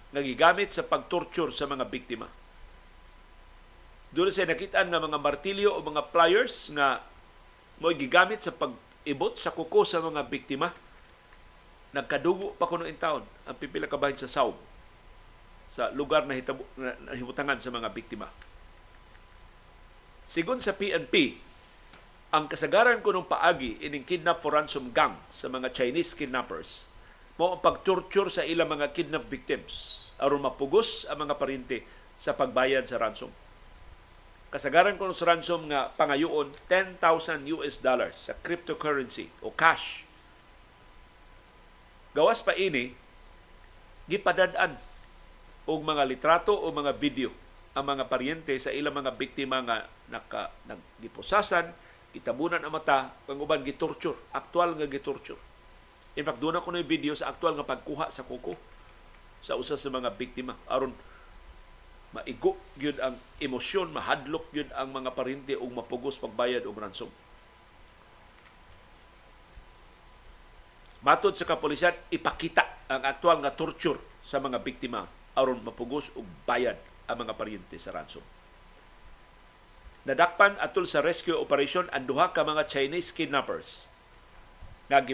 nga 0.10 0.22
gigamit 0.26 0.74
sa 0.74 0.86
pagtorture 0.86 1.54
sa 1.54 1.70
mga 1.70 1.86
biktima. 1.86 2.26
Doon 4.10 4.34
sa 4.34 4.50
nakita 4.50 4.82
nga 4.82 4.98
mga 4.98 5.22
martilyo 5.22 5.78
o 5.78 5.86
mga 5.86 6.10
pliers 6.10 6.74
nga 6.74 7.06
mo 7.78 7.94
gigamit 7.94 8.42
sa 8.42 8.50
pag-ibot 8.50 9.38
sa 9.38 9.54
kuko 9.54 9.86
sa 9.86 10.02
mga 10.02 10.26
biktima 10.28 10.74
nagkadugo 11.90 12.54
pa 12.54 12.70
kuno 12.70 12.86
in 12.86 12.98
town 13.02 13.26
ang 13.50 13.58
pipila 13.58 13.90
ka 13.90 13.98
bahin 13.98 14.18
sa 14.18 14.30
Saub 14.30 14.54
sa 15.70 15.94
lugar 15.94 16.26
na, 16.26 16.34
hitabo, 16.34 16.66
na, 16.78 16.98
na 17.06 17.14
himutangan 17.14 17.62
sa 17.62 17.70
mga 17.70 17.94
biktima. 17.94 18.26
Sigon 20.26 20.62
sa 20.62 20.74
PNP, 20.74 21.38
ang 22.34 22.46
kasagaran 22.50 23.02
ko 23.02 23.14
nung 23.14 23.26
paagi 23.26 23.82
ining 23.82 24.06
kidnap 24.06 24.42
for 24.42 24.54
ransom 24.54 24.94
gang 24.94 25.18
sa 25.34 25.50
mga 25.50 25.74
Chinese 25.74 26.14
kidnappers 26.14 26.90
mo 27.42 27.56
ang 27.56 27.62
pagtorture 27.64 28.30
sa 28.30 28.46
ilang 28.46 28.70
mga 28.70 28.94
kidnap 28.94 29.26
victims 29.26 29.99
aron 30.20 30.44
mapugos 30.44 31.08
ang 31.08 31.26
mga 31.26 31.40
parinti 31.40 31.80
sa 32.20 32.36
pagbayad 32.36 32.86
sa 32.86 33.00
ransom. 33.00 33.32
Kasagaran 34.54 35.00
ko 35.00 35.10
sa 35.16 35.32
ransom 35.32 35.72
nga 35.72 35.94
pangayoon 35.96 36.52
10,000 36.68 37.00
US 37.58 37.80
dollars 37.80 38.30
sa 38.30 38.34
cryptocurrency 38.36 39.32
o 39.40 39.54
cash 39.54 40.10
Gawas 42.10 42.42
pa 42.42 42.58
ini, 42.58 42.90
gipadadaan 44.10 44.74
og 45.70 45.80
mga 45.86 46.04
litrato 46.10 46.58
o 46.58 46.74
mga 46.74 46.98
video 46.98 47.30
ang 47.78 47.86
mga 47.86 48.10
paryente 48.10 48.58
sa 48.58 48.74
ilang 48.74 48.98
mga 48.98 49.14
biktima 49.14 49.62
nga 49.62 49.86
naka 50.10 50.50
naggiposasan, 50.66 51.70
kitabunan 52.10 52.66
ang 52.66 52.74
mata, 52.74 53.14
kang 53.30 53.38
uban 53.38 53.62
gitorture, 53.62 54.18
aktual 54.34 54.74
nga 54.74 54.90
gitorture. 54.90 55.38
In 56.18 56.26
fact, 56.26 56.42
doon 56.42 56.58
ako 56.58 56.74
na 56.74 56.82
video 56.82 57.14
sa 57.14 57.30
aktual 57.30 57.54
nga 57.54 57.64
pagkuha 57.64 58.10
sa 58.10 58.26
kuko 58.26 58.58
sa 59.40 59.56
usa 59.56 59.80
sa 59.80 59.90
mga 59.92 60.16
biktima 60.16 60.56
aron 60.68 60.92
maigo 62.10 62.58
gyud 62.74 62.98
ang 62.98 63.16
emosyon, 63.38 63.94
mahadlok 63.94 64.50
gyud 64.50 64.70
ang 64.74 64.90
mga 64.90 65.14
parinti 65.14 65.54
og 65.54 65.70
mapugos 65.70 66.18
pagbayad 66.18 66.66
og 66.66 66.80
ransom. 66.82 67.12
Matod 71.06 71.38
sa 71.38 71.48
kapulisan, 71.48 71.96
ipakita 72.12 72.90
ang 72.92 73.06
aktual 73.06 73.40
nga 73.40 73.54
torture 73.54 74.02
sa 74.26 74.42
mga 74.42 74.60
biktima 74.60 75.06
aron 75.38 75.62
mapugos 75.62 76.12
og 76.18 76.26
bayad 76.44 76.76
ang 77.06 77.24
mga 77.24 77.38
paryente 77.38 77.78
sa 77.78 77.94
ransom. 77.94 78.26
Nadakpan 80.10 80.58
atol 80.58 80.90
sa 80.90 81.06
rescue 81.06 81.38
operation 81.38 81.86
ang 81.94 82.10
duha 82.10 82.34
ka 82.34 82.42
mga 82.42 82.66
Chinese 82.66 83.14
kidnappers 83.14 83.88
nga 84.90 85.06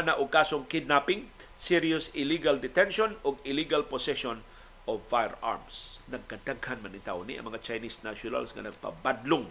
na 0.00 0.16
og 0.16 0.32
kasong 0.32 0.64
kidnapping, 0.64 1.28
serious 1.58 2.14
illegal 2.14 2.56
detention 2.62 3.18
ug 3.26 3.42
illegal 3.42 3.82
possession 3.82 4.40
of 4.86 5.02
firearms. 5.10 5.98
Nagkadaghan 6.06 6.80
man 6.80 6.94
itaw 6.94 7.20
ni 7.26 7.36
ang 7.36 7.50
mga 7.50 7.60
Chinese 7.60 8.00
nationals 8.06 8.54
nga 8.54 8.64
nagpabadlong 8.64 9.50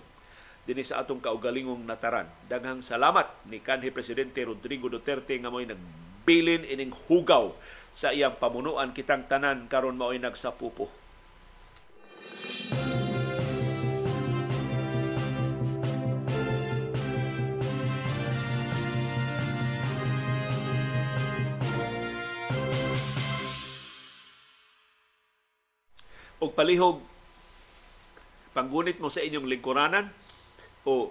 dinhi 0.64 0.84
sa 0.88 1.04
atong 1.04 1.20
kaugalingong 1.20 1.84
nataran. 1.84 2.28
Daghang 2.48 2.80
salamat 2.80 3.28
ni 3.52 3.60
kanhi 3.60 3.92
presidente 3.92 4.40
Rodrigo 4.44 4.88
Duterte 4.88 5.36
nga 5.38 5.52
mo'y 5.52 5.68
nagbilin 5.68 6.64
ining 6.64 6.96
hugaw 7.12 7.52
sa 7.92 8.16
iyang 8.16 8.40
pamunuan 8.40 8.96
kitang 8.96 9.28
tanan 9.28 9.68
karon 9.68 10.00
mao'y 10.00 10.20
nagsapupo. 10.20 11.07
Og 26.38 26.54
palihog 26.54 27.02
panggunit 28.54 28.98
mo 29.02 29.10
sa 29.10 29.22
inyong 29.26 29.46
lingkuranan 29.50 30.10
o 30.86 31.10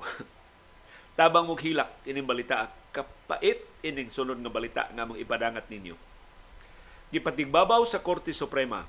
tabang 1.19 1.47
mong 1.47 1.63
hilak 1.63 1.91
ining 2.07 2.27
balita 2.27 2.71
kapait 2.95 3.63
ining 3.83 4.11
sunod 4.11 4.39
nga 4.39 4.53
balita 4.53 4.83
nga 4.91 5.07
mong 5.07 5.19
ipadangat 5.19 5.67
ninyo. 5.71 5.95
Gipatigbabaw 7.15 7.87
sa 7.87 8.03
Korte 8.03 8.35
Suprema 8.35 8.83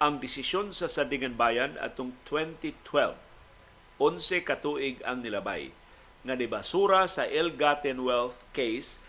ang 0.00 0.20
desisyon 0.20 0.72
sa 0.72 0.88
Sandingan 0.88 1.36
Bayan 1.36 1.76
atong 1.80 2.12
2012. 2.28 3.16
11 4.00 4.48
katuig 4.48 4.96
ang 5.04 5.20
nilabay 5.20 5.72
nga 6.24 6.32
nibasura 6.36 7.04
sa 7.04 7.28
ill-gotten 7.28 8.00
wealth 8.00 8.48
case 8.56 9.00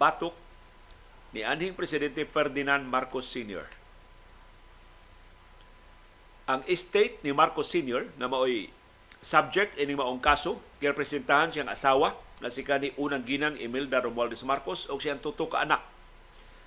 batok 0.00 0.32
ni 1.36 1.44
anhing 1.44 1.76
presidente 1.76 2.24
Ferdinand 2.24 2.84
Marcos 2.84 3.28
Sr. 3.28 3.79
Ang 6.50 6.66
estate 6.66 7.22
ni 7.22 7.30
Marcos 7.30 7.70
Sr. 7.70 8.10
na 8.18 8.26
maoy 8.26 8.74
subject 9.22 9.78
ining 9.78 10.02
maong 10.02 10.18
kaso 10.18 10.58
girepresentahan 10.82 11.54
siyang 11.54 11.70
asawa 11.70 12.18
nga 12.42 12.50
si 12.50 12.66
kani 12.66 12.90
unang 12.98 13.22
ginang 13.22 13.54
Imelda 13.54 14.02
Romualdez 14.02 14.42
Marcos 14.42 14.90
o 14.90 14.98
siyang 14.98 15.22
tuto 15.22 15.46
ka 15.46 15.62
anak 15.62 15.78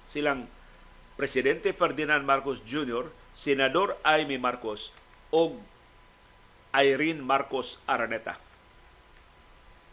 silang 0.08 0.48
Presidente 1.20 1.76
Ferdinand 1.76 2.24
Marcos 2.24 2.64
Jr., 2.64 3.12
Senador 3.36 4.00
Aimee 4.08 4.40
Marcos 4.40 4.96
o 5.36 5.60
Irene 6.72 7.20
Marcos 7.20 7.78
Araneta. 7.84 8.40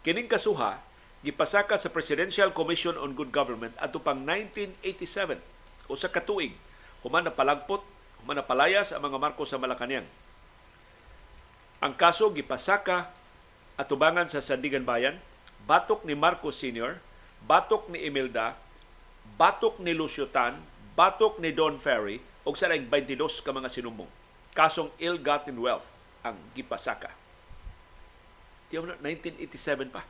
Kining 0.07 0.31
kasuha 0.31 0.79
gipasaka 1.27 1.75
sa 1.75 1.91
Presidential 1.91 2.55
Commission 2.55 2.95
on 2.95 3.19
Good 3.19 3.35
Government 3.35 3.75
ato 3.83 3.99
pang 3.99 4.23
1987 4.23 5.43
o 5.91 5.99
sa 5.99 6.15
katuig 6.15 6.55
human 7.03 7.27
na 7.27 7.35
palagpot 8.21 8.29
human 8.29 8.37
na 8.37 8.45
palayas 8.45 8.93
ang 8.93 9.01
mga 9.01 9.17
Marcos 9.17 9.49
sa 9.49 9.57
Malacañang 9.57 10.07
ang 11.81 11.97
kaso 11.97 12.29
gipasaka 12.29 13.09
atubangan 13.81 14.29
sa 14.29 14.45
Sandigan 14.45 14.85
Bayan, 14.85 15.17
batok 15.65 16.05
ni 16.05 16.13
Marcos 16.13 16.61
Sr., 16.61 17.01
batok 17.49 17.89
ni 17.89 18.05
Imelda, 18.05 18.53
batok 19.41 19.81
ni 19.81 19.97
Lucio 19.97 20.29
Tan, 20.29 20.61
batok 20.93 21.41
ni 21.41 21.57
Don 21.57 21.81
Ferry, 21.81 22.21
ug 22.45 22.53
sa 22.53 22.69
22 22.69 23.41
ka 23.41 23.57
mga 23.57 23.73
sinumbong. 23.73 24.13
Kasong 24.53 24.93
ill-gotten 25.01 25.57
wealth 25.57 25.89
ang 26.21 26.37
gipasaka. 26.53 27.17
Tiyaw 28.69 28.85
na, 28.85 28.95
1987 29.01 29.89
pa. 29.89 30.05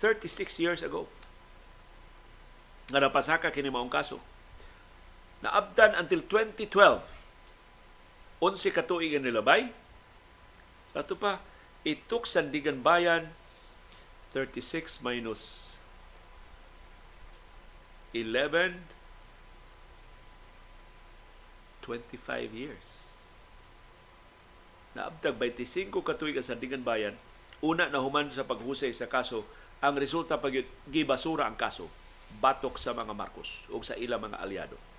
36 0.00 0.56
years 0.56 0.80
ago. 0.80 1.04
Nga 2.88 2.96
napasaka 2.96 3.52
kini 3.52 3.68
maong 3.68 3.92
kaso. 3.92 4.16
Naabdan 5.42 5.98
until 5.98 6.22
2012. 6.24 7.02
11 8.42 8.74
ka 8.74 8.82
tuig 8.82 9.14
ang 9.14 9.26
nilabay, 9.26 9.70
sa 10.90 11.02
ato 11.06 11.14
pa, 11.14 11.38
it 11.86 12.06
took 12.10 12.26
Sandigan 12.26 12.82
Bayan 12.82 13.30
36 14.34 15.02
minus 15.04 15.76
11 18.14 18.82
25 21.82 22.54
years. 22.54 23.18
Naabtag 24.94 25.34
25 25.34 25.90
katuig 26.04 26.38
ang 26.38 26.46
Sandigan 26.46 26.84
Bayan, 26.86 27.18
una 27.58 27.90
na 27.90 27.98
human 27.98 28.30
sa 28.30 28.46
paghusay 28.46 28.94
sa 28.94 29.10
kaso, 29.10 29.42
ang 29.82 29.98
resulta 29.98 30.38
pag 30.38 30.54
gibasura 30.86 31.48
ang 31.48 31.58
kaso, 31.58 31.90
batok 32.38 32.78
sa 32.78 32.94
mga 32.94 33.10
Marcos 33.10 33.66
o 33.72 33.82
sa 33.82 33.98
ilang 33.98 34.22
mga 34.22 34.38
aliado. 34.38 34.91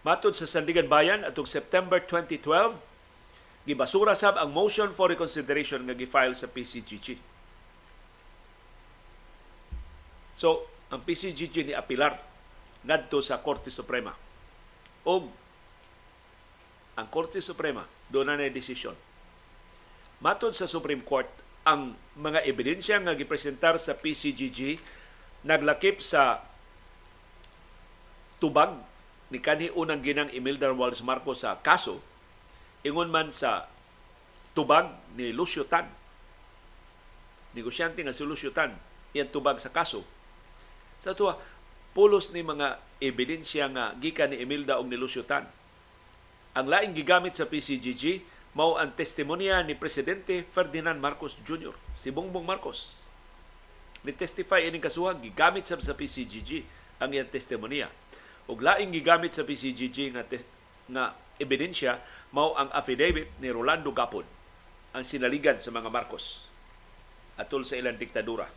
Matod 0.00 0.32
sa 0.32 0.48
Sandigan 0.48 0.88
Bayan 0.88 1.28
atong 1.28 1.44
September 1.44 2.00
2012, 2.00 2.72
gibasura 3.68 4.16
sab 4.16 4.40
ang 4.40 4.48
motion 4.48 4.96
for 4.96 5.12
reconsideration 5.12 5.84
nga 5.84 5.92
gifile 5.92 6.32
sa 6.32 6.48
PCGG. 6.48 7.20
So, 10.32 10.64
ang 10.88 11.04
PCGG 11.04 11.68
ni 11.68 11.74
apilar 11.76 12.16
ngadto 12.80 13.20
sa 13.20 13.44
Korte 13.44 13.68
Suprema. 13.68 14.16
Og 15.04 15.28
ang 16.96 17.06
Korte 17.12 17.44
Suprema 17.44 17.84
doon 18.08 18.32
na 18.32 18.48
desisyon. 18.48 18.96
Matod 20.24 20.56
sa 20.56 20.64
Supreme 20.64 21.04
Court, 21.04 21.28
ang 21.60 21.92
mga 22.16 22.40
ebidensya 22.48 22.96
nga 23.04 23.12
gipresentar 23.12 23.76
sa 23.76 23.92
PCGG 23.92 24.80
naglakip 25.44 26.00
sa 26.00 26.40
tubag 28.40 28.89
ni 29.30 29.38
kanhi 29.38 29.70
unang 29.72 30.02
ginang 30.02 30.30
Imelda 30.34 30.70
Wallace 30.74 31.06
Marcos 31.06 31.46
sa 31.46 31.58
kaso 31.58 32.02
ingon 32.82 33.12
man 33.12 33.28
sa 33.30 33.68
tubag 34.56 34.88
ni 35.14 35.30
Lucio 35.30 35.68
Tan. 35.68 35.86
Negosyante 37.52 38.00
nga 38.00 38.14
si 38.14 38.22
Lucio 38.24 38.54
Tan, 38.54 38.72
iyang 39.12 39.30
tubag 39.30 39.58
sa 39.58 39.74
kaso. 39.74 40.06
Sa 41.02 41.16
tuwa, 41.16 41.36
pulos 41.92 42.30
ni 42.30 42.44
mga 42.44 42.78
ebidensya 43.02 43.66
nga 43.72 43.92
gikan 43.98 44.30
ni 44.30 44.40
Emilda 44.40 44.78
og 44.78 44.88
ni 44.88 44.96
Lucio 44.96 45.26
Tan. 45.26 45.48
Ang 46.54 46.66
laing 46.66 46.94
gigamit 46.94 47.34
sa 47.36 47.46
PCGG 47.46 48.22
mao 48.58 48.74
ang 48.74 48.90
testimonya 48.90 49.62
ni 49.62 49.78
Presidente 49.78 50.42
Ferdinand 50.50 50.98
Marcos 50.98 51.38
Jr., 51.46 51.74
si 51.94 52.10
Bongbong 52.10 52.42
Marcos. 52.42 53.06
Ni 54.02 54.10
testify 54.10 54.66
ining 54.66 54.82
kasuhan 54.82 55.20
gigamit 55.22 55.68
sa 55.68 55.78
sa 55.78 55.94
PCGG 55.94 56.64
ang 56.98 57.12
iyang 57.14 57.30
testimonya. 57.30 57.86
Og 58.50 58.58
laing 58.58 58.90
gigamit 58.90 59.30
sa 59.30 59.46
PCGG 59.46 60.10
nga 60.10 60.26
nga 60.90 61.04
ebidensya 61.38 62.02
mao 62.34 62.58
ang 62.58 62.66
affidavit 62.74 63.30
ni 63.38 63.48
Rolando 63.54 63.94
Gapon 63.94 64.26
ang 64.90 65.06
sinaligan 65.06 65.62
sa 65.62 65.70
mga 65.70 65.86
Marcos 65.86 66.50
atol 67.38 67.62
sa 67.62 67.78
ilang 67.78 67.94
diktadura. 67.94 68.50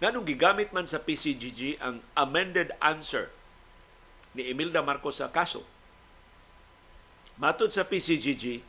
Nganong 0.00 0.24
gigamit 0.24 0.72
man 0.72 0.88
sa 0.88 1.00
PCGG 1.00 1.80
ang 1.80 2.00
amended 2.16 2.72
answer 2.80 3.28
ni 4.36 4.48
Emilda 4.48 4.80
Marcos 4.80 5.20
sa 5.20 5.32
kaso. 5.32 5.64
Matod 7.36 7.72
sa 7.72 7.84
PCGG 7.84 8.64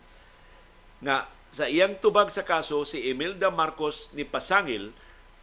nga 1.04 1.28
sa 1.48 1.72
iyang 1.72 1.96
tubag 2.04 2.28
sa 2.28 2.44
kaso 2.44 2.84
si 2.84 3.08
Emilda 3.08 3.48
Marcos 3.48 4.12
ni 4.12 4.28
pasangil 4.28 4.92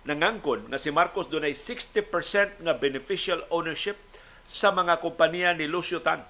nangangkon 0.04 0.68
nga 0.68 0.76
si 0.76 0.92
Marcos 0.92 1.32
dunay 1.32 1.56
60% 1.56 2.60
nga 2.60 2.74
beneficial 2.76 3.40
ownership 3.48 3.96
sa 4.44 4.70
mga 4.70 5.00
kompanya 5.00 5.56
ni 5.56 5.64
Lucio 5.64 6.04
Tan 6.04 6.20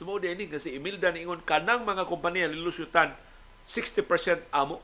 Sumo 0.00 0.16
so, 0.16 0.22
din 0.22 0.48
nga 0.48 0.56
si 0.56 0.72
Imelda 0.72 1.12
ingon 1.12 1.44
kanang 1.44 1.84
mga 1.84 2.08
kompanya 2.08 2.48
lilusyutan 2.48 3.12
60% 3.66 4.48
amo. 4.48 4.80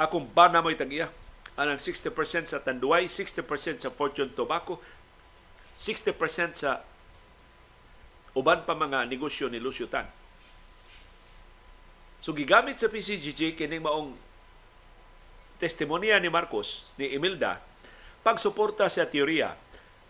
Akong 0.00 0.24
bana 0.24 0.64
mo 0.64 0.72
itagiya. 0.72 1.12
Anang 1.60 1.76
60% 1.76 2.48
sa 2.48 2.64
Tanduay, 2.64 3.12
60% 3.12 3.84
sa 3.84 3.92
Fortune 3.92 4.32
Tobacco, 4.32 4.80
60% 5.76 6.56
sa 6.56 6.80
uban 8.32 8.64
pa 8.64 8.72
mga 8.72 9.04
negosyo 9.04 9.52
ni 9.52 9.60
Lucio 9.60 9.84
Tan. 9.84 10.08
So 12.24 12.32
gigamit 12.32 12.80
sa 12.80 12.88
PCGG 12.88 13.52
kining 13.52 13.84
maong 13.84 14.16
testimonya 15.60 16.16
ni 16.16 16.32
Marcos 16.32 16.88
ni 16.96 17.12
Imelda 17.12 17.60
pagsuporta 18.20 18.86
sa 18.92 19.08
teorya 19.08 19.56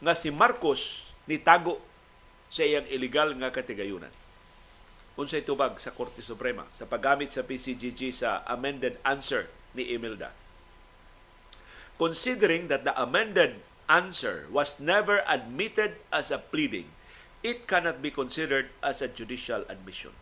nga 0.00 0.14
si 0.16 0.32
Marcos 0.32 1.12
ni 1.30 1.38
tago 1.38 1.78
sa 2.50 2.66
iyang 2.66 2.88
illegal 2.90 3.36
nga 3.38 3.54
katigayunan. 3.54 4.10
Unsay 5.14 5.46
tubag 5.46 5.78
sa 5.78 5.94
Korte 5.94 6.24
Suprema 6.24 6.66
sa 6.74 6.88
paggamit 6.88 7.30
sa 7.30 7.46
PCGG 7.46 8.10
sa 8.10 8.42
amended 8.48 8.98
answer 9.06 9.46
ni 9.76 9.86
Imelda. 9.94 10.34
Considering 12.00 12.72
that 12.72 12.82
the 12.88 12.96
amended 12.96 13.60
answer 13.86 14.48
was 14.48 14.80
never 14.80 15.20
admitted 15.28 16.00
as 16.08 16.32
a 16.32 16.40
pleading, 16.40 16.88
it 17.44 17.68
cannot 17.68 18.00
be 18.00 18.08
considered 18.08 18.72
as 18.80 19.04
a 19.04 19.10
judicial 19.12 19.62
admission. 19.68 20.16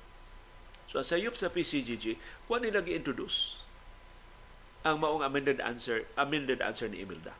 So 0.90 0.98
sa 1.04 1.14
sayop 1.14 1.38
sa 1.38 1.52
PCGG, 1.52 2.18
kuha 2.48 2.58
nila 2.58 2.82
gi-introduce 2.82 3.62
ang 4.82 5.04
maong 5.04 5.22
amended 5.22 5.60
answer, 5.60 6.08
amended 6.16 6.58
answer 6.64 6.88
ni 6.90 7.04
Imelda. 7.04 7.36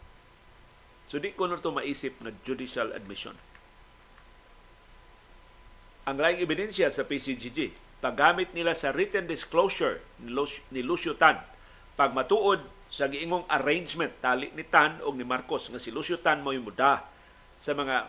So 1.09 1.17
di 1.17 1.33
ko 1.33 1.49
na 1.49 1.57
ito 1.57 1.73
maisip 1.73 2.21
na 2.21 2.31
judicial 2.45 2.93
admission 2.93 3.35
ang 6.09 6.17
laing 6.17 6.41
ebidensya 6.41 6.89
sa 6.89 7.05
PCGG. 7.05 7.77
Paggamit 8.01 8.57
nila 8.57 8.73
sa 8.73 8.97
written 8.97 9.29
disclosure 9.29 10.01
ni 10.73 10.81
Lucio 10.81 11.13
Tan, 11.21 11.37
pagmatuod 12.01 12.65
sa 12.89 13.13
giingong 13.13 13.45
arrangement 13.53 14.17
tali 14.25 14.49
ni 14.57 14.65
Tan 14.65 15.05
o 15.05 15.13
ni 15.13 15.27
Marcos 15.29 15.69
nga 15.69 15.77
si 15.77 15.93
Lucio 15.93 16.17
Tan 16.17 16.41
mo 16.41 16.57
muda 16.57 17.05
sa 17.61 17.77
mga 17.77 18.09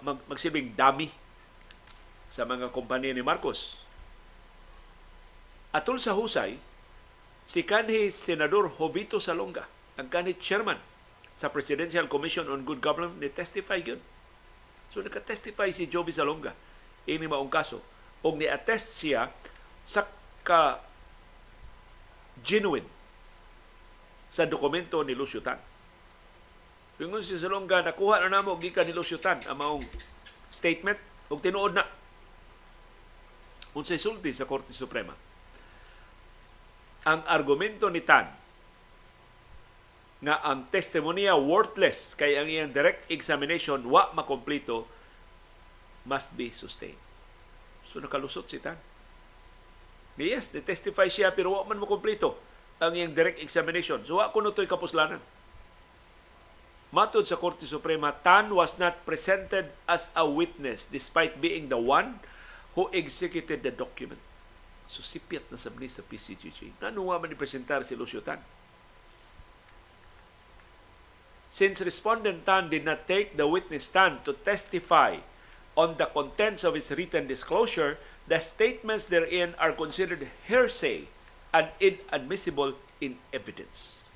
mag, 0.00 0.18
magsilbing 0.24 0.72
dami 0.72 1.12
sa 2.24 2.48
mga 2.48 2.72
kompanya 2.72 3.12
ni 3.12 3.20
Marcos. 3.20 3.84
Atol 5.76 6.00
sa 6.00 6.16
husay, 6.16 6.56
si 7.44 7.60
kanhi 7.68 8.08
Senador 8.08 8.72
Jovito 8.72 9.20
Salonga, 9.20 9.68
ang 10.00 10.08
kanhi 10.08 10.40
chairman 10.40 10.80
sa 11.30 11.48
Presidential 11.48 12.10
Commission 12.10 12.46
on 12.50 12.66
Good 12.66 12.82
Government, 12.82 13.18
ni 13.22 13.30
testify 13.30 13.78
yun. 13.80 14.00
So 14.90 15.00
naka-testify 15.00 15.70
si 15.70 15.86
Jovi 15.86 16.10
Salonga 16.10 16.50
ini 17.06 17.24
maong 17.24 17.48
kaso 17.48 17.78
og 18.20 18.36
ni-attest 18.36 19.00
siya 19.00 19.30
sa 19.86 20.04
ka 20.44 20.82
genuine 22.44 22.86
sa 24.30 24.46
dokumento 24.46 25.00
ni 25.02 25.14
Lucio 25.14 25.40
Tan. 25.42 25.58
Ingon 27.00 27.24
si 27.24 27.40
Salonga, 27.40 27.80
nakuha 27.80 28.20
na 28.20 28.28
namo 28.28 28.60
gikan 28.60 28.84
ni 28.84 28.92
Lucio 28.92 29.16
Tan 29.16 29.40
ang 29.48 29.56
maong 29.56 29.84
statement 30.50 30.98
ug 31.30 31.38
tinuod 31.38 31.72
na 31.78 31.86
unsay 33.72 33.96
sulti 33.96 34.34
sa 34.34 34.44
Korte 34.44 34.74
Suprema. 34.74 35.14
Ang 37.06 37.24
argumento 37.30 37.88
ni 37.88 38.02
Tan 38.02 38.39
nga 40.20 40.36
ang 40.44 40.68
testimonya 40.68 41.32
worthless 41.32 42.12
kay 42.12 42.36
ang 42.36 42.44
iyang 42.44 42.68
direct 42.68 43.08
examination 43.08 43.80
wa 43.88 44.12
makompleto 44.12 44.84
must 46.04 46.36
be 46.36 46.52
sustained. 46.52 47.00
So 47.88 48.04
nakalusot 48.04 48.46
si 48.48 48.60
Tan. 48.60 48.76
Yes, 50.20 50.52
testify 50.52 51.08
siya 51.08 51.32
pero 51.32 51.56
wa 51.56 51.64
man 51.64 51.80
mo 51.80 51.88
kompleto 51.88 52.36
ang 52.76 52.92
iyang 52.92 53.16
direct 53.16 53.40
examination. 53.40 54.04
So 54.04 54.20
wa 54.20 54.28
kuno 54.28 54.52
to'y 54.52 54.68
kapuslanan. 54.68 55.20
Matod 56.90 57.22
sa 57.24 57.38
Korte 57.38 57.64
Suprema, 57.64 58.10
Tan 58.10 58.50
was 58.50 58.74
not 58.76 59.06
presented 59.06 59.70
as 59.86 60.10
a 60.18 60.26
witness 60.26 60.84
despite 60.84 61.38
being 61.38 61.70
the 61.70 61.78
one 61.78 62.18
who 62.74 62.90
executed 62.90 63.62
the 63.62 63.70
document. 63.70 64.18
So 64.90 65.00
sipiat 65.00 65.46
na 65.48 65.56
sabni 65.56 65.86
sa 65.86 66.02
PCGG. 66.02 66.82
Nanuwa 66.82 67.22
man 67.22 67.30
ipresentar 67.30 67.86
si 67.86 67.94
Lucio 67.94 68.20
Tan. 68.20 68.42
Since 71.50 71.82
respondent 71.82 72.46
Tan 72.46 72.70
did 72.70 72.86
not 72.86 73.10
take 73.10 73.34
the 73.34 73.50
witness 73.50 73.90
stand 73.90 74.22
to 74.22 74.38
testify 74.38 75.18
on 75.74 75.98
the 75.98 76.06
contents 76.06 76.62
of 76.62 76.78
his 76.78 76.94
written 76.94 77.26
disclosure, 77.26 77.98
the 78.30 78.38
statements 78.38 79.10
therein 79.10 79.58
are 79.58 79.74
considered 79.74 80.30
hearsay 80.46 81.10
and 81.50 81.74
inadmissible 81.82 82.78
in 83.02 83.18
evidence. 83.34 84.10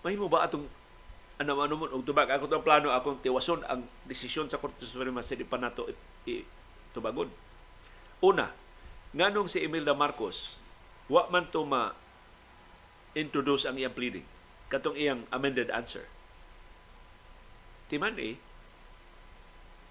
Mahimo 0.00 0.32
ba 0.32 0.48
atong 0.48 0.64
ano 1.40 1.52
ano 1.60 1.74
mo 1.76 1.84
og 1.92 2.04
tubag 2.04 2.32
ako 2.32 2.48
tong 2.48 2.64
plano 2.64 2.88
akong 2.88 3.20
tiwason 3.20 3.60
ang 3.68 3.84
desisyon 4.08 4.48
sa 4.48 4.56
Korte 4.56 4.80
Suprema 4.84 5.20
sa 5.20 5.36
di 5.36 5.44
pa 5.44 5.60
nato 5.60 5.84
tubagon. 6.96 7.28
Una, 8.24 8.48
nganong 9.12 9.48
si 9.48 9.60
Imelda 9.60 9.92
Marcos 9.92 10.56
wa 11.12 11.28
man 11.28 11.48
to 11.52 11.64
ma 11.68 11.92
introduce 13.14 13.66
ang 13.66 13.78
iyang 13.78 13.94
pleading 13.94 14.26
katong 14.70 14.94
iyang 14.94 15.26
amended 15.34 15.68
answer. 15.74 16.06
Timan 17.90 18.14
eh, 18.22 18.38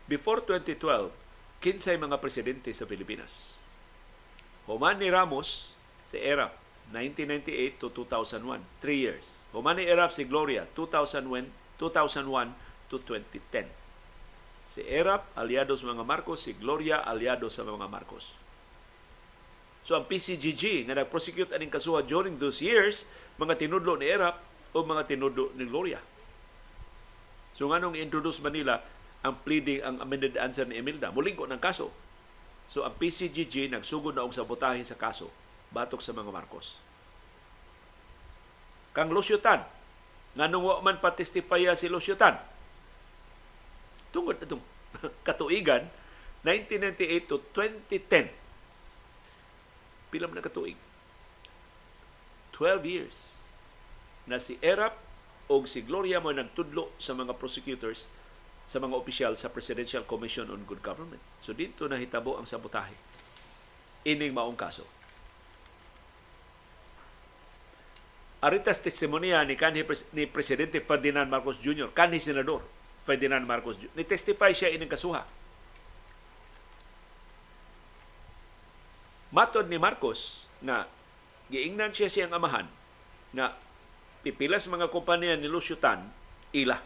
before 0.08 0.40
2012, 0.48 1.12
kinsay 1.60 2.00
mga 2.00 2.16
presidente 2.24 2.72
sa 2.72 2.88
Pilipinas. 2.88 3.60
Human 4.72 4.96
ni 4.96 5.12
Ramos, 5.12 5.76
si 6.08 6.16
ERAP, 6.16 6.56
1998 6.96 7.76
to 7.76 7.92
2001, 7.92 8.64
3 8.82 8.96
years. 8.96 9.46
Human 9.52 9.76
ni 9.76 9.86
ERAP 9.86 10.16
si 10.16 10.24
Gloria, 10.24 10.64
2001, 10.74 11.52
2001 11.76 12.56
to 12.88 13.04
2010. 13.04 13.68
Si 14.72 14.82
ERAP, 14.88 15.28
aliado 15.36 15.76
sa 15.76 15.92
mga 15.92 16.08
Marcos, 16.08 16.48
si 16.48 16.56
Gloria, 16.56 17.04
aliado 17.04 17.52
sa 17.52 17.68
mga 17.68 17.92
Marcos. 17.92 18.40
So 19.84 19.96
ang 19.96 20.06
PCGG 20.06 20.86
nga 20.86 20.96
nag-prosecute 21.00 21.56
aning 21.56 21.72
kasuha 21.72 22.04
during 22.06 22.36
those 22.38 22.60
years, 22.60 23.08
mga 23.40 23.58
tinudlo 23.58 23.96
ni 23.96 24.12
ERAP 24.12 24.38
o 24.76 24.84
mga 24.84 25.08
tinudlo 25.10 25.50
ni 25.56 25.66
Gloria. 25.66 26.00
So 27.56 27.72
nga 27.72 27.82
nung 27.82 27.98
introduce 27.98 28.44
Manila 28.44 28.80
ang 29.20 29.36
pleading, 29.44 29.84
ang 29.84 30.00
amended 30.00 30.40
answer 30.40 30.64
ni 30.64 30.80
Emilda, 30.80 31.12
muling 31.12 31.36
ko 31.36 31.44
ng 31.50 31.60
kaso. 31.60 31.92
So 32.70 32.86
ang 32.86 32.96
PCGG 32.96 33.74
nagsugod 33.74 34.16
na 34.16 34.24
og 34.24 34.36
sabotahe 34.36 34.80
sa 34.86 34.96
kaso 34.96 35.28
batok 35.74 36.02
sa 36.02 36.14
mga 36.14 36.30
Marcos. 36.30 36.78
Kang 38.94 39.10
Lucio 39.14 39.38
Tan, 39.38 39.66
nganong 40.38 40.66
wa 40.66 40.76
man 40.82 40.98
patestifya 41.02 41.78
si 41.78 41.90
Lucio 41.90 42.18
Tan. 42.18 42.38
Tungod 44.10 44.42
itong 44.42 44.62
katuigan, 45.28 45.86
1998 46.46 47.30
to 47.30 47.38
2010. 47.54 48.49
Pila 50.10 50.26
man 50.26 50.42
na 50.42 50.46
katuig? 50.46 50.78
12 52.54 52.84
years 52.86 53.18
na 54.28 54.42
si 54.42 54.60
Erap 54.60 54.98
o 55.50 55.64
si 55.66 55.82
Gloria 55.82 56.22
mo 56.22 56.30
nagtudlo 56.30 56.94
sa 57.02 57.16
mga 57.18 57.34
prosecutors 57.40 58.12
sa 58.70 58.78
mga 58.78 58.94
opisyal 58.94 59.34
sa 59.34 59.50
Presidential 59.50 60.06
Commission 60.06 60.46
on 60.54 60.62
Good 60.62 60.86
Government. 60.86 61.22
So 61.42 61.58
dito 61.58 61.90
nahitabo 61.90 62.38
ang 62.38 62.46
sabotahe. 62.46 62.94
Ining 64.06 64.30
maong 64.30 64.54
kaso. 64.54 64.86
Aritas 68.40 68.80
testimonya 68.80 69.42
ni 69.44 69.58
kanhi 69.58 69.84
ni 70.14 70.24
Presidente 70.30 70.80
Ferdinand 70.80 71.28
Marcos 71.28 71.58
Jr., 71.60 71.92
kanhi 71.92 72.22
senador 72.22 72.64
Ferdinand 73.04 73.44
Marcos 73.44 73.76
Jr. 73.82 73.92
Ni 73.98 74.06
testify 74.06 74.54
siya 74.54 74.70
ining 74.70 74.88
kasuha. 74.88 75.26
Matod 79.30 79.70
ni 79.70 79.78
Marcos 79.78 80.50
na 80.60 80.90
giingnan 81.54 81.94
siya 81.94 82.10
siyang 82.10 82.34
amahan 82.34 82.66
na 83.30 83.54
pipilas 84.26 84.66
mga 84.66 84.90
kompanya 84.90 85.38
ni 85.38 85.46
Lucio 85.46 85.78
Tan 85.78 86.10
ila. 86.54 86.82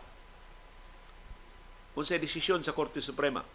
Kung 1.96 2.04
sa 2.04 2.20
desisyon 2.20 2.66
sa 2.66 2.76
Korte 2.76 3.00
Suprema, 3.00 3.46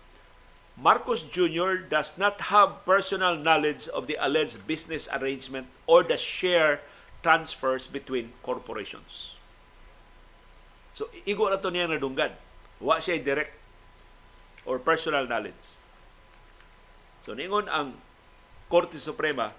Marcos 0.78 1.26
Jr. 1.26 1.90
does 1.90 2.14
not 2.16 2.38
have 2.54 2.86
personal 2.86 3.34
knowledge 3.34 3.90
of 3.90 4.06
the 4.06 4.14
alleged 4.22 4.62
business 4.64 5.10
arrangement 5.10 5.66
or 5.90 6.06
the 6.06 6.14
share 6.14 6.80
transfers 7.20 7.90
between 7.90 8.30
corporations. 8.46 9.34
So, 10.94 11.10
igo 11.26 11.50
na 11.50 11.58
to 11.58 11.74
niya 11.74 11.90
nadunggad. 11.90 12.30
Wa 12.78 13.02
siya 13.02 13.18
direct 13.18 13.58
or 14.62 14.78
personal 14.78 15.26
knowledge. 15.26 15.82
So, 17.26 17.34
ningon 17.34 17.66
ang 17.66 17.98
Korte 18.68 19.00
Suprema, 19.00 19.50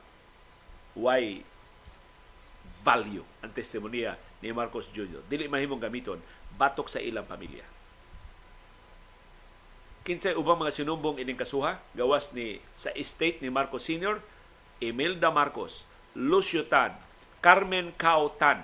why 0.94 1.41
value 2.86 3.26
ang 3.44 3.52
testimonya 3.52 4.15
ni 4.40 4.53
Marcos 4.56 4.88
Jr. 4.94 5.26
Dili 5.27 5.52
mahimong 5.52 5.81
gamiton 5.81 6.22
batok 6.56 6.88
sa 6.88 7.03
ilang 7.03 7.27
pamilya. 7.27 7.65
Kinsay 10.06 10.34
ubang 10.34 10.57
mga 10.57 10.73
sinumbong 10.73 11.22
ining 11.22 11.38
kasuha 11.38 11.77
gawas 11.94 12.31
ni 12.31 12.64
sa 12.73 12.90
estate 12.95 13.44
ni 13.44 13.52
Marcos 13.52 13.86
Sr., 13.86 14.23
Imelda 14.80 15.27
Marcos, 15.30 15.84
Lucio 16.15 16.64
Tan, 16.65 16.95
Carmen 17.44 17.91
Cao 17.99 18.31
Tan, 18.40 18.64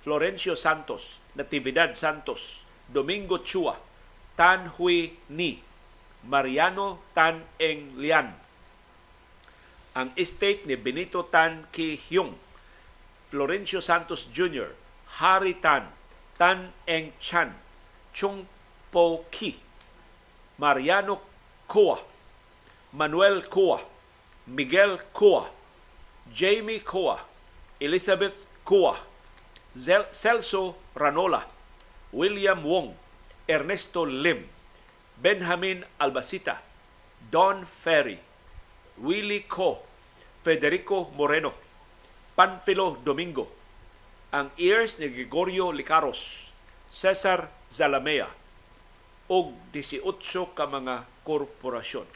Florencio 0.00 0.54
Santos, 0.54 1.18
Natividad 1.34 1.92
Santos, 1.98 2.62
Domingo 2.86 3.42
Chua, 3.42 3.74
Tan 4.38 4.70
Hui 4.78 5.18
Ni, 5.34 5.58
Mariano 6.24 7.02
Tan 7.10 7.42
Eng 7.58 7.98
Lian, 7.98 8.30
ang 9.94 10.12
estate 10.16 10.66
ni 10.68 10.76
Benito 10.76 11.24
Tan 11.24 11.68
Ki 11.72 11.96
Hyung, 11.96 12.36
Florencio 13.28 13.80
Santos 13.80 14.28
Jr., 14.32 14.72
Harry 15.20 15.56
Tan, 15.56 15.88
Tan 16.36 16.72
Eng 16.84 17.12
Chan, 17.20 17.52
Chung 18.12 18.44
Po 18.90 19.24
Ki, 19.30 19.56
Mariano 20.58 21.20
Coa, 21.68 22.00
Manuel 22.92 23.44
Coa, 23.48 23.80
Miguel 24.48 24.98
Coa, 25.12 25.48
Jamie 26.32 26.80
Coa, 26.80 27.20
Elizabeth 27.80 28.46
Coa, 28.64 28.96
Celso 29.76 30.74
Ranola, 30.96 31.44
William 32.12 32.64
Wong, 32.64 32.94
Ernesto 33.48 34.04
Lim, 34.04 34.44
Benjamin 35.20 35.84
Albacita, 36.00 36.58
Don 37.30 37.64
Ferry, 37.66 38.27
Willie 39.00 39.46
Co, 39.46 39.82
Federico 40.42 41.10
Moreno, 41.14 41.54
Panfilo 42.34 42.98
Domingo, 43.02 43.50
ang 44.30 44.52
heirs 44.60 45.00
ni 45.00 45.08
Gregorio 45.08 45.72
Licaros, 45.72 46.52
Cesar 46.90 47.48
Zalamea, 47.72 48.28
og 49.28 49.52
18 49.70 50.56
ka 50.56 50.64
mga 50.64 51.04
korporasyon. 51.22 52.08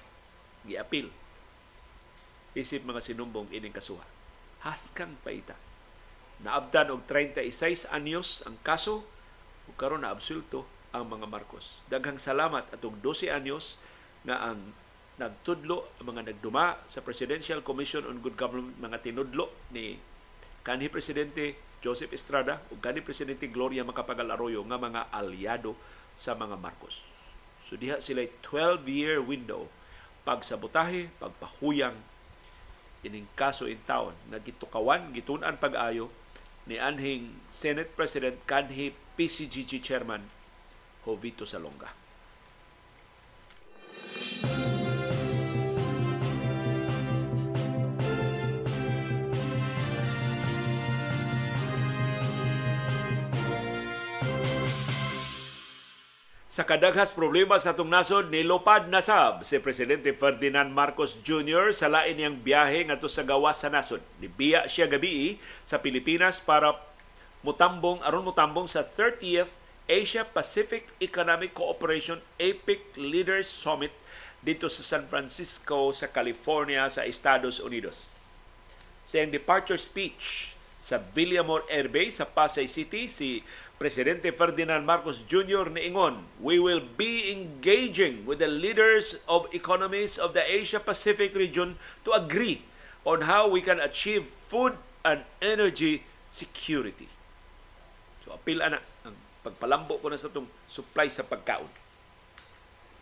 Giapil. 0.64 1.12
Isip 2.56 2.84
mga 2.88 3.04
sinumbong 3.04 3.52
ining 3.52 3.72
kasuha. 3.72 4.04
Haskang 4.64 5.16
paita. 5.20 5.56
Naabdan 6.40 6.90
og 6.92 7.04
36 7.06 7.86
anyos 7.92 8.40
ang 8.48 8.56
kaso 8.64 9.04
ug 9.68 9.74
karon 9.76 10.02
naabsulto 10.02 10.64
ang 10.90 11.08
mga 11.08 11.28
Marcos. 11.28 11.80
Daghang 11.88 12.20
salamat 12.20 12.68
atong 12.72 12.98
12 13.00 13.32
anyos 13.32 13.80
nga 14.24 14.40
ang 14.52 14.72
nagtudlo 15.22 16.02
mga 16.02 16.34
nagduma 16.34 16.82
sa 16.90 16.98
Presidential 17.06 17.62
Commission 17.62 18.02
on 18.10 18.18
Good 18.18 18.34
Government 18.34 18.74
mga 18.82 18.98
tinudlo 19.06 19.54
ni 19.70 19.94
kanhi 20.66 20.90
presidente 20.90 21.54
Joseph 21.78 22.10
Estrada 22.10 22.58
ug 22.74 22.82
kanhi 22.82 23.02
presidente 23.06 23.46
Gloria 23.46 23.86
Macapagal 23.86 24.34
Arroyo 24.34 24.66
nga 24.66 24.78
mga 24.78 25.14
aliado 25.14 25.78
sa 26.18 26.34
mga 26.34 26.58
Marcos. 26.58 27.06
So 27.70 27.78
diha 27.78 28.02
sila 28.02 28.26
12-year 28.42 29.22
window 29.22 29.70
pagsabotahe, 30.26 31.10
pagpahuyang 31.18 31.98
ining 33.02 33.26
kaso 33.34 33.66
in 33.66 33.82
town 33.82 34.14
nga 34.30 34.38
gitukawan, 34.38 35.10
gitunan 35.10 35.58
pag-ayo 35.58 36.10
ni 36.66 36.78
anhing 36.78 37.34
Senate 37.50 37.90
President 37.94 38.38
kanhi 38.46 38.94
PCGG 39.18 39.82
Chairman 39.82 40.22
Jovito 41.02 41.42
Salonga. 41.42 41.90
Sa 56.52 56.68
kadaghas 56.68 57.16
problema 57.16 57.56
sa 57.56 57.72
atong 57.72 57.88
nasod, 57.88 58.28
nilupad 58.28 58.84
na 58.92 59.00
sab 59.00 59.40
si 59.40 59.56
Presidente 59.56 60.12
Ferdinand 60.12 60.68
Marcos 60.68 61.16
Jr. 61.24 61.72
sa 61.72 61.88
lain 61.88 62.12
niyang 62.12 62.36
biyahe 62.44 62.84
ngadto 62.84 63.08
sa 63.08 63.24
gawas 63.24 63.56
sa 63.56 63.72
nasod. 63.72 64.04
Nibiya 64.20 64.68
siya 64.68 64.84
gabi 64.84 65.40
sa 65.64 65.80
Pilipinas 65.80 66.44
para 66.44 66.76
mutambong 67.40 68.04
aron 68.04 68.28
mutambong 68.28 68.68
sa 68.68 68.84
30th 68.84 69.56
Asia 69.88 70.28
Pacific 70.28 70.92
Economic 71.00 71.56
Cooperation 71.56 72.20
APEC 72.36 73.00
Leaders 73.00 73.48
Summit 73.48 73.96
dito 74.44 74.68
sa 74.68 74.84
San 74.84 75.08
Francisco, 75.08 75.88
sa 75.88 76.12
California, 76.12 76.84
sa 76.92 77.08
Estados 77.08 77.64
Unidos. 77.64 78.20
Sa 79.08 79.24
departure 79.24 79.80
speech 79.80 80.52
sa 80.82 80.98
Villamor 80.98 81.62
Air 81.70 81.86
Base 81.86 82.18
sa 82.18 82.26
Pasay 82.26 82.66
City, 82.66 83.06
si 83.06 83.46
Presidente 83.82 84.30
Ferdinand 84.30 84.86
Marcos 84.86 85.26
Jr. 85.26 85.66
niingon, 85.66 86.22
We 86.38 86.62
will 86.62 86.78
be 86.94 87.34
engaging 87.34 88.22
with 88.22 88.38
the 88.38 88.46
leaders 88.46 89.18
of 89.26 89.50
economies 89.50 90.22
of 90.22 90.38
the 90.38 90.46
Asia-Pacific 90.46 91.34
region 91.34 91.74
to 92.06 92.14
agree 92.14 92.62
on 93.02 93.26
how 93.26 93.50
we 93.50 93.58
can 93.58 93.82
achieve 93.82 94.30
food 94.46 94.78
and 95.02 95.26
energy 95.42 96.06
security. 96.30 97.10
So 98.22 98.38
apil 98.38 98.62
ana 98.62 98.78
ang 99.02 99.18
pagpalambo 99.42 99.98
ko 99.98 100.14
na 100.14 100.18
sa 100.22 100.30
itong 100.30 100.46
supply 100.70 101.10
sa 101.10 101.26
pagkaon 101.26 101.82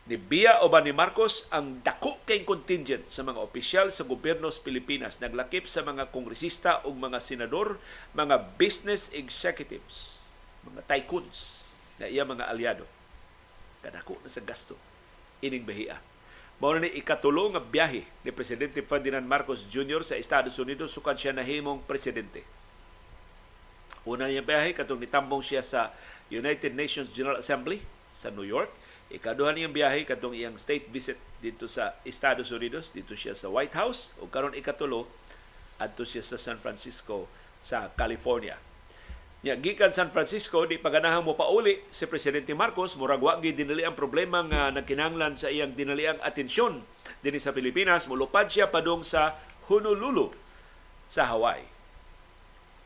ni 0.09 0.17
Bia 0.17 0.65
o 0.65 0.73
ba 0.73 0.81
ni 0.81 0.97
Marcos 0.97 1.47
ang 1.53 1.85
dako 1.85 2.25
kay 2.25 2.43
contingent 2.43 3.07
sa 3.07 3.21
mga 3.21 3.39
opisyal 3.39 3.93
sa 3.93 4.03
gobyerno 4.03 4.49
sa 4.49 4.65
Pilipinas 4.65 5.21
naglakip 5.21 5.69
sa 5.69 5.85
mga 5.85 6.09
kongresista 6.09 6.81
ug 6.83 6.97
mga 6.97 7.21
senador, 7.21 7.77
mga 8.17 8.59
business 8.59 9.13
executives, 9.15 10.20
mga 10.67 10.83
tycoons 10.87 11.73
na 12.01 12.09
iya 12.09 12.25
mga 12.25 12.49
aliado. 12.49 12.85
Kadako 13.81 14.21
na 14.21 14.29
sa 14.29 14.45
gasto 14.45 14.77
ining 15.41 15.65
bahiya. 15.65 15.97
Mao 16.61 16.77
ni 16.77 16.93
ikatulo 16.93 17.49
nga 17.57 17.63
biyahe 17.65 18.05
ni 18.21 18.31
Presidente 18.33 18.85
Ferdinand 18.85 19.25
Marcos 19.25 19.65
Jr. 19.65 20.05
sa 20.05 20.21
Estados 20.21 20.61
Unidos 20.61 20.93
sukad 20.93 21.17
siya 21.17 21.33
nahimong 21.33 21.81
presidente. 21.89 22.45
Una 24.05 24.29
niyang 24.29 24.45
biyahe 24.45 24.77
katong 24.77 25.01
nitambong 25.01 25.41
siya 25.41 25.65
sa 25.65 25.97
United 26.29 26.77
Nations 26.77 27.09
General 27.17 27.41
Assembly 27.41 27.81
sa 28.13 28.29
New 28.29 28.45
York 28.45 28.69
Ikaduha 29.11 29.51
niyang 29.51 29.75
biyahe 29.75 30.07
kadtong 30.07 30.39
iyang 30.39 30.55
state 30.55 30.87
visit 30.87 31.19
dito 31.43 31.67
sa 31.67 31.99
Estados 32.07 32.55
Unidos, 32.55 32.95
dito 32.95 33.19
siya 33.19 33.35
sa 33.35 33.51
White 33.51 33.75
House 33.75 34.15
o 34.23 34.31
karon 34.31 34.55
ikatulo 34.55 35.11
adto 35.83 36.07
siya 36.07 36.23
sa 36.23 36.39
San 36.39 36.63
Francisco 36.63 37.27
sa 37.59 37.91
California. 37.99 38.55
Nya 39.41 39.57
gikan 39.57 39.89
San 39.89 40.13
Francisco 40.13 40.69
di 40.69 40.77
paganahan 40.77 41.25
mo 41.25 41.33
pauli 41.33 41.81
si 41.89 42.05
presidente 42.05 42.53
Marcos 42.53 42.93
murag 43.01 43.25
wa 43.25 43.41
gid 43.41 43.57
dinali 43.57 43.89
ang 43.89 43.97
problema 43.97 44.45
nga 44.45 44.69
nagkinahanglan 44.69 45.33
sa 45.33 45.49
iyang 45.49 45.73
dinaliang 45.73 46.21
atensyon 46.21 46.85
dinhi 47.25 47.41
sa 47.41 47.57
Pilipinas 47.57 48.05
mulupad 48.05 48.53
siya 48.53 48.69
padung 48.69 49.01
sa 49.01 49.41
Honolulu 49.73 50.29
sa 51.09 51.25
Hawaii. 51.33 51.65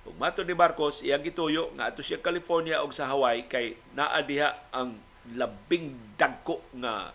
Ug 0.06 0.14
mato 0.14 0.46
ni 0.46 0.54
Marcos 0.54 1.02
iyang 1.02 1.26
gituyo 1.26 1.74
nga 1.74 1.90
ato 1.90 2.06
siya 2.06 2.22
California 2.22 2.86
ug 2.86 2.94
sa 2.94 3.10
Hawaii 3.10 3.50
kay 3.50 3.74
naa 3.98 4.22
diha 4.22 4.54
ang 4.70 4.94
labing 5.34 6.14
dagko 6.14 6.62
nga 6.78 7.10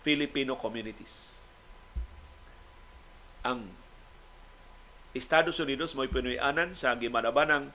Filipino 0.00 0.56
communities. 0.56 1.44
Ang 3.44 3.68
Estados 5.12 5.60
Unidos 5.60 5.92
mo'y 5.92 6.08
pinuyanan 6.08 6.72
sa 6.72 6.96
gimanabanang 6.96 7.68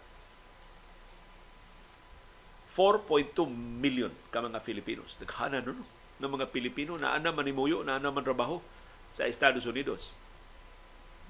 4.2 2.73 3.45
million 3.53 4.09
ka 4.33 4.41
mga 4.41 4.59
Filipinos. 4.65 5.13
Daghana 5.21 5.61
no, 5.61 5.77
no 5.77 5.85
ng 6.23 6.39
mga 6.39 6.55
Pilipino 6.55 6.95
na 6.95 7.11
ana 7.17 7.35
manimuyo, 7.35 7.83
na 7.83 7.97
ana 7.99 8.13
man 8.13 8.23
trabaho 8.23 8.63
sa 9.11 9.27
Estados 9.27 9.67
Unidos. 9.67 10.15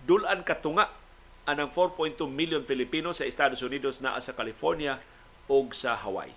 Dulan 0.05 0.45
katunga 0.45 0.91
anang 1.49 1.71
4.2 1.71 2.23
million 2.29 2.63
Filipino 2.63 3.11
sa 3.11 3.27
Estados 3.27 3.59
Unidos 3.65 3.99
naa 3.99 4.19
sa 4.21 4.37
California 4.37 5.01
o 5.49 5.65
sa 5.75 5.97
Hawaii. 5.97 6.31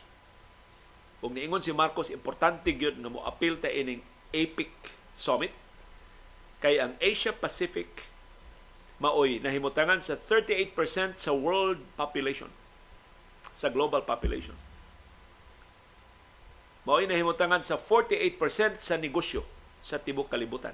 Kung 1.23 1.37
niingon 1.37 1.63
si 1.63 1.71
Marcos, 1.71 2.11
importante 2.11 2.75
gyud 2.75 2.99
nga 2.99 3.11
mo 3.11 3.23
appeal 3.23 3.61
ta 3.61 3.71
ining 3.71 4.03
APEC 4.35 4.73
Summit 5.15 5.55
kay 6.59 6.81
ang 6.81 6.99
Asia 6.99 7.31
Pacific 7.31 8.09
maoy 8.97 9.39
nahimutangan 9.45 10.01
sa 10.01 10.17
38% 10.17 11.21
sa 11.21 11.31
world 11.37 11.81
population 12.01 12.49
sa 13.53 13.69
global 13.69 14.05
population. 14.05 14.57
Maoy 16.87 17.11
nahimutangan 17.11 17.67
sa 17.67 17.75
48% 17.75 18.79
sa 18.79 18.95
negosyo 18.95 19.43
sa 19.83 19.99
tibok 19.99 20.31
kalibutan. 20.31 20.73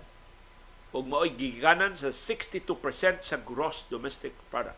Ug 0.92 1.08
maoy 1.08 1.32
giganan 1.32 1.96
sa 1.96 2.12
62% 2.12 3.24
sa 3.24 3.36
gross 3.40 3.88
domestic 3.88 4.36
product. 4.52 4.76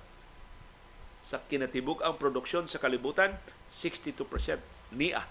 Sa 1.27 1.43
kinatibuk 1.43 2.07
ang 2.07 2.15
produksyon 2.15 2.71
sa 2.71 2.79
kalibutan, 2.79 3.35
62% 3.67 4.23
niya 4.95 5.27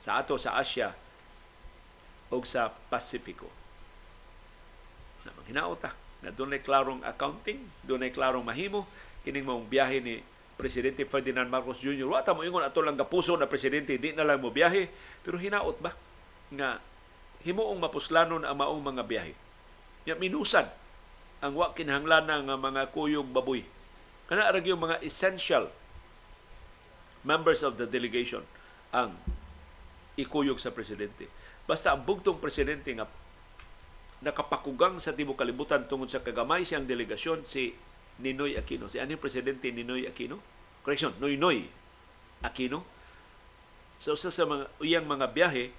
sa 0.00 0.24
ato 0.24 0.40
sa 0.40 0.56
Asia 0.56 0.96
o 2.32 2.40
sa 2.48 2.72
Pasifiko. 2.88 3.52
Na 5.28 5.36
manghinaot 5.36 5.84
na 6.24 6.32
doon 6.32 6.56
klarong 6.64 7.04
accounting, 7.04 7.60
doon 7.84 8.08
klarong 8.08 8.40
mahimo, 8.40 8.88
kining 9.20 9.44
mong 9.44 9.68
biyahe 9.68 10.00
ni 10.00 10.24
Presidente 10.54 11.02
Ferdinand 11.04 11.50
Marcos 11.50 11.82
Jr. 11.82 12.06
Wata 12.06 12.30
mo 12.30 12.46
ingon 12.46 12.62
ato 12.62 12.78
lang 12.78 12.94
kapuso 12.94 13.34
na 13.34 13.50
presidente, 13.50 13.98
di 13.98 14.14
na 14.14 14.22
lang 14.22 14.38
mo 14.38 14.54
biyahe, 14.54 14.86
pero 15.26 15.34
hinaot 15.34 15.82
ba 15.82 15.92
nga 16.54 16.78
himuong 17.42 17.82
mapuslanon 17.82 18.46
ang 18.46 18.56
maong 18.56 18.82
mga 18.82 19.02
biyahe. 19.02 19.34
Ya 20.06 20.14
minusan 20.14 20.70
ang 21.42 21.52
wa 21.58 21.74
kinahanglan 21.74 22.30
nga 22.30 22.56
mga 22.56 22.82
kuyog 22.94 23.28
baboy. 23.28 23.66
Kana 24.24 24.48
yung 24.64 24.80
mga 24.80 25.04
essential 25.04 25.68
members 27.24 27.60
of 27.60 27.76
the 27.76 27.84
delegation 27.84 28.40
ang 28.94 29.12
ikuyog 30.14 30.56
sa 30.62 30.70
presidente. 30.70 31.26
Basta 31.66 31.92
ang 31.92 32.04
bugtong 32.04 32.38
presidente 32.38 32.92
nga 32.94 33.08
nakapakugang 34.24 34.96
sa 35.02 35.12
tibuok 35.12 35.44
kalibutan 35.44 35.84
tungod 35.84 36.08
sa 36.08 36.24
kagamay 36.24 36.64
siyang 36.64 36.88
delegasyon 36.88 37.44
si 37.44 37.76
Ninoy 38.22 38.54
Aquino. 38.54 38.86
Si 38.86 39.02
aning 39.02 39.18
presidente 39.18 39.70
Ninoy 39.70 40.06
Aquino? 40.06 40.38
Correction, 40.84 41.16
Noynoy 41.18 41.66
Aquino. 42.44 42.84
So 43.98 44.14
sa, 44.14 44.28
sa 44.28 44.44
mga 44.44 44.68
uyang 44.78 45.06
mga 45.08 45.32
biyahe, 45.32 45.72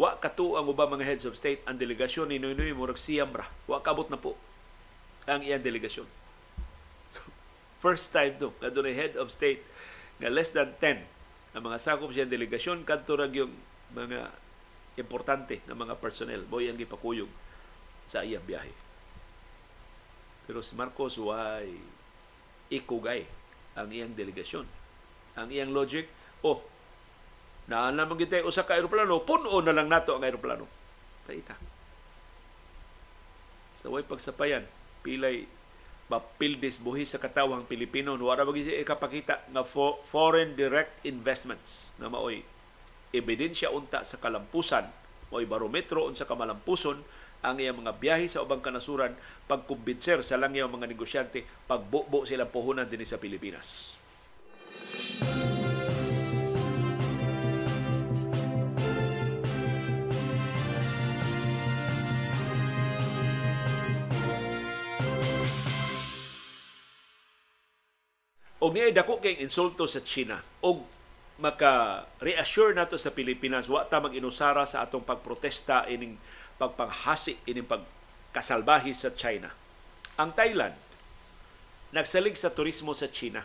wa 0.00 0.16
katu 0.16 0.56
ang 0.56 0.64
ubang 0.64 0.88
mga 0.88 1.04
heads 1.04 1.28
of 1.28 1.36
state 1.36 1.60
ang 1.68 1.76
delegasyon 1.76 2.32
ni 2.32 2.40
Noynoy 2.40 2.72
murag 2.72 2.96
siyam 2.96 3.30
ra. 3.36 3.44
Wa 3.68 3.84
kabot 3.84 4.08
na 4.08 4.16
po 4.16 4.34
ang 5.28 5.44
iyang 5.44 5.60
delegasyon. 5.60 6.08
First 7.84 8.10
time 8.10 8.40
to, 8.40 8.50
na 8.64 8.72
doon 8.72 8.90
head 8.96 9.14
of 9.20 9.28
state 9.28 9.60
nga 10.16 10.32
less 10.32 10.50
than 10.52 10.72
10 10.78 11.04
ang 11.50 11.62
mga 11.66 11.78
sakop 11.82 12.10
siyang 12.14 12.30
delegasyon 12.30 12.86
kadto 12.86 13.18
ra 13.18 13.26
yung 13.28 13.52
mga 13.92 14.30
importante 14.98 15.58
na 15.66 15.74
mga 15.74 15.98
personnel 15.98 16.46
mo 16.46 16.62
ang 16.62 16.78
gipakuyog 16.78 17.30
sa 18.06 18.22
iyang 18.24 18.44
biyahe. 18.44 18.89
Pero 20.50 20.66
si 20.66 20.74
Marcos 20.74 21.14
way 21.14 21.78
ikugay 22.74 23.22
ang 23.78 23.86
iyang 23.86 24.10
delegasyon. 24.18 24.66
Ang 25.38 25.46
iyang 25.54 25.70
logic, 25.70 26.10
oh, 26.42 26.58
naan 27.70 27.94
naman 27.94 28.18
kita 28.18 28.42
usa 28.42 28.66
ka 28.66 28.74
aeroplano, 28.74 29.22
puno 29.22 29.62
na 29.62 29.70
lang 29.70 29.86
nato 29.86 30.10
ang 30.10 30.26
aeroplano. 30.26 30.66
Paita. 31.22 31.54
Sa 33.78 33.94
way 33.94 34.02
pagsapayan, 34.02 34.66
pilay 35.06 35.46
mapildis 36.10 36.82
buhi 36.82 37.06
sa 37.06 37.22
katawang 37.22 37.62
Pilipino 37.70 38.18
wala 38.18 38.42
ba 38.42 38.50
siya 38.50 38.82
ikapakita 38.82 39.54
nga 39.54 39.62
for, 39.62 40.02
foreign 40.02 40.58
direct 40.58 40.98
investments 41.06 41.94
na 42.02 42.10
maoy 42.10 42.42
ebidensya 43.14 43.70
unta 43.70 44.02
sa 44.02 44.18
kalampusan 44.18 44.90
mo'y 45.30 45.46
barometro 45.46 46.10
unsa 46.10 46.26
kamalampuson 46.26 46.98
ang 47.40 47.56
iyang 47.56 47.80
mga 47.80 47.96
biyahe 47.96 48.28
sa 48.28 48.44
ubang 48.44 48.60
kanasuran 48.60 49.16
pagkumbinser 49.48 50.20
sa 50.20 50.36
langyaw 50.36 50.68
mga 50.68 50.88
negosyante 50.88 51.44
pagbubo 51.64 52.28
sila 52.28 52.44
puhunan 52.44 52.84
din 52.84 53.04
sa 53.08 53.16
Pilipinas. 53.16 53.96
Og 68.60 68.76
niya 68.76 68.92
dako 68.92 69.24
kay 69.24 69.40
insulto 69.40 69.88
sa 69.88 70.04
China. 70.04 70.36
Og 70.60 70.84
maka-reassure 71.40 72.76
nato 72.76 73.00
sa 73.00 73.16
Pilipinas 73.16 73.72
wa 73.72 73.88
ta 73.88 74.04
mag-inusara 74.04 74.68
sa 74.68 74.84
atong 74.84 75.00
pagprotesta 75.00 75.88
ining 75.88 76.20
pagpanghasi 76.60 77.40
ining 77.48 77.64
pagkasalbahi 77.64 78.92
sa 78.92 79.08
China. 79.16 79.48
Ang 80.20 80.36
Thailand 80.36 80.76
nagsalig 81.96 82.36
sa 82.36 82.52
turismo 82.52 82.92
sa 82.92 83.08
China. 83.08 83.42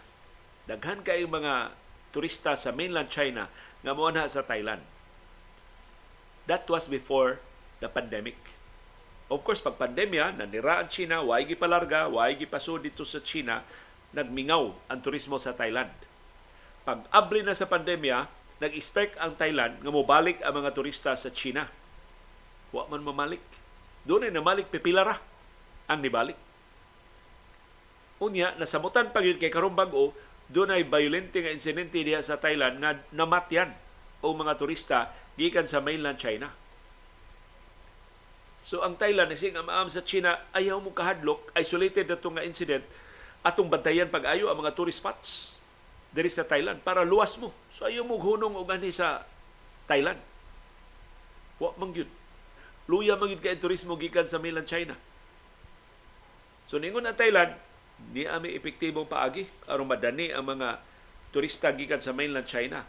Daghan 0.68 1.00
kay 1.02 1.24
mga 1.24 1.72
turista 2.12 2.54
sa 2.60 2.76
mainland 2.76 3.08
China 3.08 3.48
nga 3.82 3.94
mo 3.96 4.12
sa 4.12 4.44
Thailand. 4.44 4.84
That 6.46 6.68
was 6.70 6.86
before 6.86 7.42
the 7.82 7.90
pandemic. 7.90 8.38
Of 9.26 9.42
course, 9.42 9.58
pag 9.58 9.82
pandemya, 9.82 10.38
nanira 10.38 10.78
ang 10.78 10.90
China, 10.90 11.26
waay 11.26 11.50
gipalarga, 11.50 12.06
waay 12.06 12.38
gipaso 12.38 12.78
dito 12.78 13.02
sa 13.02 13.18
China, 13.26 13.66
nagmingaw 14.14 14.70
ang 14.86 15.00
turismo 15.02 15.42
sa 15.42 15.58
Thailand. 15.58 15.90
Pag 16.86 17.10
abli 17.10 17.42
na 17.42 17.58
sa 17.58 17.66
pandemya, 17.66 18.30
nag-expect 18.62 19.18
ang 19.18 19.34
Thailand 19.34 19.82
nga 19.82 19.90
mobalik 19.90 20.38
ang 20.46 20.62
mga 20.62 20.78
turista 20.78 21.18
sa 21.18 21.34
China. 21.34 21.66
Wa 22.76 22.92
man 22.92 23.00
mamalik. 23.00 23.40
Doon 24.04 24.28
ay 24.28 24.36
namalik 24.36 24.68
pipilara 24.68 25.16
ang 25.88 26.04
nibalik. 26.04 26.36
Unya, 28.20 28.52
nasamutan 28.60 29.16
pa 29.16 29.24
yun 29.24 29.40
kay 29.40 29.48
karong 29.48 29.76
bag-o, 29.76 30.12
doon 30.52 30.76
ay 30.76 30.84
violente 30.84 31.40
nga 31.40 31.56
insidente 31.56 32.04
diha 32.04 32.20
sa 32.20 32.36
Thailand 32.36 32.84
nga 32.84 33.00
namatyan 33.16 33.72
o 34.20 34.36
mga 34.36 34.60
turista 34.60 35.10
gikan 35.40 35.66
sa 35.66 35.80
mainland 35.82 36.20
China. 36.20 36.52
So 38.66 38.82
ang 38.82 38.98
Thailand 38.98 39.30
ising 39.30 39.58
amaam 39.58 39.86
sa 39.94 40.02
China 40.02 40.42
ayaw 40.50 40.82
mo 40.82 40.90
kahadlok 40.90 41.54
isolated 41.54 42.10
na 42.10 42.18
nga 42.18 42.44
incident 42.46 42.86
atong 43.46 43.70
bantayan 43.70 44.10
pag-ayo 44.10 44.50
ang 44.50 44.58
mga 44.58 44.74
tourist 44.74 45.06
spots 45.06 45.54
diri 46.10 46.34
sa 46.34 46.42
Thailand 46.42 46.82
para 46.82 47.06
luwas 47.06 47.38
mo. 47.38 47.54
So 47.78 47.86
ayaw 47.86 48.02
mo 48.02 48.18
hunong 48.18 48.58
og 48.58 48.70
ani 48.74 48.90
sa 48.90 49.22
Thailand. 49.86 50.18
Wa 51.62 51.78
man 51.78 51.94
gyud. 51.94 52.10
Luya 52.86 53.18
man 53.18 53.34
gyud 53.34 53.42
kay 53.42 53.58
turismo 53.58 53.98
gikan 53.98 54.30
sa 54.30 54.38
mainland 54.38 54.70
China. 54.70 54.94
So 56.70 56.78
ningon 56.78 57.06
ang 57.06 57.18
Thailand, 57.18 57.54
Di 57.96 58.28
ami 58.28 58.56
epektibong 58.56 59.08
paagi 59.08 59.48
aron 59.72 59.88
madani 59.88 60.32
ang 60.32 60.46
mga 60.46 60.80
turista 61.32 61.72
gikan 61.72 62.04
sa 62.04 62.12
mainland 62.12 62.48
China. 62.48 62.84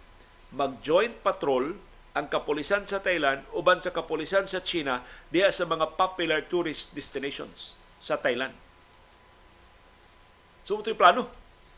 Mag-joint 0.54 1.14
patrol 1.22 1.74
ang 2.16 2.26
kapulisan 2.32 2.88
sa 2.88 3.02
Thailand 3.02 3.44
uban 3.52 3.78
sa 3.78 3.92
kapulisan 3.92 4.48
sa 4.48 4.64
China 4.64 5.04
diya 5.28 5.52
sa 5.52 5.68
mga 5.68 5.98
popular 5.98 6.40
tourist 6.48 6.96
destinations 6.96 7.76
sa 8.00 8.16
Thailand. 8.16 8.54
So 10.66 10.80
ito'y 10.80 10.96
plano 10.96 11.28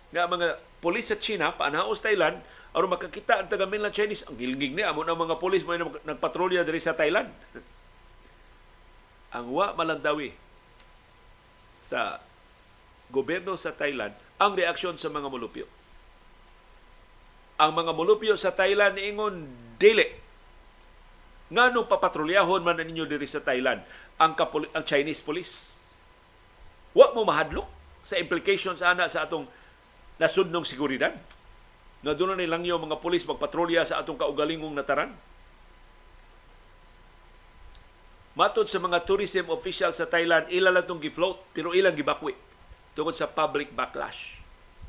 nga 0.09 0.25
mga 0.25 0.57
pulis 0.81 1.11
sa 1.11 1.19
China 1.21 1.53
paanaos 1.53 2.01
Thailand 2.01 2.41
aron 2.73 2.93
makakita 2.93 3.45
ang 3.45 3.49
taga 3.51 3.67
mainland 3.69 3.93
Chinese 3.93 4.25
ang 4.25 4.39
gilgig 4.39 4.73
ni 4.73 4.85
amo 4.85 5.03
ng 5.05 5.19
mga 5.19 5.37
pulis 5.41 5.65
mo 5.67 5.75
nagpatrolya 6.05 6.65
diri 6.65 6.81
sa 6.81 6.97
Thailand. 6.97 7.29
ang 9.33 9.47
wa 9.53 9.77
malandawi 9.77 10.33
sa 11.85 12.21
gobyerno 13.13 13.57
sa 13.57 13.73
Thailand 13.73 14.13
ang 14.39 14.53
reaksyon 14.55 14.97
sa 14.97 15.11
mga 15.13 15.29
mulupyo. 15.29 15.67
Ang 17.59 17.75
mga 17.75 17.93
mulupyo 17.93 18.39
sa 18.39 18.55
Thailand 18.55 18.97
ingon 18.97 19.51
dili. 19.77 20.07
Ngano 21.49 21.89
papatrolyahon 21.89 22.63
man 22.63 22.79
ninyo 22.79 23.09
diri 23.09 23.27
sa 23.27 23.43
Thailand 23.43 23.83
ang 24.21 24.37
kapul- 24.39 24.71
ang 24.77 24.85
Chinese 24.85 25.25
police? 25.25 25.81
Wa 26.95 27.11
mo 27.17 27.25
mahadlok 27.27 27.67
sa 28.05 28.21
implications 28.21 28.85
ana 28.85 29.11
sa 29.11 29.27
atong 29.27 29.49
nasudnong 30.21 30.65
seguridad. 30.65 31.15
Nga 32.05 32.15
doon 32.15 32.39
na 32.39 32.45
nilang 32.45 32.63
yung 32.63 32.87
mga 32.87 33.03
pulis 33.03 33.27
magpatrolya 33.27 33.83
sa 33.83 34.03
atong 34.03 34.19
kaugalingong 34.19 34.77
nataran. 34.77 35.11
Matod 38.39 38.71
sa 38.71 38.79
mga 38.79 39.03
tourism 39.03 39.51
official 39.51 39.91
sa 39.91 40.07
Thailand, 40.07 40.47
ilan 40.55 40.71
lang 40.71 40.87
itong 40.87 41.03
gifloat, 41.03 41.51
pero 41.51 41.75
ilang 41.75 41.99
gibakwi 41.99 42.39
tungod 42.95 43.11
sa 43.11 43.27
public 43.27 43.75
backlash, 43.75 44.39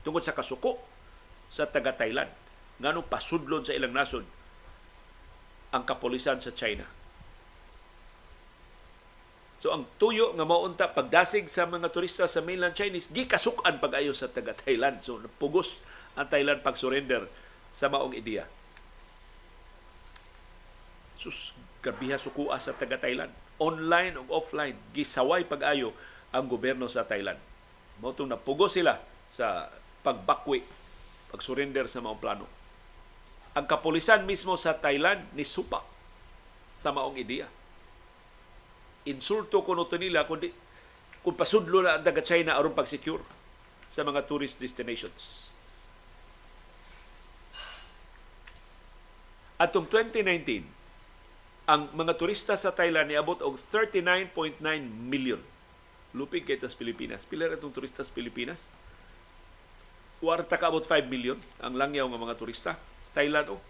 tungod 0.06 0.22
sa 0.22 0.38
kasuko 0.38 0.78
sa 1.50 1.66
taga 1.66 1.98
Thailand, 1.98 2.30
nganong 2.78 3.10
pasudlon 3.10 3.66
sa 3.66 3.74
ilang 3.74 3.90
nasod 3.90 4.22
ang 5.74 5.82
kapulisan 5.82 6.38
sa 6.38 6.54
China. 6.54 6.86
So 9.58 9.74
ang 9.74 9.90
tuyo 9.98 10.32
nga 10.38 10.46
maunta 10.46 10.86
pagdasig 10.88 11.50
sa 11.50 11.66
mga 11.66 11.90
turista 11.90 12.30
sa 12.30 12.46
mainland 12.46 12.78
Chinese 12.78 13.12
gikasukan 13.12 13.82
pag-ayo 13.82 14.14
sa 14.14 14.30
taga 14.30 14.54
Thailand. 14.56 15.02
So 15.02 15.20
pugos 15.42 15.82
ang 16.14 16.30
Thailand 16.30 16.62
pag 16.62 16.78
surrender 16.78 17.26
sa 17.74 17.92
maong 17.92 18.14
ideya. 18.14 18.46
Sus 21.20 21.52
grabiha 21.90 22.22
sukua 22.22 22.62
sa 22.62 22.78
taga 22.78 23.02
Thailand. 23.02 23.34
Online 23.58 24.14
ug 24.22 24.30
offline 24.30 24.78
gisaway 24.94 25.42
pag-ayo 25.50 25.90
ang 26.30 26.46
gobyerno 26.46 26.86
sa 26.86 27.02
Thailand. 27.02 27.42
Mao 27.98 28.14
napugo 28.14 28.70
sila 28.70 29.02
sa 29.26 29.74
pagbakwi, 30.06 30.62
pag-surrender 31.34 31.90
sa 31.90 32.06
maong 32.06 32.22
plano. 32.22 32.46
Ang 33.58 33.66
kapulisan 33.66 34.24
mismo 34.30 34.54
sa 34.54 34.78
Thailand 34.78 35.26
ni 35.34 35.42
supa 35.42 35.82
sa 36.78 36.94
maong 36.94 37.18
ideya. 37.18 37.50
Insulto 39.10 39.66
kuno 39.66 39.90
to 39.90 39.98
nila 39.98 40.30
kundi 40.30 40.54
kung 41.26 41.34
pasudlo 41.36 41.82
na 41.84 41.98
ang 41.98 42.06
taga 42.06 42.22
China 42.22 42.56
aron 42.56 42.78
pag-secure 42.78 43.26
sa 43.90 44.06
mga 44.06 44.30
tourist 44.30 44.62
destinations. 44.62 45.50
Atong 49.60 49.92
2019, 49.92 50.79
ang 51.70 51.86
mga 51.94 52.18
turista 52.18 52.58
sa 52.58 52.74
Thailand 52.74 53.14
niabot 53.14 53.38
og 53.46 53.62
39.9 53.62 54.58
million 55.06 55.38
lupig 56.18 56.42
kay 56.42 56.58
tas 56.58 56.74
Pilipinas. 56.74 57.30
Pila 57.30 57.46
ra 57.46 57.54
itong 57.54 57.70
turista 57.70 58.02
sa 58.02 58.10
Pilipinas? 58.10 58.74
Warta 60.18 60.58
ka 60.58 60.74
about 60.74 60.90
5 60.90 61.06
million 61.06 61.38
ang 61.62 61.78
langyaw 61.78 62.10
nga 62.10 62.26
mga 62.26 62.36
turista. 62.42 62.72
Thailand 63.14 63.54
oh, 63.54 63.62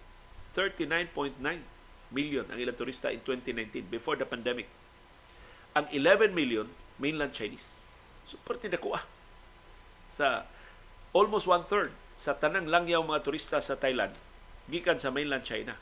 39.9 0.56 1.44
million 2.16 2.48
ang 2.48 2.56
ilang 2.56 2.80
turista 2.80 3.12
in 3.12 3.20
2019 3.20 3.92
before 3.92 4.16
the 4.16 4.24
pandemic. 4.24 4.72
Ang 5.76 5.92
11 5.92 6.32
million 6.32 6.72
mainland 7.04 7.36
Chinese. 7.36 7.92
Super 8.24 8.56
tinako 8.56 8.96
ah. 8.96 9.04
Sa 10.08 10.48
almost 11.12 11.52
one-third 11.52 11.92
sa 12.16 12.32
tanang 12.32 12.72
langyaw 12.72 13.04
mga 13.04 13.28
turista 13.28 13.60
sa 13.60 13.76
Thailand 13.76 14.16
gikan 14.72 14.96
sa 14.96 15.12
mainland 15.12 15.44
China. 15.44 15.76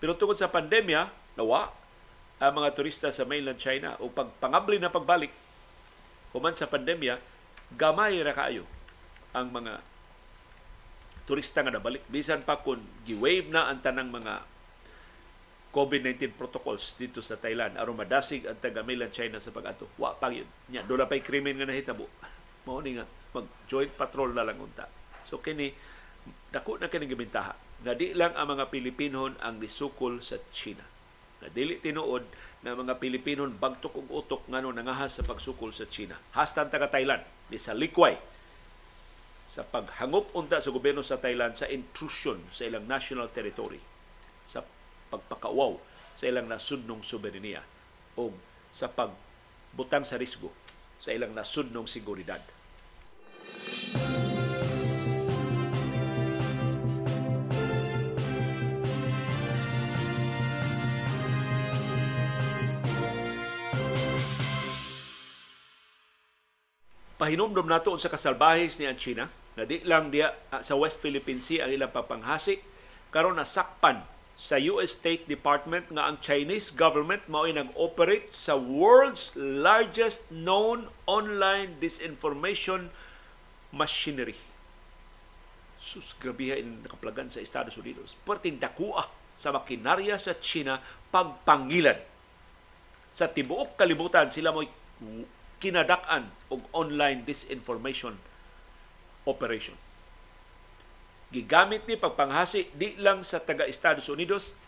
Pero 0.00 0.16
tungod 0.16 0.36
sa 0.36 0.52
pandemya, 0.52 1.19
nawa 1.40 1.72
ang 2.40 2.52
mga 2.56 2.72
turista 2.76 3.08
sa 3.08 3.24
mainland 3.24 3.60
China 3.60 3.96
o 4.00 4.08
pagpangabli 4.12 4.80
na 4.80 4.92
pagbalik 4.92 5.32
human 6.30 6.54
sa 6.54 6.70
pandemya, 6.70 7.18
gamay 7.74 8.22
ra 8.22 8.32
kaayo 8.32 8.64
ang 9.34 9.50
mga 9.50 9.82
turista 11.26 11.62
nga 11.62 11.74
nabalik. 11.74 12.02
Bisan 12.10 12.42
pa 12.42 12.58
kung 12.58 12.82
gi-wave 13.06 13.50
na 13.50 13.70
ang 13.70 13.78
tanang 13.82 14.10
mga 14.10 14.42
COVID-19 15.70 16.34
protocols 16.34 16.98
dito 16.98 17.22
sa 17.22 17.38
Thailand 17.38 17.78
aron 17.78 17.94
madasig 17.94 18.42
ang 18.42 18.58
taga 18.58 18.82
mainland 18.82 19.14
China 19.14 19.38
sa 19.38 19.54
pag-ato. 19.54 19.86
Wa 19.94 20.18
pa 20.18 20.34
yun. 20.34 20.46
Nya, 20.66 20.82
doon 20.82 21.06
pa'y 21.06 21.22
krimen 21.22 21.54
nga 21.54 21.66
nahitabo. 21.66 22.10
Mao 22.66 22.82
ni 22.82 22.98
nga 22.98 23.06
mag-joint 23.30 23.94
patrol 23.94 24.34
na 24.34 24.42
lang 24.42 24.58
unta. 24.58 24.90
So 25.22 25.38
kini 25.38 25.70
dako 26.50 26.82
na 26.82 26.90
kini 26.90 27.06
gibintaha 27.06 27.54
nga 27.86 27.94
di 27.94 28.12
lang 28.12 28.34
ang 28.34 28.58
mga 28.58 28.66
Pilipinon 28.68 29.38
ang 29.38 29.62
nisukol 29.62 30.18
sa 30.18 30.42
China. 30.50 30.82
Na 31.40 31.48
dili 31.48 31.80
tinuod 31.80 32.24
na 32.60 32.76
mga 32.76 33.00
Pilipino 33.00 33.48
bagtok 33.48 33.96
og 33.96 34.08
utok 34.12 34.42
ngano 34.52 34.72
nangahas 34.76 35.20
sa 35.20 35.24
pagsukol 35.24 35.72
sa 35.72 35.88
China. 35.88 36.20
Hastan 36.36 36.68
taga 36.68 36.92
Thailand 36.92 37.24
ni 37.48 37.56
sa 37.56 37.72
likway 37.72 38.14
sa 39.50 39.66
paghangop 39.66 40.30
unta 40.38 40.62
sa 40.62 40.70
gobyerno 40.70 41.02
sa 41.02 41.18
Thailand 41.18 41.58
sa 41.58 41.66
intrusion 41.66 42.38
sa 42.54 42.68
ilang 42.68 42.86
national 42.86 43.32
territory 43.34 43.82
sa 44.46 44.62
pagpakawaw 45.10 45.74
sa 46.14 46.30
ilang 46.30 46.46
nasudnong 46.46 47.02
soberenya 47.02 47.64
o 48.14 48.30
sa 48.70 48.86
pagbutang 48.86 50.06
sa 50.06 50.20
risgo 50.20 50.54
sa 51.02 51.10
ilang 51.10 51.34
nasudnong 51.34 51.88
seguridad. 51.90 52.38
Pahinomdom 67.20 67.68
nato 67.68 67.92
sa 68.00 68.08
kasalbahis 68.08 68.80
ni 68.80 68.88
ang 68.88 68.96
China 68.96 69.28
na 69.52 69.68
di 69.68 69.84
lang 69.84 70.08
dia 70.08 70.32
ah, 70.48 70.64
sa 70.64 70.72
West 70.80 71.04
Philippine 71.04 71.44
Sea 71.44 71.68
ang 71.68 71.76
ilang 71.76 71.92
papanghasi 71.92 72.64
karon 73.12 73.36
nasakpan 73.36 74.00
sa 74.40 74.56
US 74.72 74.96
State 74.96 75.28
Department 75.28 75.92
nga 75.92 76.08
ang 76.08 76.16
Chinese 76.24 76.72
government 76.72 77.20
mao 77.28 77.44
nag-operate 77.44 78.32
sa 78.32 78.56
world's 78.56 79.36
largest 79.36 80.32
known 80.32 80.88
online 81.04 81.76
disinformation 81.76 82.88
machinery. 83.68 84.40
Sus, 85.76 86.16
grabiha 86.16 86.56
in 86.56 86.80
nakaplagan 86.80 87.28
sa 87.28 87.44
Estados 87.44 87.76
Unidos. 87.76 88.16
Perting 88.24 88.56
dakua 88.56 89.12
sa 89.36 89.52
makinarya 89.52 90.16
sa 90.16 90.32
China 90.40 90.80
pagpangilan. 91.12 92.00
Sa 93.12 93.28
tibuok 93.28 93.76
kalibutan 93.76 94.32
sila 94.32 94.56
mo 94.56 94.64
kinadak-an 95.60 96.32
og 96.48 96.64
online 96.72 97.22
disinformation 97.22 98.16
operation. 99.28 99.76
Gigamit 101.30 101.86
ni 101.86 101.94
pagpanghasi 101.94 102.74
di 102.74 102.98
lang 102.98 103.22
sa 103.22 103.38
taga 103.38 103.68
Estados 103.68 104.10
Unidos, 104.10 104.58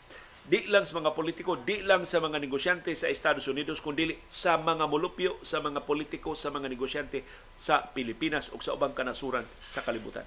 di 0.47 0.62
lang 0.70 0.86
sa 0.86 1.02
mga 1.02 1.10
politiko, 1.10 1.59
di 1.59 1.82
lang 1.82 2.06
sa 2.06 2.23
mga 2.23 2.39
negosyante 2.39 2.94
sa 2.94 3.10
Estados 3.10 3.51
Unidos, 3.51 3.82
kundi 3.82 4.14
sa 4.31 4.55
mga 4.60 4.86
mulupyo, 4.86 5.43
sa 5.43 5.59
mga 5.59 5.82
politiko, 5.82 6.39
sa 6.39 6.55
mga 6.55 6.70
negosyante 6.70 7.27
sa 7.59 7.82
Pilipinas 7.82 8.52
ug 8.55 8.62
sa 8.62 8.78
ubang 8.78 8.94
kanasuran 8.94 9.43
sa 9.66 9.82
kalibutan. 9.82 10.23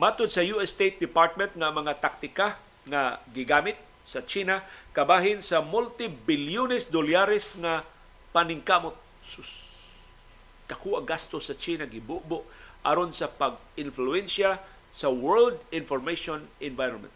Matod 0.00 0.32
sa 0.32 0.40
US 0.56 0.72
State 0.72 0.98
Department 0.98 1.52
nga 1.52 1.68
mga 1.68 1.92
taktika 2.00 2.56
nga 2.88 3.20
gigamit 3.30 3.76
sa 4.04 4.24
China 4.24 4.60
kabahin 4.92 5.40
sa 5.40 5.64
multi-bilyones 5.64 6.88
dolyares 6.88 7.56
nga 7.60 7.84
paningkamot. 8.32 9.03
Sus. 9.24 9.72
Kaku 10.64 10.96
ang 10.96 11.04
gasto 11.08 11.40
sa 11.40 11.56
China 11.56 11.84
gibubo 11.84 12.44
aron 12.84 13.12
sa 13.12 13.28
pag-influensya 13.28 14.60
sa 14.94 15.08
world 15.10 15.58
information 15.74 16.46
environment 16.62 17.12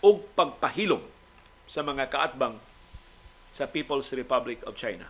ug 0.00 0.24
pagpahilom 0.32 1.04
sa 1.68 1.84
mga 1.84 2.08
kaatbang 2.08 2.56
sa 3.52 3.68
People's 3.68 4.08
Republic 4.16 4.62
of 4.64 4.78
China. 4.78 5.04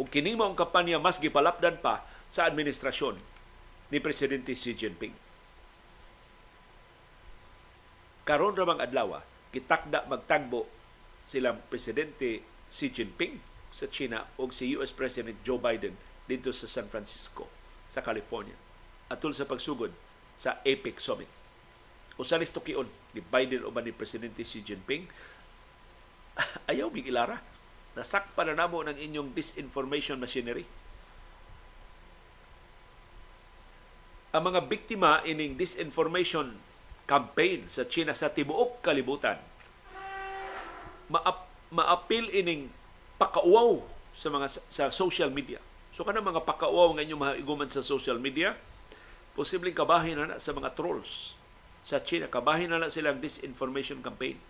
Ug 0.00 0.08
kini 0.08 0.32
mao 0.32 0.48
ang 0.48 0.56
kampanya 0.56 0.96
mas 0.96 1.20
gipalapdan 1.20 1.76
pa 1.84 2.00
sa 2.32 2.48
administrasyon 2.48 3.20
ni 3.92 3.98
Presidente 4.00 4.56
Xi 4.56 4.72
Jinping. 4.72 5.12
Karon 8.24 8.54
ra 8.54 8.64
mang 8.64 8.80
adlaw, 8.80 9.20
gitakda 9.50 10.06
magtagbo 10.06 10.64
silang 11.26 11.60
Presidente 11.68 12.40
Xi 12.70 12.88
Jinping 12.88 13.49
sa 13.70 13.86
China 13.86 14.26
o 14.36 14.50
si 14.50 14.74
US 14.74 14.90
President 14.90 15.38
Joe 15.46 15.58
Biden 15.58 15.94
dito 16.26 16.50
sa 16.50 16.66
San 16.66 16.90
Francisco, 16.90 17.46
sa 17.90 18.02
California, 18.02 18.54
atol 19.10 19.34
sa 19.34 19.46
pagsugod 19.46 19.90
sa 20.34 20.62
APEC 20.62 20.98
Summit. 21.02 21.30
Usa 22.20 22.36
ni 22.36 22.46
tukion 22.46 22.86
ni 23.16 23.22
Biden 23.24 23.64
o 23.66 23.72
ni 23.80 23.94
Presidente 23.94 24.44
Xi 24.44 24.62
Jinping, 24.62 25.08
ayaw 26.70 26.92
mig 26.92 27.06
ilara. 27.06 27.38
Nasakpan 27.90 28.54
na 28.54 28.64
namo 28.64 28.86
ng 28.86 28.94
inyong 28.94 29.34
disinformation 29.34 30.22
machinery. 30.22 30.62
Ang 34.30 34.42
mga 34.46 34.62
biktima 34.70 35.26
ining 35.26 35.58
disinformation 35.58 36.54
campaign 37.10 37.66
sa 37.66 37.82
China 37.90 38.14
sa 38.14 38.30
tibuok 38.30 38.78
kalibutan 38.78 39.42
maap, 41.10 41.50
maapil 41.74 42.30
ining 42.30 42.70
pakauaw 43.20 43.84
sa 44.16 44.32
mga 44.32 44.48
sa 44.48 44.88
social 44.88 45.28
media. 45.28 45.60
So 45.92 46.08
kana 46.08 46.24
mga 46.24 46.40
pakauaw 46.48 46.96
nga 46.96 47.04
inyong 47.04 47.20
mahiguman 47.20 47.68
sa 47.68 47.84
social 47.84 48.16
media, 48.16 48.56
posibleng 49.36 49.76
kabahin 49.76 50.16
na, 50.16 50.24
na 50.24 50.36
sa 50.40 50.56
mga 50.56 50.72
trolls 50.72 51.36
sa 51.84 52.00
China. 52.00 52.32
Kabahin 52.32 52.72
na 52.72 52.80
na 52.80 52.88
silang 52.88 53.20
disinformation 53.20 54.00
campaign. 54.00 54.40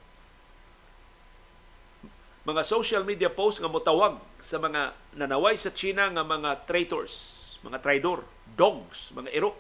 Mga 2.47 2.63
social 2.65 3.03
media 3.05 3.29
posts 3.29 3.61
nga 3.61 3.69
motawag 3.69 4.17
sa 4.41 4.57
mga 4.57 4.97
nanaway 5.19 5.59
sa 5.59 5.75
China 5.75 6.09
nga 6.09 6.25
mga 6.25 6.65
traitors, 6.65 7.37
mga 7.61 7.83
traidor, 7.85 8.25
dogs, 8.57 9.13
mga 9.13 9.29
iro, 9.35 9.53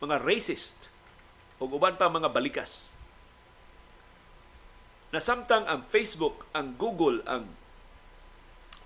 mga 0.00 0.22
racist, 0.24 0.88
ug 1.60 1.76
uban 1.76 1.98
pa 1.98 2.08
mga 2.08 2.32
balikas. 2.32 2.96
Nasamtang 5.12 5.68
ang 5.68 5.84
Facebook, 5.86 6.48
ang 6.56 6.74
Google, 6.76 7.20
ang 7.28 7.46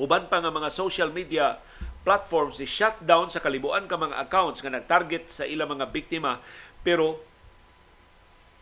uban 0.01 0.25
pa 0.33 0.41
nga 0.41 0.49
mga 0.49 0.73
social 0.73 1.13
media 1.13 1.61
platforms 2.01 2.57
si 2.57 2.65
shutdown 2.65 3.29
sa 3.29 3.45
kalibuan 3.45 3.85
ka 3.85 4.01
mga 4.01 4.17
accounts 4.17 4.65
nga 4.65 4.73
nag-target 4.73 5.29
sa 5.29 5.45
ilang 5.45 5.77
mga 5.77 5.93
biktima. 5.93 6.41
Pero 6.81 7.21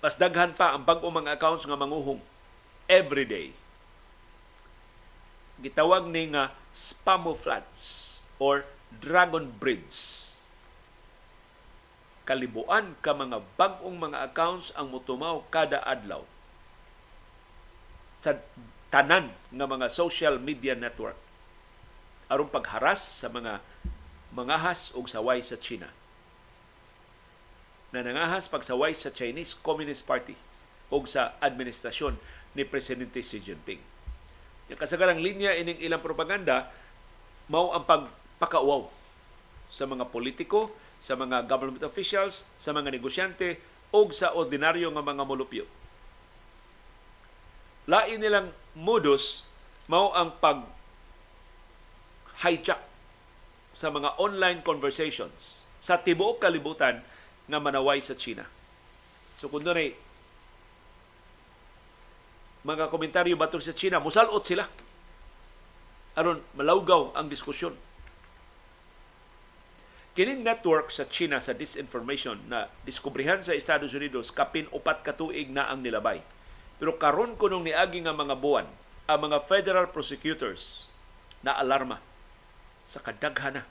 mas 0.02 0.18
daghan 0.18 0.54
pa 0.54 0.74
ang 0.74 0.82
bag-o 0.82 1.06
mga 1.06 1.38
accounts 1.38 1.62
nga 1.62 1.78
manguhong 1.78 2.18
every 2.90 3.22
day. 3.22 3.54
Gitawag 5.62 6.10
ni 6.10 6.34
nga 6.34 6.54
spamouflages 6.74 8.26
or 8.42 8.66
dragon 8.98 9.50
breeds. 9.58 10.26
Kalibuan 12.26 12.98
ka 12.98 13.14
mga 13.14 13.42
bag-ong 13.54 13.98
mga 13.98 14.26
accounts 14.26 14.74
ang 14.74 14.90
mutumaw 14.90 15.46
kada 15.50 15.82
adlaw 15.86 16.26
sa 18.18 18.34
tanan 18.90 19.30
nga 19.54 19.66
mga 19.66 19.86
social 19.86 20.42
media 20.42 20.74
network 20.74 21.27
aron 22.28 22.48
pagharas 22.52 23.00
sa 23.00 23.32
mga 23.32 23.64
mangahas 24.32 24.92
og 24.92 25.08
saway 25.08 25.40
sa 25.40 25.56
China. 25.56 25.88
Na 27.88 28.04
nangahas 28.04 28.46
pagsaway 28.52 28.92
sa 28.92 29.08
Chinese 29.08 29.56
Communist 29.56 30.04
Party 30.04 30.36
o 30.92 31.00
sa 31.08 31.40
administrasyon 31.40 32.20
ni 32.52 32.68
Presidente 32.68 33.24
Xi 33.24 33.40
Jinping. 33.40 33.80
Yung 34.68 34.80
kasagarang 34.80 35.20
linya 35.20 35.56
ining 35.56 35.80
ilang 35.80 36.04
propaganda 36.04 36.68
mao 37.48 37.72
ang 37.72 37.88
pagpakauaw 37.88 38.92
sa 39.72 39.88
mga 39.88 40.12
politiko, 40.12 40.72
sa 41.00 41.16
mga 41.16 41.48
government 41.48 41.80
officials, 41.84 42.44
sa 42.60 42.76
mga 42.76 42.92
negosyante 42.92 43.56
o 43.88 44.04
sa 44.12 44.36
ordinaryo 44.36 44.92
nga 44.92 45.04
mga 45.04 45.24
mulupyo. 45.24 45.64
Lain 47.88 48.20
nilang 48.20 48.52
modus 48.76 49.48
mao 49.88 50.12
ang 50.12 50.36
pag 50.36 50.60
hijack 52.44 52.82
sa 53.74 53.88
mga 53.94 54.18
online 54.18 54.62
conversations 54.66 55.66
sa 55.78 55.98
tibuok 55.98 56.42
kalibutan 56.42 57.02
nga 57.46 57.58
manaway 57.62 58.02
sa 58.02 58.18
China. 58.18 58.46
So 59.38 59.46
kung 59.46 59.62
doon 59.62 59.94
mga 62.66 62.90
komentaryo 62.90 63.38
batok 63.38 63.62
sa 63.62 63.72
China, 63.72 64.02
musalot 64.02 64.42
sila 64.42 64.66
aron 66.18 66.42
malawgaw 66.58 67.14
ang 67.14 67.30
diskusyon 67.30 67.78
Kining 70.18 70.42
network 70.42 70.90
sa 70.90 71.06
China 71.06 71.38
sa 71.38 71.54
disinformation 71.54 72.42
na 72.50 72.66
diskubrihan 72.82 73.38
sa 73.38 73.54
Estados 73.54 73.94
Unidos 73.94 74.34
kapin 74.34 74.66
upat 74.74 75.06
ka 75.06 75.14
tuig 75.14 75.46
na 75.46 75.70
ang 75.70 75.78
nilabay. 75.78 76.18
Pero 76.82 76.98
karon 76.98 77.38
kunong 77.38 77.62
niagi 77.62 78.02
nga 78.02 78.10
mga 78.10 78.34
buwan, 78.34 78.66
ang 79.06 79.20
mga 79.22 79.46
federal 79.46 79.86
prosecutors 79.94 80.90
na 81.38 81.54
alarma 81.54 82.02
sa 82.88 83.04
kadaghana 83.04 83.68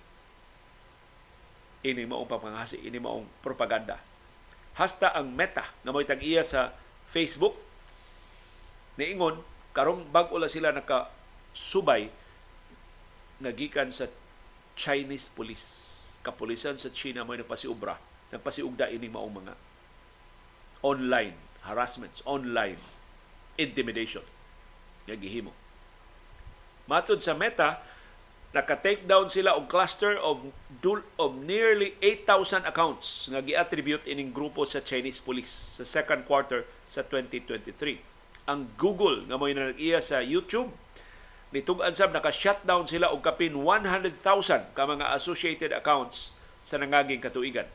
ini 1.81 2.06
maong 2.06 2.30
papangasi, 2.30 2.84
ini 2.85 3.02
maong 3.02 3.26
propaganda. 3.41 3.98
Hasta 4.77 5.10
ang 5.14 5.34
meta 5.34 5.65
nga 5.81 5.89
mo 5.89 6.02
iya 6.22 6.45
sa 6.45 6.73
Facebook 7.10 7.57
niingon 8.98 9.41
karong 9.73 10.06
bag-o 10.10 10.38
sila 10.45 10.69
naka 10.69 11.10
subay 11.53 12.10
nagikan 13.41 13.89
sa 13.89 14.10
Chinese 14.77 15.30
police 15.34 15.65
kapulisan 16.22 16.77
sa 16.77 16.91
China 16.91 17.23
mo 17.23 17.34
nagpasiubra, 17.34 17.95
nagpasiugda 18.35 18.91
ini 18.91 19.07
maong 19.07 19.34
mga 19.41 19.53
online 20.84 21.34
harassments, 21.65 22.22
online 22.27 22.77
intimidation 23.56 24.26
nga 25.07 25.15
gihimo. 25.15 25.56
Matod 26.88 27.23
sa 27.23 27.31
Meta, 27.34 27.80
naka-take 28.58 29.06
down 29.06 29.30
sila 29.30 29.54
og 29.54 29.70
cluster 29.70 30.18
of 30.18 30.50
of 31.22 31.32
nearly 31.38 31.94
8,000 32.02 32.66
accounts 32.66 33.30
nga 33.30 33.46
gi-attribute 33.46 34.10
ining 34.10 34.34
grupo 34.34 34.66
sa 34.66 34.82
Chinese 34.82 35.22
police 35.22 35.78
sa 35.78 35.86
second 35.86 36.26
quarter 36.26 36.66
sa 36.90 37.06
2023. 37.06 38.50
Ang 38.50 38.72
Google 38.82 39.30
nga 39.30 39.38
mo 39.38 39.46
iya 39.78 40.02
sa 40.02 40.24
YouTube 40.26 40.74
Nitug-an 41.48 41.96
sab 41.96 42.12
naka-shutdown 42.12 42.92
sila 42.92 43.08
og 43.08 43.24
kapin 43.24 43.64
100,000 43.64 44.76
ka 44.76 44.84
mga 44.84 45.16
associated 45.16 45.72
accounts 45.72 46.36
sa 46.60 46.76
nangaging 46.76 47.24
katuigan. 47.24 47.72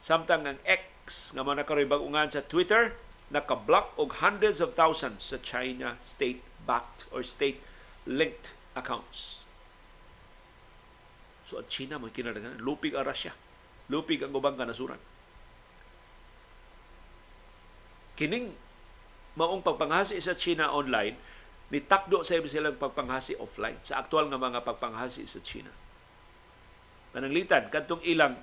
Samtang 0.00 0.48
ang 0.48 0.60
X 0.64 1.30
nga 1.36 1.44
mga 1.44 1.64
nakaroy 1.64 1.84
bagungan 1.84 2.32
sa 2.32 2.40
Twitter 2.40 2.96
naka-block 3.28 3.92
og 4.00 4.24
hundreds 4.24 4.64
of 4.64 4.72
thousands 4.72 5.28
sa 5.28 5.36
China 5.44 6.00
state-backed 6.00 7.04
or 7.12 7.20
state-linked 7.20 8.56
accounts. 8.72 9.45
So 11.46 11.62
ang 11.62 11.70
China 11.70 12.02
mo 12.02 12.10
kinaraganan, 12.10 12.58
lupig 12.58 12.98
ang 12.98 13.06
Russia. 13.06 13.30
Lupig 13.86 14.18
ang 14.26 14.34
ubang 14.34 14.58
kanasuran. 14.58 14.98
Kining 18.18 18.50
maong 19.38 19.62
pagpanghasi 19.62 20.18
sa 20.18 20.34
China 20.34 20.74
online, 20.74 21.14
nitakdo 21.70 22.26
sa 22.26 22.40
silang 22.42 22.74
pagpanghasi 22.74 23.38
offline 23.38 23.78
sa 23.86 24.02
aktual 24.02 24.26
nga 24.26 24.40
mga 24.40 24.66
pagpanghasi 24.66 25.22
sa 25.30 25.38
China. 25.38 25.70
Pananglitan, 27.14 27.70
kantong 27.70 28.02
ilang 28.02 28.34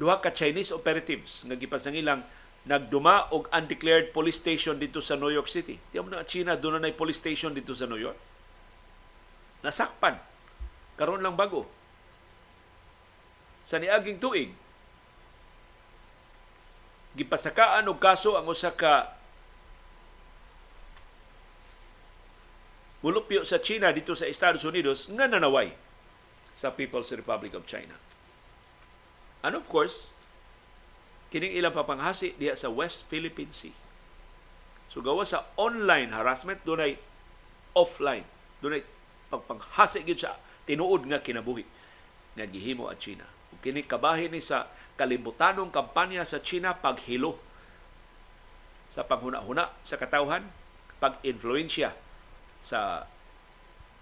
duha 0.00 0.22
ka 0.24 0.32
Chinese 0.32 0.72
operatives 0.72 1.44
nga 1.44 1.58
gipasang 1.60 1.98
ilang 1.98 2.24
nagduma 2.64 3.28
og 3.32 3.48
undeclared 3.52 4.12
police 4.12 4.40
station 4.40 4.76
dito 4.76 5.00
sa 5.04 5.16
New 5.16 5.32
York 5.32 5.48
City. 5.48 5.76
Di 5.92 6.00
mo 6.00 6.08
na 6.08 6.24
China 6.24 6.56
doon 6.56 6.80
na 6.80 6.92
police 6.92 7.20
station 7.20 7.52
dito 7.52 7.72
sa 7.76 7.88
New 7.88 8.00
York. 8.00 8.16
Nasakpan. 9.60 10.16
Karon 10.96 11.20
lang 11.20 11.36
bago. 11.36 11.79
Sa 13.64 13.76
niaging 13.76 14.18
tuig, 14.18 14.50
gipasakaan 17.14 17.90
og 17.90 17.98
kaso 17.98 18.38
ang 18.38 18.46
usa 18.46 18.70
ka 18.70 19.18
mulupyo 23.02 23.42
sa 23.42 23.58
China 23.58 23.90
dito 23.90 24.14
sa 24.14 24.28
Estados 24.28 24.62
Unidos 24.62 25.08
nga 25.10 25.26
nanaway 25.26 25.74
sa 26.54 26.70
People's 26.70 27.10
Republic 27.10 27.56
of 27.56 27.66
China. 27.66 27.96
And 29.40 29.56
of 29.56 29.66
course, 29.66 30.12
kining 31.32 31.56
ilang 31.56 31.72
papanghasi 31.72 32.36
diya 32.36 32.54
sa 32.54 32.68
West 32.68 33.08
Philippine 33.08 33.50
Sea. 33.50 33.72
So 34.90 35.00
gawa 35.00 35.22
sa 35.24 35.48
online 35.56 36.12
harassment 36.12 36.60
dunay 36.66 36.98
offline. 37.72 38.26
Dunay 38.60 38.84
pagpanghasi 39.30 40.02
gyud 40.04 40.20
sa 40.20 40.36
tinuod 40.66 41.06
nga 41.06 41.22
kinabuhi 41.22 41.64
nga 42.34 42.44
gihimo 42.44 42.90
at 42.90 42.98
China. 43.00 43.24
Kini 43.60 43.84
kabahin 43.84 44.32
ni 44.32 44.40
sa 44.40 44.68
kalibutanong 44.96 45.68
kampanya 45.68 46.24
sa 46.24 46.40
China 46.40 46.76
paghilo 46.76 47.36
sa 48.90 49.06
panghuna-huna 49.06 49.70
sa 49.86 49.96
katawhan, 50.00 50.42
pag-influensya 50.98 51.94
sa 52.58 53.06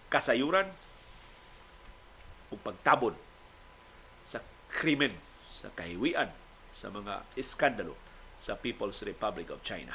kasayuran 0.09 0.66
o 2.48 2.56
pagtabon 2.56 3.12
sa 4.24 4.40
krimen, 4.72 5.12
sa 5.52 5.68
kahiwian, 5.76 6.32
sa 6.72 6.89
mga 6.89 7.26
iskandalo 7.36 7.94
sa 8.40 8.56
People's 8.56 9.05
Republic 9.05 9.52
of 9.52 9.60
China. 9.60 9.93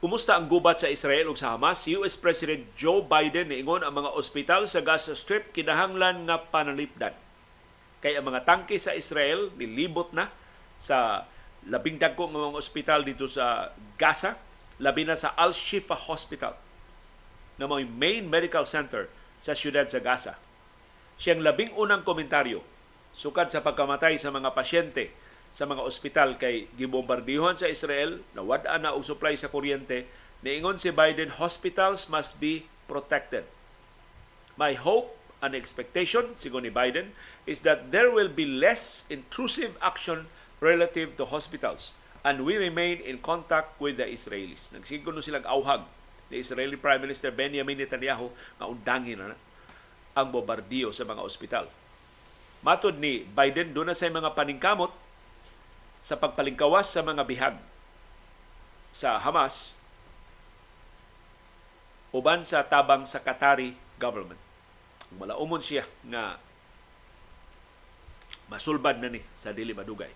Kumusta 0.00 0.32
ang 0.32 0.48
gubat 0.48 0.80
sa 0.80 0.88
Israel 0.88 1.28
ug 1.28 1.36
sa 1.36 1.52
Hamas? 1.52 1.84
US 1.92 2.16
President 2.16 2.64
Joe 2.72 3.04
Biden 3.04 3.52
niingon 3.52 3.84
ang 3.84 3.92
mga 3.92 4.16
ospital 4.16 4.64
sa 4.64 4.80
Gaza 4.80 5.12
Strip 5.12 5.52
kinahanglan 5.52 6.24
nga 6.24 6.40
panalipdan. 6.40 7.12
Kay 8.00 8.16
ang 8.16 8.24
mga 8.32 8.48
tangke 8.48 8.80
sa 8.80 8.96
Israel 8.96 9.52
nilibot 9.60 10.08
na 10.16 10.32
sa 10.80 11.28
labing 11.68 12.00
dagko 12.00 12.32
nga 12.32 12.48
mga 12.48 12.56
ospital 12.64 13.04
dito 13.04 13.28
sa 13.28 13.76
Gaza, 14.00 14.40
labi 14.80 15.04
na 15.04 15.20
sa 15.20 15.36
Al-Shifa 15.36 15.92
Hospital 16.08 16.56
na 17.60 17.68
may 17.68 17.84
main 17.84 18.24
medical 18.24 18.64
center 18.64 19.12
sa 19.36 19.52
siyudad 19.52 19.84
sa 19.84 20.00
Gaza. 20.00 20.40
Siyang 21.20 21.44
labing 21.44 21.76
unang 21.76 22.08
komentaryo 22.08 22.64
sukad 23.12 23.52
sa 23.52 23.60
pagkamatay 23.60 24.16
sa 24.16 24.32
mga 24.32 24.48
pasyente 24.56 25.12
sa 25.50 25.66
mga 25.66 25.82
ospital 25.82 26.38
kay 26.38 26.70
gibombardiyohan 26.78 27.58
sa 27.58 27.66
Israel, 27.66 28.22
nawad-an 28.38 28.86
na 28.86 28.94
og 28.94 29.02
supply 29.02 29.34
sa 29.34 29.50
kuryente, 29.50 30.06
niingon 30.46 30.78
si 30.78 30.94
Biden, 30.94 31.36
hospitals 31.42 32.06
must 32.06 32.38
be 32.38 32.70
protected. 32.86 33.46
My 34.54 34.78
hope 34.78 35.14
and 35.42 35.58
expectation, 35.58 36.38
sigo 36.38 36.62
ni 36.62 36.70
Biden, 36.70 37.12
is 37.50 37.66
that 37.66 37.90
there 37.90 38.14
will 38.14 38.30
be 38.30 38.46
less 38.46 39.08
intrusive 39.10 39.74
action 39.82 40.30
relative 40.62 41.18
to 41.18 41.26
hospitals 41.26 41.96
and 42.22 42.44
we 42.44 42.60
remain 42.60 43.00
in 43.00 43.18
contact 43.18 43.76
with 43.80 43.96
the 43.96 44.04
Israelis. 44.04 44.68
Nagsigon 44.70 45.16
no 45.16 45.24
silang 45.24 45.44
auhag 45.48 45.88
ni 46.28 46.44
Israeli 46.44 46.76
Prime 46.76 47.00
Minister 47.00 47.32
Benjamin 47.32 47.80
Netanyahu 47.80 48.28
nga 48.60 48.68
undangin 48.68 49.18
na 49.18 49.36
ang 50.12 50.28
bombardiyo 50.28 50.92
sa 50.92 51.08
mga 51.08 51.24
ospital. 51.24 51.64
Matod 52.60 53.00
ni 53.00 53.24
Biden, 53.24 53.72
doon 53.72 53.88
na 53.88 53.96
sa 53.96 54.04
mga 54.12 54.36
paningkamot 54.36 54.92
sa 56.00 56.16
pagpalingkawas 56.16 56.88
sa 56.88 57.04
mga 57.04 57.22
bihag 57.28 57.56
sa 58.90 59.20
Hamas 59.20 59.78
uban 62.10 62.42
sa 62.42 62.66
tabang 62.66 63.06
sa 63.06 63.22
Qatari 63.22 63.78
government. 64.00 64.40
Malaumon 65.14 65.62
siya 65.62 65.86
nga 66.06 66.38
masulbad 68.50 68.98
na 68.98 69.10
ni 69.10 69.22
sa 69.38 69.54
dili 69.54 69.70
madugay. 69.70 70.10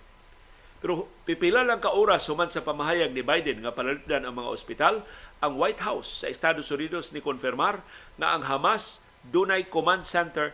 Pero 0.82 1.09
pipila 1.24 1.65
lang 1.65 1.81
ka 1.81 1.97
oras 1.97 2.28
human 2.28 2.51
sa 2.51 2.61
pamahayag 2.61 3.15
ni 3.15 3.24
Biden 3.24 3.65
nga 3.65 3.73
palalitan 3.73 4.27
ang 4.27 4.36
mga 4.36 4.52
ospital, 4.52 4.94
ang 5.40 5.56
White 5.56 5.81
House 5.81 6.20
sa 6.20 6.27
Estados 6.28 6.69
Unidos 6.69 7.15
ni 7.15 7.24
konfirmar 7.24 7.81
na 8.20 8.36
ang 8.36 8.44
Hamas 8.44 9.01
dunay 9.24 9.65
command 9.65 10.05
center 10.05 10.52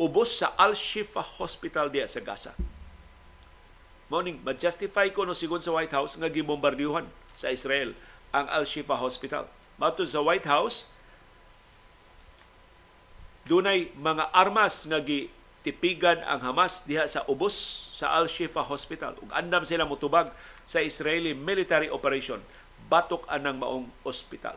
ubos 0.00 0.40
sa 0.40 0.54
Al-Shifa 0.56 1.20
Hospital 1.42 1.90
diya 1.92 2.08
sa 2.08 2.22
Gaza. 2.22 2.54
Morning, 4.08 4.40
ma-justify 4.40 5.12
ko 5.12 5.28
no 5.28 5.36
sigon 5.36 5.60
sa 5.60 5.76
White 5.76 5.92
House 5.92 6.16
nga 6.16 6.32
gibombardiyohan 6.32 7.04
sa 7.36 7.52
Israel 7.52 7.92
ang 8.32 8.48
Al-Shifa 8.48 8.96
Hospital. 8.96 9.44
Mato 9.76 10.00
sa 10.08 10.24
White 10.24 10.48
House, 10.48 10.88
dunay 13.44 13.92
mga 14.00 14.32
armas 14.32 14.88
nga 14.88 14.96
gitipigan 15.04 16.24
ang 16.24 16.40
Hamas 16.40 16.88
diha 16.88 17.04
sa 17.04 17.20
ubos 17.28 17.52
sa 17.92 18.16
Al-Shifa 18.16 18.64
Hospital. 18.64 19.12
Ug 19.20 19.28
andam 19.36 19.68
sila 19.68 19.84
mutubag 19.84 20.32
sa 20.64 20.80
Israeli 20.80 21.36
military 21.36 21.92
operation 21.92 22.40
batok 22.88 23.28
anang 23.28 23.60
maong 23.60 23.92
ospital. 24.08 24.56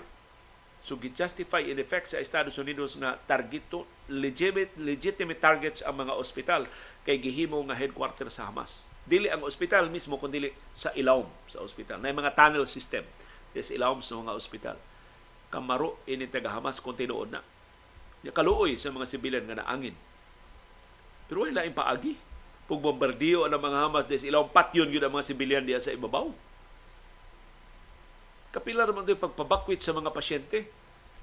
So 0.80 0.96
gi-justify 0.96 1.68
in 1.68 1.76
effect 1.76 2.08
sa 2.08 2.24
Estados 2.24 2.56
Unidos 2.56 2.96
nga 2.96 3.20
targeto 3.28 3.84
legitimate 4.08 4.72
legitimate 4.80 5.44
targets 5.44 5.84
ang 5.84 6.08
mga 6.08 6.16
ospital 6.16 6.72
kay 7.04 7.20
gihimo 7.20 7.60
nga 7.68 7.76
headquarters 7.76 8.40
sa 8.40 8.48
Hamas. 8.48 8.91
Dili 9.08 9.28
ang 9.28 9.42
ospital 9.44 9.90
mismo 9.90 10.16
kundi 10.22 10.52
sa 10.72 10.94
ilawom 10.94 11.28
sa 11.50 11.62
ospital. 11.62 12.00
Na 12.00 12.14
mga 12.14 12.38
tunnel 12.38 12.66
system 12.70 13.04
sa 13.52 13.74
ilawom 13.74 14.00
sa 14.00 14.16
mga 14.18 14.34
ospital. 14.34 14.78
Kamaro 15.52 16.00
ini 16.08 16.30
taga 16.30 16.54
Hamas 16.54 16.80
kung 16.80 16.96
tinuod 16.96 17.34
na. 17.34 17.44
Nya 18.22 18.32
kaluoy 18.32 18.78
sa 18.78 18.94
mga 18.94 19.10
sibilyan 19.10 19.44
nga 19.50 19.66
naangin. 19.66 19.98
Pero 21.28 21.44
wala 21.44 21.66
laing 21.66 21.76
paagi. 21.76 22.14
Pag 22.70 22.80
bombardiyo 22.80 23.44
ang 23.44 23.60
mga 23.60 23.80
Hamas 23.84 24.06
des 24.08 24.24
ilawom 24.24 24.48
patyon 24.48 24.88
gyud 24.88 25.04
ang 25.04 25.12
mga 25.12 25.28
sibilyan 25.28 25.66
diya 25.66 25.82
sa 25.82 25.92
ibabaw 25.92 26.32
Kapila 28.52 28.84
naman 28.84 29.08
ito 29.08 29.16
pagpabakwit 29.16 29.80
sa 29.80 29.96
mga 29.96 30.12
pasyente. 30.12 30.68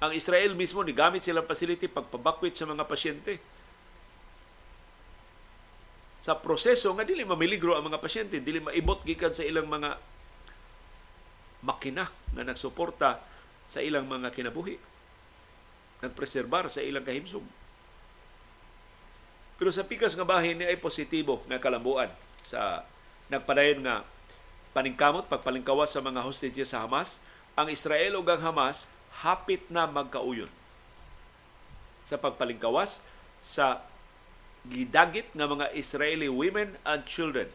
Ang 0.01 0.17
Israel 0.17 0.57
mismo, 0.57 0.81
ni 0.81 0.97
gamit 0.97 1.29
silang 1.29 1.45
facility 1.45 1.85
pagpabakwit 1.85 2.57
sa 2.57 2.65
mga 2.65 2.89
pasyente. 2.89 3.37
Sa 6.19 6.35
proseso 6.35 6.91
nga 6.99 7.07
dili 7.07 7.23
mamiligro 7.23 7.79
ang 7.79 7.87
mga 7.87 8.03
pasyente, 8.03 8.43
dili 8.43 8.59
maibot 8.59 9.03
gikan 9.07 9.31
sa 9.31 9.47
ilang 9.47 9.71
mga 9.71 9.99
makina 11.63 12.11
na 12.35 12.47
nagsuporta 12.47 13.23
sa 13.69 13.79
ilang 13.83 14.07
mga 14.07 14.35
kinabuhi. 14.35 14.79
Nagpreserbar 16.03 16.71
sa 16.71 16.83
ilang 16.83 17.07
kahimsog. 17.07 17.43
Pero 19.59 19.71
sa 19.75 19.83
pikas 19.83 20.15
nga 20.15 20.23
bahin 20.23 20.63
ni 20.63 20.67
ay 20.67 20.79
positibo 20.79 21.43
nga 21.51 21.59
kalambuan 21.59 22.11
sa 22.47 22.87
nagpadayon 23.27 23.83
nga 23.83 24.07
paningkamot, 24.71 25.27
pagpalingkawas 25.27 25.91
sa 25.91 25.99
mga 25.99 26.23
hostages 26.23 26.71
sa 26.71 26.87
Hamas, 26.87 27.19
ang 27.59 27.67
Israel 27.67 28.23
ug 28.23 28.27
ang 28.31 28.39
Hamas 28.39 28.87
hapit 29.27 29.67
na 29.67 29.91
magkauyon 29.91 30.47
sa 32.07 32.15
pagpalingkawas 32.15 33.03
sa 33.43 33.83
gidagit 34.67 35.31
nga 35.37 35.47
mga 35.47 35.71
Israeli 35.79 36.27
women 36.27 36.75
and 36.83 37.07
children. 37.07 37.47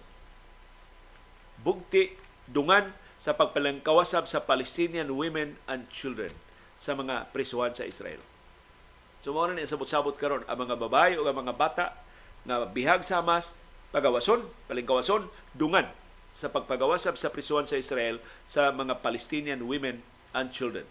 Bugti 1.60 2.16
dungan 2.48 2.96
sa 3.20 3.36
pagpalingkawasab 3.36 4.28
sa 4.28 4.44
Palestinian 4.44 5.16
women 5.16 5.56
and 5.68 5.88
children 5.92 6.32
sa 6.76 6.96
mga 6.96 7.32
prisuhan 7.32 7.72
sa 7.72 7.88
Israel. 7.88 8.20
So 9.24 9.32
mo 9.32 9.48
na 9.48 9.64
sabot-sabot 9.64 10.20
karon 10.20 10.44
ang 10.48 10.60
mga 10.68 10.76
babae 10.76 11.16
o 11.16 11.24
ang 11.24 11.48
mga 11.48 11.56
bata 11.56 11.96
nga 12.44 12.68
bihag 12.68 13.08
sa 13.08 13.24
Hamas 13.24 13.56
pagawason, 13.96 14.44
palingkawason, 14.66 15.30
dungan 15.56 15.88
sa 16.34 16.50
pagpagawasab 16.50 17.14
sa 17.16 17.30
prisuhan 17.30 17.70
sa 17.70 17.78
Israel 17.78 18.18
sa 18.44 18.74
mga 18.74 19.00
Palestinian 19.06 19.64
women 19.70 20.02
and 20.34 20.50
children. 20.50 20.84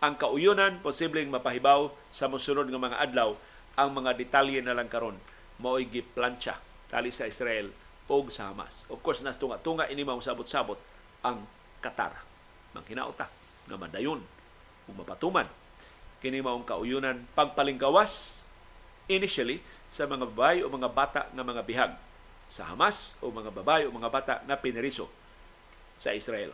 Ang 0.00 0.16
kauyonan 0.16 0.80
posibleng 0.80 1.28
mapahibaw 1.28 1.92
sa 2.08 2.24
mosunod 2.24 2.64
nga 2.66 2.80
mga 2.80 2.98
adlaw 3.04 3.36
ang 3.76 3.90
mga 3.94 4.16
detalye 4.18 4.62
na 4.64 4.74
lang 4.74 4.90
karon 4.90 5.18
mao'y 5.60 5.86
giplantsa 5.86 6.56
tali 6.88 7.12
sa 7.14 7.28
Israel 7.28 7.70
o 8.10 8.26
sa 8.26 8.50
Hamas. 8.50 8.82
Of 8.90 8.98
course, 9.06 9.22
nas 9.22 9.38
tunga-tunga 9.38 9.86
ini 9.86 10.02
mao 10.02 10.18
sabot-sabot 10.18 10.80
ang 11.22 11.46
Qatar. 11.78 12.10
Manghinauta 12.74 13.30
nga 13.70 13.76
madayon 13.78 14.18
ug 14.90 14.94
mapatuman 14.98 15.46
kini 16.20 16.42
maong 16.42 16.66
kauyonan 16.66 17.24
pagpalinggawas 17.32 18.44
initially 19.08 19.62
sa 19.86 20.04
mga 20.04 20.28
babae 20.28 20.58
o 20.62 20.68
mga 20.68 20.90
bata 20.90 21.20
nga 21.32 21.44
mga 21.46 21.62
bihag 21.64 21.92
sa 22.50 22.66
Hamas 22.68 23.14
o 23.22 23.30
mga 23.30 23.54
babae 23.54 23.86
o 23.86 23.94
mga 23.94 24.10
bata 24.10 24.34
na 24.44 24.58
pineriso 24.58 25.06
sa 25.96 26.10
Israel. 26.12 26.52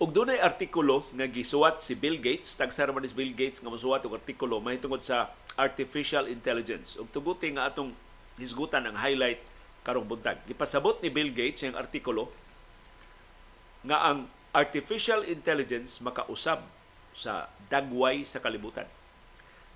Ug 0.00 0.16
dunay 0.16 0.40
artikulo 0.40 1.04
nga 1.12 1.28
gisuwat 1.28 1.84
si 1.84 1.92
Bill 1.92 2.16
Gates, 2.16 2.56
tagsara 2.56 2.88
man 2.88 3.04
Bill 3.04 3.36
Gates 3.36 3.60
nga 3.60 3.68
mosuwat 3.68 4.00
og 4.08 4.16
artikulo 4.16 4.56
mahitungod 4.56 5.04
sa 5.04 5.28
artificial 5.60 6.24
intelligence. 6.24 6.96
Ug 6.96 7.12
tuguti 7.12 7.52
nga 7.52 7.68
atong 7.68 7.92
hisgutan 8.40 8.88
ang 8.88 8.96
highlight 8.96 9.44
karong 9.84 10.08
buntag. 10.08 10.40
Gipasabot 10.48 10.96
ni 11.04 11.12
Bill 11.12 11.28
Gates 11.28 11.68
ang 11.68 11.76
artikulo 11.76 12.32
nga 13.84 14.08
ang 14.08 14.24
artificial 14.56 15.20
intelligence 15.28 16.00
makausab 16.00 16.64
sa 17.12 17.52
dagway 17.68 18.24
sa 18.24 18.40
kalibutan. 18.40 18.88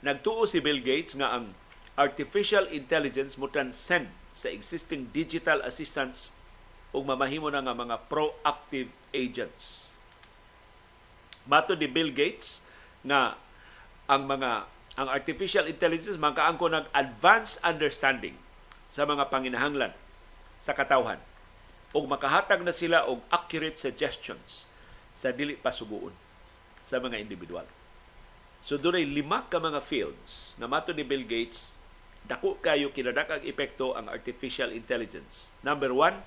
Nagtuo 0.01 0.49
si 0.49 0.65
Bill 0.65 0.81
Gates 0.81 1.13
nga 1.21 1.37
ang 1.37 1.53
artificial 2.01 2.65
intelligence 2.73 3.37
mo 3.37 3.45
transcend 3.53 4.09
sa 4.33 4.49
existing 4.49 5.05
digital 5.13 5.61
assistants 5.69 6.33
ug 6.97 7.05
mamahimo 7.05 7.53
na 7.53 7.61
nga 7.61 7.77
mga 7.77 8.09
proactive 8.09 8.89
agents. 9.13 9.94
Mato 11.45 11.77
ni 11.77 11.89
Bill 11.89 12.11
Gates 12.11 12.65
nga 13.05 13.37
ang 14.09 14.25
mga 14.25 14.69
ang 14.95 15.09
artificial 15.11 15.67
intelligence 15.67 16.15
magkaangko 16.17 16.71
ng 16.71 16.87
advanced 16.95 17.59
understanding 17.67 18.39
sa 18.87 19.03
mga 19.03 19.27
panginahanglan 19.27 19.91
sa 20.63 20.71
katawhan 20.71 21.19
ug 21.91 22.07
makahatag 22.07 22.63
na 22.63 22.71
sila 22.71 23.03
og 23.11 23.23
accurate 23.31 23.75
suggestions 23.75 24.71
sa 25.15 25.35
dili 25.35 25.59
pa 25.59 25.75
suguon 25.75 26.15
sa 26.83 27.03
mga 27.03 27.19
individual. 27.19 27.67
So 28.65 28.79
dunay 28.81 29.05
lima 29.05 29.45
ka 29.51 29.59
mga 29.61 29.83
fields 29.83 30.55
na 30.57 30.71
mato 30.71 30.95
ni 30.95 31.03
Bill 31.03 31.27
Gates 31.27 31.75
dako 32.25 32.57
kayo 32.65 32.89
kinadakang 32.89 33.45
epekto 33.45 33.93
ang 33.93 34.09
artificial 34.09 34.73
intelligence. 34.73 35.53
Number 35.61 35.93
one 35.93 36.25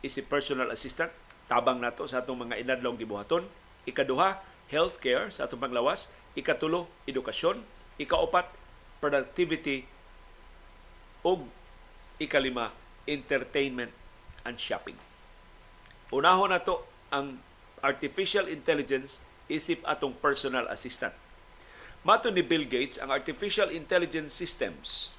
is 0.00 0.16
si 0.16 0.24
personal 0.24 0.72
assistant. 0.72 1.12
Tabang 1.44 1.76
nato 1.76 2.08
sa 2.08 2.24
atong 2.24 2.48
mga 2.48 2.64
inadlong 2.64 2.96
gibuhaton. 2.96 3.44
Ikaduha, 3.84 4.40
healthcare 4.68 5.28
sa 5.30 5.48
atong 5.48 5.60
panglawas. 5.60 6.12
Ikatulo, 6.34 6.88
edukasyon. 7.08 7.62
Ikaupat, 8.00 8.50
productivity. 8.98 9.86
ug 11.24 11.48
ikalima, 12.20 12.68
entertainment 13.08 13.88
and 14.44 14.60
shopping. 14.60 15.00
Unahon 16.12 16.52
na 16.52 16.60
to 16.60 16.84
ang 17.08 17.40
artificial 17.80 18.44
intelligence 18.44 19.24
isip 19.48 19.80
atong 19.88 20.12
personal 20.20 20.68
assistant. 20.68 21.16
Mato 22.04 22.28
ni 22.28 22.44
Bill 22.44 22.68
Gates, 22.68 23.00
ang 23.00 23.08
artificial 23.08 23.72
intelligence 23.72 24.36
systems 24.36 25.16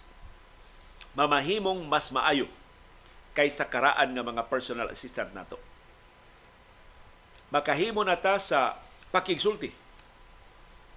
mamahimong 1.18 1.88
mas 1.88 2.12
maayo 2.12 2.46
kaysa 3.34 3.66
karaan 3.66 4.14
nga 4.14 4.24
mga 4.24 4.44
personal 4.52 4.92
assistant 4.92 5.32
nato. 5.34 5.58
Makahimo 7.54 8.02
na 8.02 8.18
ta 8.18 8.42
sa 8.42 8.80
pakigsulti 9.14 9.70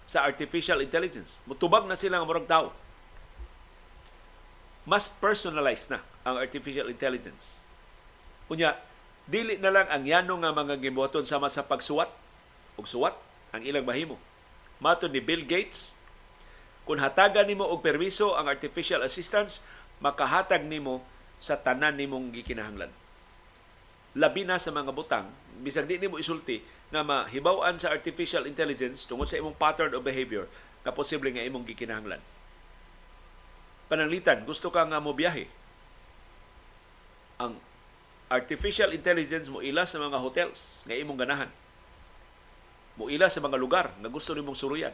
sa 0.08 0.24
artificial 0.24 0.80
intelligence. 0.80 1.44
Mutubag 1.44 1.84
na 1.84 1.94
sila 1.98 2.18
nga 2.18 2.28
murag 2.28 2.48
tao. 2.48 2.72
Mas 4.88 5.04
personalized 5.04 5.92
na 5.92 6.00
ang 6.24 6.40
artificial 6.40 6.88
intelligence. 6.88 7.68
Unya, 8.48 8.72
dili 9.28 9.60
na 9.60 9.68
lang 9.68 9.86
ang 9.92 10.04
yano 10.08 10.40
nga 10.40 10.56
mga 10.56 10.80
gibuhaton 10.80 11.28
sama 11.28 11.52
sa 11.52 11.60
pagsuwat 11.60 12.08
ug 12.80 12.88
suwat 12.88 13.12
ang 13.52 13.60
ilang 13.60 13.84
mahimo. 13.84 14.16
Mato 14.80 15.04
ni 15.04 15.20
Bill 15.20 15.44
Gates, 15.44 15.92
kung 16.88 16.96
hatagan 16.96 17.44
nimo 17.44 17.68
og 17.68 17.84
permiso 17.84 18.32
ang 18.32 18.48
artificial 18.48 19.04
assistance, 19.04 19.60
makahatag 20.00 20.64
nimo 20.64 21.04
sa 21.36 21.60
tanan 21.60 22.00
nimong 22.00 22.32
gikinahanglan. 22.32 22.88
Labi 24.19 24.43
na 24.43 24.59
sa 24.59 24.74
mga 24.74 24.90
butang, 24.90 25.31
bisag 25.62 25.86
di 25.86 26.03
nimo 26.03 26.19
isulti 26.19 26.59
nga 26.90 27.07
mahibaw-an 27.07 27.78
sa 27.78 27.95
artificial 27.95 28.51
intelligence 28.51 29.07
tungod 29.07 29.31
sa 29.31 29.39
imong 29.39 29.55
pattern 29.55 29.95
of 29.95 30.03
behavior 30.03 30.51
nga 30.82 30.90
posible 30.90 31.31
nga 31.31 31.47
imong 31.47 31.62
gikinahanglan. 31.62 32.19
Pananglitan, 33.86 34.43
gusto 34.43 34.74
ka 34.74 34.82
nga 34.82 34.99
mo 34.99 35.15
biyahe. 35.15 35.47
Ang 37.39 37.55
artificial 38.27 38.90
intelligence 38.90 39.47
mo 39.47 39.62
ila 39.62 39.86
sa 39.86 40.03
mga 40.03 40.19
hotels 40.19 40.82
nga 40.85 40.99
imong 40.99 41.23
ganahan. 41.23 41.51
Mo 42.99 43.07
ila 43.07 43.31
sa 43.31 43.39
mga 43.39 43.55
lugar 43.55 43.95
nga 44.03 44.11
gusto 44.11 44.35
nimong 44.35 44.59
suruyan. 44.59 44.93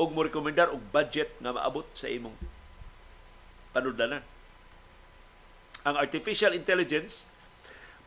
ug 0.00 0.16
mo 0.16 0.24
rekomendar 0.24 0.72
og 0.72 0.80
budget 0.88 1.28
nga 1.44 1.52
maabot 1.52 1.84
sa 1.92 2.08
imong 2.08 2.32
panudlanan. 3.76 4.24
Ang 5.84 5.96
artificial 6.00 6.56
intelligence 6.56 7.28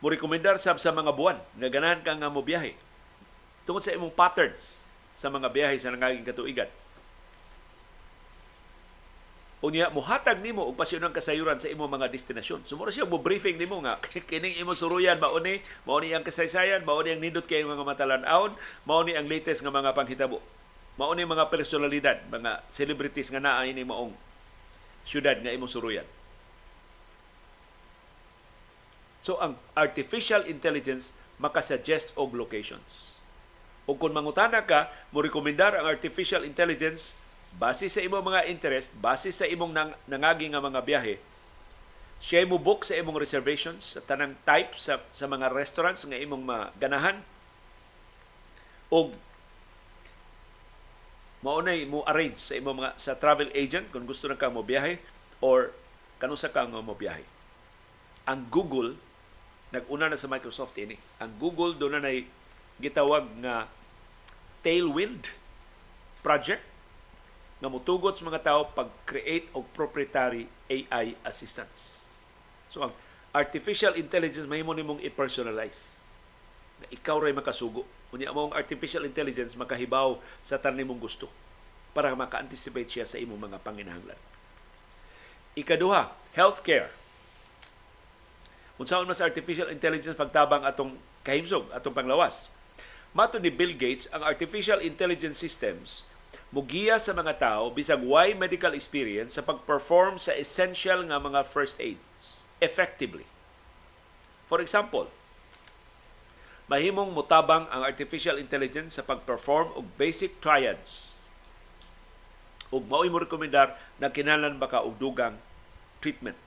mo 0.04 0.12
rekomendar 0.12 0.60
sab 0.60 0.76
sa 0.76 0.92
mga 0.92 1.16
buwan 1.16 1.40
nga 1.56 1.68
ganahan 1.72 2.04
ka 2.04 2.12
nga 2.12 2.28
mo 2.28 2.44
biyahe 2.44 2.76
tungod 3.64 3.80
sa 3.80 3.96
imong 3.96 4.12
patterns 4.12 4.84
sa 5.16 5.32
mga 5.32 5.48
biyahe 5.48 5.80
sa 5.80 5.88
nangaging 5.88 6.28
katuigan 6.28 6.68
unya 9.64 9.88
muhatag 9.88 10.44
nimo 10.44 10.60
og 10.60 10.76
pasyonang 10.76 11.16
kasayuran 11.16 11.56
sa 11.56 11.72
imong 11.72 11.88
mga 11.88 12.12
destinasyon. 12.12 12.68
Sumuro 12.68 12.92
siya 12.92 13.08
mo 13.08 13.16
briefing 13.16 13.56
nimo 13.56 13.80
nga 13.80 13.96
kining 14.28 14.60
imong 14.60 14.76
suruyan 14.76 15.16
mao 15.16 15.40
ni, 15.40 15.64
mao 15.88 15.96
ni 16.04 16.12
ang 16.12 16.20
kasaysayan, 16.20 16.84
mao 16.84 17.00
ni 17.00 17.16
ang 17.16 17.24
nindot 17.24 17.48
kay 17.48 17.64
mga 17.64 17.80
matalan-aon, 17.80 18.52
mao 18.84 19.00
ni 19.00 19.16
ang 19.16 19.24
latest 19.24 19.64
nga 19.64 19.72
mga 19.72 19.96
panghitabo. 19.96 20.44
Mao 21.00 21.16
ni 21.16 21.24
mga 21.24 21.48
personalidad, 21.48 22.20
mga 22.28 22.60
celebrities 22.68 23.32
nga 23.32 23.40
naa 23.40 23.64
ini 23.64 23.82
maong 23.82 24.12
syudad 25.02 25.40
nga 25.40 25.48
imong 25.48 25.72
suruyan. 25.72 26.04
So 29.24 29.40
ang 29.40 29.56
artificial 29.72 30.44
intelligence 30.44 31.16
makasuggest 31.40 32.12
og 32.20 32.36
locations. 32.36 33.16
O 33.88 33.96
kung 33.96 34.12
mangutana 34.12 34.60
ka, 34.60 34.92
mo 35.08 35.24
rekomendar 35.24 35.72
ang 35.80 35.88
artificial 35.88 36.44
intelligence 36.44 37.16
base 37.56 37.88
sa 37.88 38.04
imong 38.04 38.20
mga 38.20 38.52
interest, 38.52 38.92
base 39.00 39.32
sa 39.32 39.48
imong 39.48 39.72
nang, 39.72 39.96
nangagi 40.04 40.52
nga 40.52 40.60
mga 40.60 40.80
biyahe, 40.84 41.16
siya 42.20 42.44
mo 42.48 42.56
book 42.56 42.84
sa 42.84 42.96
imong 42.96 43.20
reservations 43.20 43.96
sa 43.96 44.00
tanang 44.00 44.32
type 44.48 44.72
sa, 44.76 45.00
sa 45.12 45.28
mga 45.28 45.52
restaurants 45.52 46.04
nga 46.08 46.16
imong 46.16 46.40
maganahan 46.40 47.20
o 48.88 49.12
maunay 51.44 51.84
mo 51.84 52.00
arrange 52.08 52.40
sa 52.40 52.56
imong 52.56 52.80
mga 52.80 52.90
sa 52.96 53.12
travel 53.12 53.52
agent 53.52 53.92
kung 53.92 54.08
gusto 54.08 54.24
na 54.24 54.40
ka 54.40 54.48
mo 54.48 54.64
biyahe 54.64 54.96
or 55.44 55.76
kanusa 56.16 56.48
ka 56.48 56.64
nga 56.64 56.80
mo 56.80 56.96
biyahe. 56.96 57.26
Ang 58.24 58.48
Google 58.48 58.96
naguna 59.74 60.06
na 60.06 60.14
sa 60.14 60.30
Microsoft 60.30 60.78
ini. 60.78 60.94
Ang 61.18 61.34
Google 61.42 61.74
do 61.74 61.90
na 61.90 61.98
nay 61.98 62.30
gitawag 62.78 63.26
nga 63.42 63.66
Tailwind 64.62 65.34
project 66.22 66.62
nga 67.58 67.68
mutugot 67.68 68.14
sa 68.14 68.24
mga 68.24 68.40
tao 68.40 68.70
pag-create 68.70 69.50
og 69.52 69.66
proprietary 69.74 70.46
AI 70.70 71.18
assistants. 71.26 72.08
So 72.70 72.86
ang 72.86 72.92
artificial 73.34 73.98
intelligence 73.98 74.46
mahimo 74.46 74.70
nimong 74.72 75.02
i-personalize. 75.02 75.90
Na 76.78 76.86
ikaw 76.90 77.18
ray 77.18 77.34
makasugo. 77.34 77.82
Unya 78.14 78.30
mo 78.30 78.50
ang 78.50 78.54
artificial 78.54 79.02
intelligence 79.02 79.58
makahibaw 79.58 80.22
sa 80.38 80.54
tanan 80.54 80.86
nimong 80.86 81.02
gusto 81.02 81.26
para 81.94 82.14
maka-anticipate 82.14 82.90
siya 82.90 83.06
sa 83.06 83.18
imong 83.18 83.50
mga 83.50 83.58
panginahanglan. 83.62 84.18
Ikaduha, 85.54 86.10
healthcare. 86.34 86.90
Unsaon 88.74 89.06
mas 89.06 89.22
artificial 89.22 89.70
intelligence 89.70 90.18
pagtabang 90.18 90.66
atong 90.66 90.98
kahimsog, 91.22 91.70
atong 91.70 91.94
panglawas. 91.94 92.50
Mato 93.14 93.38
ni 93.38 93.50
Bill 93.50 93.78
Gates, 93.78 94.10
ang 94.10 94.26
artificial 94.26 94.82
intelligence 94.82 95.38
systems 95.38 96.10
mugiya 96.54 97.02
sa 97.02 97.10
mga 97.10 97.34
tao 97.38 97.70
bisag 97.70 97.98
why 98.02 98.30
medical 98.30 98.74
experience 98.78 99.34
sa 99.34 99.42
pag-perform 99.42 100.22
sa 100.22 100.34
essential 100.38 101.02
nga 101.02 101.18
mga 101.18 101.42
first 101.46 101.82
aids 101.82 102.46
effectively. 102.62 103.26
For 104.46 104.62
example, 104.62 105.10
mahimong 106.70 107.10
mutabang 107.10 107.66
ang 107.74 107.82
artificial 107.82 108.38
intelligence 108.38 108.98
sa 108.98 109.06
pag-perform 109.06 109.74
og 109.74 109.84
basic 109.98 110.38
triads 110.38 111.14
ug 112.70 112.86
mao 112.86 113.02
mo 113.06 113.18
rekomendar 113.18 113.74
na 113.98 114.10
kinahanglan 114.10 114.58
baka 114.58 114.82
og 114.82 114.98
dugang 114.98 115.38
treatment. 115.98 116.38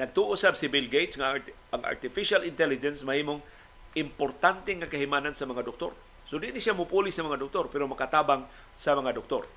Nagtuo 0.00 0.32
si 0.32 0.66
Bill 0.72 0.88
Gates 0.88 1.20
nga 1.20 1.36
ang 1.76 1.82
artificial 1.84 2.48
intelligence 2.48 3.04
mahimong 3.04 3.44
importante 3.92 4.72
nga 4.72 4.88
kahimanan 4.88 5.36
sa 5.36 5.44
mga 5.44 5.60
doktor 5.60 5.92
So 6.30 6.38
di 6.38 6.54
ni 6.54 6.62
siya 6.62 6.78
mupuli 6.78 7.10
sa 7.10 7.26
mga 7.26 7.42
doktor 7.42 7.66
pero 7.66 7.90
makatabang 7.90 8.46
sa 8.78 8.94
mga 8.94 9.18
doktor. 9.18 9.50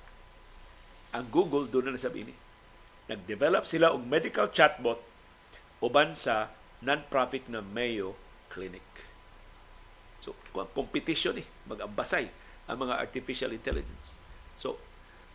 Ang 1.14 1.30
Google 1.30 1.70
doon 1.70 1.86
na 1.86 1.94
nasabi 1.94 2.26
ni. 2.26 2.34
Nag-develop 3.06 3.62
sila 3.62 3.94
og 3.94 4.02
medical 4.02 4.50
chatbot 4.50 4.98
uban 5.78 6.18
sa 6.18 6.50
non-profit 6.82 7.46
na 7.46 7.62
Mayo 7.62 8.18
Clinic. 8.50 8.82
So, 10.18 10.34
competition 10.74 11.38
eh, 11.38 11.46
mag-ambasay 11.70 12.26
ang 12.66 12.76
mga 12.82 12.98
artificial 12.98 13.54
intelligence. 13.54 14.18
So, 14.58 14.82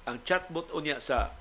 ang 0.03 0.19
chatbot 0.27 0.75
unya 0.75 0.99
sa 0.99 1.31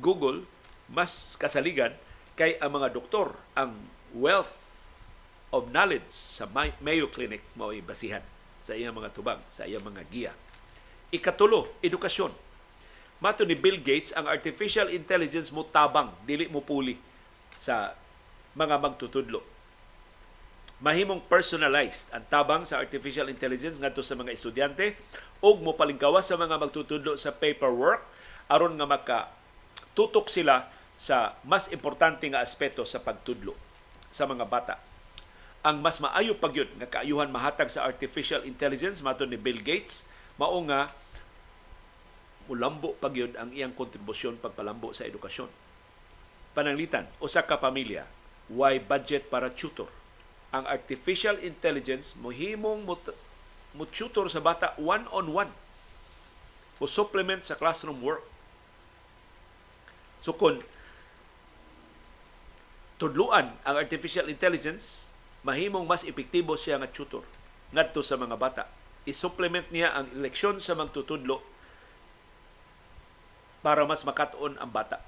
Google 0.00 0.48
mas 0.88 1.36
kasaligan 1.36 1.92
kay 2.34 2.58
ang 2.58 2.76
mga 2.76 2.94
doktor 2.94 3.34
ang 3.54 3.74
wealth 4.14 4.68
of 5.50 5.70
knowledge 5.70 6.10
sa 6.10 6.46
Mayo 6.54 7.10
Clinic 7.10 7.42
mao 7.58 7.74
basihan 7.82 8.22
sa 8.60 8.76
iyang 8.76 8.94
mga 8.94 9.10
tubag, 9.16 9.40
sa 9.48 9.64
iyang 9.64 9.82
mga 9.82 10.04
giya. 10.12 10.32
Ikatulo, 11.10 11.74
edukasyon. 11.80 12.30
Mato 13.20 13.42
ni 13.44 13.56
Bill 13.56 13.80
Gates, 13.80 14.12
ang 14.14 14.28
artificial 14.28 14.88
intelligence 14.92 15.50
mo 15.50 15.66
tabang, 15.66 16.12
dili 16.24 16.46
mo 16.48 16.62
puli 16.62 16.96
sa 17.56 17.96
mga 18.54 18.76
magtutudlo. 18.78 19.60
mahimong 20.80 21.20
personalized 21.28 22.08
ang 22.10 22.24
tabang 22.32 22.64
sa 22.64 22.80
artificial 22.80 23.28
intelligence 23.28 23.76
ngadto 23.76 24.00
sa 24.00 24.16
mga 24.16 24.32
estudyante 24.32 24.96
ug 25.44 25.60
mo 25.60 25.76
palingkawas 25.76 26.24
sa 26.24 26.40
mga 26.40 26.56
magtutudlo 26.56 27.20
sa 27.20 27.36
paperwork 27.36 28.00
aron 28.48 28.80
nga 28.80 28.88
maka 28.88 29.18
tutok 29.92 30.32
sila 30.32 30.72
sa 31.00 31.32
mas 31.48 31.72
importante 31.72 32.28
nga 32.28 32.44
aspeto 32.44 32.84
sa 32.84 33.00
pagtudlo 33.00 33.56
sa 34.12 34.28
mga 34.28 34.44
bata. 34.44 34.76
Ang 35.64 35.80
mas 35.80 35.96
maayo 35.96 36.36
pa 36.36 36.52
gyud 36.52 36.68
nga 36.76 37.00
kaayuhan 37.00 37.32
mahatag 37.32 37.72
sa 37.72 37.88
artificial 37.88 38.44
intelligence 38.44 39.00
mato 39.00 39.24
ni 39.24 39.40
Bill 39.40 39.64
Gates 39.64 40.04
mao 40.36 40.60
nga 40.68 40.92
mulambo 42.52 42.92
pa 43.00 43.08
gyud 43.08 43.32
ang 43.40 43.48
iyang 43.56 43.72
kontribusyon 43.72 44.36
pagpalambo 44.36 44.92
sa 44.92 45.08
edukasyon. 45.08 45.48
Pananglitan, 46.52 47.08
usa 47.22 47.46
ka 47.46 47.56
pamilya, 47.56 48.04
why 48.52 48.76
budget 48.76 49.32
para 49.32 49.48
tutor? 49.48 49.88
ang 50.50 50.66
artificial 50.66 51.38
intelligence 51.38 52.18
mohimong 52.18 52.82
mo, 52.82 52.98
mo 53.74 53.84
tutor 53.86 54.26
sa 54.26 54.42
bata 54.42 54.74
one-on-one 54.74 55.50
o 56.82 56.84
supplement 56.90 57.46
sa 57.46 57.54
classroom 57.54 58.02
work. 58.02 58.26
So 60.18 60.34
kung 60.34 60.66
tudluan 63.00 63.56
ang 63.64 63.76
artificial 63.80 64.28
intelligence, 64.28 65.08
mahimong 65.40 65.88
mas 65.88 66.04
epektibo 66.04 66.52
siya 66.52 66.76
nga 66.76 66.92
tutor 66.92 67.24
ngadto 67.72 68.04
sa 68.04 68.20
mga 68.20 68.36
bata. 68.36 68.68
I-supplement 69.08 69.64
niya 69.72 69.96
ang 69.96 70.12
eleksyon 70.12 70.60
sa 70.60 70.76
magtutudlo 70.76 71.40
para 73.64 73.88
mas 73.88 74.04
makatuon 74.04 74.60
ang 74.60 74.68
bata. 74.68 75.00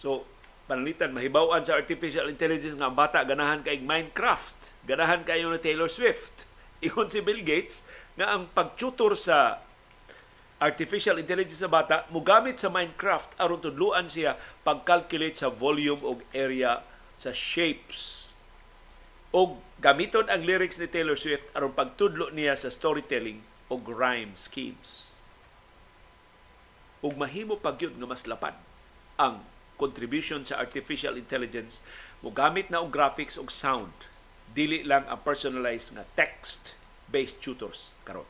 So, 0.00 0.24
panalitan 0.64 1.12
mahibaw 1.12 1.52
sa 1.60 1.76
artificial 1.76 2.32
intelligence 2.32 2.76
nga 2.76 2.88
ang 2.88 2.96
bata 2.96 3.20
ganahan 3.24 3.60
kay 3.60 3.76
Minecraft, 3.80 4.56
ganahan 4.88 5.28
kayo 5.28 5.52
na 5.52 5.60
Taylor 5.60 5.92
Swift. 5.92 6.48
Ingon 6.84 7.12
si 7.12 7.20
Bill 7.20 7.44
Gates 7.44 7.84
nga 8.16 8.32
ang 8.32 8.48
pagtutor 8.52 9.12
sa 9.12 9.60
artificial 10.56 11.20
intelligence 11.20 11.60
sa 11.60 11.68
bata 11.68 12.08
mugamit 12.08 12.56
sa 12.56 12.72
Minecraft 12.72 13.36
aron 13.36 13.60
tudluan 13.60 14.08
siya 14.08 14.40
pag-calculate 14.64 15.36
sa 15.36 15.52
volume 15.52 16.00
og 16.00 16.24
area 16.32 16.80
sa 17.12 17.32
shapes. 17.32 18.32
Og 19.36 19.60
gamiton 19.84 20.32
ang 20.32 20.48
lyrics 20.48 20.80
ni 20.80 20.88
Taylor 20.88 21.16
Swift 21.16 21.52
aron 21.52 21.76
pagtudlo 21.76 22.32
niya 22.32 22.56
sa 22.56 22.72
storytelling 22.72 23.44
og 23.68 23.84
rhyme 23.84 24.32
schemes. 24.32 25.20
Ug 27.04 27.12
mahimo 27.20 27.60
pagyud 27.60 28.00
nga 28.00 28.08
mas 28.08 28.24
lapad 28.24 28.56
ang 29.20 29.44
contribution 29.76 30.40
sa 30.40 30.56
artificial 30.56 31.20
intelligence. 31.20 31.84
Mo 32.24 32.32
gamit 32.32 32.72
na 32.72 32.80
og 32.80 32.88
graphics 32.88 33.36
og 33.36 33.52
sound. 33.52 33.92
Dili 34.56 34.80
lang 34.80 35.04
ang 35.04 35.20
personalized 35.20 35.92
nga 35.92 36.08
text 36.16 36.80
based 37.12 37.44
tutors 37.44 37.92
karon. 38.08 38.24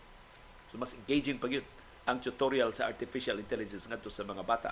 So 0.74 0.82
mas 0.82 0.98
engaging 0.98 1.39
pa 1.39 1.47
ang 2.07 2.23
tutorial 2.23 2.70
sa 2.70 2.87
artificial 2.87 3.37
intelligence 3.43 3.91
ngadto 3.91 4.09
sa 4.09 4.23
mga 4.23 4.47
bata. 4.47 4.70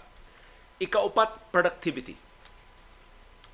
Ikaupat 0.79 1.51
productivity. 1.51 2.15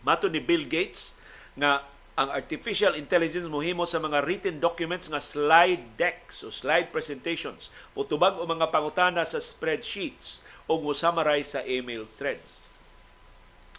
Mato 0.04 0.28
ni 0.28 0.40
Bill 0.40 0.68
Gates 0.68 1.16
nga 1.56 1.84
ang 2.20 2.28
artificial 2.36 2.92
intelligence 3.00 3.48
mohimo 3.48 3.88
sa 3.88 3.96
mga 3.96 4.20
written 4.28 4.56
documents 4.60 5.08
nga 5.08 5.20
slide 5.20 5.96
decks 5.96 6.44
o 6.44 6.52
slide 6.52 6.92
presentations 6.92 7.72
o 7.96 8.04
tubag 8.04 8.36
o 8.36 8.44
mga 8.44 8.68
pangutana 8.68 9.24
sa 9.24 9.40
spreadsheets 9.40 10.44
o 10.68 10.76
mo 10.76 10.92
summarize 10.92 11.56
sa 11.56 11.64
email 11.64 12.04
threads. 12.04 12.68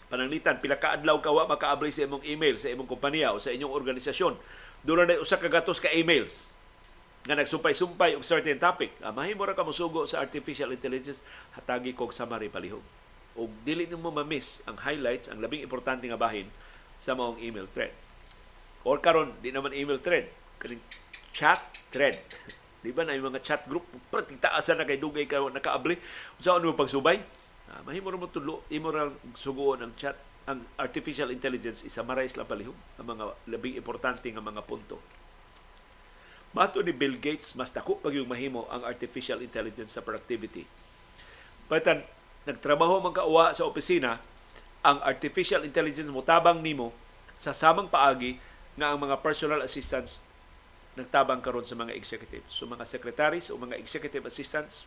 Pananglitan 0.10 0.58
pila 0.58 0.82
ka 0.82 0.98
adlaw 0.98 1.22
ka 1.22 1.30
wa 1.30 1.46
makaabli 1.46 1.94
sa 1.94 2.10
imong 2.10 2.26
email 2.26 2.58
sa 2.58 2.74
imong 2.74 2.90
kompanya 2.90 3.32
o 3.32 3.38
sa 3.38 3.54
inyong 3.54 3.72
organisasyon. 3.72 4.34
Dura 4.82 5.06
na 5.06 5.22
usa 5.22 5.38
ka 5.38 5.46
gatos 5.46 5.78
ka 5.78 5.94
emails 5.94 6.58
nga 7.22 7.38
nagsumpay-sumpay 7.38 8.18
og 8.18 8.26
certain 8.26 8.58
topic. 8.58 8.98
Ah, 9.06 9.14
mahimo 9.14 9.46
ra 9.46 9.54
ka 9.54 9.62
mosugo 9.62 10.10
sa 10.10 10.26
artificial 10.26 10.74
intelligence 10.74 11.22
hatagi 11.54 11.94
kog 11.94 12.10
summary 12.10 12.50
palihog. 12.50 12.82
Ug 13.38 13.50
dili 13.62 13.86
nimo 13.86 14.10
ma-miss 14.10 14.66
ang 14.66 14.76
highlights 14.82 15.30
ang 15.30 15.38
labing 15.38 15.62
importante 15.62 16.04
nga 16.10 16.18
bahin 16.18 16.50
sa 16.98 17.14
maong 17.14 17.38
email 17.38 17.70
thread. 17.70 17.94
Or 18.82 18.98
karon 18.98 19.38
di 19.46 19.54
naman 19.54 19.78
email 19.78 20.02
thread 20.02 20.34
kaning 20.58 20.82
chat 21.30 21.62
thread. 21.94 22.18
Di 22.82 22.90
ba 22.90 23.06
na 23.06 23.14
yung 23.14 23.30
mga 23.30 23.46
chat 23.46 23.62
group 23.70 23.86
pratitaasan 24.10 24.82
na 24.82 24.90
kay 24.90 24.98
dugay 24.98 25.30
ka 25.30 25.38
nakaabli. 25.38 26.02
Unsa 26.42 26.58
ano 26.58 26.74
pagsubay? 26.74 27.22
Uh, 27.70 27.82
mahimo 27.86 28.10
ra 28.10 28.18
mo 28.18 28.26
tulo, 28.26 28.66
imo 28.74 28.90
ra 28.90 29.06
suguon 29.38 29.86
ang 29.86 29.94
chat 29.94 30.18
ang 30.50 30.58
artificial 30.82 31.30
intelligence 31.30 31.86
isa 31.86 32.02
marais 32.02 32.34
lang 32.34 32.50
palihog 32.50 32.74
ang 32.98 33.06
mga 33.06 33.24
labing 33.54 33.78
importante 33.78 34.26
nga 34.34 34.42
mga 34.42 34.66
punto. 34.66 34.98
Mato 36.52 36.84
ni 36.84 36.92
Bill 36.92 37.16
Gates, 37.16 37.56
mas 37.56 37.72
dako 37.72 37.96
pag 38.04 38.12
yung 38.12 38.28
mahimo 38.28 38.68
ang 38.68 38.84
artificial 38.84 39.40
intelligence 39.40 39.96
sa 39.96 40.04
productivity. 40.04 40.68
Patan, 41.72 42.04
nagtrabaho 42.44 43.00
man 43.00 43.16
kauwa 43.16 43.56
sa 43.56 43.64
opisina, 43.64 44.20
ang 44.84 45.00
artificial 45.08 45.64
intelligence 45.64 46.12
mo 46.12 46.20
tabang 46.20 46.60
nimo 46.60 46.92
sa 47.40 47.56
samang 47.56 47.88
paagi 47.88 48.36
nga 48.76 48.92
ang 48.92 49.00
mga 49.00 49.24
personal 49.24 49.64
assistants 49.64 50.20
nagtabang 51.00 51.40
karon 51.40 51.64
sa 51.64 51.80
mga 51.80 51.96
executives. 51.96 52.52
So 52.52 52.68
mga 52.68 52.84
secretaries 52.84 53.48
o 53.48 53.56
mga 53.56 53.80
executive 53.80 54.28
assistants, 54.28 54.84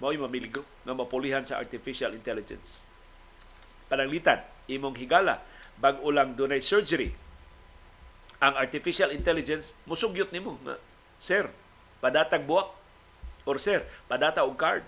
mao'y 0.00 0.16
mamiligo 0.16 0.64
nga 0.88 0.96
mapulihan 0.96 1.44
sa 1.44 1.60
artificial 1.60 2.16
intelligence. 2.16 2.88
Pananglitan, 3.92 4.40
imong 4.72 4.96
higala, 4.96 5.44
bag 5.76 6.00
ulang 6.00 6.32
dunay 6.32 6.64
surgery, 6.64 7.12
ang 8.40 8.56
artificial 8.56 9.12
intelligence 9.12 9.76
musugyot 9.88 10.32
nimo 10.32 10.60
nga 10.64 10.76
sir 11.18 11.48
padatag 12.00 12.44
buwak? 12.44 12.72
Or 13.46 13.56
sir 13.62 13.86
padata 14.10 14.42
og 14.42 14.58
card? 14.58 14.82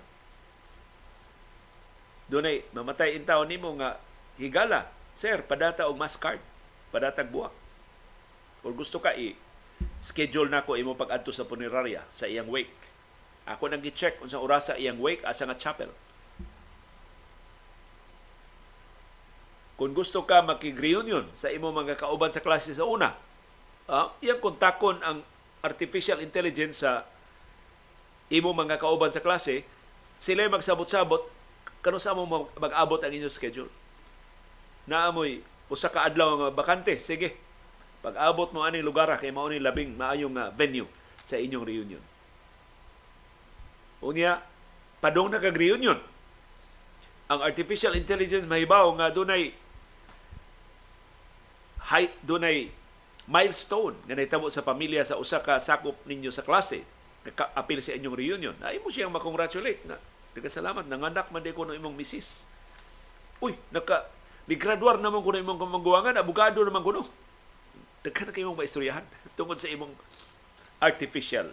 Dunay 2.29 2.67
mamatay 2.77 3.17
in 3.17 3.25
taon 3.25 3.49
nimo 3.49 3.73
nga 3.79 3.97
higala. 4.37 4.91
Sir 5.17 5.43
padata 5.43 5.89
og 5.89 5.97
mass 5.97 6.19
card. 6.19 6.43
Padatag 6.93 7.31
buwak. 7.33 7.55
Or 8.67 8.75
gusto 8.75 8.99
ka 8.99 9.15
i 9.15 9.39
schedule 10.03 10.51
nako 10.51 10.75
imo 10.75 10.99
pag-adto 10.99 11.31
sa 11.31 11.47
punerarya 11.47 12.03
sa 12.11 12.27
iyang 12.27 12.51
wake? 12.51 12.75
Ako 13.49 13.71
nang 13.71 13.81
gi-check 13.81 14.21
unsa 14.21 14.43
orasa 14.43 14.77
iyang 14.77 15.01
wake 15.01 15.25
asa 15.25 15.47
nga 15.49 15.57
chapel. 15.57 15.89
Kung 19.79 19.95
gusto 19.95 20.27
ka 20.27 20.43
makig-reunion 20.43 21.31
sa 21.39 21.55
imo 21.55 21.71
mga 21.71 21.95
kauban 21.95 22.35
sa 22.35 22.43
klase 22.43 22.75
sa 22.75 22.83
una, 22.83 23.15
uh, 23.87 24.11
iyang 24.19 24.43
kontakon 24.43 24.99
ang 25.07 25.23
artificial 25.65 26.23
intelligence 26.23 26.87
sa 26.87 27.07
imo 28.31 28.53
mga 28.55 28.79
kauban 28.79 29.11
sa 29.11 29.25
klase, 29.25 29.65
sila 30.19 30.47
magsabot-sabot 30.51 31.27
kano 31.79 31.99
sa 32.03 32.15
mo 32.15 32.27
mag-abot 32.59 32.99
ang 33.01 33.15
inyong 33.15 33.33
schedule. 33.33 33.71
Naamoy 34.91 35.41
usa 35.71 35.93
ka 35.93 36.05
adlaw 36.09 36.35
nga 36.37 36.49
bakante, 36.51 36.99
sige. 36.99 37.37
Pag-abot 38.03 38.51
mo 38.51 38.63
aning 38.63 38.83
lugar 38.83 39.11
kay 39.19 39.31
mao 39.31 39.47
ni 39.51 39.63
labing 39.63 39.95
maayong 39.95 40.35
uh, 40.39 40.51
venue 40.55 40.89
sa 41.23 41.39
inyong 41.39 41.67
reunion. 41.67 42.05
Unya, 43.99 44.39
padong 45.03 45.31
na 45.35 45.43
kag-reunion. 45.43 45.99
Ang 47.29 47.41
artificial 47.45 47.93
intelligence 47.99 48.49
mahibaw 48.49 48.89
nga 48.97 49.13
dunay 49.13 49.53
high 51.89 52.09
dunay 52.25 52.73
milestone 53.29 53.95
nga 54.09 54.17
nahitabo 54.17 54.49
sa 54.49 54.65
pamilya 54.65 55.05
sa 55.05 55.21
usa 55.21 55.45
ka 55.45 55.61
sakop 55.61 55.95
ninyo 56.09 56.33
sa 56.33 56.43
klase. 56.43 56.83
Apil 57.53 57.85
sa 57.85 57.93
inyong 57.93 58.17
reunion. 58.17 58.57
Ay 58.65 58.81
mo 58.81 58.89
siyang 58.89 59.13
makongratulate 59.13 59.85
na 59.85 60.01
salamat 60.49 60.89
nanganak 60.89 61.29
man 61.29 61.45
ko 61.45 61.69
ng 61.69 61.77
imong 61.77 61.93
misis. 61.93 62.49
Uy 63.45 63.53
naka 63.69 64.09
nigraduar 64.49 64.97
naman 64.97 65.21
ko 65.21 65.31
na 65.37 65.45
imong 65.45 65.61
kamangguwangan 65.61 66.17
abogado 66.17 66.65
naman 66.65 66.81
ko 66.81 66.91
no. 66.97 67.05
Daghan 68.01 68.31
na 68.31 68.33
kayong 68.33 68.57
maistoryahan 68.57 69.05
tungod 69.39 69.61
sa 69.61 69.69
imong 69.69 69.93
artificial 70.81 71.53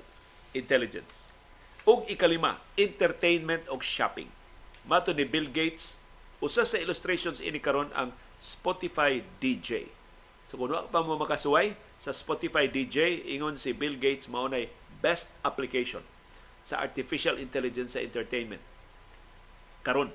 intelligence. 0.56 1.34
Ug 1.84 2.08
ikalima, 2.10 2.58
entertainment 2.80 3.68
o 3.70 3.78
shopping. 3.84 4.32
Mato 4.86 5.12
ni 5.14 5.26
Bill 5.26 5.50
Gates, 5.50 5.98
usa 6.40 6.64
sa 6.64 6.78
illustrations 6.78 7.42
ini 7.42 7.58
karon 7.58 7.90
ang 7.94 8.14
Spotify 8.38 9.22
DJ. 9.42 9.90
So 10.46 10.62
kung 10.62 10.70
pa 10.70 11.02
mo 11.02 11.18
makasuway 11.18 11.74
sa 11.98 12.14
Spotify 12.14 12.70
DJ, 12.70 13.26
ingon 13.34 13.58
si 13.58 13.74
Bill 13.74 13.98
Gates 13.98 14.30
mao 14.30 14.46
nay 14.46 14.70
best 15.02 15.34
application 15.42 16.06
sa 16.62 16.82
artificial 16.82 17.38
intelligence 17.42 17.98
sa 17.98 18.02
entertainment. 18.02 18.62
Karon, 19.86 20.10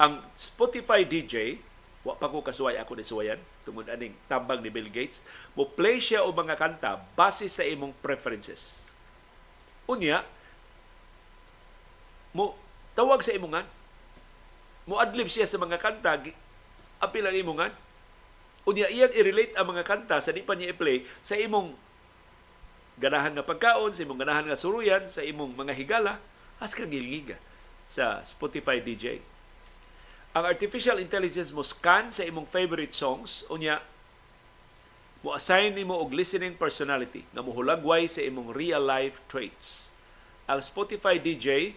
ang 0.00 0.24
Spotify 0.36 1.04
DJ, 1.04 1.60
wa 2.04 2.16
pa 2.16 2.28
ko 2.28 2.40
kasuway 2.40 2.76
ako 2.80 2.96
ni 2.96 3.04
suwayan 3.04 3.40
tungod 3.68 3.84
aning 3.88 4.16
tambang 4.28 4.64
ni 4.64 4.72
Bill 4.72 4.88
Gates, 4.88 5.20
mo 5.52 5.68
play 5.68 6.00
siya 6.00 6.24
o 6.24 6.32
mga 6.32 6.56
kanta 6.56 7.00
base 7.12 7.48
sa 7.52 7.64
imong 7.64 7.92
preferences. 8.00 8.88
Unya, 9.84 10.24
mo 12.32 12.56
tawag 12.92 13.24
sa 13.24 13.32
imongan 13.32 13.64
mo 14.88 14.96
adlib 14.96 15.28
siya 15.28 15.44
sa 15.44 15.60
mga 15.60 15.76
kanta 15.76 16.16
apil 16.98 17.24
ang 17.28 17.36
imongan 17.36 17.72
Unya 18.68 18.84
iyang 18.92 19.16
i-relate 19.16 19.56
ang 19.56 19.72
mga 19.72 19.88
kanta 19.88 20.20
sa 20.20 20.28
di 20.28 20.44
pa 20.44 20.52
niya 20.52 20.76
i-play 20.76 21.08
sa 21.24 21.40
imong 21.40 21.72
ganahan 23.00 23.32
nga 23.32 23.46
pagkaon, 23.46 23.96
sa 23.96 24.04
imong 24.04 24.20
ganahan 24.20 24.44
nga 24.44 24.60
suruyan, 24.60 25.08
sa 25.08 25.24
imong 25.24 25.56
mga 25.56 25.72
higala, 25.72 26.20
as 26.60 26.76
kang 26.76 26.92
sa 27.88 28.20
Spotify 28.20 28.84
DJ. 28.84 29.24
Ang 30.36 30.44
artificial 30.44 31.00
intelligence 31.00 31.48
mo 31.56 31.64
scan 31.64 32.12
sa 32.12 32.28
imong 32.28 32.44
favorite 32.44 32.92
songs, 32.92 33.48
unya 33.48 33.80
mo 35.24 35.32
assign 35.32 35.72
nimo 35.72 35.96
og 35.96 36.12
listening 36.12 36.54
personality 36.54 37.24
nga 37.32 37.40
mohulagway 37.40 38.04
sa 38.04 38.20
imong 38.20 38.52
real 38.52 38.84
life 38.84 39.18
traits. 39.26 39.96
Ang 40.44 40.60
Spotify 40.60 41.16
DJ 41.16 41.72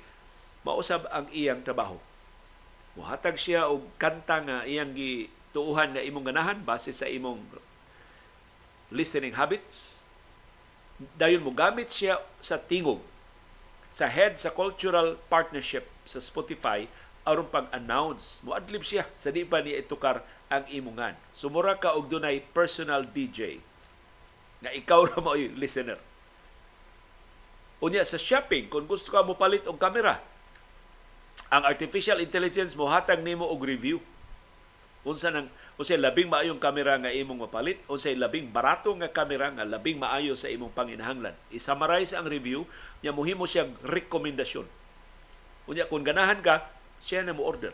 mausab 0.68 1.08
ang 1.10 1.26
iyang 1.32 1.64
trabaho. 1.64 1.98
Muhatag 2.94 3.40
siya 3.40 3.72
og 3.72 3.88
kanta 3.96 4.44
nga 4.44 4.58
iyang 4.68 4.92
gituuhan 5.52 5.92
nga 5.92 6.00
imong 6.00 6.32
ganahan 6.32 6.64
base 6.64 6.96
sa 6.96 7.12
imong 7.12 7.44
listening 8.88 9.36
habits. 9.36 10.00
Dayon 11.20 11.44
mo 11.44 11.52
gamit 11.52 11.92
siya 11.92 12.24
sa 12.40 12.56
tingog 12.56 13.04
sa 13.92 14.08
head 14.08 14.40
sa 14.40 14.56
cultural 14.56 15.20
partnership 15.28 15.92
sa 16.08 16.24
Spotify 16.24 16.88
aron 17.28 17.52
pag-announce. 17.52 18.40
Muadlib 18.48 18.88
siya 18.88 19.04
sa 19.20 19.28
di 19.28 19.44
pa 19.44 19.60
ni 19.60 19.76
itukar 19.76 20.24
ang 20.48 20.64
imungan. 20.72 21.20
Sumura 21.36 21.76
ka 21.76 22.00
og 22.00 22.08
dunay 22.08 22.40
personal 22.56 23.04
DJ 23.04 23.60
nga 24.64 24.72
ikaw 24.72 25.04
ra 25.12 25.20
mo 25.20 25.36
listener. 25.36 26.00
Unya 27.84 28.08
sa 28.08 28.16
shopping, 28.16 28.72
kung 28.72 28.88
gusto 28.88 29.12
ka 29.12 29.20
mo 29.20 29.36
palit 29.36 29.68
og 29.68 29.76
kamera, 29.76 30.22
ang 31.52 31.68
artificial 31.68 32.24
intelligence 32.24 32.72
mo 32.72 32.88
hatag 32.88 33.20
nimo 33.20 33.44
og 33.44 33.68
review. 33.68 34.00
Unsa 35.02 35.34
nang 35.34 35.50
unsay 35.82 35.98
labing 35.98 36.30
maayong 36.30 36.62
kamera 36.62 36.94
nga 37.02 37.10
imong 37.10 37.50
mapalit, 37.50 37.82
unsay 37.90 38.14
labing 38.14 38.54
barato 38.54 38.94
nga 39.02 39.10
kamera 39.10 39.50
nga 39.50 39.66
labing 39.66 39.98
maayo 39.98 40.38
sa 40.38 40.46
imong 40.46 40.70
panginahanglan. 40.78 41.34
I-summarize 41.50 42.14
ang 42.14 42.30
review, 42.30 42.70
nya 43.02 43.10
mohimo 43.10 43.50
siyang 43.50 43.74
rekomendasyon. 43.82 44.70
Unya 45.66 45.90
kung 45.90 46.06
ganahan 46.06 46.38
ka, 46.46 46.70
siya 47.02 47.26
na 47.26 47.34
mo 47.34 47.50
order 47.50 47.74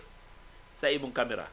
sa 0.72 0.88
imong 0.88 1.12
kamera 1.12 1.52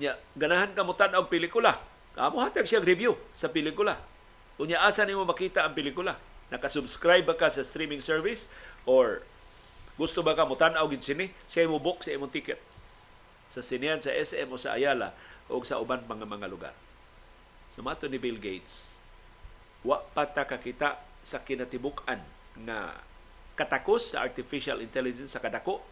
Nya, 0.00 0.16
ganahan 0.32 0.72
ka 0.72 0.80
mo 0.80 0.96
tan-og 0.96 1.28
pelikula. 1.28 1.76
Amo 2.16 2.40
hatag 2.40 2.64
siya 2.64 2.80
review 2.80 3.12
sa 3.28 3.52
pelikula. 3.52 4.00
Unya 4.56 4.80
asa 4.80 5.04
nimo 5.04 5.28
makita 5.28 5.60
ang 5.60 5.76
pelikula? 5.76 6.16
Naka-subscribe 6.48 7.28
ba 7.28 7.36
ka 7.36 7.52
sa 7.52 7.60
streaming 7.60 8.00
service 8.00 8.48
or 8.88 9.20
gusto 10.00 10.24
ba 10.24 10.32
ka 10.32 10.48
mo 10.48 10.56
tan-aw 10.56 10.88
gid 10.88 11.04
sini? 11.04 11.28
Siya 11.52 11.68
mo 11.68 11.76
book 11.76 12.00
sa 12.00 12.16
imong 12.16 12.32
ticket 12.32 12.56
sa 13.50 13.60
sinian 13.66 13.98
sa 13.98 14.14
SM 14.14 14.46
o 14.46 14.56
sa 14.56 14.78
Ayala 14.78 15.10
o 15.50 15.58
sa 15.66 15.82
uban 15.82 16.06
mga 16.06 16.22
mga 16.22 16.46
lugar. 16.46 16.74
Sumato 17.66 18.06
ni 18.06 18.22
Bill 18.22 18.38
Gates, 18.38 19.02
wa 19.82 19.98
pa 19.98 20.30
ta 20.30 20.46
kakita 20.46 21.02
sa 21.18 21.42
kinatibuk-an 21.42 22.22
nga 22.62 22.94
katakos 23.58 24.14
sa 24.14 24.22
artificial 24.22 24.78
intelligence 24.78 25.34
sa 25.34 25.42
kadako 25.42 25.82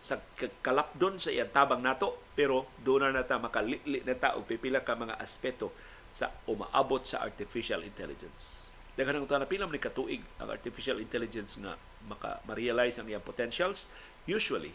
sa 0.00 0.18
kalapdon 0.64 1.20
sa 1.20 1.28
iyang 1.28 1.52
tabang 1.52 1.82
nato 1.82 2.22
pero 2.32 2.70
doon 2.80 3.10
na 3.10 3.22
nata 3.22 3.36
makalili 3.38 4.00
na 4.02 4.14
ta 4.16 4.34
og 4.34 4.48
pipila 4.48 4.82
ka 4.82 4.96
mga 4.96 5.20
aspeto 5.20 5.70
sa 6.08 6.32
umaabot 6.48 7.04
sa 7.04 7.20
artificial 7.20 7.84
intelligence. 7.84 8.64
Daghan 8.96 9.20
ang 9.20 9.28
na 9.28 9.46
pila 9.46 9.68
ni 9.68 9.78
katuig 9.78 10.24
ang 10.40 10.48
artificial 10.50 10.98
intelligence 10.98 11.54
nga 11.60 11.76
maka 12.08 12.40
ma-realize 12.48 12.96
ang 12.98 13.06
iyang 13.06 13.22
potentials 13.22 13.86
usually 14.24 14.72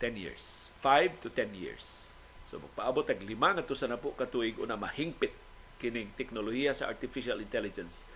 10 0.00 0.18
years. 0.18 0.72
5 0.80 1.22
to 1.22 1.28
10 1.30 1.54
years. 1.54 2.10
So 2.42 2.58
magpaabot 2.58 3.06
og 3.06 3.22
lima 3.22 3.54
nga 3.54 3.62
to 3.62 3.78
sa 3.78 3.86
napo 3.86 4.10
katuig 4.18 4.58
una 4.58 4.74
mahingpit 4.74 5.30
kining 5.78 6.10
teknolohiya 6.18 6.74
sa 6.74 6.90
artificial 6.90 7.38
intelligence 7.38 8.08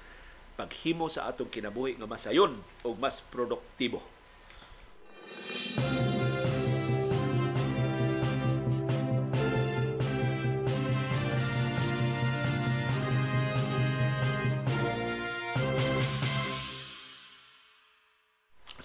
paghimo 0.56 1.06
sa 1.12 1.28
atong 1.28 1.52
kinabuhi 1.52 2.00
nga 2.00 2.08
masayon 2.08 2.58
o 2.82 2.96
mas 2.96 3.20
produktibo. 3.20 4.00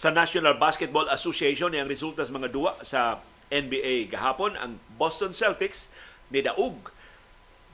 Sa 0.01 0.09
National 0.09 0.57
Basketball 0.57 1.05
Association 1.13 1.77
ang 1.77 1.85
resulta 1.85 2.25
sa 2.25 2.33
mga 2.33 2.49
duwa 2.49 2.73
sa 2.81 3.21
NBA 3.53 4.09
gahapon 4.09 4.57
ang 4.57 4.81
Boston 4.97 5.29
Celtics 5.29 5.93
ni 6.33 6.41
daug 6.41 6.89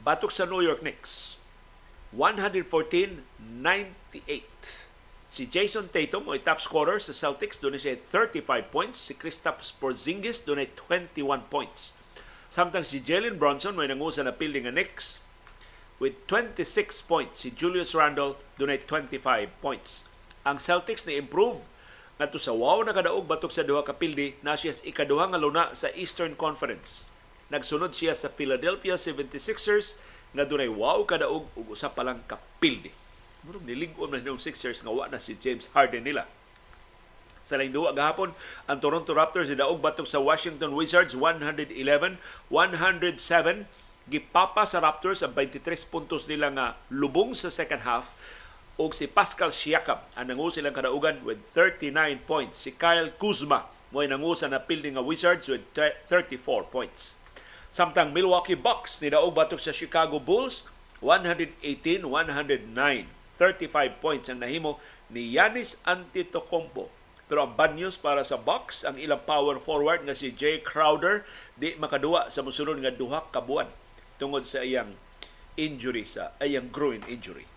batok 0.03 0.35
sa 0.35 0.43
New 0.43 0.59
York 0.59 0.83
Knicks 0.83 1.39
114-98 2.11 3.23
Si 5.27 5.43
Jason 5.47 5.91
Tatum 5.91 6.23
ay 6.31 6.39
top 6.39 6.64
scorer 6.64 7.03
sa 7.03 7.11
Celtics, 7.11 7.59
doon 7.59 7.75
siya 7.75 7.99
35 7.99 8.47
points. 8.72 8.95
Si 8.95 9.11
Kristaps 9.11 9.75
Porzingis 9.75 10.39
doon 10.47 10.64
ay 10.64 10.72
21 10.72 11.51
points. 11.51 11.99
Samtang 12.47 12.88
si 12.88 13.03
Jalen 13.03 13.35
Bronson 13.35 13.75
may 13.75 13.91
nangusa 13.91 14.23
na 14.23 14.31
building 14.31 14.72
ng 14.72 14.75
Knicks 14.80 15.19
with 15.99 16.15
26 16.31 16.64
points. 17.03 17.43
Si 17.43 17.51
Julius 17.51 17.91
Randle 17.91 18.39
doon 18.56 18.72
ay 18.72 18.80
25 18.88 19.51
points. 19.59 20.07
Ang 20.47 20.64
Celtics 20.64 21.03
ni 21.03 21.19
improve 21.19 21.59
ngadto 22.18 22.42
sa 22.42 22.50
wow 22.50 22.82
na 22.82 22.98
kadaog 22.98 23.30
batok 23.30 23.54
sa 23.54 23.62
duha 23.62 23.86
ka 23.86 23.94
pildi 23.94 24.34
na 24.42 24.58
siya 24.58 24.74
ikaduha 24.82 25.30
nga 25.30 25.38
luna 25.38 25.70
sa 25.78 25.94
Eastern 25.94 26.34
Conference. 26.34 27.06
Nagsunod 27.54 27.94
siya 27.94 28.18
sa 28.18 28.34
Philadelphia 28.34 28.98
76ers 28.98 30.02
nga 30.34 30.44
dunay 30.44 30.68
wow 30.68 31.06
kadaog 31.06 31.46
ug 31.54 31.66
usa 31.70 31.94
pa 31.94 32.02
lang 32.02 32.26
ka 32.26 32.42
pildi. 32.58 32.90
Murag 33.46 33.64
nilig-on 33.70 34.10
man 34.10 34.26
ng 34.26 34.42
Sixers 34.42 34.82
nga 34.82 34.90
wa 34.90 35.06
na 35.06 35.22
si 35.22 35.38
James 35.38 35.70
Harden 35.72 36.04
nila. 36.04 36.26
Sa 37.48 37.56
laing 37.56 37.72
duwa 37.72 37.96
gahapon, 37.96 38.36
ang 38.68 38.82
Toronto 38.84 39.16
Raptors 39.16 39.48
idaog 39.48 39.80
batok 39.80 40.04
sa 40.04 40.20
Washington 40.20 40.76
Wizards 40.76 41.16
111-107 41.16 42.20
gipapa 44.12 44.68
sa 44.68 44.84
Raptors 44.84 45.24
ang 45.24 45.32
23 45.32 45.64
puntos 45.88 46.28
nila 46.28 46.52
nga 46.52 46.76
lubong 46.92 47.32
sa 47.32 47.48
second 47.48 47.88
half 47.88 48.12
og 48.77 48.93
si 48.93 49.09
Pascal 49.09 49.49
Siakam 49.49 49.97
ang 50.14 50.30
nangu 50.30 50.53
silang 50.53 50.73
kadaugan 50.73 51.25
with 51.25 51.41
39 51.53 52.22
points. 52.30 52.61
Si 52.61 52.77
Kyle 52.77 53.09
Kuzma 53.17 53.65
mo 53.89 54.06
nangusa 54.06 54.45
na 54.45 54.61
building 54.61 54.93
nga 54.93 55.03
Wizards 55.03 55.49
with 55.49 55.65
34 55.73 56.69
points. 56.69 57.17
Samtang 57.73 58.14
Milwaukee 58.14 58.56
Bucks 58.56 59.01
ni 59.01 59.09
daog 59.09 59.33
batok 59.33 59.57
sa 59.57 59.73
Chicago 59.73 60.22
Bulls 60.22 60.69
118-109. 61.01 62.06
35 63.38 64.01
points 64.01 64.30
ang 64.30 64.39
nahimo 64.45 64.77
ni 65.09 65.25
Yanis 65.33 65.81
Antetokounmpo. 65.85 66.89
Pero 67.27 67.43
ang 67.43 67.59
bad 67.59 67.75
news 67.75 67.99
para 67.99 68.23
sa 68.23 68.39
Bucks, 68.39 68.88
ang 68.88 68.95
ilang 68.95 69.19
power 69.27 69.59
forward 69.59 70.07
nga 70.07 70.15
si 70.15 70.31
Jay 70.31 70.64
Crowder 70.64 71.27
di 71.59 71.75
makaduwa 71.75 72.31
sa 72.31 72.39
musunod 72.39 72.80
nga 72.80 72.93
duha 72.93 73.25
ka 73.33 73.43
buwan 73.43 73.67
tungod 74.15 74.47
sa 74.47 74.64
iyang 74.64 74.95
injury 75.59 76.07
sa 76.07 76.31
iyang 76.39 76.72
groin 76.72 77.03
injury. 77.11 77.57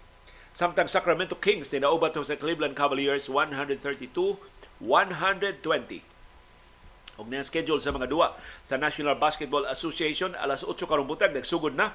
Samtang 0.50 0.90
Sacramento 0.90 1.38
Kings 1.38 1.70
ni 1.70 1.78
naubat 1.78 2.18
sa 2.26 2.34
Cleveland 2.34 2.74
Cavaliers 2.74 3.30
132-120. 3.30 4.82
Og 7.22 7.26
na 7.30 7.46
schedule 7.46 7.78
sa 7.78 7.94
mga 7.94 8.10
duwa 8.10 8.34
sa 8.58 8.74
National 8.74 9.14
Basketball 9.14 9.68
Association 9.70 10.34
alas 10.34 10.66
8 10.66 10.74
karong 10.90 11.06
butag 11.06 11.30
nagsugod 11.30 11.78
na 11.78 11.94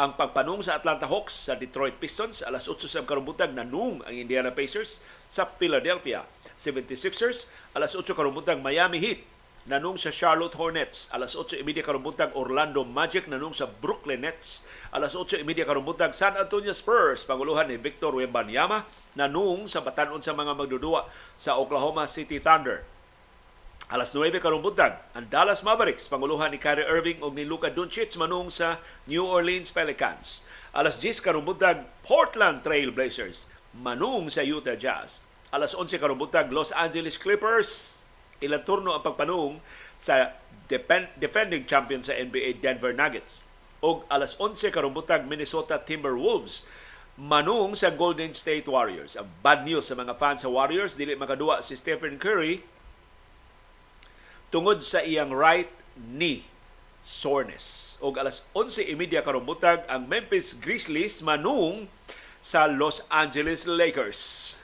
ang 0.00 0.16
pagpanung 0.16 0.64
sa 0.64 0.80
Atlanta 0.80 1.04
Hawks 1.04 1.50
sa 1.50 1.60
Detroit 1.60 2.00
Pistons 2.00 2.40
alas 2.40 2.72
8 2.72 2.88
sa 2.88 3.04
karumbutag 3.04 3.52
nanung 3.52 4.00
ang 4.08 4.14
Indiana 4.16 4.48
Pacers 4.48 5.04
sa 5.28 5.44
Philadelphia 5.44 6.24
76ers 6.56 7.52
alas 7.76 7.92
8 7.92 8.08
karumbutag 8.16 8.64
Miami 8.64 8.96
Heat 8.96 9.20
nanung 9.68 10.00
sa 10.00 10.08
Charlotte 10.08 10.56
Hornets 10.56 11.12
alas 11.12 11.36
8:30 11.36 11.84
karumbutag 11.84 12.32
Orlando 12.32 12.80
Magic 12.80 13.28
nanung 13.28 13.52
sa 13.52 13.68
Brooklyn 13.68 14.24
Nets 14.24 14.64
alas 14.88 15.12
8:30 15.12 15.44
karumbutag 15.68 16.16
San 16.16 16.38
Antonio 16.40 16.72
Spurs 16.72 17.28
panguluhan 17.28 17.68
ni 17.68 17.76
Victor 17.76 18.16
Wembanyama 18.16 18.88
nanung 19.12 19.68
sa 19.68 19.84
batanon 19.84 20.24
sa 20.24 20.32
mga 20.32 20.56
magdudua 20.56 21.04
sa 21.36 21.60
Oklahoma 21.60 22.08
City 22.08 22.40
Thunder 22.40 22.86
Alas 23.90 24.14
9 24.14 24.38
karong 24.38 24.62
buntag, 24.62 25.02
ang 25.18 25.26
Dallas 25.26 25.66
Mavericks 25.66 26.06
panguluhan 26.06 26.54
ni 26.54 26.62
Kyrie 26.62 26.86
Irving 26.86 27.26
ug 27.26 27.34
ni 27.34 27.42
Luka 27.42 27.74
Doncic 27.74 28.14
manung 28.14 28.46
sa 28.46 28.78
New 29.10 29.26
Orleans 29.26 29.74
Pelicans. 29.74 30.46
Alas 30.70 31.02
10 31.02 31.18
karong 31.18 31.42
buntag, 31.42 31.82
Portland 32.06 32.62
Trail 32.62 32.94
Blazers 32.94 33.50
manung 33.74 34.30
sa 34.30 34.46
Utah 34.46 34.78
Jazz. 34.78 35.26
Alas 35.50 35.74
11 35.74 35.98
karong 35.98 36.22
buntag, 36.22 36.54
Los 36.54 36.70
Angeles 36.70 37.18
Clippers 37.18 37.99
ilang 38.40 38.64
turno 38.64 38.96
ang 38.96 39.04
pagpanung 39.04 39.60
sa 40.00 40.36
defending 41.16 41.64
champion 41.68 42.00
sa 42.00 42.16
NBA 42.16 42.64
Denver 42.64 42.92
Nuggets. 42.96 43.44
Og 43.80 44.04
alas 44.12 44.36
11 44.36 44.72
karong 44.72 44.92
buntag, 44.92 45.24
Minnesota 45.24 45.80
Timberwolves 45.80 46.68
manung 47.20 47.76
sa 47.76 47.92
Golden 47.92 48.32
State 48.32 48.64
Warriors. 48.64 49.16
Ang 49.16 49.28
bad 49.44 49.68
news 49.68 49.88
sa 49.88 49.96
mga 49.96 50.16
fans 50.16 50.40
sa 50.44 50.48
Warriors, 50.48 50.96
dili 50.96 51.12
makaduwa 51.12 51.60
si 51.60 51.76
Stephen 51.76 52.16
Curry 52.16 52.64
tungod 54.48 54.82
sa 54.82 55.04
iyang 55.04 55.30
right 55.30 55.70
ni 55.96 56.48
soreness. 57.00 57.96
O 58.00 58.12
alas 58.16 58.44
11.30 58.56 59.20
karong 59.20 59.44
butag 59.44 59.84
ang 59.88 60.08
Memphis 60.08 60.56
Grizzlies 60.56 61.20
manung 61.20 61.88
sa 62.40 62.64
Los 62.64 63.04
Angeles 63.12 63.68
Lakers. 63.68 64.56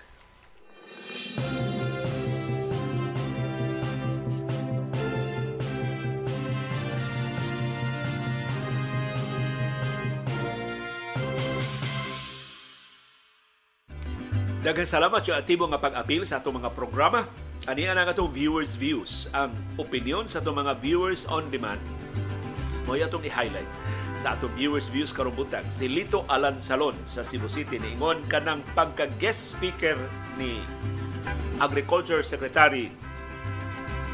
Daghang 14.67 14.83
salamat 14.83 15.23
sa 15.23 15.39
atibo 15.39 15.63
nga 15.71 15.79
pag-apil 15.79 16.27
sa 16.27 16.43
atong 16.43 16.59
mga 16.59 16.75
programa. 16.75 17.23
Ani 17.71 17.87
ana 17.87 18.03
nga 18.03 18.11
atong 18.11 18.35
viewers 18.35 18.75
views. 18.75 19.31
Ang 19.31 19.55
opinion 19.79 20.27
sa 20.27 20.43
atong 20.43 20.59
mga 20.59 20.83
viewers 20.83 21.23
on 21.31 21.47
demand 21.55 21.79
mo 22.83 22.99
atong 22.99 23.23
i-highlight 23.23 23.71
sa 24.19 24.35
atong 24.35 24.51
viewers 24.59 24.91
views 24.91 25.15
karong 25.15 25.39
butang 25.39 25.63
si 25.71 25.87
Lito 25.87 26.27
Alan 26.27 26.59
Salon 26.59 26.99
sa 27.07 27.23
Cebu 27.23 27.47
City 27.47 27.79
niingon 27.79 28.27
kanang 28.27 28.59
pagka-guest 28.75 29.55
speaker 29.55 29.95
ni 30.35 30.59
Agriculture 31.63 32.27
Secretary 32.27 32.91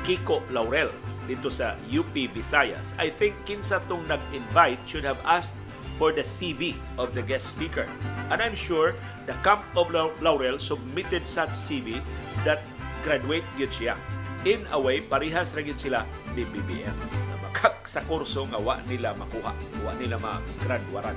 Kiko 0.04 0.44
Laurel 0.52 0.92
dito 1.24 1.48
sa 1.48 1.80
UP 1.88 2.12
Visayas. 2.12 2.92
I 3.00 3.08
think 3.08 3.40
kinsa 3.48 3.80
tong 3.88 4.04
nag-invite 4.04 4.84
should 4.84 5.08
have 5.08 5.20
asked 5.24 5.56
for 5.96 6.12
the 6.12 6.24
CV 6.24 6.76
of 6.96 7.12
the 7.12 7.22
guest 7.22 7.52
speaker. 7.52 7.88
And 8.32 8.40
I'm 8.40 8.56
sure 8.56 8.94
the 9.26 9.36
camp 9.46 9.64
of 9.76 9.92
Laurel 9.92 10.58
submitted 10.58 11.28
such 11.28 11.52
CV 11.54 12.00
that 12.44 12.64
graduate 13.02 13.44
gyud 13.58 13.70
siya. 13.70 13.94
In 14.42 14.66
a 14.74 14.78
way, 14.78 15.02
parihas 15.02 15.54
ra 15.54 15.62
gyud 15.62 15.78
sila 15.78 16.02
ni 16.34 16.42
BBM 16.42 16.96
na 17.30 17.36
makak 17.46 17.86
sa 17.86 18.02
kurso 18.06 18.46
nga 18.50 18.58
wa 18.58 18.78
nila 18.90 19.14
makuha, 19.14 19.54
wa 19.86 19.92
nila 19.98 20.18
ma-graduaran. 20.18 21.14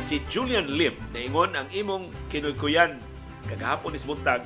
Si 0.00 0.24
Julian 0.32 0.72
Lim, 0.72 0.96
naingon 1.12 1.52
ang 1.52 1.68
imong 1.68 2.08
kinuykuyan 2.32 2.96
kagahapon 3.50 3.92
is 3.92 4.06
buntag, 4.06 4.40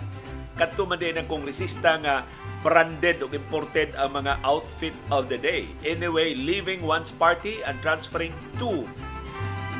kadto 0.55 0.87
man 0.87 1.03
din 1.03 1.19
ang 1.19 1.27
kongresista 1.27 1.99
nga 1.99 2.23
branded 2.63 3.21
o 3.21 3.29
imported 3.35 3.93
ang 3.99 4.15
mga 4.23 4.41
outfit 4.47 4.95
of 5.11 5.27
the 5.29 5.37
day. 5.37 5.69
Anyway, 5.83 6.33
leaving 6.33 6.81
one's 6.87 7.11
party 7.11 7.61
and 7.67 7.77
transferring 7.83 8.33
to 8.57 8.87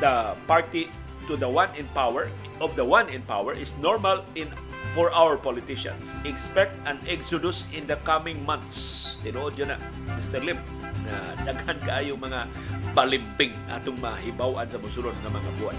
the 0.03 0.35
party 0.45 0.91
to 1.25 1.33
the 1.39 1.49
one 1.49 1.71
in 1.73 1.87
power 1.97 2.29
of 2.61 2.75
the 2.77 2.85
one 2.85 3.09
in 3.09 3.23
power 3.25 3.55
is 3.55 3.73
normal 3.81 4.21
in 4.37 4.51
for 4.93 5.09
our 5.15 5.39
politicians. 5.39 6.13
Expect 6.27 6.75
an 6.85 6.99
exodus 7.09 7.71
in 7.73 7.87
the 7.89 7.97
coming 8.05 8.43
months. 8.43 9.17
Tinuod 9.25 9.57
yun 9.57 9.73
na, 9.73 9.79
Mr. 10.19 10.43
Lim, 10.43 10.59
na 11.07 11.15
daghan 11.47 11.79
kaayo 11.81 12.13
mga 12.19 12.45
balimbing 12.93 13.55
atong 13.73 13.97
mahibawan 13.97 14.69
sa 14.69 14.77
musulod 14.77 15.15
ng 15.25 15.31
mga 15.33 15.49
buwan. 15.57 15.77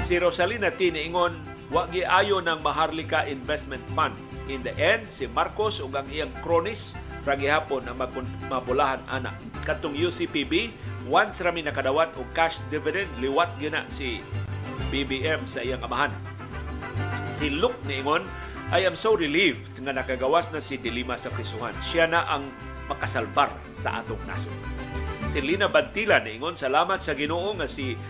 Si 0.00 0.16
Rosalina 0.16 0.72
tiniingon, 0.72 1.36
wag 1.68 1.92
ayo 1.92 2.40
ng 2.40 2.58
Maharlika 2.64 3.28
Investment 3.28 3.82
Fund 3.92 4.16
In 4.44 4.60
the 4.60 4.76
end, 4.76 5.08
si 5.08 5.24
Marcos 5.32 5.80
ug 5.80 5.96
ang 5.96 6.04
iyang 6.12 6.28
kronis 6.44 6.92
ragihapon 7.24 7.88
ang 7.88 7.96
mabulahan 8.52 9.00
ana. 9.08 9.32
Katong 9.64 9.96
UCPB, 9.96 10.68
once 11.08 11.40
rami 11.40 11.64
nakadawat 11.64 12.12
og 12.20 12.28
cash 12.36 12.60
dividend, 12.68 13.08
liwat 13.24 13.48
gina 13.56 13.88
si 13.88 14.20
BBM 14.92 15.48
sa 15.48 15.64
iyang 15.64 15.80
amahan. 15.80 16.12
Si 17.44 17.52
Luke 17.52 17.76
niingon, 17.84 18.24
I 18.72 18.88
am 18.88 18.96
so 18.96 19.12
relieved 19.12 19.76
nga 19.84 19.92
nakagawas 19.92 20.48
na 20.48 20.64
si 20.64 20.80
Dilima 20.80 21.20
sa 21.20 21.28
prisuhan. 21.28 21.76
Siya 21.84 22.08
na 22.08 22.24
ang 22.24 22.48
makasalbar 22.88 23.52
sa 23.76 24.00
atong 24.00 24.24
nasod. 24.24 24.56
Si 25.28 25.44
Lina 25.44 25.68
Bantila 25.68 26.24
niingon, 26.24 26.56
salamat 26.56 27.04
sa 27.04 27.12
Ginoo 27.12 27.52
nga 27.60 27.68
si 27.68 28.00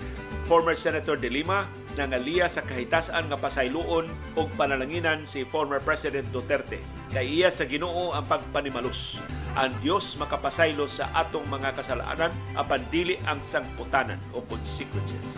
former 0.47 0.79
Senator 0.79 1.19
Dilima 1.19 1.67
nangaliya 1.99 2.47
sa 2.47 2.63
kahitasan 2.63 3.27
nga 3.27 3.35
pasayloon 3.35 4.07
og 4.39 4.55
panalanginan 4.55 5.27
si 5.27 5.43
former 5.43 5.83
President 5.83 6.31
Duterte. 6.31 6.79
Kay 7.11 7.43
iya 7.43 7.51
sa 7.51 7.67
Ginoo 7.67 8.15
ang 8.15 8.31
pagpanimalus. 8.31 9.19
Ang 9.59 9.75
Dios 9.83 10.15
makapasaylo 10.15 10.87
sa 10.87 11.11
atong 11.11 11.51
mga 11.51 11.75
kasalanan 11.75 12.31
apan 12.55 12.87
dili 12.87 13.19
ang 13.27 13.43
sangputanan 13.43 14.23
o 14.31 14.47
consequences. 14.47 15.35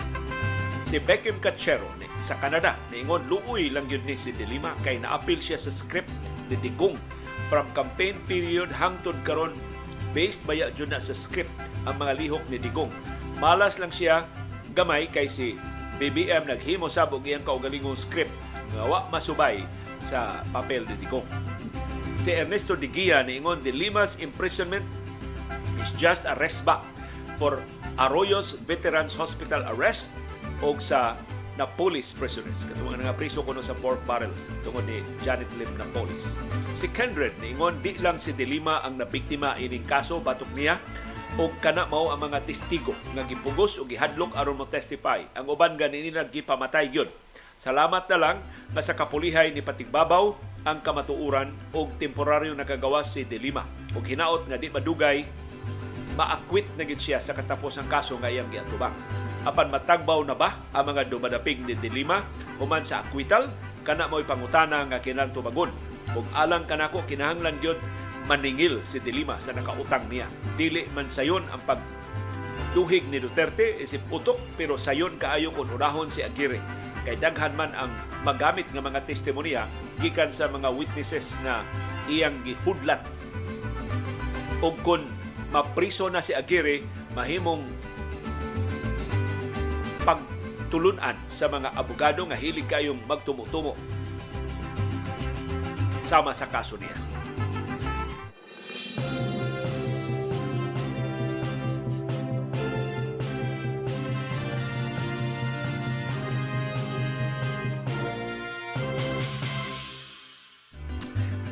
Si 0.84 1.00
Beckham 1.00 1.40
Cachero 1.40 1.88
sa 2.26 2.34
Canada 2.42 2.74
niingon 2.90 3.30
luoy 3.30 3.70
lang 3.70 3.86
yun 3.86 4.02
ni 4.02 4.18
si 4.18 4.34
Delima 4.34 4.74
kay 4.82 4.98
naapil 4.98 5.38
siya 5.38 5.54
sa 5.54 5.70
script 5.70 6.10
ni 6.50 6.58
Digong 6.58 6.98
from 7.46 7.70
campaign 7.70 8.18
period 8.26 8.66
hangtod 8.74 9.14
karon 9.22 9.54
based 10.10 10.42
baya 10.42 10.74
jud 10.74 10.90
na 10.90 10.98
sa 10.98 11.14
script 11.14 11.52
ang 11.86 11.94
mga 12.02 12.18
lihok 12.18 12.44
ni 12.50 12.58
Digong. 12.58 12.90
Malas 13.38 13.78
lang 13.78 13.94
siya 13.94 14.26
gamay 14.74 15.06
kay 15.06 15.30
si 15.30 15.54
BBM 16.02 16.50
naghimo 16.50 16.90
sabog 16.90 17.22
iyang 17.22 17.46
kaugalingong 17.46 17.96
script 17.96 18.32
nga 18.74 18.84
wa 18.90 19.06
masubay 19.08 19.62
sa 20.02 20.42
papel 20.50 20.82
ni 20.90 20.96
Digong. 20.98 21.26
Si 22.18 22.34
Ernesto 22.34 22.74
Digia 22.74 23.22
niingon 23.22 23.62
the 23.62 23.70
Lima's 23.70 24.18
imprisonment 24.18 24.82
is 25.78 25.94
just 25.94 26.26
a 26.26 26.34
rest 26.42 26.66
back 26.66 26.82
for 27.38 27.62
Arroyo's 27.96 28.58
Veterans 28.66 29.14
Hospital 29.14 29.62
arrest 29.76 30.10
o 30.64 30.74
sa 30.82 31.14
na 31.56 31.64
police 31.64 32.12
prisoners. 32.12 32.64
Katong 32.68 33.00
nga 33.00 33.16
priso 33.16 33.40
kuno 33.40 33.64
sa 33.64 33.76
pork 33.76 34.00
barrel 34.04 34.32
tungod 34.60 34.84
ni 34.84 35.00
Janet 35.24 35.48
Lim 35.56 35.68
na 35.80 35.88
police. 35.92 36.36
Si 36.76 36.88
Kendred 36.92 37.32
niingon 37.40 37.80
di 37.80 37.96
lang 38.00 38.20
si 38.20 38.36
Delima 38.36 38.84
ang 38.84 39.00
nabiktima 39.00 39.56
ining 39.56 39.84
kaso 39.88 40.20
batok 40.20 40.52
niya 40.52 40.76
o 41.36 41.52
kana 41.60 41.88
mao 41.88 42.12
ang 42.12 42.20
mga 42.28 42.44
testigo 42.44 42.96
nga 43.12 43.24
gipugos 43.24 43.76
o 43.80 43.88
gihadlok 43.88 44.36
aron 44.36 44.60
mo 44.60 44.68
testify. 44.68 45.24
Ang 45.36 45.48
uban 45.52 45.76
gani 45.76 46.04
nila 46.04 46.28
gipamatay 46.28 46.92
gyud. 46.92 47.08
Salamat 47.56 48.04
na 48.12 48.18
lang 48.20 48.36
nga 48.76 48.84
sa 48.84 48.92
kapulihay 48.92 49.48
ni 49.52 49.64
Patigbabaw 49.64 50.36
ang 50.68 50.78
kamatuuran 50.84 51.48
og 51.72 51.96
temporaryo 51.96 52.52
nakagawas 52.52 53.16
si 53.16 53.24
Delima. 53.24 53.64
Og 53.96 54.04
hinaot 54.04 54.44
nga 54.44 54.60
di 54.60 54.68
madugay 54.68 55.24
maakwit 56.16 56.68
na 56.76 56.84
gid 56.84 57.00
siya 57.00 57.20
sa 57.20 57.36
katapos 57.36 57.76
ang 57.80 57.88
kaso 57.88 58.16
nga 58.20 58.28
iyang 58.28 58.48
giatubang. 58.48 58.92
Apan 59.46 59.70
matagbaw 59.70 60.26
na 60.26 60.34
ba 60.34 60.58
ang 60.74 60.90
mga 60.90 61.06
dumadapig 61.06 61.62
ni 61.62 61.78
Delima 61.78 62.18
human 62.58 62.82
sa 62.82 63.06
akwital 63.06 63.46
kana 63.86 64.10
mo'y 64.10 64.26
pangutana 64.26 64.82
nga 64.90 64.98
kinang 64.98 65.30
tubagon. 65.30 65.70
Kung 66.10 66.26
alang 66.34 66.66
kanako 66.66 67.06
kinahanglan 67.06 67.62
gyud 67.62 67.78
maningil 68.26 68.82
si 68.82 68.98
Dilima 68.98 69.38
sa 69.38 69.54
nakautang 69.54 70.10
niya. 70.10 70.26
Dili 70.58 70.82
man 70.90 71.06
sayon 71.06 71.46
ang 71.54 71.62
pag 71.62 71.78
duhig 72.74 73.06
ni 73.06 73.22
Duterte 73.22 73.78
isip 73.78 74.02
utok 74.10 74.36
pero 74.58 74.74
sayon 74.74 75.14
kaayo 75.14 75.54
kung 75.54 75.70
unahon 75.70 76.10
si 76.10 76.26
Aguirre. 76.26 76.58
Kay 77.06 77.22
daghan 77.22 77.54
man 77.54 77.70
ang 77.78 77.94
magamit 78.26 78.66
nga 78.74 78.82
mga 78.82 79.06
testimonya 79.06 79.70
gikan 80.02 80.34
sa 80.34 80.50
mga 80.50 80.74
witnesses 80.74 81.38
na 81.46 81.62
iyang 82.10 82.34
gihudlat. 82.42 82.98
O 84.58 84.74
kung 84.82 85.06
mapriso 85.54 86.10
na 86.10 86.18
si 86.18 86.34
Aguirre, 86.34 86.82
mahimong 87.14 87.62
pagtulunan 90.06 91.18
sa 91.26 91.50
mga 91.50 91.74
abogado 91.74 92.22
nga 92.30 92.38
hilig 92.38 92.70
kayong 92.70 93.02
magtumutumo 93.10 93.74
sama 96.06 96.30
sa 96.30 96.46
kaso 96.46 96.78
niya. 96.78 96.94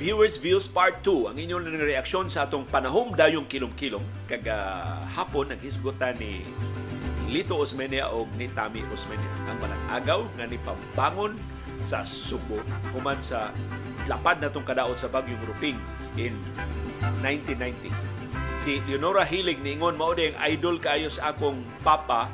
Viewers 0.04 0.36
Views 0.36 0.68
Part 0.68 1.00
2 1.00 1.32
ang 1.32 1.36
inyong 1.40 1.64
reaksyon 1.80 2.28
sa 2.28 2.44
atong 2.44 2.68
panahom 2.68 3.16
dayong 3.16 3.48
kilom-kilom 3.48 4.04
kag 4.28 4.44
uh, 4.46 5.00
hapon 5.16 5.48
naghisgutan 5.48 6.12
ni 6.20 6.44
Lito 7.34 7.58
Osmeña 7.58 8.14
o 8.14 8.30
ni 8.38 8.46
Tami 8.46 8.78
Osmeña. 8.94 9.26
Ang 9.50 9.58
agaw 9.90 10.22
nga 10.38 10.46
ni 10.46 10.54
pambangon 10.62 11.34
sa 11.82 12.06
Subo 12.06 12.62
human 12.94 13.18
sa 13.18 13.50
lapad 14.06 14.38
na 14.38 14.46
tong 14.46 14.62
kadaot 14.62 14.94
sa 14.94 15.10
Bagyong 15.10 15.42
Ruping 15.42 15.74
in 16.14 16.30
1990. 17.26 17.90
Si 18.54 18.78
Leonora 18.86 19.26
Hilig 19.26 19.58
niingon 19.66 19.98
mao 19.98 20.14
ang 20.14 20.38
idol 20.46 20.78
kaayo 20.78 21.10
sa 21.10 21.34
akong 21.34 21.58
papa 21.82 22.30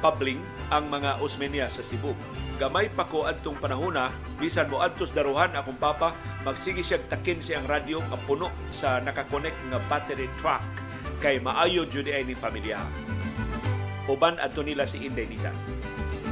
Pabling 0.00 0.40
ang 0.72 0.88
mga 0.88 1.20
Osmeña 1.20 1.68
sa 1.68 1.84
Cebu. 1.84 2.16
Gamay 2.56 2.88
pa 2.88 3.04
ko 3.04 3.28
adtong 3.28 3.60
panahona 3.60 4.08
bisan 4.40 4.72
mo 4.72 4.80
adtos 4.80 5.12
daruhan 5.12 5.52
akong 5.52 5.76
papa 5.76 6.16
magsige 6.48 6.80
siya 6.80 6.96
takin 7.12 7.44
siyang 7.44 7.68
radyo 7.68 8.00
nga 8.08 8.16
puno 8.24 8.48
sa 8.72 9.04
nakakonek 9.04 9.52
nga 9.68 9.76
battery 9.92 10.32
truck 10.40 10.64
kay 11.20 11.36
maayo 11.36 11.84
jud 11.84 12.08
ay 12.08 12.24
ni 12.24 12.32
pamilya 12.32 12.80
uban 14.08 14.40
adto 14.40 14.64
nila 14.64 14.88
si 14.88 15.04
Inday 15.04 15.28
Nita 15.28 15.52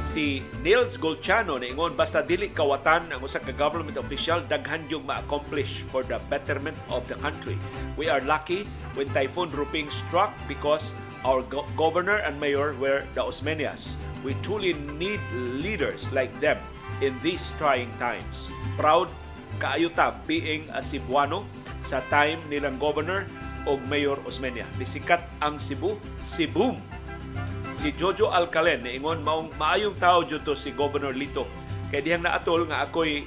si 0.03 0.41
Nils 0.63 0.97
Golchano 0.97 1.59
ingon 1.59 1.93
basta 1.93 2.23
dili 2.23 2.49
kawatan 2.49 3.11
ang 3.11 3.21
usa 3.21 3.37
ka 3.37 3.51
government 3.53 3.99
official 3.99 4.41
daghan 4.47 4.87
yung 4.87 5.03
ma-accomplish 5.05 5.83
for 5.91 6.01
the 6.07 6.17
betterment 6.31 6.73
of 6.89 7.03
the 7.11 7.17
country. 7.19 7.59
We 7.99 8.07
are 8.07 8.23
lucky 8.23 8.65
when 8.95 9.11
Typhoon 9.11 9.51
Ruping 9.51 9.91
struck 9.91 10.31
because 10.47 10.95
our 11.27 11.43
go- 11.45 11.67
governor 11.75 12.23
and 12.23 12.39
mayor 12.39 12.73
were 12.79 13.03
the 13.13 13.21
Osmenias. 13.21 13.99
We 14.23 14.35
truly 14.41 14.73
need 14.97 15.19
leaders 15.35 16.07
like 16.09 16.31
them 16.39 16.59
in 17.03 17.15
these 17.21 17.51
trying 17.59 17.91
times. 17.99 18.47
Proud 18.79 19.11
kaayo 19.59 19.91
ta 19.91 20.15
being 20.23 20.67
a 20.71 20.79
Cebuano 20.79 21.43
sa 21.83 21.99
time 22.07 22.39
nilang 22.47 22.79
governor 22.79 23.27
o 23.67 23.75
mayor 23.91 24.15
Osmeña. 24.23 24.63
Nisikat 24.79 25.19
ang 25.43 25.59
Cebu, 25.59 25.99
Cebu 26.17 26.79
si 27.79 27.95
Jojo 27.95 28.27
Alcalen 28.27 28.83
niingon 28.83 29.23
maong 29.23 29.55
maayong 29.55 29.95
tao 29.95 30.19
jud 30.27 30.43
to 30.43 30.51
si 30.51 30.75
Governor 30.75 31.15
Lito. 31.15 31.47
Kay 31.87 32.03
dihang 32.03 32.27
naatol 32.27 32.67
nga 32.67 32.83
ako'y 32.83 33.23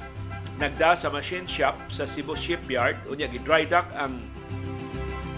nagda 0.60 0.92
sa 0.92 1.08
machine 1.08 1.48
shop 1.48 1.72
sa 1.88 2.04
Cebu 2.04 2.36
Shipyard. 2.36 3.00
Unya 3.08 3.32
gi 3.32 3.40
dry 3.40 3.64
dock 3.64 3.88
ang 3.96 4.20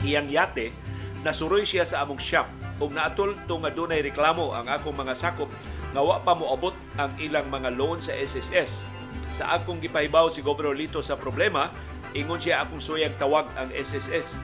iyang 0.02 0.26
yate. 0.26 0.74
Nasuroy 1.22 1.62
siya 1.62 1.86
sa 1.86 2.02
among 2.02 2.18
shop. 2.18 2.50
Ug 2.82 2.90
naatol 2.90 3.38
to 3.46 3.54
nga 3.62 3.70
dunay 3.70 4.02
reklamo 4.02 4.50
ang 4.50 4.66
akong 4.66 4.98
mga 4.98 5.14
sakop 5.14 5.46
nga 5.94 6.02
wa 6.02 6.18
pa 6.18 6.34
moabot 6.34 6.74
ang 6.98 7.14
ilang 7.22 7.46
mga 7.46 7.70
loan 7.78 8.02
sa 8.02 8.10
SSS 8.18 8.90
sa 9.30 9.54
akong 9.54 9.78
gipahibaw 9.78 10.26
si 10.26 10.42
Governor 10.42 10.74
Lito 10.74 10.98
sa 11.06 11.14
problema 11.14 11.70
ingon 12.18 12.42
siya 12.42 12.66
akong 12.66 12.82
suyag 12.82 13.14
tawag 13.14 13.46
ang 13.54 13.70
SSS 13.70 14.34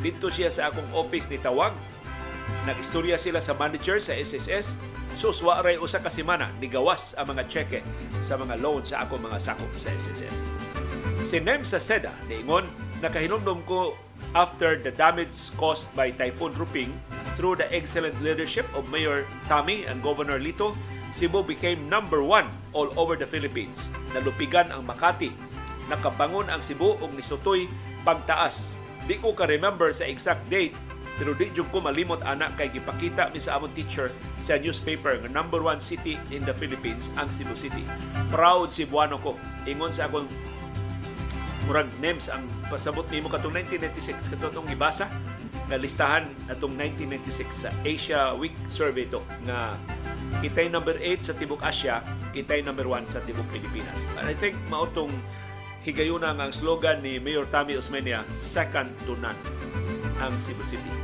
dito 0.00 0.32
siya 0.32 0.48
sa 0.48 0.72
akong 0.72 0.88
office 0.96 1.28
ni 1.28 1.36
tawag 1.36 1.76
Nagistorya 2.64 3.20
sila 3.20 3.44
sa 3.44 3.52
manager 3.52 4.00
sa 4.00 4.16
SSS. 4.16 4.72
Sus, 5.20 5.44
wa 5.44 5.60
ray 5.60 5.76
usa 5.76 6.00
ka 6.00 6.08
semana 6.08 6.48
nigawas 6.58 7.12
ang 7.20 7.36
mga 7.36 7.44
cheque 7.46 7.80
sa 8.24 8.40
mga 8.40 8.56
loan 8.64 8.82
sa 8.88 9.04
ako 9.04 9.20
mga 9.20 9.36
sakop 9.36 9.68
sa 9.76 9.92
SSS. 9.92 10.50
Si 11.28 11.36
Nem 11.44 11.60
sa 11.60 11.76
Seda, 11.76 12.10
niingon, 12.24 12.64
nakahinumdum 13.04 13.60
ko 13.68 13.92
after 14.32 14.80
the 14.80 14.88
damage 14.96 15.52
caused 15.60 15.92
by 15.92 16.08
Typhoon 16.08 16.56
Ruping 16.56 16.88
through 17.36 17.60
the 17.60 17.68
excellent 17.68 18.16
leadership 18.24 18.64
of 18.72 18.88
Mayor 18.88 19.28
Tami 19.44 19.84
and 19.84 20.00
Governor 20.00 20.40
Lito, 20.40 20.72
Cebu 21.12 21.44
became 21.44 21.84
number 21.92 22.24
one 22.24 22.48
all 22.72 22.88
over 22.96 23.14
the 23.14 23.28
Philippines. 23.28 23.92
Nalupigan 24.16 24.72
ang 24.72 24.88
Makati. 24.88 25.30
Nakabangon 25.92 26.48
ang 26.48 26.64
Cebu 26.64 26.96
og 26.96 27.12
nisutoy 27.12 27.68
pagtaas. 28.02 28.74
Di 29.04 29.20
ko 29.20 29.36
ka-remember 29.36 29.92
sa 29.92 30.08
exact 30.08 30.48
date 30.48 30.72
pero 31.14 31.30
di 31.34 31.46
jud 31.54 31.70
ko 31.70 31.78
malimot 31.78 32.22
anak 32.26 32.58
kay 32.58 32.70
gipakita 32.74 33.30
mi 33.30 33.38
sa 33.38 33.58
among 33.58 33.70
teacher 33.72 34.10
sa 34.42 34.58
newspaper 34.58 35.14
nga 35.22 35.30
number 35.30 35.62
one 35.62 35.78
city 35.78 36.18
in 36.34 36.42
the 36.42 36.54
Philippines 36.58 37.14
ang 37.14 37.30
Cebu 37.30 37.54
City. 37.54 37.86
Proud 38.34 38.74
Cebuano 38.74 39.18
ko. 39.22 39.38
Ingon 39.64 39.94
sa 39.94 40.10
akong 40.10 40.26
murag 41.70 41.88
names 42.02 42.28
ang 42.28 42.44
pasabot 42.68 43.06
nimo 43.08 43.32
katong 43.32 43.56
1996 43.56 44.36
katong 44.36 44.68
gibasa 44.68 45.08
nga 45.64 45.80
listahan 45.80 46.28
atong 46.52 46.76
1996 46.76 47.64
sa 47.64 47.70
Asia 47.80 48.36
Week 48.36 48.52
survey 48.68 49.08
to 49.08 49.24
nga 49.48 49.72
kitay 50.44 50.68
number 50.68 50.96
8 51.00 51.24
sa 51.24 51.32
tibok 51.32 51.64
Asia, 51.64 52.04
kitay 52.36 52.60
number 52.60 52.84
1 52.84 53.08
sa 53.08 53.24
tibok 53.24 53.46
Pilipinas. 53.48 53.96
And 54.20 54.28
I 54.28 54.36
think 54.36 54.58
mao 54.68 54.84
tong 54.92 55.12
higayuna 55.84 56.36
ang 56.36 56.52
slogan 56.52 57.00
ni 57.00 57.16
Mayor 57.16 57.48
Tami 57.48 57.76
Osmeña, 57.76 58.24
second 58.28 58.92
to 59.08 59.16
none 59.20 59.36
ang 60.20 60.32
Cebu 60.40 60.64
City. 60.64 61.03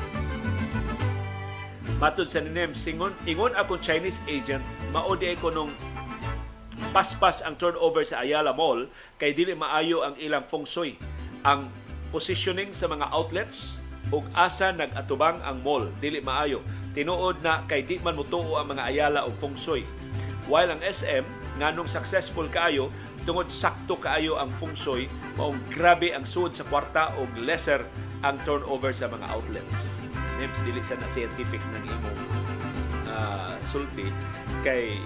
Matod 2.01 2.33
sa 2.33 2.41
ninem, 2.41 2.73
singon, 2.73 3.13
ingon 3.29 3.53
akong 3.53 3.77
Chinese 3.85 4.25
agent, 4.25 4.65
maodi 4.89 5.37
ko 5.37 5.53
nung 5.53 5.69
paspas 6.97 7.45
ang 7.45 7.61
turnover 7.61 8.09
sa 8.09 8.25
Ayala 8.25 8.57
Mall 8.57 8.89
kay 9.21 9.37
dili 9.37 9.53
maayo 9.53 10.01
ang 10.01 10.17
ilang 10.17 10.49
feng 10.49 10.65
shui. 10.65 10.97
Ang 11.45 11.69
positioning 12.09 12.73
sa 12.73 12.89
mga 12.89 13.05
outlets 13.13 13.85
ug 14.09 14.25
asa 14.33 14.73
nag-atubang 14.73 15.45
ang 15.45 15.61
mall 15.61 15.93
dili 16.01 16.25
maayo. 16.25 16.65
Tinuod 16.97 17.45
na 17.45 17.69
kay 17.69 17.85
di 17.85 18.01
man 18.01 18.17
mutuo 18.17 18.57
ang 18.57 18.73
mga 18.73 18.89
Ayala 18.89 19.29
ug 19.29 19.37
feng 19.37 19.53
shui. 19.53 19.85
While 20.49 20.73
ang 20.73 20.81
SM 20.81 21.23
nganong 21.61 21.87
successful 21.87 22.49
kaayo 22.49 22.89
tungod 23.29 23.53
sakto 23.53 24.01
kaayo 24.01 24.41
ang 24.41 24.49
feng 24.57 24.73
shui 24.73 25.05
maong 25.37 25.61
grabe 25.69 26.17
ang 26.17 26.25
suod 26.25 26.57
sa 26.57 26.65
kwarta 26.65 27.13
ug 27.21 27.29
lesser 27.45 27.85
ang 28.25 28.41
turnover 28.49 28.97
sa 28.97 29.07
mga 29.13 29.29
outlets. 29.31 30.10
Names 30.41 30.61
dili 30.65 30.81
sa 30.81 30.97
na 30.97 31.05
scientific 31.13 31.61
ng 31.61 31.85
imo 31.85 32.11
uh, 33.13 33.55
sulti 33.69 34.09
kay 34.65 34.97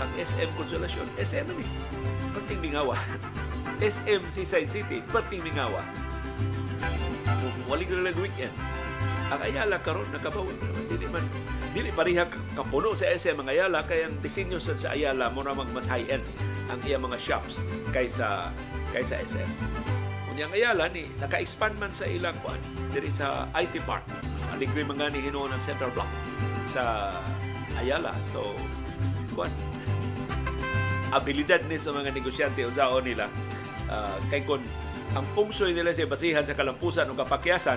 ang 0.00 0.10
SM 0.18 0.50
Consolacion, 0.58 1.06
SM 1.20 1.46
ni. 1.54 1.66
Perting 2.34 2.60
Mingawa. 2.60 2.96
SM 3.82 4.22
Seaside 4.28 4.70
City, 4.70 4.98
Perting 5.10 5.40
Mingawa. 5.40 5.82
Wali 7.70 7.84
ko 7.88 7.98
lang 7.98 8.18
weekend. 8.18 8.52
Ang 9.32 9.40
Ayala 9.48 9.80
karon 9.80 10.04
nakabawi 10.12 10.52
naman 10.60 10.84
dili 10.92 11.06
man 11.08 11.24
dili 11.72 11.88
pareha 11.88 12.28
kapuno 12.52 12.92
sa 12.92 13.08
SM 13.08 13.32
ang 13.40 13.48
Ayala 13.48 13.80
kay 13.88 14.04
ang 14.04 14.20
disenyo 14.20 14.60
sa, 14.60 14.76
sa 14.76 14.92
Ayala 14.92 15.32
mo 15.32 15.40
namang 15.40 15.72
mas 15.72 15.88
high 15.88 16.04
end 16.12 16.24
ang 16.68 16.76
iya 16.84 17.00
mga 17.00 17.16
shops 17.16 17.64
kaysa 17.96 18.52
kaysa 18.92 19.16
SM. 19.24 19.48
Unya 20.32 20.48
ang 20.48 20.56
Ayala 20.56 20.88
ni 20.88 21.04
naka-expand 21.20 21.76
man 21.76 21.92
sa 21.92 22.08
ilang 22.08 22.32
kuan 22.40 22.56
diri 22.88 23.12
sa 23.12 23.52
IT 23.52 23.84
Park 23.84 24.00
sa 24.40 24.56
Aligre 24.56 24.80
mga 24.80 25.12
ni 25.12 25.20
hinuon 25.28 25.52
ng 25.52 25.60
Central 25.60 25.92
Block 25.92 26.08
sa 26.64 27.12
Ayala. 27.76 28.16
So 28.24 28.40
kuan 29.36 29.52
abilidad 31.12 31.68
ni 31.68 31.76
sa 31.76 31.92
mga 31.92 32.16
negosyante 32.16 32.64
usaon 32.64 33.04
nila 33.04 33.28
uh, 33.92 34.16
kay 34.32 34.40
kun 34.48 34.64
ang 35.12 35.28
feng 35.36 35.52
shui 35.52 35.76
nila 35.76 35.92
sa 35.92 36.08
basihan 36.08 36.40
sa 36.48 36.56
kalampusan 36.56 37.04
o 37.08 37.12
kapakyasan 37.12 37.76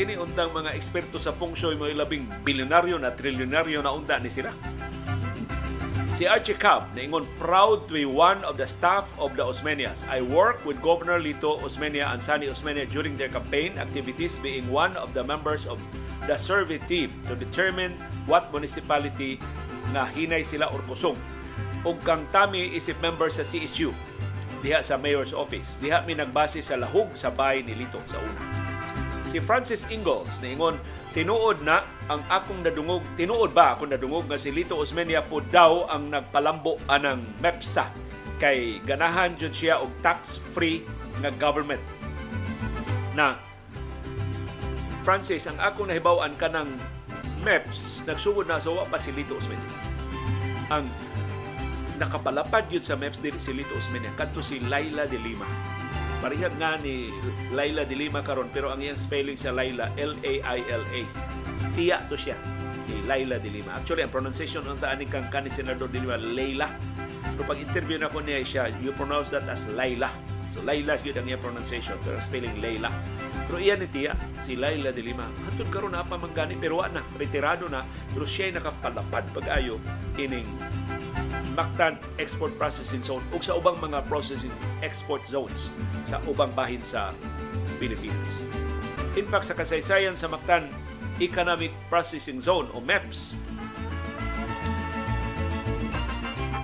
kini 0.00 0.16
undang 0.16 0.56
mga 0.56 0.72
eksperto 0.72 1.20
sa 1.20 1.36
feng 1.36 1.52
shui 1.52 1.76
mo 1.76 1.84
labing 1.84 2.24
bilyonaryo 2.48 2.96
na 2.96 3.12
trilyonaryo 3.12 3.84
na 3.84 3.92
unda 3.92 4.16
ni 4.16 4.32
sila. 4.32 4.48
Si 6.22 6.30
Archie 6.30 6.54
Cab, 6.54 6.86
naingon, 6.94 7.26
proud 7.34 7.90
to 7.90 7.98
be 7.98 8.06
one 8.06 8.46
of 8.46 8.54
the 8.54 8.62
staff 8.62 9.10
of 9.18 9.34
the 9.34 9.42
Osmenias. 9.42 10.06
I 10.06 10.22
work 10.22 10.62
with 10.62 10.78
Governor 10.78 11.18
Lito 11.18 11.58
Osmeña 11.58 12.14
and 12.14 12.22
Sani 12.22 12.46
Osmeña 12.46 12.86
during 12.86 13.18
their 13.18 13.26
campaign 13.26 13.74
activities 13.74 14.38
being 14.38 14.62
one 14.70 14.94
of 15.02 15.10
the 15.18 15.26
members 15.26 15.66
of 15.66 15.82
the 16.30 16.38
survey 16.38 16.78
team 16.86 17.10
to 17.26 17.34
determine 17.34 17.98
what 18.30 18.54
municipality 18.54 19.42
nga 19.90 20.06
hinay 20.14 20.46
sila 20.46 20.70
or 20.70 20.78
kusong. 20.86 21.18
Ug 21.82 21.98
kang 22.06 22.22
tami 22.30 22.70
isip 22.70 23.02
member 23.02 23.26
sa 23.26 23.42
CSU 23.42 23.90
diha 24.62 24.78
sa 24.78 24.94
mayor's 24.94 25.34
office. 25.34 25.74
Diha 25.82 26.06
mi 26.06 26.14
nagbase 26.14 26.62
sa 26.62 26.78
lahog 26.78 27.10
sa 27.18 27.34
bahay 27.34 27.66
ni 27.66 27.74
Lito 27.74 27.98
sa 28.06 28.22
una 28.22 28.62
si 29.32 29.40
Francis 29.40 29.88
Ingalls 29.88 30.44
niingon 30.44 30.76
tinuod 31.12 31.60
na 31.60 31.84
ang 32.08 32.24
akong 32.32 32.64
nadungog. 32.64 33.04
Tinuod 33.14 33.52
ba 33.52 33.76
akong 33.76 33.92
nadungog 33.92 34.24
nga 34.26 34.40
si 34.40 34.48
Lito 34.48 34.80
Osmeña 34.80 35.20
po 35.20 35.44
daw 35.44 35.86
ang 35.92 36.08
nagpalambo 36.08 36.80
anang 36.88 37.20
MEPSA. 37.44 37.86
Kay 38.40 38.82
ganahan 38.82 39.36
jud 39.36 39.52
siya 39.54 39.78
og 39.78 39.92
tax 40.00 40.40
free 40.56 40.82
nga 41.20 41.30
government. 41.36 41.84
Na 43.12 43.36
Francis 45.04 45.44
ang 45.46 45.60
akong 45.60 45.92
nahibaw-an 45.92 46.32
kanang 46.40 46.72
MEPS 47.44 48.08
nagsugod 48.08 48.48
na 48.48 48.58
sa 48.58 48.72
pa 48.88 48.96
si 48.96 49.12
Lito 49.12 49.36
Osmeña. 49.36 49.70
Ang 50.72 50.88
nakapalapad 52.00 52.66
yun 52.72 52.82
sa 52.82 52.96
MEPS 52.96 53.20
dili 53.20 53.38
si 53.38 53.52
Lito 53.52 53.76
Osmeña 53.76 54.10
kadto 54.16 54.40
si 54.40 54.58
Laila 54.64 55.04
de 55.04 55.20
Lima 55.20 55.46
Parihag 56.22 56.54
nga 56.54 56.78
ni 56.78 57.10
Laila 57.50 57.82
de 57.82 57.98
Lima 57.98 58.22
karon 58.22 58.46
pero 58.54 58.70
ang 58.70 58.78
iyang 58.78 58.94
spelling 58.94 59.34
sa 59.34 59.50
Laila 59.50 59.90
L-A-I-L-A. 59.98 61.00
Tiya 61.74 61.98
to 62.06 62.14
siya 62.14 62.38
ni 62.86 63.02
Laila 63.10 63.42
de 63.42 63.50
Lima. 63.50 63.74
Actually, 63.74 64.06
ang 64.06 64.14
pronunciation 64.14 64.62
ng 64.62 64.78
taan 64.78 65.02
kang 65.10 65.26
kani 65.34 65.50
Senador 65.50 65.90
de 65.90 65.98
Lima, 65.98 66.14
Leila. 66.14 66.70
Pero 67.34 67.42
pag 67.42 67.58
interview 67.58 67.98
na 67.98 68.06
ko 68.06 68.22
niya 68.22 68.38
siya, 68.46 68.70
you 68.78 68.94
pronounce 68.94 69.34
that 69.34 69.42
as 69.50 69.66
Laila. 69.74 70.14
So 70.46 70.62
Laila 70.62 70.94
yun 71.02 71.18
ang 71.18 71.26
iyang 71.26 71.42
pronunciation 71.42 71.98
pero 72.06 72.22
spelling 72.22 72.54
Leila. 72.62 72.94
Pero 73.52 73.60
iyan 73.60 73.84
ni 73.84 73.88
Tia, 73.92 74.16
si 74.40 74.56
Laila 74.56 74.96
de 74.96 75.04
Lima, 75.04 75.28
hatod 75.44 75.68
karon 75.68 75.92
na 75.92 76.00
pa 76.00 76.16
manggani 76.16 76.56
pero 76.56 76.80
na, 76.88 77.04
retirado 77.20 77.68
na, 77.68 77.84
pero 78.16 78.24
siya 78.24 78.48
nakapalapad 78.48 79.28
pag-ayo 79.36 79.76
ining 80.16 80.48
Mactan 81.52 82.00
Export 82.16 82.56
Processing 82.56 83.04
Zone 83.04 83.20
ug 83.28 83.44
sa 83.44 83.52
ubang 83.52 83.76
mga 83.76 84.08
processing 84.08 84.48
export 84.80 85.20
zones 85.28 85.68
sa 86.00 86.16
ubang 86.24 86.48
bahin 86.56 86.80
sa 86.80 87.12
Pilipinas. 87.76 88.40
In 89.20 89.28
fact, 89.28 89.44
sa 89.44 89.52
kasaysayan 89.52 90.16
sa 90.16 90.32
Mactan 90.32 90.64
Economic 91.20 91.76
Processing 91.92 92.40
Zone 92.40 92.72
o 92.72 92.80
MEPS, 92.80 93.36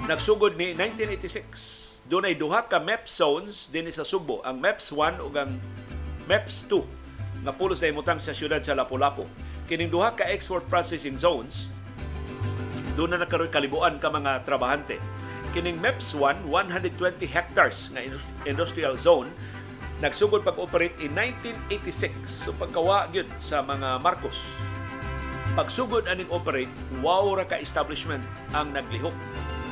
nagsugod 0.08 0.56
ni 0.56 0.72
1986. 0.72 2.08
Doon 2.08 2.32
ay 2.32 2.40
duha 2.40 2.64
ka 2.64 2.80
MEPS 2.80 3.12
zones 3.12 3.68
din 3.68 3.84
sa 3.92 4.08
Subo, 4.08 4.40
ang 4.40 4.56
MEPS 4.56 4.88
1 4.96 5.20
ug 5.20 5.36
ang 5.36 5.52
MEPS 6.28 6.68
2 6.68 7.42
nga 7.48 7.52
pulos 7.56 7.80
na 7.80 7.88
imutang 7.88 8.20
sa 8.20 8.36
siyudad 8.36 8.60
sa 8.60 8.76
Lapu-Lapu. 8.76 9.24
Kining 9.64 9.88
duha 9.88 10.12
ka 10.12 10.28
export 10.28 10.68
processing 10.68 11.16
zones 11.16 11.72
Doon 12.98 13.14
na 13.14 13.22
nakaroon 13.22 13.46
kalibuan 13.54 14.02
ka 14.02 14.10
mga 14.10 14.42
trabahante. 14.42 14.98
Kining 15.54 15.78
MEPS 15.78 16.18
1, 16.18 16.50
120 16.50 17.30
hectares 17.30 17.94
nga 17.94 18.02
industrial 18.42 18.98
zone, 18.98 19.30
nagsugod 20.02 20.42
pag-operate 20.42 20.98
in 20.98 21.14
1986. 21.14 22.10
So 22.26 22.50
pagkawa 22.58 23.06
gyud 23.14 23.30
sa 23.38 23.62
mga 23.62 24.02
Marcos. 24.02 24.34
Pagsugod 25.54 26.10
aning 26.10 26.26
operate, 26.34 26.70
wow 26.98 27.22
ra 27.38 27.46
ka 27.46 27.62
establishment 27.62 28.26
ang 28.50 28.74
naglihok. 28.74 29.14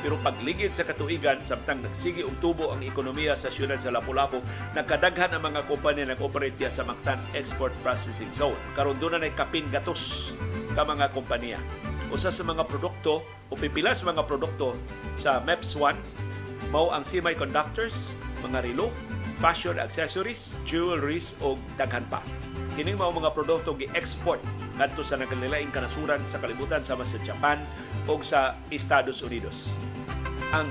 Pero 0.07 0.15
pagligid 0.23 0.71
sa 0.71 0.87
katuigan, 0.87 1.43
samtang 1.43 1.83
nagsigi 1.83 2.23
og 2.23 2.39
tubo 2.39 2.71
ang 2.71 2.79
ekonomiya 2.79 3.35
sa 3.35 3.51
siyudad 3.51 3.75
sa 3.75 3.91
Lapu-Lapu, 3.91 4.39
nagkadaghan 4.71 5.35
ang 5.35 5.43
mga 5.43 5.67
kompanya 5.67 6.07
nag-operate 6.07 6.63
sa 6.71 6.87
Mactan 6.87 7.19
Export 7.35 7.75
Processing 7.83 8.31
Zone. 8.31 8.55
Karon 8.71 8.95
doon 9.03 9.19
na 9.19 9.27
kapin 9.35 9.67
gatos 9.67 10.31
ka 10.79 10.87
mga 10.87 11.11
kompanya. 11.11 11.59
Usa 12.07 12.31
sa 12.31 12.47
mga 12.47 12.63
produkto 12.71 13.19
o 13.51 13.53
pipilas 13.59 13.99
mga 13.99 14.23
produkto 14.23 14.79
sa 15.19 15.43
MEPS 15.43 15.75
1 15.75 16.71
mao 16.71 16.87
ang 16.87 17.03
semiconductors, 17.03 18.07
mga 18.47 18.63
relo, 18.63 18.87
fashion 19.43 19.75
accessories, 19.75 20.55
jewelries 20.63 21.35
o 21.43 21.59
daghan 21.75 22.07
pa. 22.07 22.23
Kining 22.79 22.95
mao 22.95 23.11
mga 23.11 23.35
produkto 23.35 23.75
gi-export 23.75 24.39
ngadto 24.77 25.01
sa 25.01 25.17
nagkalilaing 25.17 25.73
kanasuran 25.73 26.21
sa 26.29 26.37
kalibutan 26.37 26.85
sama 26.85 27.01
sa 27.03 27.17
Japan 27.25 27.57
o 28.05 28.21
sa 28.21 28.53
Estados 28.69 29.25
Unidos. 29.25 29.81
Ang 30.53 30.69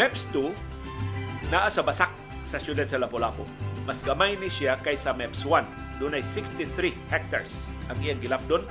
MEPS 0.00 0.28
2 0.32 1.52
naa 1.52 1.68
sa 1.68 1.84
basak 1.84 2.10
sa 2.44 2.56
siyudad 2.56 2.88
sa 2.88 2.96
Lapu-Lapu. 3.00 3.44
Mas 3.84 4.02
gamay 4.02 4.34
ni 4.40 4.50
siya 4.50 4.80
kaysa 4.80 5.14
MEPS 5.14 5.44
1. 5.44 6.00
Doon 6.02 6.16
ay 6.18 6.24
63 6.24 6.92
hectares 7.12 7.68
ang 7.92 7.96
iyang 8.02 8.18
gilapdon. 8.18 8.64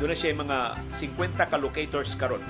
Doon 0.00 0.10
na 0.10 0.16
siya 0.16 0.32
mga 0.32 0.80
50 0.96 1.50
ka 1.50 1.56
locators 1.60 2.14
karon. 2.16 2.42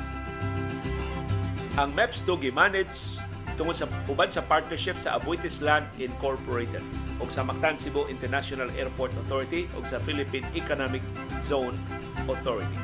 Ang 1.81 1.91
MEPS 1.97 2.23
2 2.29 2.47
gi-manage 2.47 3.19
tungod 3.61 3.77
sa 3.77 3.85
uban 4.09 4.33
sa 4.33 4.41
partnership 4.41 4.97
sa 4.97 5.21
Abuitis 5.21 5.61
Land 5.61 5.85
Incorporated 6.01 6.81
o 7.21 7.29
sa 7.29 7.45
Mactan 7.45 7.77
Cebu 7.77 8.09
International 8.09 8.73
Airport 8.73 9.13
Authority 9.21 9.69
o 9.77 9.85
sa 9.85 10.01
Philippine 10.01 10.49
Economic 10.57 11.05
Zone 11.45 11.77
Authority. 12.25 12.81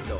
So, 0.00 0.16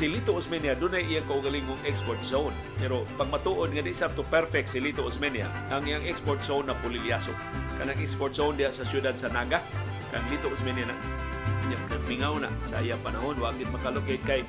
si 0.00 0.08
Lito 0.08 0.32
Osmeña 0.32 0.72
doon 0.72 0.96
ay 0.96 1.04
iyang 1.04 1.28
kaugalingong 1.28 1.84
export 1.84 2.16
zone. 2.24 2.56
Pero 2.80 3.04
pag 3.20 3.28
matuod 3.28 3.76
nga 3.76 3.84
di 3.84 3.92
sa 3.92 4.08
to 4.08 4.24
perfect 4.24 4.72
si 4.72 4.80
Lito 4.80 5.04
Osmeña, 5.04 5.52
ang 5.68 5.84
iyang 5.84 6.08
export 6.08 6.40
zone 6.40 6.64
na 6.64 6.76
Pulilyaso. 6.80 7.36
Kanang 7.76 8.00
export 8.00 8.32
zone 8.32 8.56
diya 8.56 8.72
sa 8.72 8.88
siyudad 8.88 9.12
sa 9.20 9.28
Naga, 9.28 9.60
kang 10.08 10.24
Lito 10.32 10.48
Osmeña 10.48 10.88
na 10.88 10.96
mingaw 12.08 12.40
na 12.40 12.48
sa 12.64 12.80
iyang 12.80 13.04
panahon, 13.04 13.36
wag 13.36 13.58
gid 13.60 13.68
makalocate 13.68 14.24
kay 14.24 14.40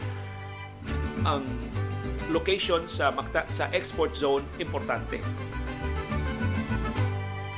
ang 1.27 1.43
location 2.29 2.83
sa 2.87 3.11
Macta, 3.15 3.47
sa 3.47 3.71
export 3.71 4.11
zone 4.11 4.43
importante. 4.59 5.19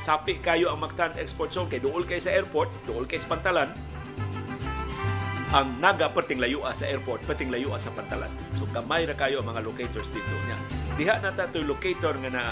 Sapi 0.00 0.40
kayo 0.40 0.72
ang 0.72 0.80
Mactan 0.80 1.12
Export 1.20 1.52
Zone 1.52 1.68
kay 1.68 1.76
duol 1.76 2.08
kay 2.08 2.16
sa 2.24 2.32
airport, 2.32 2.72
duol 2.88 3.04
kay 3.04 3.20
sa 3.20 3.36
Pantalan. 3.36 3.68
Ang 5.52 5.76
Naga 5.76 6.08
perting 6.08 6.40
layo 6.40 6.64
sa 6.72 6.88
airport, 6.88 7.20
perting 7.28 7.52
layo 7.52 7.76
sa 7.76 7.92
Pantalan. 7.92 8.32
So 8.56 8.64
kamay 8.72 9.04
na 9.04 9.12
kayo 9.12 9.44
ang 9.44 9.52
mga 9.52 9.60
locators 9.60 10.08
dito 10.08 10.34
niya. 10.48 10.58
Diha 10.96 11.14
na 11.20 11.36
ta 11.36 11.44
locator 11.52 12.16
nga 12.16 12.30
na 12.32 12.42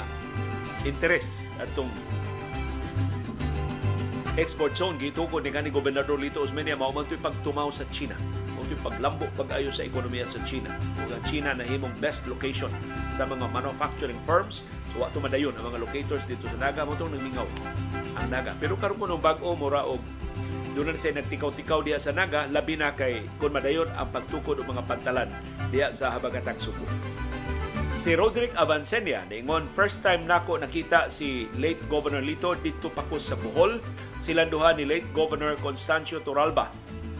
interest 0.84 1.56
atong 1.56 1.88
export 4.36 4.76
zone 4.76 5.00
gitukod 5.00 5.42
ni 5.42 5.50
kanhi 5.50 5.72
gobernador 5.72 6.20
Lito 6.20 6.44
Osmeña 6.44 6.78
mao 6.78 6.94
man 6.94 7.08
pagtumaw 7.08 7.72
sa 7.74 7.82
China 7.90 8.14
yung 8.70 8.84
paglambo 8.84 9.26
pag-ayo 9.34 9.72
sa 9.72 9.84
ekonomiya 9.84 10.28
sa 10.28 10.40
China. 10.44 10.72
Ug 11.04 11.10
ang 11.10 11.24
China 11.24 11.50
na 11.56 11.64
himong 11.64 11.92
best 11.98 12.28
location 12.28 12.70
sa 13.10 13.24
mga 13.24 13.48
manufacturing 13.50 14.18
firms. 14.28 14.64
So 14.92 15.04
wato 15.04 15.18
madayon 15.18 15.56
ang 15.56 15.72
mga 15.72 15.80
locators 15.84 16.24
dito 16.28 16.44
sa 16.48 16.56
Naga 16.60 16.84
mo 16.84 16.94
itong 16.96 17.12
nagmingaw 17.16 17.48
ang 18.18 18.28
Naga. 18.28 18.52
Pero 18.60 18.76
karon 18.76 19.00
mo 19.00 19.06
nung 19.08 19.22
bag-o 19.22 19.56
mura 19.56 19.84
og 19.84 20.00
doon 20.78 20.94
na 20.94 21.00
siya 21.00 21.16
nagtikaw-tikaw 21.18 21.82
diya 21.82 21.98
sa 21.98 22.14
Naga, 22.14 22.46
labi 22.54 22.78
na 22.78 22.94
kay 22.94 23.26
kung 23.42 23.50
madayon 23.50 23.90
ang 23.98 24.14
pagtukod 24.14 24.62
ng 24.62 24.68
mga 24.68 24.82
pantalan 24.86 25.28
diya 25.74 25.90
sa 25.90 26.14
Habagatang 26.14 26.60
Subo. 26.62 26.86
Si 27.98 28.14
Roderick 28.14 28.54
Avancenia, 28.54 29.26
ningon 29.26 29.66
first 29.74 30.06
time 30.06 30.22
nako 30.22 30.54
nakita 30.54 31.10
si 31.10 31.50
late 31.58 31.82
Governor 31.90 32.22
Lito 32.22 32.54
dito 32.54 32.94
pakus 32.94 33.26
sa 33.26 33.34
Bohol. 33.34 33.82
Silanduhan 34.22 34.78
ni 34.78 34.86
late 34.86 35.10
Governor 35.10 35.58
Constancio 35.58 36.22
Toralba 36.22 36.70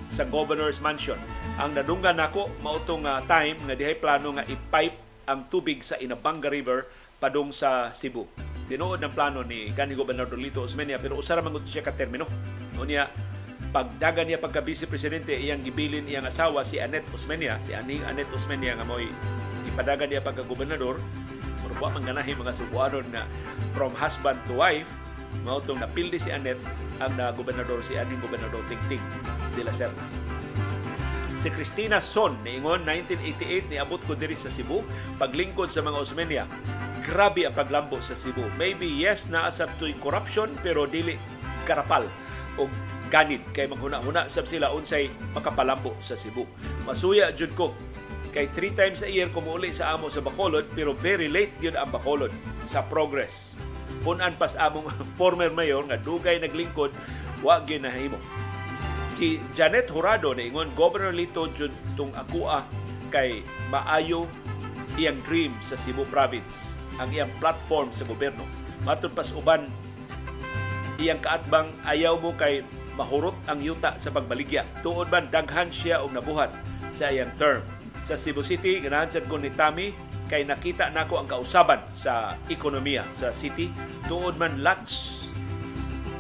sa 0.07 0.23
Governor's 0.23 0.78
Mansion. 0.78 1.18
Ang 1.59 1.75
nadunggan 1.75 2.15
nako 2.15 2.55
mautong 2.62 3.03
uh, 3.03 3.19
time 3.27 3.59
nga 3.67 3.75
dihay 3.75 3.99
plano 3.99 4.31
nga 4.31 4.47
i-pipe 4.47 5.27
ang 5.27 5.51
tubig 5.51 5.83
sa 5.83 5.99
Inabanga 5.99 6.47
River 6.47 6.87
padung 7.19 7.51
sa 7.51 7.91
Cebu. 7.91 8.31
Tinuod 8.70 9.03
ng 9.03 9.11
plano 9.11 9.43
ni 9.43 9.75
kanhi 9.75 9.99
Gobernador 9.99 10.39
Lito 10.39 10.62
Osmeña 10.62 11.03
pero 11.03 11.19
usara 11.19 11.43
man 11.43 11.59
siya 11.67 11.83
ka 11.83 11.91
termino. 11.91 12.31
Unya 12.78 13.11
pagdagan 13.75 14.31
niya 14.31 14.39
pagka 14.39 14.62
vice 14.62 14.87
presidente 14.87 15.35
iyang 15.35 15.59
gibilin 15.67 16.07
iyang 16.07 16.31
asawa 16.31 16.62
si 16.62 16.78
Anet 16.78 17.03
Osmeña, 17.11 17.59
si 17.59 17.75
aning 17.75 18.07
Anet 18.07 18.31
Osmeña 18.31 18.78
nga 18.78 18.87
mo'y 18.87 19.11
ipadagan 19.67 20.15
niya 20.15 20.23
pagka 20.23 20.47
gobernador. 20.47 21.03
Pero 21.59 21.75
wa 21.83 21.91
man 21.91 22.07
ganahi 22.07 22.39
mga 22.39 22.55
subuanon 22.55 23.07
na 23.11 23.27
from 23.75 23.91
husband 23.99 24.39
to 24.47 24.62
wife 24.62 24.87
mao 25.43 25.59
tong 25.59 25.83
napildi 25.83 26.23
si 26.23 26.31
Anet 26.31 26.62
ang 27.03 27.19
na 27.19 27.35
gobernador 27.35 27.83
si 27.83 27.99
aning 27.99 28.23
gobernador 28.23 28.62
Tingting 28.70 29.03
de 29.59 29.67
la 29.67 29.75
Serna. 29.75 30.38
Si 31.39 31.55
Cristina 31.55 32.02
Son 32.02 32.34
niingon 32.42 32.83
1988 32.83 33.70
niabot 33.70 34.02
ko 34.02 34.18
diri 34.18 34.34
sa 34.34 34.50
Cebu 34.50 34.83
paglingkod 35.23 35.70
sa 35.70 35.86
mga 35.86 36.02
Osmeña. 36.02 36.44
Grabe 37.07 37.47
ang 37.47 37.55
paglambo 37.55 38.02
sa 38.02 38.18
Cebu. 38.18 38.42
Maybe 38.58 38.91
yes 38.91 39.31
naa 39.31 39.47
sa 39.47 39.70
to'y 39.78 39.94
corruption 40.02 40.50
pero 40.67 40.91
dili 40.91 41.15
karapal 41.62 42.10
o 42.58 42.67
ganid 43.07 43.39
kay 43.55 43.70
maghuna-huna 43.70 44.26
sab 44.26 44.50
sila 44.50 44.75
unsay 44.75 45.15
makapalambo 45.31 45.94
sa 46.02 46.18
Cebu. 46.18 46.42
Masuya 46.83 47.31
jud 47.31 47.55
ko 47.55 47.70
kay 48.34 48.50
three 48.50 48.75
times 48.75 49.07
a 49.07 49.08
year 49.08 49.31
kumuuli 49.31 49.70
sa 49.70 49.94
amo 49.94 50.10
sa 50.10 50.18
Bacolod 50.18 50.67
pero 50.75 50.91
very 50.91 51.31
late 51.31 51.55
yun 51.62 51.78
ang 51.78 51.94
Bacolod 51.94 52.34
sa 52.67 52.83
progress. 52.83 53.62
Punan 54.02 54.34
pas 54.34 54.58
among 54.58 54.91
former 55.23 55.55
mayor 55.55 55.86
nga 55.86 56.02
dugay 56.02 56.42
naglingkod 56.42 56.91
wa 57.47 57.62
gyud 57.62 57.86
nahimo 57.86 58.18
si 59.09 59.41
Janet 59.57 59.89
Jurado 59.89 60.37
na 60.37 60.45
ingon 60.45 60.69
Governor 60.77 61.17
Lito 61.17 61.49
jud 61.57 61.73
tung 61.97 62.12
akua 62.12 62.69
kay 63.09 63.41
maayo 63.73 64.28
iyang 65.01 65.17
dream 65.25 65.57
sa 65.65 65.81
Cebu 65.81 66.05
province 66.12 66.77
ang 67.01 67.09
iyang 67.09 67.33
platform 67.41 67.89
sa 67.89 68.05
gobyerno. 68.05 68.45
Matud 68.85 69.17
pas 69.17 69.33
uban 69.33 69.65
iyang 71.01 71.19
kaatbang 71.25 71.73
ayaw 71.89 72.20
mo 72.20 72.37
kay 72.37 72.61
mahurot 73.01 73.35
ang 73.49 73.65
yuta 73.65 73.97
sa 73.97 74.12
pagbaligya. 74.12 74.69
Tuod 74.85 75.09
man 75.09 75.33
daghan 75.33 75.73
siya 75.73 76.05
og 76.05 76.12
nabuhat 76.12 76.53
sa 76.93 77.09
iyang 77.09 77.33
term. 77.41 77.65
Sa 78.05 78.20
Cebu 78.20 78.45
City 78.45 78.85
ganahan 78.85 79.09
sad 79.09 79.25
ko 79.25 79.41
ni 79.41 79.49
Tami 79.49 79.91
kay 80.28 80.45
nakita 80.45 80.93
nako 80.93 81.25
ang 81.25 81.28
kausaban 81.31 81.81
sa 81.97 82.37
ekonomiya 82.53 83.09
sa 83.17 83.33
city. 83.33 83.73
Tuod 84.05 84.37
man 84.37 84.61
lots 84.61 85.18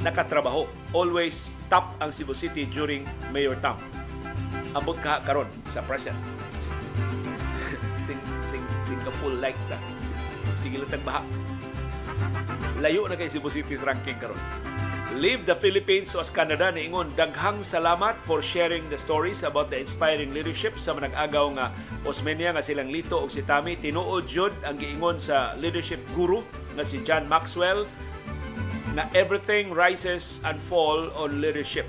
nakatrabaho 0.02 0.70
always 0.94 1.58
top 1.66 1.90
ang 1.98 2.14
Cebu 2.14 2.34
City 2.34 2.64
during 2.70 3.02
mayor 3.34 3.58
term. 3.58 3.76
Ambot 4.76 4.98
ka 5.00 5.18
karon 5.24 5.48
sa 5.68 5.82
present. 5.82 6.16
sing, 8.06 8.20
sing, 8.46 8.62
Singapore 8.86 9.34
like 9.42 9.58
that. 9.66 9.82
Sige 10.60 10.78
lang 10.78 11.02
baha. 11.02 11.22
Layo 12.78 13.10
na 13.10 13.18
kay 13.18 13.26
Cebu 13.26 13.50
City's 13.50 13.82
ranking 13.82 14.18
karon. 14.22 14.38
Leave 15.18 15.48
the 15.48 15.56
Philippines 15.56 16.12
as 16.14 16.28
Canada 16.28 16.68
ni 16.68 16.84
ingon 16.84 17.08
daghang 17.16 17.64
salamat 17.64 18.20
for 18.28 18.44
sharing 18.44 18.84
the 18.92 19.00
stories 19.00 19.40
about 19.40 19.72
the 19.72 19.80
inspiring 19.80 20.36
leadership 20.36 20.76
sa 20.76 20.92
manag-agaw 20.92 21.48
nga 21.56 21.72
Osmeña 22.04 22.52
nga 22.52 22.60
silang 22.60 22.92
Lito 22.92 23.16
og 23.16 23.32
si 23.32 23.40
Tami 23.40 23.74
tinuod 23.80 24.28
jud 24.28 24.52
ang 24.68 24.76
giingon 24.76 25.16
sa 25.16 25.56
leadership 25.56 25.98
guru 26.12 26.44
nga 26.76 26.84
si 26.84 27.00
John 27.08 27.24
Maxwell 27.24 27.88
na 28.98 29.06
everything 29.14 29.70
rises 29.70 30.42
and 30.42 30.58
fall 30.66 31.06
on 31.14 31.38
leadership. 31.38 31.86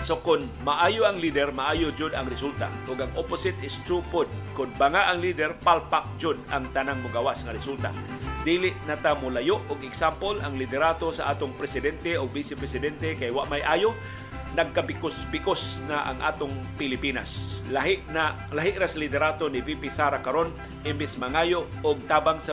So 0.00 0.22
kung 0.22 0.46
maayo 0.62 1.04
ang 1.04 1.18
leader, 1.18 1.50
maayo 1.50 1.90
jud 1.92 2.14
ang 2.14 2.30
resulta. 2.30 2.70
Ug 2.86 3.02
ang 3.02 3.10
opposite 3.18 3.58
is 3.60 3.82
true 3.84 4.00
pod. 4.08 4.30
Kung 4.54 4.70
banga 4.78 5.10
ang 5.10 5.18
leader, 5.18 5.52
palpak 5.60 6.06
jud 6.16 6.38
ang 6.54 6.64
tanang 6.72 7.02
mugawas 7.04 7.42
nga 7.44 7.52
resulta. 7.52 7.90
Dili 8.40 8.72
na 8.88 8.96
ta 8.96 9.12
mulayo 9.18 9.60
og 9.68 9.84
example 9.84 10.40
ang 10.40 10.56
liderato 10.56 11.12
sa 11.12 11.28
atong 11.28 11.52
presidente 11.52 12.16
o 12.16 12.24
vice 12.24 12.56
presidente 12.56 13.12
kay 13.12 13.28
wa 13.28 13.44
may 13.52 13.60
ayo 13.60 13.92
nagkabikos-bikos 14.56 15.84
na 15.84 16.08
ang 16.08 16.18
atong 16.24 16.56
Pilipinas. 16.80 17.60
Lahi 17.68 18.00
na 18.08 18.48
lahi 18.56 18.72
ra 18.80 18.88
sa 18.88 18.96
liderato 18.96 19.52
ni 19.52 19.60
VP 19.60 19.92
Sara 19.92 20.24
karon 20.24 20.48
imbis 20.88 21.20
mangayo 21.20 21.68
og 21.84 22.00
tabang 22.08 22.40
sa 22.40 22.48